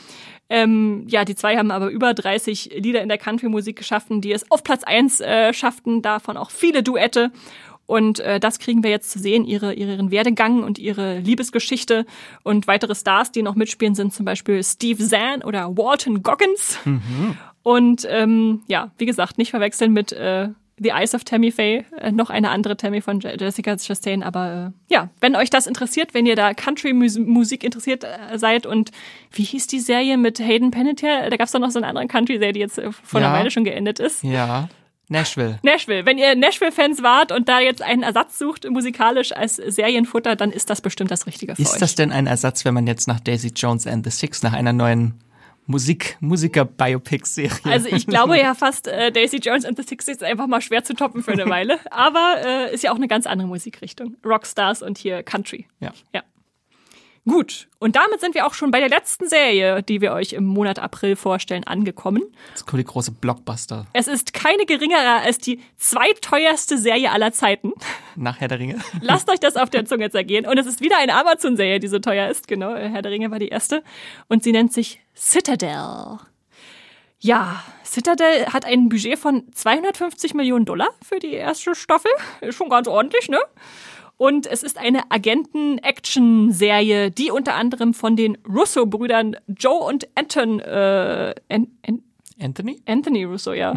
Ähm, 0.49 1.05
ja, 1.07 1.25
die 1.25 1.35
zwei 1.35 1.57
haben 1.57 1.71
aber 1.71 1.89
über 1.89 2.13
30 2.13 2.77
Lieder 2.77 3.01
in 3.01 3.09
der 3.09 3.17
Country-Musik 3.17 3.75
geschaffen, 3.75 4.21
die 4.21 4.31
es 4.31 4.49
auf 4.51 4.63
Platz 4.63 4.83
eins 4.83 5.19
äh, 5.19 5.53
schafften, 5.53 6.01
davon 6.01 6.37
auch 6.37 6.51
viele 6.51 6.83
Duette. 6.83 7.31
Und 7.87 8.19
äh, 8.19 8.39
das 8.39 8.59
kriegen 8.59 8.83
wir 8.83 8.89
jetzt 8.89 9.11
zu 9.11 9.19
sehen, 9.19 9.45
ihre, 9.45 9.73
ihren 9.73 10.09
Werdegang 10.09 10.63
und 10.63 10.79
ihre 10.79 11.19
Liebesgeschichte. 11.19 12.05
Und 12.43 12.67
weitere 12.67 12.95
Stars, 12.95 13.31
die 13.31 13.43
noch 13.43 13.55
mitspielen, 13.55 13.95
sind 13.95 14.13
zum 14.13 14.25
Beispiel 14.25 14.63
Steve 14.63 15.03
Zahn 15.03 15.43
oder 15.43 15.77
Walton 15.77 16.23
Goggins. 16.23 16.79
Und 17.63 18.07
ähm, 18.09 18.61
ja, 18.67 18.91
wie 18.99 19.07
gesagt, 19.07 19.39
nicht 19.39 19.49
verwechseln 19.49 19.91
mit 19.91 20.11
äh, 20.11 20.49
The 20.81 20.89
Eyes 20.89 21.15
of 21.15 21.23
Tammy 21.23 21.51
Faye, 21.51 21.85
äh, 22.01 22.11
noch 22.11 22.29
eine 22.29 22.49
andere 22.49 22.75
Tammy 22.75 22.99
von 23.01 23.21
Je- 23.21 23.37
Jessica 23.39 23.77
Chastain. 23.77 24.23
Aber 24.23 24.73
äh, 24.89 24.93
ja, 24.93 25.09
wenn 25.21 25.35
euch 25.37 25.49
das 25.49 25.67
interessiert, 25.67 26.13
wenn 26.13 26.25
ihr 26.25 26.35
da 26.35 26.53
Country-Musik 26.53 27.63
interessiert 27.63 28.03
äh, 28.03 28.37
seid 28.37 28.65
und 28.65 28.91
wie 29.31 29.43
hieß 29.43 29.67
die 29.67 29.79
Serie 29.79 30.17
mit 30.17 30.39
Hayden 30.39 30.71
Panettiere? 30.71 31.29
Da 31.29 31.37
gab 31.37 31.45
es 31.45 31.51
doch 31.53 31.59
noch 31.59 31.71
so 31.71 31.79
eine 31.79 31.87
andere 31.87 32.07
Country-Serie, 32.07 32.51
die 32.53 32.59
jetzt 32.59 32.77
äh, 32.77 32.91
vor 32.91 33.19
einer 33.21 33.29
Ja. 33.29 33.39
Weile 33.39 33.51
schon 33.51 33.63
geendet 33.63 33.99
ist. 33.99 34.23
Ja. 34.23 34.67
Nashville. 35.07 35.59
Nashville. 35.61 36.05
Wenn 36.05 36.17
ihr 36.17 36.35
Nashville-Fans 36.35 37.03
wart 37.03 37.31
und 37.31 37.47
da 37.47 37.59
jetzt 37.59 37.81
einen 37.83 38.01
Ersatz 38.01 38.39
sucht, 38.39 38.67
musikalisch 38.69 39.31
als 39.33 39.57
Serienfutter, 39.57 40.35
dann 40.35 40.51
ist 40.51 40.69
das 40.71 40.81
bestimmt 40.81 41.11
das 41.11 41.27
Richtige 41.27 41.55
für 41.55 41.61
Ist 41.61 41.73
euch. 41.73 41.79
das 41.79 41.93
denn 41.95 42.11
ein 42.11 42.25
Ersatz, 42.25 42.65
wenn 42.65 42.73
man 42.73 42.87
jetzt 42.87 43.07
nach 43.07 43.19
Daisy 43.19 43.51
Jones 43.55 43.85
and 43.85 44.03
the 44.03 44.09
Six, 44.09 44.41
nach 44.41 44.53
einer 44.53 44.73
neuen 44.73 45.13
Musik, 45.67 46.17
Musiker-Biopic-Serie. 46.19 47.71
also 47.71 47.89
ich 47.89 48.05
glaube 48.07 48.37
ja 48.39 48.53
fast, 48.53 48.87
äh, 48.87 49.11
Daisy 49.11 49.37
Jones 49.37 49.65
and 49.65 49.77
the 49.77 49.83
Six 49.83 50.07
ist 50.07 50.23
einfach 50.23 50.47
mal 50.47 50.61
schwer 50.61 50.83
zu 50.83 50.93
toppen 50.93 51.23
für 51.23 51.31
eine 51.31 51.49
Weile. 51.49 51.79
Aber 51.91 52.37
äh, 52.45 52.73
ist 52.73 52.83
ja 52.83 52.91
auch 52.91 52.97
eine 52.97 53.07
ganz 53.07 53.25
andere 53.25 53.47
Musikrichtung. 53.47 54.15
Rockstars 54.23 54.81
und 54.81 54.97
hier 54.97 55.23
Country. 55.23 55.67
Ja. 55.79 55.91
Ja. 56.13 56.23
Gut, 57.27 57.69
und 57.79 57.95
damit 57.95 58.21
sind 58.21 58.35
wir 58.35 58.45
auch 58.45 58.53
schon 58.53 58.69
bei 58.69 58.79
der 58.79 58.89
letzten 58.89 59.27
Serie, 59.27 59.81
die 59.81 59.99
wir 59.99 60.13
euch 60.13 60.33
im 60.33 60.45
Monat 60.45 60.77
April 60.77 61.15
vorstellen, 61.15 61.63
angekommen. 61.63 62.21
Das 62.53 62.67
kommt 62.67 62.79
die 62.79 62.85
große 62.85 63.13
Blockbuster. 63.13 63.87
Es 63.93 64.07
ist 64.07 64.33
keine 64.33 64.67
geringere 64.67 65.21
als 65.23 65.39
die 65.39 65.59
zweiteuerste 65.75 66.77
Serie 66.77 67.11
aller 67.11 67.31
Zeiten. 67.31 67.73
Nach 68.15 68.39
Herr 68.39 68.47
der 68.47 68.59
Ringe. 68.59 68.79
Lasst 69.01 69.27
euch 69.31 69.39
das 69.39 69.55
auf 69.55 69.71
der 69.71 69.85
Zunge 69.85 70.11
zergehen. 70.11 70.45
Und 70.45 70.59
es 70.59 70.67
ist 70.67 70.81
wieder 70.81 70.99
eine 70.99 71.15
Amazon-Serie, 71.15 71.79
die 71.79 71.87
so 71.87 71.97
teuer 71.97 72.29
ist. 72.29 72.47
Genau, 72.47 72.75
Herr 72.75 73.01
der 73.01 73.11
Ringe 73.11 73.31
war 73.31 73.39
die 73.39 73.47
erste. 73.47 73.83
Und 74.27 74.43
sie 74.43 74.51
nennt 74.51 74.71
sich 74.71 75.01
Citadel. 75.15 76.19
Ja, 77.19 77.63
Citadel 77.83 78.47
hat 78.47 78.65
ein 78.65 78.89
Budget 78.89 79.17
von 79.17 79.43
250 79.53 80.33
Millionen 80.33 80.65
Dollar 80.65 80.89
für 81.01 81.19
die 81.19 81.33
erste 81.33 81.73
Staffel. 81.73 82.11
Ist 82.41 82.55
schon 82.55 82.69
ganz 82.69 82.87
ordentlich, 82.87 83.29
ne? 83.29 83.39
Und 84.17 84.47
es 84.47 84.63
ist 84.63 84.77
eine 84.77 85.11
Agenten-Action-Serie, 85.11 87.11
die 87.11 87.31
unter 87.31 87.55
anderem 87.55 87.93
von 87.93 88.15
den 88.15 88.37
Russo-Brüdern 88.47 89.35
Joe 89.47 89.83
und 89.83 90.07
Anton, 90.15 90.59
äh, 90.59 91.35
An 91.49 91.67
An 91.85 92.03
Anthony? 92.39 92.81
Anthony 92.85 93.23
Russo, 93.23 93.53
ja. 93.53 93.73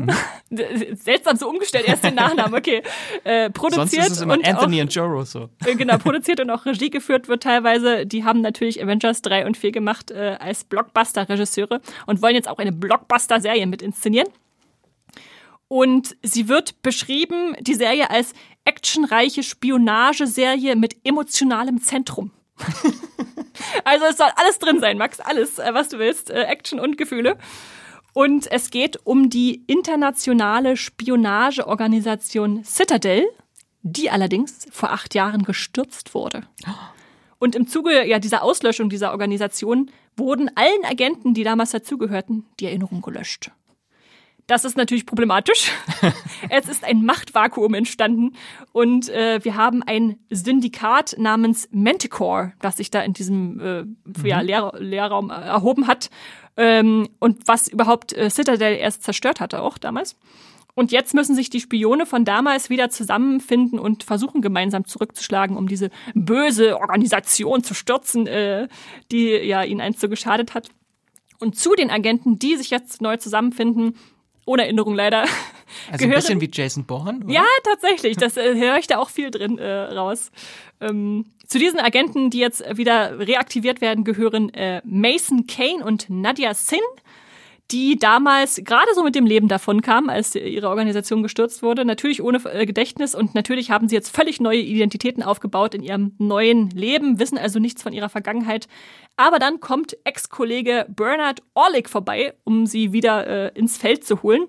Seltsam 0.95 1.37
so 1.37 1.49
umgestellt, 1.49 1.87
erst 1.87 2.03
den 2.03 2.17
Nachnamen, 2.17 2.55
okay. 2.55 2.83
Äh, 3.23 3.45
Sonst 3.45 3.53
produziert 3.55 4.07
ist 4.07 4.13
es 4.13 4.21
immer 4.21 4.35
und 4.35 4.47
Anthony 4.47 4.79
auch, 4.79 4.83
und 4.83 4.95
Joe 4.95 5.07
Russo. 5.07 5.49
äh, 5.65 5.75
genau, 5.77 5.99
produziert 5.99 6.41
und 6.41 6.51
auch 6.51 6.67
Regie 6.67 6.91
geführt 6.91 7.29
wird 7.29 7.45
teilweise. 7.45 8.05
Die 8.05 8.25
haben 8.25 8.41
natürlich 8.41 8.83
Avengers 8.83 9.23
3 9.23 9.47
und 9.47 9.57
4 9.57 9.71
gemacht 9.71 10.11
äh, 10.11 10.37
als 10.41 10.65
Blockbuster-Regisseure 10.65 11.81
und 12.07 12.21
wollen 12.21 12.35
jetzt 12.35 12.49
auch 12.49 12.59
eine 12.59 12.73
Blockbuster-Serie 12.73 13.67
mit 13.67 13.81
inszenieren. 13.81 14.29
Und 15.69 16.17
sie 16.23 16.49
wird 16.49 16.83
beschrieben, 16.83 17.55
die 17.61 17.75
Serie, 17.75 18.11
als 18.11 18.33
actionreiche 18.65 19.43
Spionageserie 19.43 20.75
mit 20.77 20.97
emotionalem 21.05 21.81
Zentrum. 21.81 22.33
also 23.85 24.07
es 24.07 24.17
soll 24.17 24.31
alles 24.35 24.59
drin 24.59 24.81
sein, 24.81 24.99
Max, 24.99 25.21
alles, 25.21 25.59
äh, 25.59 25.73
was 25.75 25.91
du 25.91 25.99
willst, 25.99 26.31
äh, 26.31 26.43
Action 26.43 26.81
und 26.81 26.99
Gefühle. 26.99 27.39
Und 28.19 28.51
es 28.51 28.71
geht 28.71 28.99
um 29.07 29.31
die 29.31 29.63
internationale 29.69 30.77
Spionageorganisation 30.77 32.65
Citadel, 32.65 33.25
die 33.83 34.11
allerdings 34.11 34.67
vor 34.73 34.91
acht 34.91 35.15
Jahren 35.15 35.45
gestürzt 35.45 36.15
wurde. 36.15 36.43
Und 37.39 37.55
im 37.55 37.69
Zuge 37.69 38.05
ja, 38.09 38.19
dieser 38.19 38.43
Auslöschung 38.43 38.91
dieser 38.91 39.13
Organisation 39.13 39.93
wurden 40.17 40.51
allen 40.57 40.85
Agenten, 40.85 41.33
die 41.33 41.45
damals 41.45 41.71
dazugehörten, 41.71 42.45
die 42.59 42.67
Erinnerung 42.67 43.03
gelöscht. 43.03 43.53
Das 44.49 44.65
ist 44.65 44.77
natürlich 44.77 45.07
problematisch. 45.07 45.71
es 46.49 46.69
ist 46.69 46.83
ein 46.83 47.05
Machtvakuum 47.05 47.75
entstanden 47.75 48.33
und 48.73 49.11
äh, 49.11 49.45
wir 49.45 49.55
haben 49.55 49.85
ein 49.85 50.19
Syndikat 50.29 51.15
namens 51.19 51.69
Manticore, 51.71 52.55
das 52.61 52.79
sich 52.79 52.91
da 52.91 53.03
in 53.03 53.13
diesem 53.13 53.61
äh, 53.61 54.27
ja, 54.27 54.41
Lehr 54.41 54.73
Lehrraum 54.79 55.31
äh, 55.31 55.35
erhoben 55.35 55.87
hat 55.87 56.11
ähm, 56.59 57.09
und 57.21 57.49
was 57.49 57.69
überhaupt 57.69 58.13
äh, 58.13 58.29
Citadel 58.29 58.77
erst 58.77 59.03
zerstört 59.05 59.41
hatte 59.41 59.63
auch 59.63 59.79
damals. 59.79 60.17
Und 60.75 60.93
jetzt 60.93 61.13
müssen 61.15 61.35
sich 61.35 61.51
die 61.51 61.61
Spione 61.61 62.07
von 62.07 62.25
damals 62.25 62.71
wieder 62.71 62.89
zusammenfinden 62.91 63.79
und 63.81 64.05
versuchen 64.05 64.43
gemeinsam 64.43 64.85
zurückzuschlagen, 64.87 65.57
um 65.57 65.67
diese 65.67 65.91
böse 66.15 66.79
Organisation 66.79 67.65
zu 67.65 67.75
stürzen, 67.75 68.27
äh, 68.29 68.69
die 69.11 69.29
ja 69.31 69.65
ihnen 69.65 69.81
einst 69.81 70.01
so 70.01 70.09
geschadet 70.09 70.55
hat. 70.55 70.69
Und 71.41 71.57
zu 71.59 71.75
den 71.75 71.91
Agenten, 71.91 72.39
die 72.39 72.57
sich 72.57 72.71
jetzt 72.71 73.01
neu 73.01 73.17
zusammenfinden, 73.17 73.97
ohne 74.45 74.63
Erinnerung 74.63 74.95
leider, 74.95 75.23
Also 75.23 75.33
ein 75.91 75.99
gehören- 75.99 76.15
bisschen 76.15 76.41
wie 76.41 76.51
Jason 76.53 76.85
Bourne. 76.85 77.21
oder? 77.25 77.33
ja, 77.35 77.45
tatsächlich. 77.65 78.17
Das 78.17 78.37
äh, 78.37 78.55
höre 78.55 78.79
ich 78.79 78.87
da 78.87 78.99
auch 78.99 79.11
viel 79.11 79.31
drin 79.33 79.59
äh, 79.59 79.69
raus. 79.93 80.31
Ähm, 80.81 81.27
zu 81.49 81.59
diesen 81.59 81.81
Agenten, 81.81 82.31
die 82.31 82.39
jetzt 82.39 82.63
wieder 82.77 83.19
reaktiviert 83.19 83.81
werden, 83.81 84.05
gehören 84.05 84.53
äh, 84.53 84.83
Mason 84.85 85.47
Kane 85.47 85.83
und 85.83 86.09
Nadia 86.11 86.53
Sin, 86.53 86.81
die 87.71 87.99
damals 87.99 88.61
gerade 88.65 88.95
so 88.95 89.03
mit 89.03 89.15
dem 89.15 89.25
Leben 89.25 89.49
davon 89.49 89.81
kamen, 89.81 90.11
als 90.11 90.35
ihre 90.35 90.69
Organisation 90.69 91.23
gestürzt 91.23 91.63
wurde. 91.63 91.87
Natürlich 91.87 92.23
ohne 92.23 92.39
äh, 92.45 92.67
Gedächtnis 92.67 93.15
und 93.15 93.35
natürlich 93.35 93.71
haben 93.71 93.89
sie 93.89 93.95
jetzt 93.95 94.15
völlig 94.15 94.41
neue 94.41 94.61
Identitäten 94.61 95.23
aufgebaut 95.23 95.75
in 95.75 95.83
ihrem 95.83 96.15
neuen 96.19 96.69
Leben, 96.71 97.19
wissen 97.19 97.39
also 97.39 97.59
nichts 97.59 97.83
von 97.83 97.95
ihrer 97.95 98.11
Vergangenheit. 98.11 98.69
Aber 99.17 99.39
dann 99.39 99.59
kommt 99.59 99.97
Ex-Kollege 100.05 100.87
Bernard 100.89 101.43
Orlick 101.55 101.89
vorbei, 101.89 102.35
um 102.45 102.67
sie 102.67 102.93
wieder 102.93 103.27
äh, 103.27 103.59
ins 103.59 103.79
Feld 103.79 104.05
zu 104.05 104.23
holen. 104.23 104.49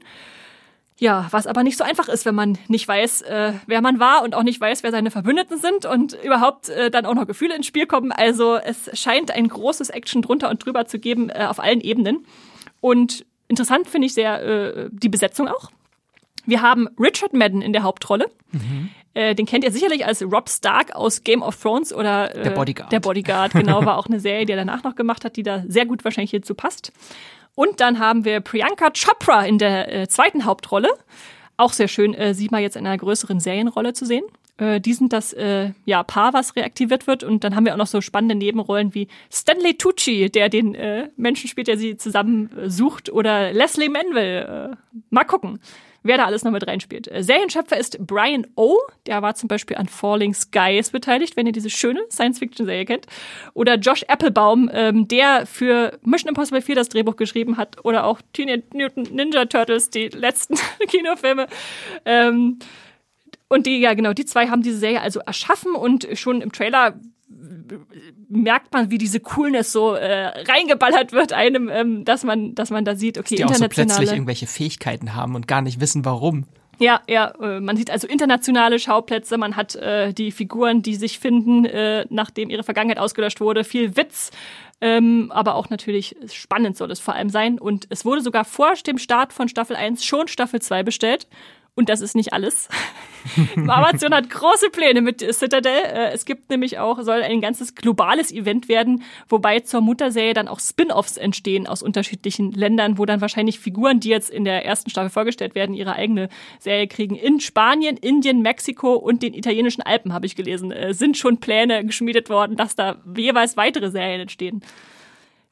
Ja, 0.99 1.27
was 1.31 1.47
aber 1.47 1.63
nicht 1.63 1.77
so 1.77 1.83
einfach 1.85 2.09
ist, 2.09 2.25
wenn 2.25 2.35
man 2.35 2.57
nicht 2.67 2.85
weiß, 2.85 3.21
äh, 3.21 3.53
wer 3.67 3.81
man 3.81 3.99
war 3.99 4.21
und 4.21 4.35
auch 4.35 4.43
nicht 4.43 4.59
weiß, 4.59 4.83
wer 4.83 4.91
seine 4.91 5.11
Verbündeten 5.11 5.57
sind 5.57 5.85
und 5.85 6.13
überhaupt 6.23 6.67
äh, 6.69 6.91
dann 6.91 7.05
auch 7.05 7.13
noch 7.13 7.25
Gefühle 7.25 7.55
ins 7.55 7.67
Spiel 7.67 7.85
kommen. 7.85 8.11
Also 8.11 8.57
es 8.57 8.89
scheint 8.99 9.31
ein 9.31 9.47
großes 9.47 9.89
Action 9.89 10.21
drunter 10.21 10.49
und 10.49 10.63
drüber 10.63 10.85
zu 10.85 10.99
geben 10.99 11.29
äh, 11.29 11.45
auf 11.49 11.59
allen 11.59 11.79
Ebenen. 11.79 12.25
Und 12.81 13.25
interessant 13.47 13.87
finde 13.87 14.07
ich 14.07 14.13
sehr 14.13 14.43
äh, 14.43 14.89
die 14.91 15.09
Besetzung 15.09 15.47
auch. 15.47 15.71
Wir 16.45 16.61
haben 16.61 16.89
Richard 16.99 17.33
Madden 17.33 17.61
in 17.61 17.71
der 17.71 17.83
Hauptrolle. 17.83 18.25
Äh, 19.13 19.35
den 19.35 19.45
kennt 19.45 19.63
ihr 19.63 19.71
sicherlich 19.71 20.05
als 20.05 20.21
Rob 20.21 20.49
Stark 20.49 20.95
aus 20.95 21.23
Game 21.23 21.41
of 21.41 21.55
Thrones 21.61 21.93
oder 21.93 22.35
äh, 22.35 22.43
Der 22.43 22.51
Bodyguard. 22.51 22.91
Der 22.91 22.99
Bodyguard, 22.99 23.53
genau, 23.53 23.85
war 23.85 23.97
auch 23.97 24.07
eine 24.07 24.19
Serie, 24.19 24.45
die 24.45 24.51
er 24.53 24.57
danach 24.57 24.83
noch 24.83 24.95
gemacht 24.95 25.25
hat, 25.25 25.35
die 25.35 25.43
da 25.43 25.63
sehr 25.67 25.85
gut 25.85 26.03
wahrscheinlich 26.03 26.31
hierzu 26.31 26.55
passt. 26.55 26.91
Und 27.59 27.81
dann 27.81 27.99
haben 27.99 28.23
wir 28.23 28.39
Priyanka 28.39 28.89
Chopra 28.91 29.45
in 29.45 29.57
der 29.57 29.93
äh, 29.93 30.07
zweiten 30.07 30.45
Hauptrolle. 30.45 30.87
Auch 31.57 31.73
sehr 31.73 31.89
schön, 31.89 32.13
äh, 32.13 32.33
sie 32.33 32.47
mal 32.49 32.61
jetzt 32.61 32.77
in 32.77 32.87
einer 32.87 32.97
größeren 32.97 33.41
Serienrolle 33.41 33.91
zu 33.91 34.05
sehen. 34.05 34.23
Äh, 34.55 34.79
die 34.79 34.93
sind 34.93 35.11
das 35.11 35.33
äh, 35.33 35.71
ja, 35.83 36.03
Paar, 36.03 36.31
was 36.31 36.55
reaktiviert 36.55 37.05
wird. 37.05 37.25
Und 37.25 37.43
dann 37.43 37.57
haben 37.57 37.65
wir 37.65 37.73
auch 37.73 37.77
noch 37.77 37.87
so 37.87 37.99
spannende 37.99 38.35
Nebenrollen 38.35 38.95
wie 38.95 39.09
Stanley 39.29 39.73
Tucci, 39.73 40.29
der 40.29 40.47
den 40.47 40.73
äh, 40.73 41.09
Menschen 41.17 41.49
spielt, 41.49 41.67
der 41.67 41.77
sie 41.77 41.97
zusammen 41.97 42.49
äh, 42.57 42.69
sucht. 42.69 43.09
Oder 43.09 43.51
Leslie 43.51 43.89
Manville. 43.89 44.69
Äh, 44.71 44.99
mal 45.09 45.25
gucken. 45.25 45.59
Wer 46.03 46.17
da 46.17 46.25
alles 46.25 46.43
noch 46.43 46.51
mit 46.51 46.67
reinspielt. 46.67 47.07
Äh, 47.07 47.23
Serienschöpfer 47.23 47.77
ist 47.77 47.97
Brian 48.05 48.47
O. 48.55 48.77
Der 49.05 49.21
war 49.21 49.35
zum 49.35 49.47
Beispiel 49.47 49.77
an 49.77 49.87
Falling 49.87 50.33
Skies 50.33 50.91
beteiligt, 50.91 51.37
wenn 51.37 51.47
ihr 51.47 51.51
diese 51.51 51.69
schöne 51.69 52.01
Science-Fiction-Serie 52.11 52.85
kennt. 52.85 53.07
Oder 53.53 53.75
Josh 53.75 54.03
Applebaum, 54.03 54.69
ähm, 54.73 55.07
der 55.07 55.45
für 55.45 55.97
Mission 56.03 56.29
Impossible 56.29 56.61
4 56.61 56.75
das 56.75 56.89
Drehbuch 56.89 57.15
geschrieben 57.15 57.57
hat. 57.57 57.83
Oder 57.83 58.05
auch 58.05 58.21
Teenage 58.33 58.63
Mutant 58.73 59.13
Ninja 59.13 59.45
Turtles, 59.45 59.89
die 59.89 60.09
letzten 60.09 60.55
Kinofilme. 60.87 61.47
Ähm, 62.05 62.59
und 63.47 63.65
die, 63.65 63.79
ja 63.79 63.95
genau, 63.95 64.13
die 64.13 64.25
zwei 64.25 64.47
haben 64.47 64.61
diese 64.61 64.77
Serie 64.77 65.01
also 65.01 65.19
erschaffen 65.21 65.73
und 65.73 66.07
schon 66.13 66.41
im 66.41 66.51
Trailer 66.51 66.99
merkt 68.27 68.73
man, 68.73 68.89
wie 68.89 68.97
diese 68.97 69.19
Coolness 69.19 69.71
so 69.71 69.93
äh, 69.93 70.27
reingeballert 70.49 71.11
wird 71.11 71.33
einem, 71.33 71.69
ähm, 71.69 72.05
dass 72.05 72.23
man, 72.23 72.55
dass 72.55 72.71
man 72.71 72.85
da 72.85 72.95
sieht, 72.95 73.17
okay, 73.17 73.35
die 73.35 73.41
internationale. 73.41 73.69
Auch 73.69 73.93
so 73.93 73.97
plötzlich 73.97 74.11
irgendwelche 74.17 74.47
Fähigkeiten 74.47 75.15
haben 75.15 75.35
und 75.35 75.47
gar 75.47 75.61
nicht 75.61 75.79
wissen, 75.79 76.05
warum. 76.05 76.45
Ja, 76.79 77.01
ja, 77.07 77.33
äh, 77.41 77.59
man 77.59 77.75
sieht 77.75 77.91
also 77.91 78.07
internationale 78.07 78.79
Schauplätze, 78.79 79.37
man 79.37 79.57
hat 79.57 79.75
äh, 79.75 80.13
die 80.13 80.31
Figuren, 80.31 80.81
die 80.81 80.95
sich 80.95 81.19
finden, 81.19 81.65
äh, 81.65 82.05
nachdem 82.09 82.49
ihre 82.49 82.63
Vergangenheit 82.63 82.99
ausgelöscht 82.99 83.41
wurde, 83.41 83.65
viel 83.65 83.97
Witz, 83.97 84.31
ähm, 84.79 85.29
aber 85.33 85.55
auch 85.55 85.69
natürlich 85.69 86.15
spannend 86.31 86.77
soll 86.77 86.89
es 86.91 87.01
vor 87.01 87.13
allem 87.13 87.29
sein. 87.29 87.59
Und 87.59 87.87
es 87.89 88.05
wurde 88.05 88.21
sogar 88.21 88.45
vor 88.45 88.73
dem 88.87 88.97
Start 88.97 89.33
von 89.33 89.49
Staffel 89.49 89.75
1 89.75 90.05
schon 90.05 90.29
Staffel 90.29 90.61
2 90.61 90.83
bestellt. 90.83 91.27
Und 91.79 91.87
das 91.87 92.01
ist 92.01 92.13
nicht 92.13 92.33
alles. 92.33 92.67
Amazon 93.55 94.13
hat 94.13 94.29
große 94.29 94.69
Pläne 94.69 94.99
mit 94.99 95.21
Citadel. 95.21 95.71
Äh, 95.71 96.11
es 96.11 96.25
gibt 96.25 96.49
nämlich 96.49 96.77
auch, 96.77 97.01
soll 97.03 97.21
ein 97.21 97.39
ganzes 97.39 97.73
globales 97.73 98.33
Event 98.33 98.67
werden, 98.67 99.01
wobei 99.29 99.61
zur 99.61 99.79
Mutterserie 99.79 100.33
dann 100.33 100.49
auch 100.49 100.59
Spin-offs 100.59 101.15
entstehen 101.15 101.67
aus 101.67 101.81
unterschiedlichen 101.81 102.51
Ländern, 102.51 102.97
wo 102.97 103.05
dann 103.05 103.21
wahrscheinlich 103.21 103.61
Figuren, 103.61 104.01
die 104.01 104.09
jetzt 104.09 104.29
in 104.29 104.43
der 104.43 104.65
ersten 104.65 104.89
Staffel 104.89 105.09
vorgestellt 105.09 105.55
werden, 105.55 105.73
ihre 105.73 105.93
eigene 105.93 106.27
Serie 106.59 106.89
kriegen. 106.89 107.15
In 107.15 107.39
Spanien, 107.39 107.95
Indien, 107.95 108.41
Mexiko 108.41 108.95
und 108.95 109.23
den 109.23 109.33
italienischen 109.33 109.81
Alpen, 109.81 110.11
habe 110.11 110.25
ich 110.25 110.35
gelesen, 110.35 110.73
äh, 110.73 110.93
sind 110.93 111.17
schon 111.17 111.37
Pläne 111.37 111.85
geschmiedet 111.85 112.29
worden, 112.29 112.57
dass 112.57 112.75
da 112.75 112.97
jeweils 113.15 113.55
weitere 113.55 113.89
Serien 113.89 114.19
entstehen 114.19 114.61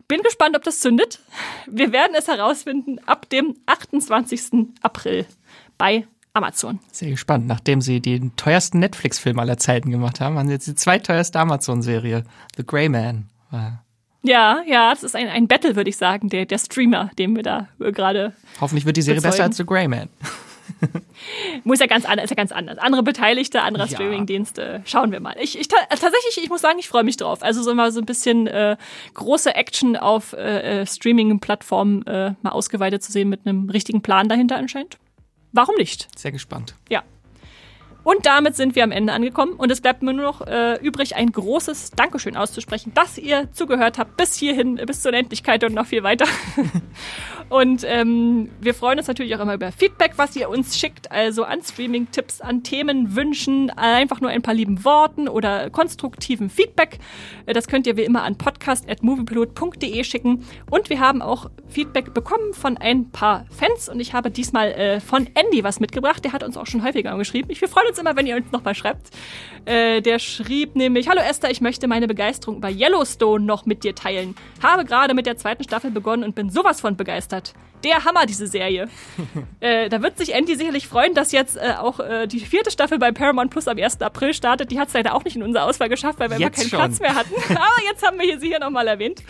bin 0.07 0.21
gespannt, 0.21 0.55
ob 0.55 0.63
das 0.63 0.79
zündet. 0.79 1.19
Wir 1.65 1.91
werden 1.91 2.15
es 2.15 2.27
herausfinden 2.27 2.99
ab 3.05 3.29
dem 3.29 3.55
28. 3.65 4.69
April 4.81 5.25
bei 5.77 6.07
Amazon. 6.37 6.79
Sehr 6.91 7.09
gespannt. 7.09 7.47
Nachdem 7.47 7.81
sie 7.81 7.99
den 7.99 8.35
teuersten 8.35 8.79
Netflix-Film 8.79 9.39
aller 9.39 9.57
Zeiten 9.57 9.91
gemacht 9.91 10.19
haben, 10.19 10.37
haben 10.37 10.47
sie 10.47 10.53
jetzt 10.53 10.67
die 10.67 10.75
zweiteuerste 10.75 11.39
Amazon-Serie, 11.39 12.23
The 12.55 12.65
Grey 12.65 12.89
Man. 12.89 13.25
Ja, 14.21 14.61
ja, 14.67 14.91
das 14.91 15.03
ist 15.03 15.15
ein, 15.15 15.27
ein 15.27 15.47
Battle, 15.47 15.75
würde 15.75 15.89
ich 15.89 15.97
sagen, 15.97 16.29
der, 16.29 16.45
der 16.45 16.57
Streamer, 16.57 17.11
den 17.17 17.35
wir 17.35 17.43
da 17.43 17.67
gerade. 17.79 18.33
Hoffentlich 18.59 18.85
wird 18.85 18.97
die 18.97 19.01
Serie 19.01 19.21
bezeugen. 19.21 19.31
besser 19.31 19.43
als 19.43 19.57
The 19.57 19.65
Grey 19.65 19.87
Man. 19.87 20.09
muss 21.63 21.79
ja 21.79 21.87
ganz 21.87 22.05
anders, 22.05 22.25
ist 22.25 22.29
ja 22.31 22.35
ganz 22.35 22.51
anders. 22.51 22.77
Andere 22.77 23.03
Beteiligte, 23.03 23.61
anderer 23.61 23.85
ja. 23.85 23.91
Streamingdienste. 23.91 24.81
Schauen 24.85 25.11
wir 25.11 25.19
mal. 25.19 25.35
Ich, 25.39 25.57
ich 25.59 25.67
tatsächlich, 25.67 26.39
ich 26.41 26.49
muss 26.49 26.61
sagen, 26.61 26.79
ich 26.79 26.87
freue 26.87 27.03
mich 27.03 27.17
drauf. 27.17 27.41
Also 27.41 27.63
so 27.63 27.73
mal 27.73 27.91
so 27.91 27.99
ein 27.99 28.05
bisschen 28.05 28.47
äh, 28.47 28.77
große 29.13 29.55
Action 29.55 29.95
auf 29.95 30.33
äh, 30.33 30.81
äh 30.81 30.85
Streaming-Plattformen 30.85 32.05
äh, 32.05 32.33
mal 32.41 32.51
ausgeweitet 32.51 33.03
zu 33.03 33.11
sehen 33.11 33.29
mit 33.29 33.45
einem 33.45 33.69
richtigen 33.69 34.01
Plan 34.01 34.27
dahinter 34.27 34.57
anscheinend. 34.57 34.97
Warum 35.51 35.75
nicht? 35.75 36.07
Sehr 36.17 36.31
gespannt. 36.31 36.75
Ja. 36.89 37.03
Und 38.07 38.25
damit 38.25 38.55
sind 38.55 38.73
wir 38.77 38.85
am 38.85 38.91
Ende 38.93 39.11
angekommen 39.11 39.51
und 39.51 39.69
es 39.69 39.81
bleibt 39.81 40.01
mir 40.01 40.13
nur 40.13 40.23
noch 40.23 40.47
äh, 40.47 40.79
übrig, 40.81 41.17
ein 41.17 41.29
großes 41.29 41.91
Dankeschön 41.91 42.37
auszusprechen, 42.37 42.93
dass 42.93 43.17
ihr 43.17 43.51
zugehört 43.51 43.97
habt 43.97 44.15
bis 44.15 44.33
hierhin, 44.35 44.75
bis 44.75 45.01
zur 45.01 45.09
Unendlichkeit 45.09 45.61
und 45.65 45.73
noch 45.73 45.87
viel 45.87 46.03
weiter. 46.03 46.25
Und 47.49 47.85
ähm, 47.87 48.49
wir 48.59 48.73
freuen 48.73 48.97
uns 48.97 49.07
natürlich 49.07 49.33
auch 49.33 49.39
immer 49.39 49.53
über 49.53 49.71
Feedback, 49.71 50.13
was 50.17 50.35
ihr 50.35 50.49
uns 50.49 50.77
schickt, 50.77 51.11
also 51.11 51.45
an 51.45 51.61
Streaming-Tipps, 51.61 52.41
an 52.41 52.61
Themenwünschen, 52.63 53.69
einfach 53.69 54.19
nur 54.19 54.29
ein 54.29 54.41
paar 54.41 54.53
lieben 54.53 54.83
Worten 54.83 55.29
oder 55.29 55.69
konstruktiven 55.69 56.49
Feedback. 56.49 56.99
Äh, 57.45 57.53
das 57.53 57.67
könnt 57.67 57.87
ihr 57.87 57.95
wie 57.95 58.03
immer 58.03 58.23
an 58.23 58.37
podcast.moviepilot.de 58.37 60.03
schicken. 60.03 60.43
Und 60.69 60.89
wir 60.89 60.99
haben 60.99 61.21
auch 61.21 61.49
Feedback 61.69 62.13
bekommen 62.13 62.53
von 62.53 62.75
ein 62.77 63.11
paar 63.11 63.45
Fans 63.49 63.87
und 63.87 64.01
ich 64.01 64.13
habe 64.13 64.29
diesmal 64.29 64.71
äh, 64.73 64.99
von 64.99 65.29
Andy 65.33 65.63
was 65.63 65.79
mitgebracht. 65.79 66.25
Der 66.25 66.33
hat 66.33 66.43
uns 66.43 66.57
auch 66.57 66.67
schon 66.67 66.83
häufiger 66.83 67.17
geschrieben. 67.17 67.47
Wir 67.49 67.69
freuen 67.69 67.87
uns 67.87 67.96
immer, 67.97 68.15
wenn 68.15 68.27
ihr 68.27 68.35
uns 68.35 68.51
nochmal 68.51 68.75
schreibt. 68.75 69.09
Äh, 69.65 70.01
der 70.01 70.19
schrieb 70.19 70.75
nämlich, 70.75 71.09
Hallo 71.09 71.21
Esther, 71.21 71.51
ich 71.51 71.61
möchte 71.61 71.87
meine 71.87 72.07
Begeisterung 72.07 72.57
über 72.57 72.69
Yellowstone 72.69 73.45
noch 73.45 73.65
mit 73.65 73.83
dir 73.83 73.95
teilen. 73.95 74.35
Habe 74.63 74.85
gerade 74.85 75.13
mit 75.13 75.25
der 75.25 75.37
zweiten 75.37 75.63
Staffel 75.63 75.91
begonnen 75.91 76.23
und 76.23 76.35
bin 76.35 76.49
sowas 76.49 76.79
von 76.81 76.95
begeistert. 76.95 77.53
Der 77.83 78.05
Hammer, 78.05 78.25
diese 78.25 78.47
Serie. 78.47 78.87
äh, 79.59 79.89
da 79.89 80.01
wird 80.01 80.17
sich 80.17 80.33
Andy 80.33 80.55
sicherlich 80.55 80.87
freuen, 80.87 81.13
dass 81.13 81.31
jetzt 81.31 81.57
äh, 81.57 81.73
auch 81.77 81.99
äh, 81.99 82.27
die 82.27 82.39
vierte 82.39 82.71
Staffel 82.71 82.97
bei 82.97 83.11
Paramount 83.11 83.51
Plus 83.51 83.67
am 83.67 83.77
1. 83.77 84.01
April 84.01 84.33
startet. 84.33 84.71
Die 84.71 84.79
hat 84.79 84.87
es 84.87 84.93
leider 84.93 85.13
auch 85.13 85.23
nicht 85.23 85.35
in 85.35 85.43
unsere 85.43 85.65
Auswahl 85.65 85.89
geschafft, 85.89 86.19
weil 86.19 86.29
wir 86.29 86.39
jetzt 86.39 86.59
einfach 86.59 86.61
keinen 86.61 86.69
schon. 86.69 86.79
Platz 86.79 86.99
mehr 86.99 87.15
hatten. 87.15 87.33
Aber 87.55 87.83
jetzt 87.89 88.05
haben 88.05 88.17
wir 88.17 88.25
hier 88.25 88.39
sie 88.39 88.47
hier 88.47 88.59
nochmal 88.59 88.87
erwähnt. 88.87 89.21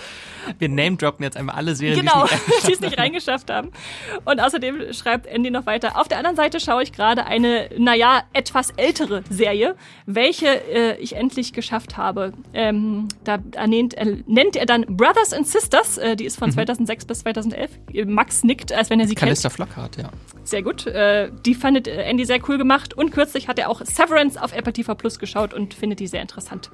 Wir 0.59 0.69
name-droppen 0.69 1.23
jetzt 1.23 1.37
einmal 1.37 1.55
alle 1.55 1.75
Serien, 1.75 1.99
genau, 1.99 2.25
die 2.67 2.73
es 2.73 2.79
nicht 2.79 2.97
reingeschafft 2.97 3.49
haben. 3.49 3.71
Und 4.25 4.39
außerdem 4.39 4.93
schreibt 4.93 5.27
Andy 5.27 5.51
noch 5.51 5.65
weiter. 5.65 5.99
Auf 5.99 6.07
der 6.07 6.17
anderen 6.17 6.35
Seite 6.35 6.59
schaue 6.59 6.83
ich 6.83 6.91
gerade 6.91 7.25
eine, 7.25 7.69
naja, 7.77 8.23
etwas 8.33 8.71
ältere 8.71 9.23
Serie, 9.29 9.75
welche 10.05 10.47
äh, 10.47 10.97
ich 10.97 11.15
endlich 11.15 11.53
geschafft 11.53 11.97
habe. 11.97 12.33
Ähm, 12.53 13.07
da 13.23 13.39
nennt, 13.67 13.93
äh, 13.95 14.17
nennt, 14.25 14.55
er 14.55 14.65
dann 14.65 14.85
Brothers 14.87 15.33
and 15.33 15.47
Sisters. 15.47 15.97
Äh, 15.97 16.15
die 16.15 16.25
ist 16.25 16.37
von 16.37 16.49
mhm. 16.49 16.53
2006 16.53 17.05
bis 17.05 17.19
2011. 17.19 17.71
Max 18.05 18.43
nickt, 18.43 18.71
als 18.71 18.89
wenn 18.89 18.99
er 18.99 19.07
sie 19.07 19.15
Calista 19.15 19.49
kennt. 19.49 19.55
Flockhart, 19.55 19.97
ja. 19.97 20.09
Sehr 20.43 20.63
gut. 20.63 20.87
Äh, 20.87 21.29
die 21.45 21.55
fandet 21.55 21.87
äh, 21.87 22.03
Andy 22.03 22.25
sehr 22.25 22.39
cool 22.47 22.57
gemacht. 22.57 22.93
Und 22.93 23.11
kürzlich 23.11 23.47
hat 23.47 23.59
er 23.59 23.69
auch 23.69 23.81
Severance 23.83 24.41
auf 24.41 24.53
Apple 24.53 24.73
TV 24.73 24.95
Plus 24.95 25.19
geschaut 25.19 25.53
und 25.53 25.73
findet 25.73 25.99
die 25.99 26.07
sehr 26.07 26.21
interessant. 26.21 26.69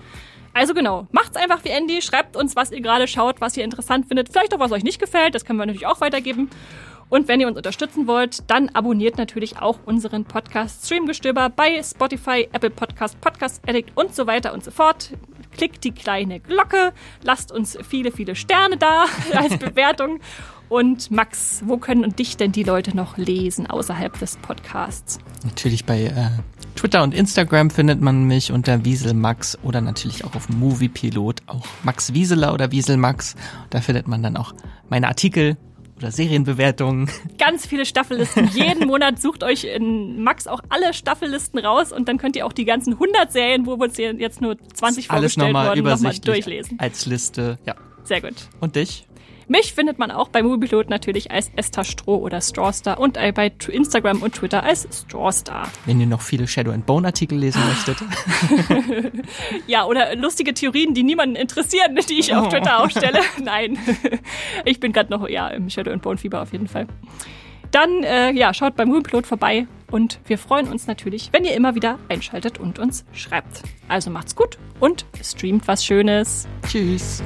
Also 0.54 0.74
genau, 0.74 1.08
macht's 1.12 1.36
einfach 1.36 1.64
wie 1.64 1.70
Andy, 1.70 2.02
schreibt 2.02 2.38
uns, 2.38 2.56
was 2.56 2.72
ihr 2.72 2.82
gerade 2.82 3.08
schaut, 3.08 3.42
was 3.42 3.58
ihr 3.58 3.64
interessant 3.64 4.08
findet, 4.08 4.30
vielleicht 4.30 4.54
auch 4.54 4.60
was 4.60 4.72
euch 4.72 4.84
nicht 4.84 5.00
gefällt, 5.00 5.34
das 5.34 5.46
können 5.46 5.58
wir 5.58 5.66
natürlich 5.66 5.88
auch 5.88 6.00
weitergeben. 6.00 6.50
Und 7.10 7.28
wenn 7.28 7.40
ihr 7.42 7.48
uns 7.48 7.58
unterstützen 7.58 8.08
wollt, 8.08 8.50
dann 8.50 8.70
abonniert 8.70 9.18
natürlich 9.18 9.60
auch 9.60 9.78
unseren 9.86 10.26
Podcast 10.26 10.86
Streamgestöber 10.86 11.50
bei 11.50 11.82
Spotify, 11.84 12.48
Apple 12.52 12.72
Podcast, 12.72 13.20
Podcast 13.22 13.62
Addict 13.68 13.92
und 13.96 14.16
so 14.16 14.26
weiter 14.26 14.54
und 14.54 14.64
so 14.64 14.72
fort. 14.72 15.12
Klickt 15.56 15.84
die 15.84 15.92
kleine 15.92 16.40
Glocke, 16.40 16.94
lasst 17.22 17.52
uns 17.52 17.78
viele, 17.88 18.12
viele 18.12 18.36
Sterne 18.36 18.78
da 18.78 19.06
als 19.34 19.58
Bewertung. 19.58 20.20
Und 20.70 21.12
Max, 21.12 21.62
wo 21.66 21.78
können 21.78 22.16
dich 22.16 22.38
denn 22.38 22.52
die 22.52 22.64
Leute 22.64 22.96
noch 22.96 23.18
lesen 23.18 23.68
außerhalb 23.68 24.18
des 24.18 24.38
Podcasts? 24.38 25.20
Natürlich 25.44 25.86
bei 25.86 26.06
äh, 26.06 26.30
Twitter 26.76 27.04
und 27.04 27.14
Instagram 27.14 27.70
findet 27.70 28.02
man 28.02 28.24
mich 28.24 28.52
unter 28.52 28.84
Wieselmax 28.84 29.60
oder 29.62 29.82
natürlich 29.82 30.26
auch 30.26 30.36
auf 30.36 30.50
Moviepilot, 30.50 31.42
auch 31.48 31.66
Max 31.84 32.14
Wieseler 32.14 32.54
oder 32.54 32.72
Wieselmax. 32.72 33.36
Da 33.70 33.82
findet 33.82 34.08
man 34.08 34.24
dann 34.24 34.36
auch 34.36 34.54
meine 34.90 35.08
Artikel 35.08 35.58
oder 35.98 36.12
Serienbewertungen. 36.12 37.10
Ganz 37.38 37.66
viele 37.66 37.86
Staffellisten. 37.86 38.48
Jeden 38.54 38.88
Monat 38.88 39.22
sucht 39.22 39.44
euch 39.44 39.64
in 39.66 40.24
Max 40.24 40.48
auch 40.48 40.62
alle 40.70 40.94
Staffellisten 40.94 41.60
raus 41.60 41.92
und 41.92 42.08
dann 42.08 42.18
könnt 42.18 42.36
ihr 42.36 42.46
auch 42.46 42.54
die 42.54 42.66
ganzen 42.66 42.94
100 42.94 43.32
Serien, 43.32 43.66
wo 43.66 43.74
uns 43.74 43.98
jetzt 43.98 44.42
nur 44.42 44.58
20 44.58 45.10
Alles 45.12 45.34
vorgestellt 45.34 45.48
nochmal 45.48 45.70
wurden, 45.70 45.84
nochmal 45.84 46.18
durchlesen. 46.20 46.80
Als 46.80 47.06
Liste, 47.06 47.58
ja. 47.66 47.76
Sehr 48.04 48.22
gut. 48.22 48.36
Und 48.60 48.76
dich? 48.76 49.08
Mich 49.48 49.74
findet 49.74 50.00
man 50.00 50.12
auch 50.12 50.30
bei 50.30 50.42
Moviepilot 50.42 50.90
natürlich 50.90 51.32
als 51.32 51.52
Esther 51.56 51.84
Stroh 51.84 52.18
oder 52.18 52.42
Strawstar 52.42 53.00
und 53.00 53.14
bei 53.14 53.52
Instagram 53.68 54.22
und 54.22 54.36
Twitter 54.36 54.64
als 54.64 54.88
Strawstar. 54.92 55.70
Wenn 55.86 56.00
ihr 56.00 56.08
noch 56.08 56.22
viele 56.22 56.48
Shadow 56.48 56.72
and 56.72 56.86
Bone 56.86 57.08
Artikel 57.08 57.38
lesen 57.38 57.62
möchtet. 57.68 57.98
ja, 59.68 59.86
oder 59.86 60.16
lustige 60.16 60.54
Theorien, 60.54 60.94
die 60.94 61.04
niemanden 61.04 61.36
interessieren, 61.36 61.98
die 62.10 62.20
ich 62.20 62.34
auf 62.34 62.50
Twitter 62.50 62.82
aufstelle. 62.82 63.20
Nein, 63.44 63.78
ich 64.66 64.80
bin 64.80 64.94
gerade 64.94 65.12
noch 65.12 65.28
ja, 65.28 65.48
im 65.50 65.70
Shadow 65.70 65.92
and 65.92 66.02
Bone 66.02 66.18
Fieber 66.18 66.42
auf 66.42 66.52
jeden 66.52 66.68
Fall. 66.68 66.88
Dann 67.72 68.04
äh, 68.04 68.32
ja, 68.32 68.54
schaut 68.54 68.76
beim 68.76 68.90
Moviepilot 68.90 69.26
vorbei 69.26 69.68
und 69.90 70.20
wir 70.26 70.38
freuen 70.38 70.68
uns 70.68 70.86
natürlich, 70.86 71.30
wenn 71.32 71.44
ihr 71.44 71.56
immer 71.56 71.74
wieder 71.74 71.98
einschaltet 72.08 72.60
und 72.60 72.78
uns 72.78 73.04
schreibt. 73.14 73.64
Also 73.88 74.12
macht's 74.12 74.36
gut 74.36 74.60
und 74.80 75.06
streamt 75.24 75.68
was 75.68 75.84
Schönes. 75.84 76.48
Tschüss. 76.68 77.24